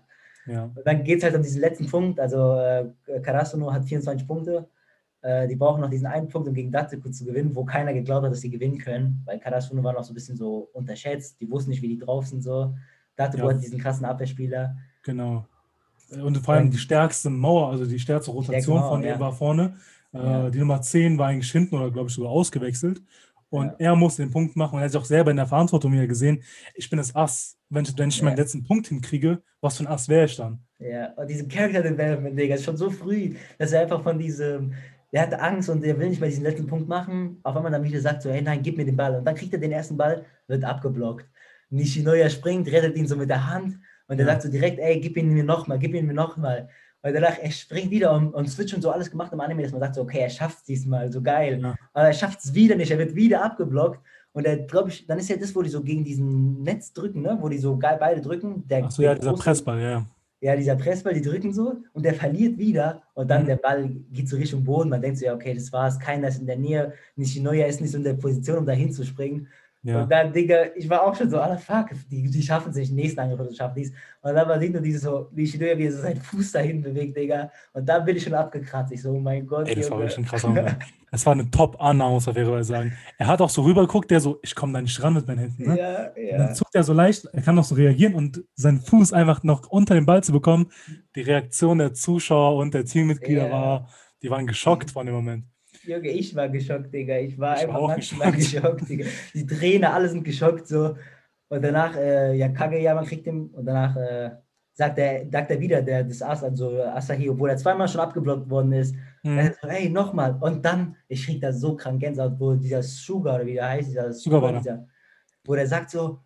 Ja. 0.49 0.71
Dann 0.83 1.03
geht 1.03 1.19
es 1.19 1.23
halt 1.23 1.35
um 1.35 1.43
diesen 1.43 1.61
letzten 1.61 1.87
Punkt, 1.87 2.19
also 2.19 2.55
äh, 2.55 2.89
Karasuno 3.21 3.71
hat 3.71 3.85
24 3.85 4.27
Punkte, 4.27 4.67
äh, 5.21 5.47
die 5.47 5.55
brauchen 5.55 5.81
noch 5.81 5.89
diesen 5.89 6.07
einen 6.07 6.27
Punkt, 6.29 6.47
um 6.47 6.53
gegen 6.53 6.71
Dateku 6.71 7.09
zu 7.09 7.25
gewinnen, 7.25 7.55
wo 7.55 7.65
keiner 7.65 7.93
geglaubt 7.93 8.25
hat, 8.25 8.31
dass 8.31 8.41
sie 8.41 8.49
gewinnen 8.49 8.77
können, 8.77 9.21
weil 9.25 9.39
Karasuno 9.39 9.83
war 9.83 9.93
noch 9.93 10.03
so 10.03 10.11
ein 10.11 10.15
bisschen 10.15 10.37
so 10.37 10.69
unterschätzt, 10.73 11.39
die 11.39 11.49
wussten 11.49 11.71
nicht, 11.71 11.81
wie 11.81 11.89
die 11.89 11.99
drauf 11.99 12.27
sind, 12.27 12.41
so. 12.41 12.73
Dateku 13.15 13.47
ja. 13.47 13.53
hat 13.53 13.61
diesen 13.61 13.79
krassen 13.79 14.05
Abwehrspieler. 14.05 14.77
Genau. 15.03 15.45
Und 16.23 16.37
vor 16.37 16.55
allem 16.55 16.71
die 16.71 16.77
stärkste 16.77 17.29
Mauer, 17.29 17.69
also 17.69 17.85
die 17.85 17.99
stärkste 17.99 18.31
Rotation 18.31 18.79
Mauer, 18.79 18.89
von 18.89 19.01
dem 19.01 19.11
ja. 19.11 19.19
war 19.19 19.33
vorne. 19.33 19.75
Äh. 20.13 20.49
Die 20.51 20.57
Nummer 20.57 20.81
10 20.81 21.17
war 21.17 21.27
eigentlich 21.27 21.51
hinten 21.51 21.75
oder 21.75 21.91
glaube 21.91 22.09
ich 22.09 22.15
sogar 22.15 22.31
ausgewechselt. 22.31 23.01
Und 23.49 23.67
ja. 23.67 23.75
er 23.79 23.95
musste 23.95 24.21
den 24.21 24.31
Punkt 24.31 24.55
machen 24.55 24.75
und 24.75 24.81
er 24.81 24.85
hat 24.85 24.91
sich 24.91 25.01
auch 25.01 25.05
selber 25.05 25.31
in 25.31 25.37
der 25.37 25.47
Verantwortung 25.47 25.91
wieder 25.91 26.07
gesehen, 26.07 26.43
ich 26.75 26.89
bin 26.89 26.97
das 26.97 27.15
Ass. 27.15 27.57
Wenn 27.69 27.83
ich, 27.83 27.97
wenn 27.97 28.09
ich 28.09 28.21
meinen 28.21 28.37
letzten 28.37 28.63
Punkt 28.63 28.87
hinkriege, 28.87 29.41
was 29.61 29.77
für 29.77 29.83
ein 29.83 29.87
Ass 29.87 30.07
wäre 30.07 30.25
ich 30.25 30.35
dann? 30.35 30.59
Ja, 30.79 31.13
und 31.13 31.29
diese 31.29 31.47
Character 31.47 31.81
Development, 31.81 32.37
Digga, 32.37 32.55
ist 32.55 32.63
schon 32.63 32.77
so 32.77 32.89
früh, 32.89 33.35
dass 33.57 33.71
er 33.71 33.81
einfach 33.81 34.01
von 34.01 34.17
diesem, 34.17 34.73
der 35.11 35.23
hat 35.23 35.33
Angst 35.33 35.69
und 35.69 35.83
der 35.83 35.99
will 35.99 36.09
nicht 36.09 36.21
mehr 36.21 36.29
diesen 36.29 36.43
letzten 36.43 36.67
Punkt 36.67 36.87
machen, 36.87 37.39
auf 37.43 37.55
einmal 37.55 37.71
dann 37.71 37.83
wieder 37.83 37.99
sagt 37.99 38.21
so, 38.21 38.29
hey 38.29 38.41
nein, 38.41 38.61
gib 38.61 38.77
mir 38.77 38.85
den 38.85 38.95
Ball. 38.95 39.15
Und 39.15 39.25
dann 39.25 39.35
kriegt 39.35 39.53
er 39.53 39.59
den 39.59 39.71
ersten 39.71 39.97
Ball, 39.97 40.25
wird 40.47 40.63
abgeblockt. 40.63 41.25
Nishinoya 41.69 42.29
springt, 42.29 42.67
rettet 42.71 42.95
ihn 42.97 43.07
so 43.07 43.15
mit 43.15 43.29
der 43.29 43.47
Hand 43.47 43.79
und 44.07 44.19
er 44.19 44.25
ja. 44.25 44.31
sagt 44.31 44.43
so 44.43 44.49
direkt, 44.49 44.79
ey, 44.79 44.99
gib 44.99 45.17
ihn 45.17 45.33
mir 45.33 45.43
nochmal, 45.43 45.79
gib 45.79 45.93
ihn 45.93 46.07
mir 46.07 46.13
nochmal. 46.13 46.69
Und 47.01 47.13
danach, 47.13 47.37
er 47.41 47.51
springt 47.51 47.91
wieder 47.91 48.13
und, 48.13 48.33
und 48.33 48.49
Switch 48.49 48.73
und 48.73 48.81
so 48.81 48.91
alles 48.91 49.09
gemacht 49.09 49.31
im 49.31 49.39
Anime, 49.39 49.63
dass 49.63 49.71
man 49.71 49.81
sagt 49.81 49.95
so, 49.95 50.01
okay, 50.01 50.19
er 50.19 50.29
schafft 50.29 50.57
es 50.57 50.63
diesmal, 50.63 51.11
so 51.11 51.21
geil. 51.21 51.59
Ja. 51.61 51.75
Aber 51.93 52.07
er 52.07 52.13
schafft 52.13 52.39
es 52.43 52.53
wieder 52.53 52.75
nicht, 52.75 52.91
er 52.91 52.97
wird 52.97 53.15
wieder 53.15 53.43
abgeblockt. 53.43 54.01
Und 54.31 54.45
er, 54.45 54.57
glaube 54.57 54.89
ich, 54.89 55.07
dann 55.07 55.17
ist 55.17 55.29
ja 55.29 55.37
das, 55.37 55.55
wo 55.55 55.61
die 55.61 55.69
so 55.69 55.81
gegen 55.81 56.03
diesen 56.03 56.61
Netz 56.61 56.93
drücken, 56.93 57.21
ne? 57.21 57.37
wo 57.39 57.49
die 57.49 57.57
so 57.57 57.77
geil 57.77 57.97
beide 57.99 58.21
drücken. 58.21 58.67
Der, 58.67 58.85
Ach 58.85 58.91
so, 58.91 59.01
ja, 59.01 59.15
dieser 59.15 59.33
Pressball, 59.33 59.81
ja. 59.81 60.05
Ja, 60.41 60.55
dieser 60.55 60.75
Pressball, 60.75 61.13
die 61.13 61.21
drücken 61.21 61.51
so 61.51 61.81
und 61.91 62.05
der 62.05 62.13
verliert 62.13 62.57
wieder 62.57 63.01
und 63.13 63.29
dann 63.29 63.43
mhm. 63.43 63.47
der 63.47 63.55
Ball 63.57 63.89
geht 64.11 64.29
so 64.29 64.37
Richtung 64.37 64.63
Boden. 64.63 64.89
Man 64.89 65.01
denkt 65.01 65.17
so, 65.17 65.25
ja, 65.25 65.33
okay, 65.33 65.53
das 65.53 65.73
war's, 65.73 65.99
keiner 65.99 66.29
ist 66.29 66.39
in 66.39 66.45
der 66.45 66.55
Nähe, 66.57 66.93
Nishinoya 67.15 67.65
ist 67.65 67.81
nicht 67.81 67.91
so 67.91 67.97
in 67.97 68.05
der 68.05 68.13
Position, 68.13 68.59
um 68.59 68.65
da 68.65 68.71
hinzuspringen. 68.71 69.47
Ja. 69.81 70.01
Und 70.01 70.11
dann, 70.11 70.33
Digga, 70.33 70.75
ich 70.75 70.89
war 70.89 71.03
auch 71.03 71.15
schon 71.15 71.29
so, 71.29 71.39
ah, 71.39 71.55
fuck, 71.55 71.91
die, 72.11 72.29
die 72.29 72.41
schaffen 72.41 72.71
es 72.71 72.75
nicht, 72.75 72.91
nächsten 72.91 73.21
Angriff 73.21 73.47
zu 73.47 73.55
schaffen 73.55 73.75
dies. 73.77 73.93
Und 74.21 74.35
dann 74.35 74.47
war 74.49 74.57
nur 74.57 74.81
dieses 74.81 75.03
so, 75.03 75.29
wie 75.31 75.43
ich 75.43 75.57
wie 75.57 75.65
er 75.65 75.91
so 75.91 76.01
seinen 76.01 76.19
Fuß 76.19 76.51
dahin 76.51 76.81
bewegt, 76.81 77.15
Digga. 77.15 77.49
Und 77.71 77.87
dann 77.87 78.03
bin 78.03 78.17
ich 78.17 78.23
schon 78.23 78.33
abgekratzt. 78.33 78.91
Ich 78.91 79.01
so, 79.01 79.11
oh 79.11 79.19
mein 79.19 79.47
Gott. 79.47 79.69
Ey, 79.69 79.75
das 79.75 79.89
war 79.89 79.99
wirklich 79.99 80.17
ein 80.17 80.25
krasser 80.25 80.49
Moment. 80.49 80.77
Das 81.11 81.25
war 81.25 81.33
eine 81.33 81.49
Top-Annahme, 81.49 82.13
muss 82.13 82.27
man 82.27 82.63
sagen. 82.63 82.95
Er 83.17 83.25
hat 83.25 83.41
auch 83.41 83.49
so 83.49 83.63
rübergeguckt, 83.63 84.11
der 84.11 84.19
so, 84.19 84.37
ich 84.43 84.53
komme 84.53 84.73
da 84.73 84.81
nicht 84.81 85.01
ran 85.01 85.15
mit 85.15 85.27
meinen 85.27 85.39
Händen. 85.39 85.63
Ne? 85.63 85.75
Ja, 85.75 86.01
ja. 86.15 86.33
Und 86.33 86.37
dann 86.37 86.53
zuckt 86.53 86.75
er 86.75 86.83
so 86.83 86.93
leicht, 86.93 87.25
er 87.25 87.41
kann 87.41 87.55
noch 87.55 87.63
so 87.63 87.73
reagieren 87.73 88.13
und 88.13 88.43
seinen 88.53 88.79
Fuß 88.79 89.13
einfach 89.13 89.41
noch 89.41 89.67
unter 89.69 89.95
den 89.95 90.05
Ball 90.05 90.23
zu 90.23 90.31
bekommen. 90.31 90.71
Die 91.15 91.21
Reaktion 91.21 91.79
der 91.79 91.95
Zuschauer 91.95 92.57
und 92.57 92.75
der 92.75 92.85
Teammitglieder 92.85 93.47
ja. 93.47 93.51
war, 93.51 93.89
die 94.21 94.29
waren 94.29 94.45
geschockt 94.45 94.91
von 94.91 95.07
dem 95.07 95.15
Moment. 95.15 95.45
Junge, 95.89 96.09
ich 96.09 96.35
war 96.35 96.49
geschockt, 96.49 96.93
Digga. 96.93 97.17
Ich 97.17 97.37
war 97.37 97.57
ich 97.57 97.63
einfach 97.63 97.81
war 97.81 97.87
maximal 97.89 98.31
geschockt. 98.31 98.63
geschockt, 98.63 98.89
Digga. 98.89 99.05
Die 99.33 99.45
Trainer, 99.45 99.93
alle 99.93 100.09
sind 100.09 100.23
geschockt 100.23 100.67
so. 100.67 100.95
Und 101.49 101.63
danach, 101.63 101.95
äh, 101.95 102.35
ja, 102.35 102.49
Kageyama 102.49 103.03
kriegt 103.03 103.25
ihn 103.25 103.47
und 103.47 103.65
danach 103.65 103.95
äh, 103.95 104.31
sagt, 104.73 104.99
er, 104.99 105.29
sagt 105.29 105.51
er 105.51 105.59
wieder, 105.59 105.81
der, 105.81 106.03
das 106.03 106.21
As, 106.21 106.43
also 106.43 106.81
Asahi, 106.83 107.29
obwohl 107.29 107.49
er 107.49 107.57
zweimal 107.57 107.87
schon 107.87 108.01
abgeblockt 108.01 108.49
worden 108.49 108.71
ist. 108.73 108.95
Er 109.23 109.45
sagt, 109.45 109.63
hey, 109.63 109.89
nochmal. 109.89 110.37
Und 110.39 110.63
dann, 110.63 110.95
ich 111.07 111.25
krieg 111.25 111.41
da 111.41 111.51
so 111.51 111.75
krank 111.75 111.99
Gänsehaut, 111.99 112.39
wo 112.39 112.53
dieser 112.53 112.83
Sugar, 112.83 113.35
oder 113.35 113.45
wie 113.45 113.55
der 113.55 113.67
heißt, 113.67 113.89
dieser 113.89 114.13
Sugar, 114.13 114.53
dieser, 114.53 114.87
wo 115.43 115.55
der 115.55 115.67
sagt 115.67 115.89
so, 115.89 116.19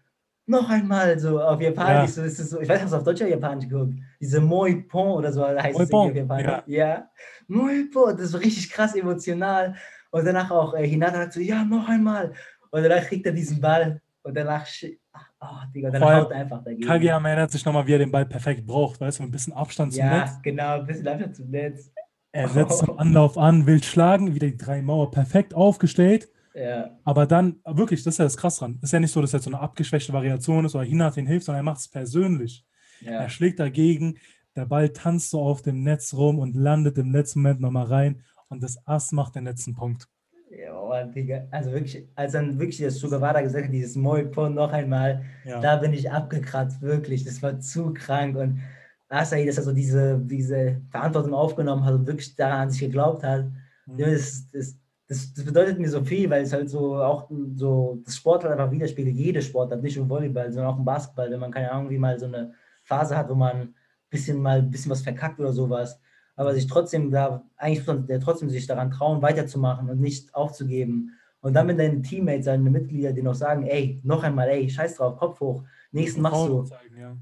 noch 0.45 0.69
einmal 0.69 1.17
so 1.19 1.41
auf 1.41 1.61
Japanisch, 1.61 2.01
ja. 2.01 2.07
so 2.07 2.21
ist 2.23 2.39
es 2.39 2.49
so, 2.49 2.59
ich 2.59 2.67
weiß 2.67 2.81
nicht, 2.81 2.91
was 2.91 2.99
auf 2.99 3.03
Deutsch 3.03 3.21
oder 3.21 3.29
Japanisch 3.29 3.67
geguckt, 3.67 3.93
diese 4.19 4.41
Moi 4.41 4.83
Pon 4.87 5.11
oder 5.11 5.31
so 5.31 5.45
heißt 5.45 5.73
Moi 5.73 5.83
es 5.83 5.93
auf 5.93 6.15
Japanisch. 6.15 6.45
Ja. 6.45 6.63
ja. 6.67 7.09
Moi 7.47 7.85
Pon, 7.91 8.15
das 8.17 8.27
ist 8.27 8.39
richtig 8.39 8.69
krass 8.69 8.95
emotional. 8.95 9.75
Und 10.11 10.25
danach 10.25 10.51
auch 10.51 10.75
äh, 10.75 10.87
Hinata 10.87 11.17
sagt 11.17 11.33
so, 11.33 11.39
ja, 11.39 11.63
noch 11.63 11.87
einmal. 11.87 12.33
Und 12.71 12.83
danach 12.83 13.03
kriegt 13.05 13.25
er 13.25 13.31
diesen 13.31 13.59
Ball 13.59 13.99
und 14.21 14.35
danach, 14.35 14.67
oh, 15.41 15.47
Digga, 15.73 15.89
dann 15.89 16.03
haut 16.03 16.31
er 16.31 16.37
einfach 16.37 16.63
dagegen. 16.63 16.85
Kageyama 16.85 17.29
erinnert 17.29 17.51
sich 17.51 17.65
nochmal, 17.65 17.87
wie 17.87 17.93
er 17.93 17.99
den 17.99 18.11
Ball 18.11 18.25
perfekt 18.25 18.65
braucht, 18.65 19.01
weißt 19.01 19.19
du, 19.19 19.23
ein 19.23 19.31
bisschen 19.31 19.53
Abstand 19.53 19.93
zum 19.93 20.03
ja, 20.03 20.19
Netz. 20.19 20.31
Ja, 20.31 20.39
genau, 20.43 20.79
ein 20.79 20.85
bisschen 20.85 21.07
Abstand 21.07 21.35
zum 21.35 21.49
Netz. 21.49 21.91
Er 22.31 22.49
setzt 22.49 22.83
oh. 22.83 22.85
zum 22.85 22.99
Anlauf 22.99 23.37
an, 23.37 23.65
will 23.65 23.81
schlagen, 23.81 24.35
wieder 24.35 24.47
die 24.47 24.57
drei 24.57 24.81
Mauer 24.81 25.09
perfekt 25.09 25.53
aufgestellt 25.53 26.29
ja. 26.53 26.97
Aber 27.03 27.25
dann, 27.25 27.59
wirklich, 27.65 28.03
das 28.03 28.15
ist 28.15 28.17
ja 28.19 28.25
das 28.25 28.37
Krass 28.37 28.57
dran. 28.57 28.79
Ist 28.81 28.93
ja 28.93 28.99
nicht 28.99 29.11
so, 29.11 29.21
dass 29.21 29.31
jetzt 29.31 29.45
so 29.45 29.49
eine 29.49 29.59
abgeschwächte 29.59 30.13
Variation 30.13 30.65
ist 30.65 30.75
oder 30.75 30.83
Hinat 30.83 31.17
ihn 31.17 31.27
hilft, 31.27 31.45
sondern 31.45 31.61
er 31.61 31.71
macht 31.71 31.79
es 31.79 31.87
persönlich. 31.87 32.65
Ja. 33.01 33.13
Er 33.13 33.29
schlägt 33.29 33.59
dagegen, 33.59 34.17
der 34.55 34.65
Ball 34.65 34.89
tanzt 34.89 35.31
so 35.31 35.41
auf 35.41 35.61
dem 35.61 35.83
Netz 35.83 36.13
rum 36.13 36.39
und 36.39 36.55
landet 36.55 36.97
im 36.97 37.11
letzten 37.11 37.41
Moment 37.41 37.61
nochmal 37.61 37.85
rein 37.85 38.23
und 38.49 38.61
das 38.61 38.77
Ass 38.87 39.11
macht 39.11 39.35
den 39.35 39.45
letzten 39.45 39.73
Punkt. 39.73 40.07
Ja, 40.51 41.03
Digga. 41.05 41.47
Also 41.49 41.71
wirklich, 41.71 42.07
als 42.15 42.33
dann 42.33 42.59
wirklich 42.59 42.77
das 42.77 42.99
Sugawara 42.99 43.41
gesagt 43.41 43.65
hat, 43.65 43.73
dieses 43.73 43.95
Moipon 43.95 44.53
noch 44.53 44.71
einmal, 44.71 45.23
ja. 45.43 45.59
da 45.59 45.77
bin 45.77 45.93
ich 45.93 46.11
abgekratzt, 46.11 46.81
wirklich. 46.81 47.23
Das 47.23 47.41
war 47.41 47.59
zu 47.59 47.93
krank 47.93 48.35
und 48.37 48.61
Asahi, 49.09 49.45
dass 49.45 49.57
er 49.57 49.63
so 49.63 49.73
diese, 49.73 50.19
diese 50.19 50.81
Verantwortung 50.91 51.33
aufgenommen 51.33 51.85
hat 51.85 51.93
und 51.93 52.07
wirklich 52.07 52.35
daran 52.35 52.61
an 52.61 52.69
sich 52.71 52.81
geglaubt 52.81 53.23
hat, 53.23 53.45
mhm. 53.85 53.97
das, 53.97 54.47
das, 54.51 54.75
das, 55.07 55.33
das, 55.33 55.45
bedeutet 55.45 55.79
mir 55.79 55.89
so 55.89 56.03
viel, 56.03 56.29
weil 56.29 56.43
es 56.43 56.53
halt 56.53 56.69
so 56.69 56.95
auch 56.95 57.29
so 57.55 58.01
das 58.05 58.15
Sport 58.15 58.43
halt 58.43 58.53
einfach 58.53 58.71
widerspiegelt, 58.71 59.15
jede 59.15 59.41
Sportart, 59.41 59.83
nicht 59.83 59.97
nur 59.97 60.09
Volleyball, 60.09 60.51
sondern 60.51 60.73
auch 60.73 60.77
im 60.77 60.85
Basketball, 60.85 61.29
wenn 61.29 61.39
man 61.39 61.51
keine 61.51 61.71
Ahnung, 61.71 61.89
wie 61.89 61.97
mal 61.97 62.17
so 62.19 62.25
eine 62.25 62.53
Phase 62.83 63.17
hat, 63.17 63.29
wo 63.29 63.35
man 63.35 63.55
ein 63.57 63.75
bisschen 64.09 64.41
mal 64.41 64.59
ein 64.59 64.71
bisschen 64.71 64.91
was 64.91 65.01
verkackt 65.01 65.39
oder 65.39 65.51
sowas, 65.51 65.99
aber 66.35 66.53
sich 66.53 66.67
trotzdem 66.67 67.11
da, 67.11 67.43
eigentlich 67.57 67.85
muss 67.85 68.05
der 68.07 68.19
trotzdem 68.19 68.49
sich 68.49 68.65
daran 68.65 68.91
trauen, 68.91 69.21
weiterzumachen 69.21 69.89
und 69.89 69.99
nicht 69.99 70.33
aufzugeben. 70.33 71.11
Und 71.41 71.53
dann, 71.53 71.67
wenn 71.67 71.77
deine 71.77 72.01
Teammates, 72.01 72.45
deine 72.45 72.69
Mitglieder 72.69 73.11
dir 73.11 73.23
noch 73.23 73.35
sagen, 73.35 73.63
ey, 73.63 73.99
noch 74.03 74.23
einmal, 74.23 74.47
ey, 74.47 74.69
scheiß 74.69 74.95
drauf, 74.95 75.17
Kopf 75.17 75.41
hoch, 75.41 75.63
nächsten 75.91 76.21
machst 76.21 76.47
du. 76.47 76.63
Zeigen, 76.63 76.97
ja. 76.97 77.17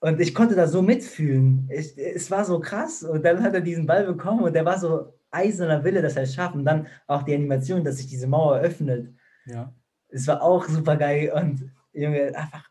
Und 0.00 0.20
ich 0.20 0.34
konnte 0.34 0.54
da 0.54 0.66
so 0.68 0.82
mitfühlen. 0.82 1.68
Ich, 1.72 1.96
es 1.96 2.30
war 2.30 2.44
so 2.44 2.60
krass. 2.60 3.02
Und 3.02 3.24
dann 3.24 3.42
hat 3.42 3.54
er 3.54 3.62
diesen 3.62 3.86
Ball 3.86 4.04
bekommen 4.04 4.42
und 4.42 4.54
der 4.54 4.64
war 4.64 4.78
so 4.78 5.14
eiserner 5.36 5.84
Wille, 5.84 6.02
dass 6.02 6.16
er 6.16 6.22
es 6.22 6.34
schafft. 6.34 6.54
Und 6.54 6.64
dann 6.64 6.86
auch 7.06 7.22
die 7.22 7.34
Animation, 7.34 7.84
dass 7.84 7.98
sich 7.98 8.08
diese 8.08 8.26
Mauer 8.26 8.58
öffnet. 8.58 9.14
Ja. 9.46 9.72
Es 10.08 10.26
war 10.26 10.42
auch 10.42 10.64
super 10.66 10.96
geil 10.96 11.32
und 11.34 11.70
Junge, 11.92 12.32
einfach, 12.36 12.70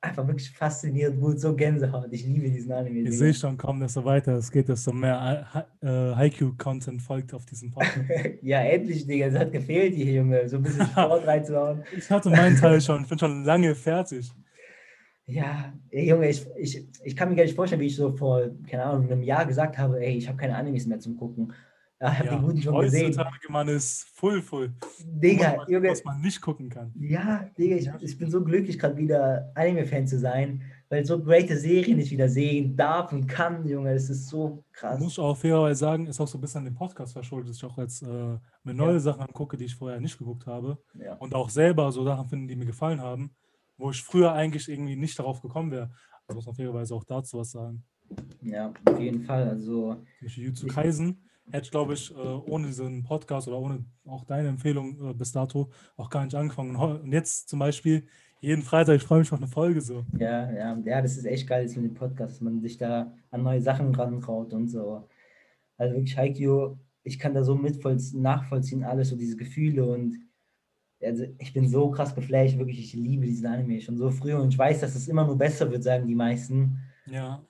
einfach 0.00 0.26
wirklich 0.26 0.50
faszinierend 0.50 1.20
gut, 1.20 1.40
so 1.40 1.54
Gänsehaut. 1.54 2.08
Ich 2.12 2.24
liebe 2.24 2.48
diesen 2.50 2.72
Anime. 2.72 3.08
Ich 3.08 3.18
sehe 3.18 3.34
schon, 3.34 3.56
kaum 3.56 3.80
desto 3.80 4.04
weiter 4.04 4.34
es 4.34 4.50
geht, 4.50 4.68
desto 4.68 4.92
mehr 4.92 5.66
äh, 5.80 5.86
Haiku-Content 5.86 7.02
folgt 7.02 7.34
auf 7.34 7.44
diesem 7.46 7.70
Podcast. 7.70 7.98
ja, 8.42 8.60
endlich, 8.60 9.06
Digga, 9.06 9.26
es 9.26 9.34
hat 9.34 9.52
gefehlt 9.52 9.94
hier, 9.94 10.12
Junge, 10.12 10.48
so 10.48 10.56
ein 10.56 10.62
bisschen 10.62 10.86
Sport 10.86 11.26
reinzuhauen. 11.26 11.82
ich 11.96 12.08
hatte 12.10 12.30
meinen 12.30 12.56
Teil 12.56 12.80
schon, 12.80 13.02
ich 13.02 13.08
bin 13.08 13.18
schon 13.18 13.44
lange 13.44 13.74
fertig. 13.74 14.30
Ja, 15.26 15.72
ey, 15.90 16.08
Junge, 16.08 16.28
ich, 16.28 16.46
ich, 16.58 16.86
ich 17.02 17.16
kann 17.16 17.30
mir 17.30 17.36
gar 17.36 17.44
nicht 17.44 17.56
vorstellen, 17.56 17.80
wie 17.80 17.86
ich 17.86 17.96
so 17.96 18.12
vor, 18.12 18.42
keine 18.68 18.84
Ahnung, 18.84 19.10
einem 19.10 19.22
Jahr 19.22 19.46
gesagt 19.46 19.78
habe, 19.78 20.04
ey, 20.04 20.16
ich 20.16 20.28
habe 20.28 20.36
keine 20.36 20.54
Animes 20.54 20.86
mehr 20.86 21.00
zum 21.00 21.16
Gucken. 21.16 21.52
Ja, 22.00 22.18
hab 22.18 22.26
ja, 22.26 22.36
die 22.36 22.42
guten 22.44 22.62
schon 22.62 22.80
gesehen. 22.80 23.06
Heutzutage, 23.06 23.52
man 23.52 23.68
ist 23.68 24.04
full, 24.14 24.42
full. 24.42 24.74
Digga, 25.04 25.56
man, 25.56 25.70
Junge. 25.70 25.90
Was 25.90 26.04
man 26.04 26.20
nicht 26.20 26.40
gucken 26.40 26.68
kann. 26.68 26.92
Ja, 26.98 27.48
Digga, 27.56 27.76
ich, 27.76 27.88
ich 28.00 28.18
bin 28.18 28.30
so 28.30 28.42
glücklich, 28.42 28.78
gerade 28.78 28.96
wieder 28.96 29.52
Anime-Fan 29.54 30.06
zu 30.06 30.18
sein, 30.18 30.62
weil 30.88 31.04
so 31.04 31.22
great 31.22 31.48
Serien 31.48 31.98
ich 31.98 32.10
wieder 32.10 32.28
sehen 32.28 32.76
darf 32.76 33.12
und 33.12 33.26
kann, 33.28 33.66
Junge. 33.66 33.92
Es 33.92 34.10
ist 34.10 34.28
so 34.28 34.64
krass. 34.72 34.98
Muss 35.00 35.18
auch 35.18 35.36
fairerweise 35.36 35.78
sagen, 35.78 36.06
ist 36.06 36.20
auch 36.20 36.26
so 36.26 36.36
ein 36.36 36.40
bisschen 36.40 36.58
an 36.58 36.64
dem 36.64 36.74
Podcast 36.74 37.12
verschuldet, 37.12 37.50
dass 37.50 37.56
ich 37.58 37.64
auch 37.64 37.78
jetzt 37.78 38.02
äh, 38.02 38.38
mir 38.64 38.74
neue 38.74 38.94
ja. 38.94 39.00
Sachen 39.00 39.22
angucke, 39.22 39.56
die 39.56 39.64
ich 39.64 39.76
vorher 39.76 40.00
nicht 40.00 40.18
geguckt 40.18 40.46
habe. 40.46 40.78
Ja. 40.94 41.14
Und 41.14 41.34
auch 41.34 41.48
selber 41.48 41.92
so 41.92 42.04
Sachen 42.04 42.28
finde, 42.28 42.48
die 42.48 42.56
mir 42.56 42.66
gefallen 42.66 43.00
haben, 43.00 43.34
wo 43.78 43.90
ich 43.90 44.02
früher 44.02 44.32
eigentlich 44.32 44.68
irgendwie 44.68 44.96
nicht 44.96 45.18
darauf 45.18 45.40
gekommen 45.40 45.70
wäre. 45.70 45.90
Also 46.26 46.36
muss 46.36 46.46
man 46.46 46.54
fairerweise 46.56 46.94
auch 46.94 47.04
dazu 47.04 47.38
was 47.38 47.52
sagen. 47.52 47.84
Ja, 48.42 48.72
auf 48.84 49.00
jeden 49.00 49.22
Fall. 49.22 49.48
Also. 49.48 49.96
Jutsu 50.20 50.66
Kaisen 50.66 51.24
hätte 51.50 51.64
ich, 51.64 51.70
glaube 51.70 51.94
ich, 51.94 52.10
äh, 52.10 52.18
ohne 52.18 52.66
diesen 52.66 53.02
Podcast 53.04 53.48
oder 53.48 53.58
ohne 53.58 53.84
auch 54.06 54.24
deine 54.24 54.48
Empfehlung 54.48 55.10
äh, 55.10 55.14
bis 55.14 55.32
dato 55.32 55.70
auch 55.96 56.10
gar 56.10 56.24
nicht 56.24 56.34
angefangen. 56.34 56.76
Und 56.76 57.12
jetzt 57.12 57.48
zum 57.48 57.58
Beispiel 57.58 58.06
jeden 58.40 58.62
Freitag, 58.62 58.96
ich 58.96 59.02
freue 59.02 59.20
mich 59.20 59.32
auf 59.32 59.38
eine 59.38 59.48
Folge 59.48 59.80
so. 59.80 60.04
Ja, 60.18 60.50
ja, 60.52 60.78
ja, 60.84 61.02
das 61.02 61.16
ist 61.16 61.24
echt 61.24 61.48
geil 61.48 61.66
mit 61.66 61.76
dem 61.76 61.94
Podcast, 61.94 62.34
dass 62.34 62.40
man 62.40 62.60
sich 62.60 62.76
da 62.76 63.12
an 63.30 63.42
neue 63.42 63.62
Sachen 63.62 63.94
rantraut 63.94 64.52
und 64.52 64.68
so. 64.68 65.08
Also 65.76 65.94
wirklich, 65.94 66.16
Haikyuu, 66.16 66.76
ich 67.02 67.18
kann 67.18 67.34
da 67.34 67.42
so 67.42 67.54
mit 67.54 67.82
nachvollziehen, 68.14 68.84
alles 68.84 69.08
so 69.08 69.16
diese 69.16 69.36
Gefühle 69.36 69.86
und 69.86 70.18
also 71.02 71.24
ich 71.38 71.52
bin 71.52 71.68
so 71.68 71.90
krass 71.90 72.14
geflasht, 72.14 72.58
wirklich, 72.58 72.78
ich 72.80 72.94
liebe 72.94 73.26
diesen 73.26 73.46
Anime 73.46 73.80
schon 73.80 73.96
so 73.96 74.10
früh 74.10 74.34
und 74.34 74.48
ich 74.48 74.58
weiß, 74.58 74.80
dass 74.80 74.94
es 74.94 75.08
immer 75.08 75.26
nur 75.26 75.36
besser 75.36 75.70
wird, 75.70 75.82
sagen 75.82 76.06
die 76.06 76.14
meisten. 76.14 76.78
Ja. 77.06 77.44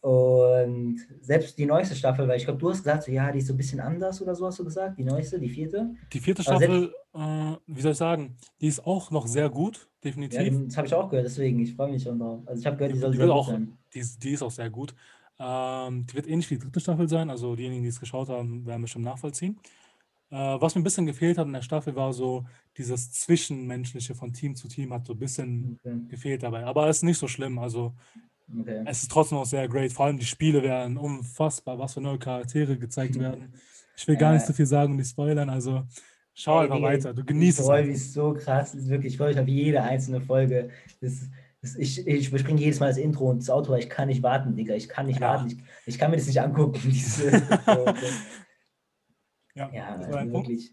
Und 0.00 1.00
selbst 1.20 1.58
die 1.58 1.66
neueste 1.66 1.96
Staffel, 1.96 2.28
weil 2.28 2.36
ich 2.36 2.44
glaube, 2.44 2.60
du 2.60 2.70
hast 2.70 2.84
gesagt, 2.84 3.02
so, 3.02 3.10
ja, 3.10 3.32
die 3.32 3.40
ist 3.40 3.48
so 3.48 3.54
ein 3.54 3.56
bisschen 3.56 3.80
anders 3.80 4.22
oder 4.22 4.34
so, 4.34 4.46
hast 4.46 4.58
du 4.60 4.64
gesagt, 4.64 4.96
die 4.96 5.04
neueste, 5.04 5.40
die 5.40 5.48
vierte. 5.48 5.90
Die 6.12 6.20
vierte 6.20 6.42
Staffel, 6.42 6.94
äh, 7.14 7.18
wie 7.66 7.80
soll 7.80 7.92
ich 7.92 7.98
sagen, 7.98 8.36
die 8.60 8.68
ist 8.68 8.86
auch 8.86 9.10
noch 9.10 9.26
sehr 9.26 9.50
gut, 9.50 9.88
definitiv. 10.04 10.40
Ja, 10.40 10.60
das 10.66 10.76
habe 10.76 10.86
ich 10.86 10.94
auch 10.94 11.10
gehört, 11.10 11.26
deswegen, 11.26 11.58
ich 11.58 11.74
freue 11.74 11.90
mich 11.90 12.04
schon 12.04 12.18
drauf. 12.20 12.42
Also 12.46 12.60
ich 12.60 12.66
habe 12.66 12.76
gehört, 12.76 12.92
die, 12.92 12.96
die 12.96 13.00
soll 13.00 13.14
sehr 13.16 13.30
auch, 13.32 13.46
gut 13.46 13.54
sein. 13.54 13.78
Die, 13.92 14.04
die, 14.22 14.30
ist 14.30 14.42
auch 14.42 14.52
sehr 14.52 14.70
gut. 14.70 14.94
Ähm, 15.40 16.06
die 16.06 16.14
wird 16.14 16.28
ähnlich 16.28 16.48
wie 16.50 16.54
die 16.54 16.64
dritte 16.64 16.78
Staffel 16.78 17.08
sein, 17.08 17.28
also 17.28 17.56
diejenigen, 17.56 17.82
die 17.82 17.88
es 17.88 17.98
geschaut 17.98 18.28
haben, 18.28 18.66
werden 18.66 18.82
bestimmt 18.82 19.04
nachvollziehen. 19.04 19.58
Äh, 20.30 20.36
was 20.36 20.76
mir 20.76 20.80
ein 20.80 20.84
bisschen 20.84 21.06
gefehlt 21.06 21.38
hat 21.38 21.46
in 21.46 21.54
der 21.54 21.62
Staffel, 21.62 21.96
war 21.96 22.12
so 22.12 22.44
dieses 22.76 23.10
Zwischenmenschliche 23.10 24.14
von 24.14 24.32
Team 24.32 24.54
zu 24.54 24.68
Team 24.68 24.92
hat 24.92 25.06
so 25.06 25.14
ein 25.14 25.18
bisschen 25.18 25.80
okay. 25.84 25.98
gefehlt 26.08 26.42
dabei. 26.44 26.64
Aber 26.66 26.88
es 26.88 26.98
ist 26.98 27.02
nicht 27.02 27.18
so 27.18 27.26
schlimm. 27.26 27.58
Also 27.58 27.94
Okay. 28.60 28.82
Es 28.86 29.02
ist 29.02 29.10
trotzdem 29.10 29.38
auch 29.38 29.46
sehr 29.46 29.68
great. 29.68 29.92
Vor 29.92 30.06
allem 30.06 30.18
die 30.18 30.24
Spiele 30.24 30.62
werden 30.62 30.96
unfassbar, 30.96 31.78
was 31.78 31.94
für 31.94 32.00
neue 32.00 32.18
Charaktere 32.18 32.78
gezeigt 32.78 33.18
werden. 33.18 33.52
Ich 33.96 34.06
will 34.06 34.16
gar 34.16 34.32
nicht 34.32 34.46
so 34.46 34.52
viel 34.52 34.66
sagen 34.66 34.92
und 34.92 34.98
die 34.98 35.04
spoilern, 35.04 35.50
also 35.50 35.82
schau 36.32 36.58
einfach 36.58 36.80
weiter. 36.80 37.12
Du 37.12 37.24
genießt 37.24 37.58
es. 37.58 37.64
Ich 37.64 37.66
freue 37.66 37.86
mich 37.86 38.12
so 38.12 38.32
krass. 38.32 38.74
Ist 38.74 38.88
wirklich, 38.88 39.14
ich 39.14 39.18
freue 39.18 39.30
mich 39.30 39.40
auf 39.40 39.48
jede 39.48 39.82
einzelne 39.82 40.20
Folge. 40.20 40.70
Das, 41.00 41.28
das, 41.60 41.74
ich, 41.74 42.06
ich 42.06 42.28
überspringe 42.28 42.60
jedes 42.60 42.80
Mal 42.80 42.88
das 42.88 42.98
Intro 42.98 43.28
und 43.28 43.40
das 43.40 43.50
Auto, 43.50 43.72
weil 43.72 43.80
ich 43.80 43.90
kann 43.90 44.08
nicht 44.08 44.22
warten, 44.22 44.54
Digga. 44.54 44.74
Ich 44.74 44.88
kann 44.88 45.06
nicht 45.06 45.20
ja. 45.20 45.28
warten. 45.28 45.48
Ich, 45.48 45.58
ich, 45.86 45.98
kann 45.98 46.10
mir 46.10 46.16
das 46.16 46.26
nicht 46.26 46.40
angucken. 46.40 46.80
Diese, 46.84 47.30
ja, 49.54 49.70
ja 49.72 49.96
das 49.96 50.10
war 50.10 50.20
also 50.20 50.32
wirklich. 50.32 50.72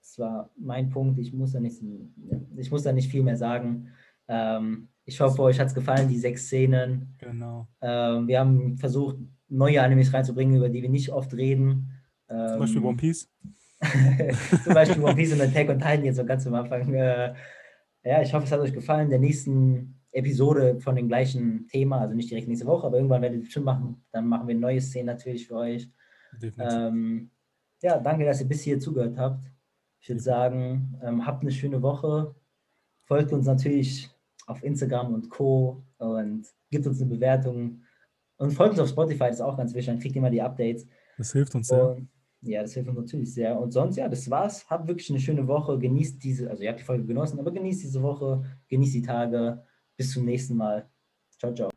Das 0.00 0.18
war 0.18 0.50
mein 0.56 0.88
Punkt. 0.88 1.18
Ich 1.18 1.32
muss 1.32 1.52
da 1.52 1.60
nicht, 1.60 1.80
ich 2.56 2.70
muss 2.70 2.82
da 2.82 2.92
nicht 2.92 3.10
viel 3.10 3.22
mehr 3.22 3.36
sagen. 3.36 3.92
Ähm, 4.28 4.88
ich 5.04 5.20
hoffe, 5.20 5.42
euch 5.42 5.58
hat 5.58 5.68
es 5.68 5.74
gefallen, 5.74 6.08
die 6.08 6.18
sechs 6.18 6.46
Szenen. 6.46 7.14
Genau. 7.18 7.68
Ähm, 7.80 8.28
wir 8.28 8.40
haben 8.40 8.76
versucht, 8.78 9.16
neue 9.48 9.82
Animes 9.82 10.12
reinzubringen, 10.12 10.56
über 10.56 10.68
die 10.68 10.82
wir 10.82 10.88
nicht 10.88 11.10
oft 11.10 11.34
reden. 11.34 11.90
Ähm, 12.28 12.48
zum 12.48 12.58
Beispiel 12.60 12.84
One 12.84 12.96
Piece. 12.96 13.28
zum 14.64 14.74
Beispiel 14.74 15.02
One 15.02 15.16
Piece 15.16 15.32
und 15.32 15.40
Attack 15.42 15.68
on 15.68 15.78
Titan 15.78 16.04
jetzt 16.04 16.16
so 16.16 16.24
ganz 16.24 16.46
am 16.46 16.54
Anfang. 16.54 16.92
Äh, 16.94 17.34
ja, 18.04 18.22
ich 18.22 18.32
hoffe, 18.32 18.44
es 18.44 18.52
hat 18.52 18.60
euch 18.60 18.72
gefallen. 18.72 19.04
In 19.04 19.10
der 19.10 19.18
nächsten 19.18 20.00
Episode 20.12 20.80
von 20.80 20.96
dem 20.96 21.08
gleichen 21.08 21.66
Thema, 21.68 22.00
also 22.00 22.14
nicht 22.14 22.30
direkt 22.30 22.48
nächste 22.48 22.66
Woche, 22.66 22.86
aber 22.86 22.96
irgendwann 22.96 23.22
werden 23.22 23.34
wir 23.34 23.40
bestimmt 23.40 23.66
machen. 23.66 24.04
Dann 24.12 24.26
machen 24.26 24.48
wir 24.48 24.54
neue 24.54 24.80
Szenen 24.80 25.06
natürlich 25.06 25.46
für 25.46 25.56
euch. 25.56 25.90
Ähm, 26.58 27.30
ja, 27.82 27.98
danke, 27.98 28.24
dass 28.24 28.40
ihr 28.40 28.48
bis 28.48 28.62
hier 28.62 28.78
zugehört 28.78 29.16
habt. 29.18 29.44
Ich 30.00 30.08
würde 30.08 30.20
sagen, 30.20 30.98
ähm, 31.02 31.26
habt 31.26 31.42
eine 31.42 31.50
schöne 31.50 31.82
Woche. 31.82 32.34
Folgt 33.04 33.32
uns 33.32 33.46
natürlich 33.46 34.08
auf 34.50 34.62
Instagram 34.62 35.14
und 35.14 35.30
Co. 35.30 35.82
und 35.98 36.46
gibt 36.70 36.86
uns 36.86 37.00
eine 37.00 37.10
Bewertung 37.10 37.82
und 38.40 38.52
folgt 38.52 38.72
uns 38.72 38.80
auf 38.80 38.88
Spotify, 38.88 39.24
das 39.24 39.36
ist 39.36 39.40
auch 39.42 39.56
ganz 39.56 39.74
wichtig, 39.74 39.92
dann 39.92 40.00
kriegt 40.00 40.16
ihr 40.16 40.20
immer 40.20 40.30
die 40.30 40.40
Updates. 40.40 40.86
Das 41.18 41.32
hilft 41.32 41.54
uns 41.54 41.68
sehr. 41.68 41.90
Und, 41.90 42.08
ja, 42.40 42.62
das 42.62 42.72
hilft 42.72 42.88
uns 42.88 42.98
natürlich 42.98 43.34
sehr. 43.34 43.60
Und 43.60 43.70
sonst, 43.70 43.96
ja, 43.96 44.08
das 44.08 44.30
war's. 44.30 44.68
Habt 44.70 44.88
wirklich 44.88 45.10
eine 45.10 45.20
schöne 45.20 45.46
Woche. 45.46 45.78
Genießt 45.78 46.24
diese, 46.24 46.48
also 46.48 46.62
ihr 46.62 46.70
habt 46.70 46.80
die 46.80 46.84
Folge 46.84 47.04
genossen, 47.04 47.38
aber 47.38 47.50
genießt 47.50 47.82
diese 47.82 48.02
Woche, 48.02 48.42
genießt 48.68 48.94
die 48.94 49.02
Tage. 49.02 49.62
Bis 49.94 50.12
zum 50.12 50.24
nächsten 50.24 50.56
Mal. 50.56 50.88
Ciao, 51.38 51.52
ciao. 51.52 51.70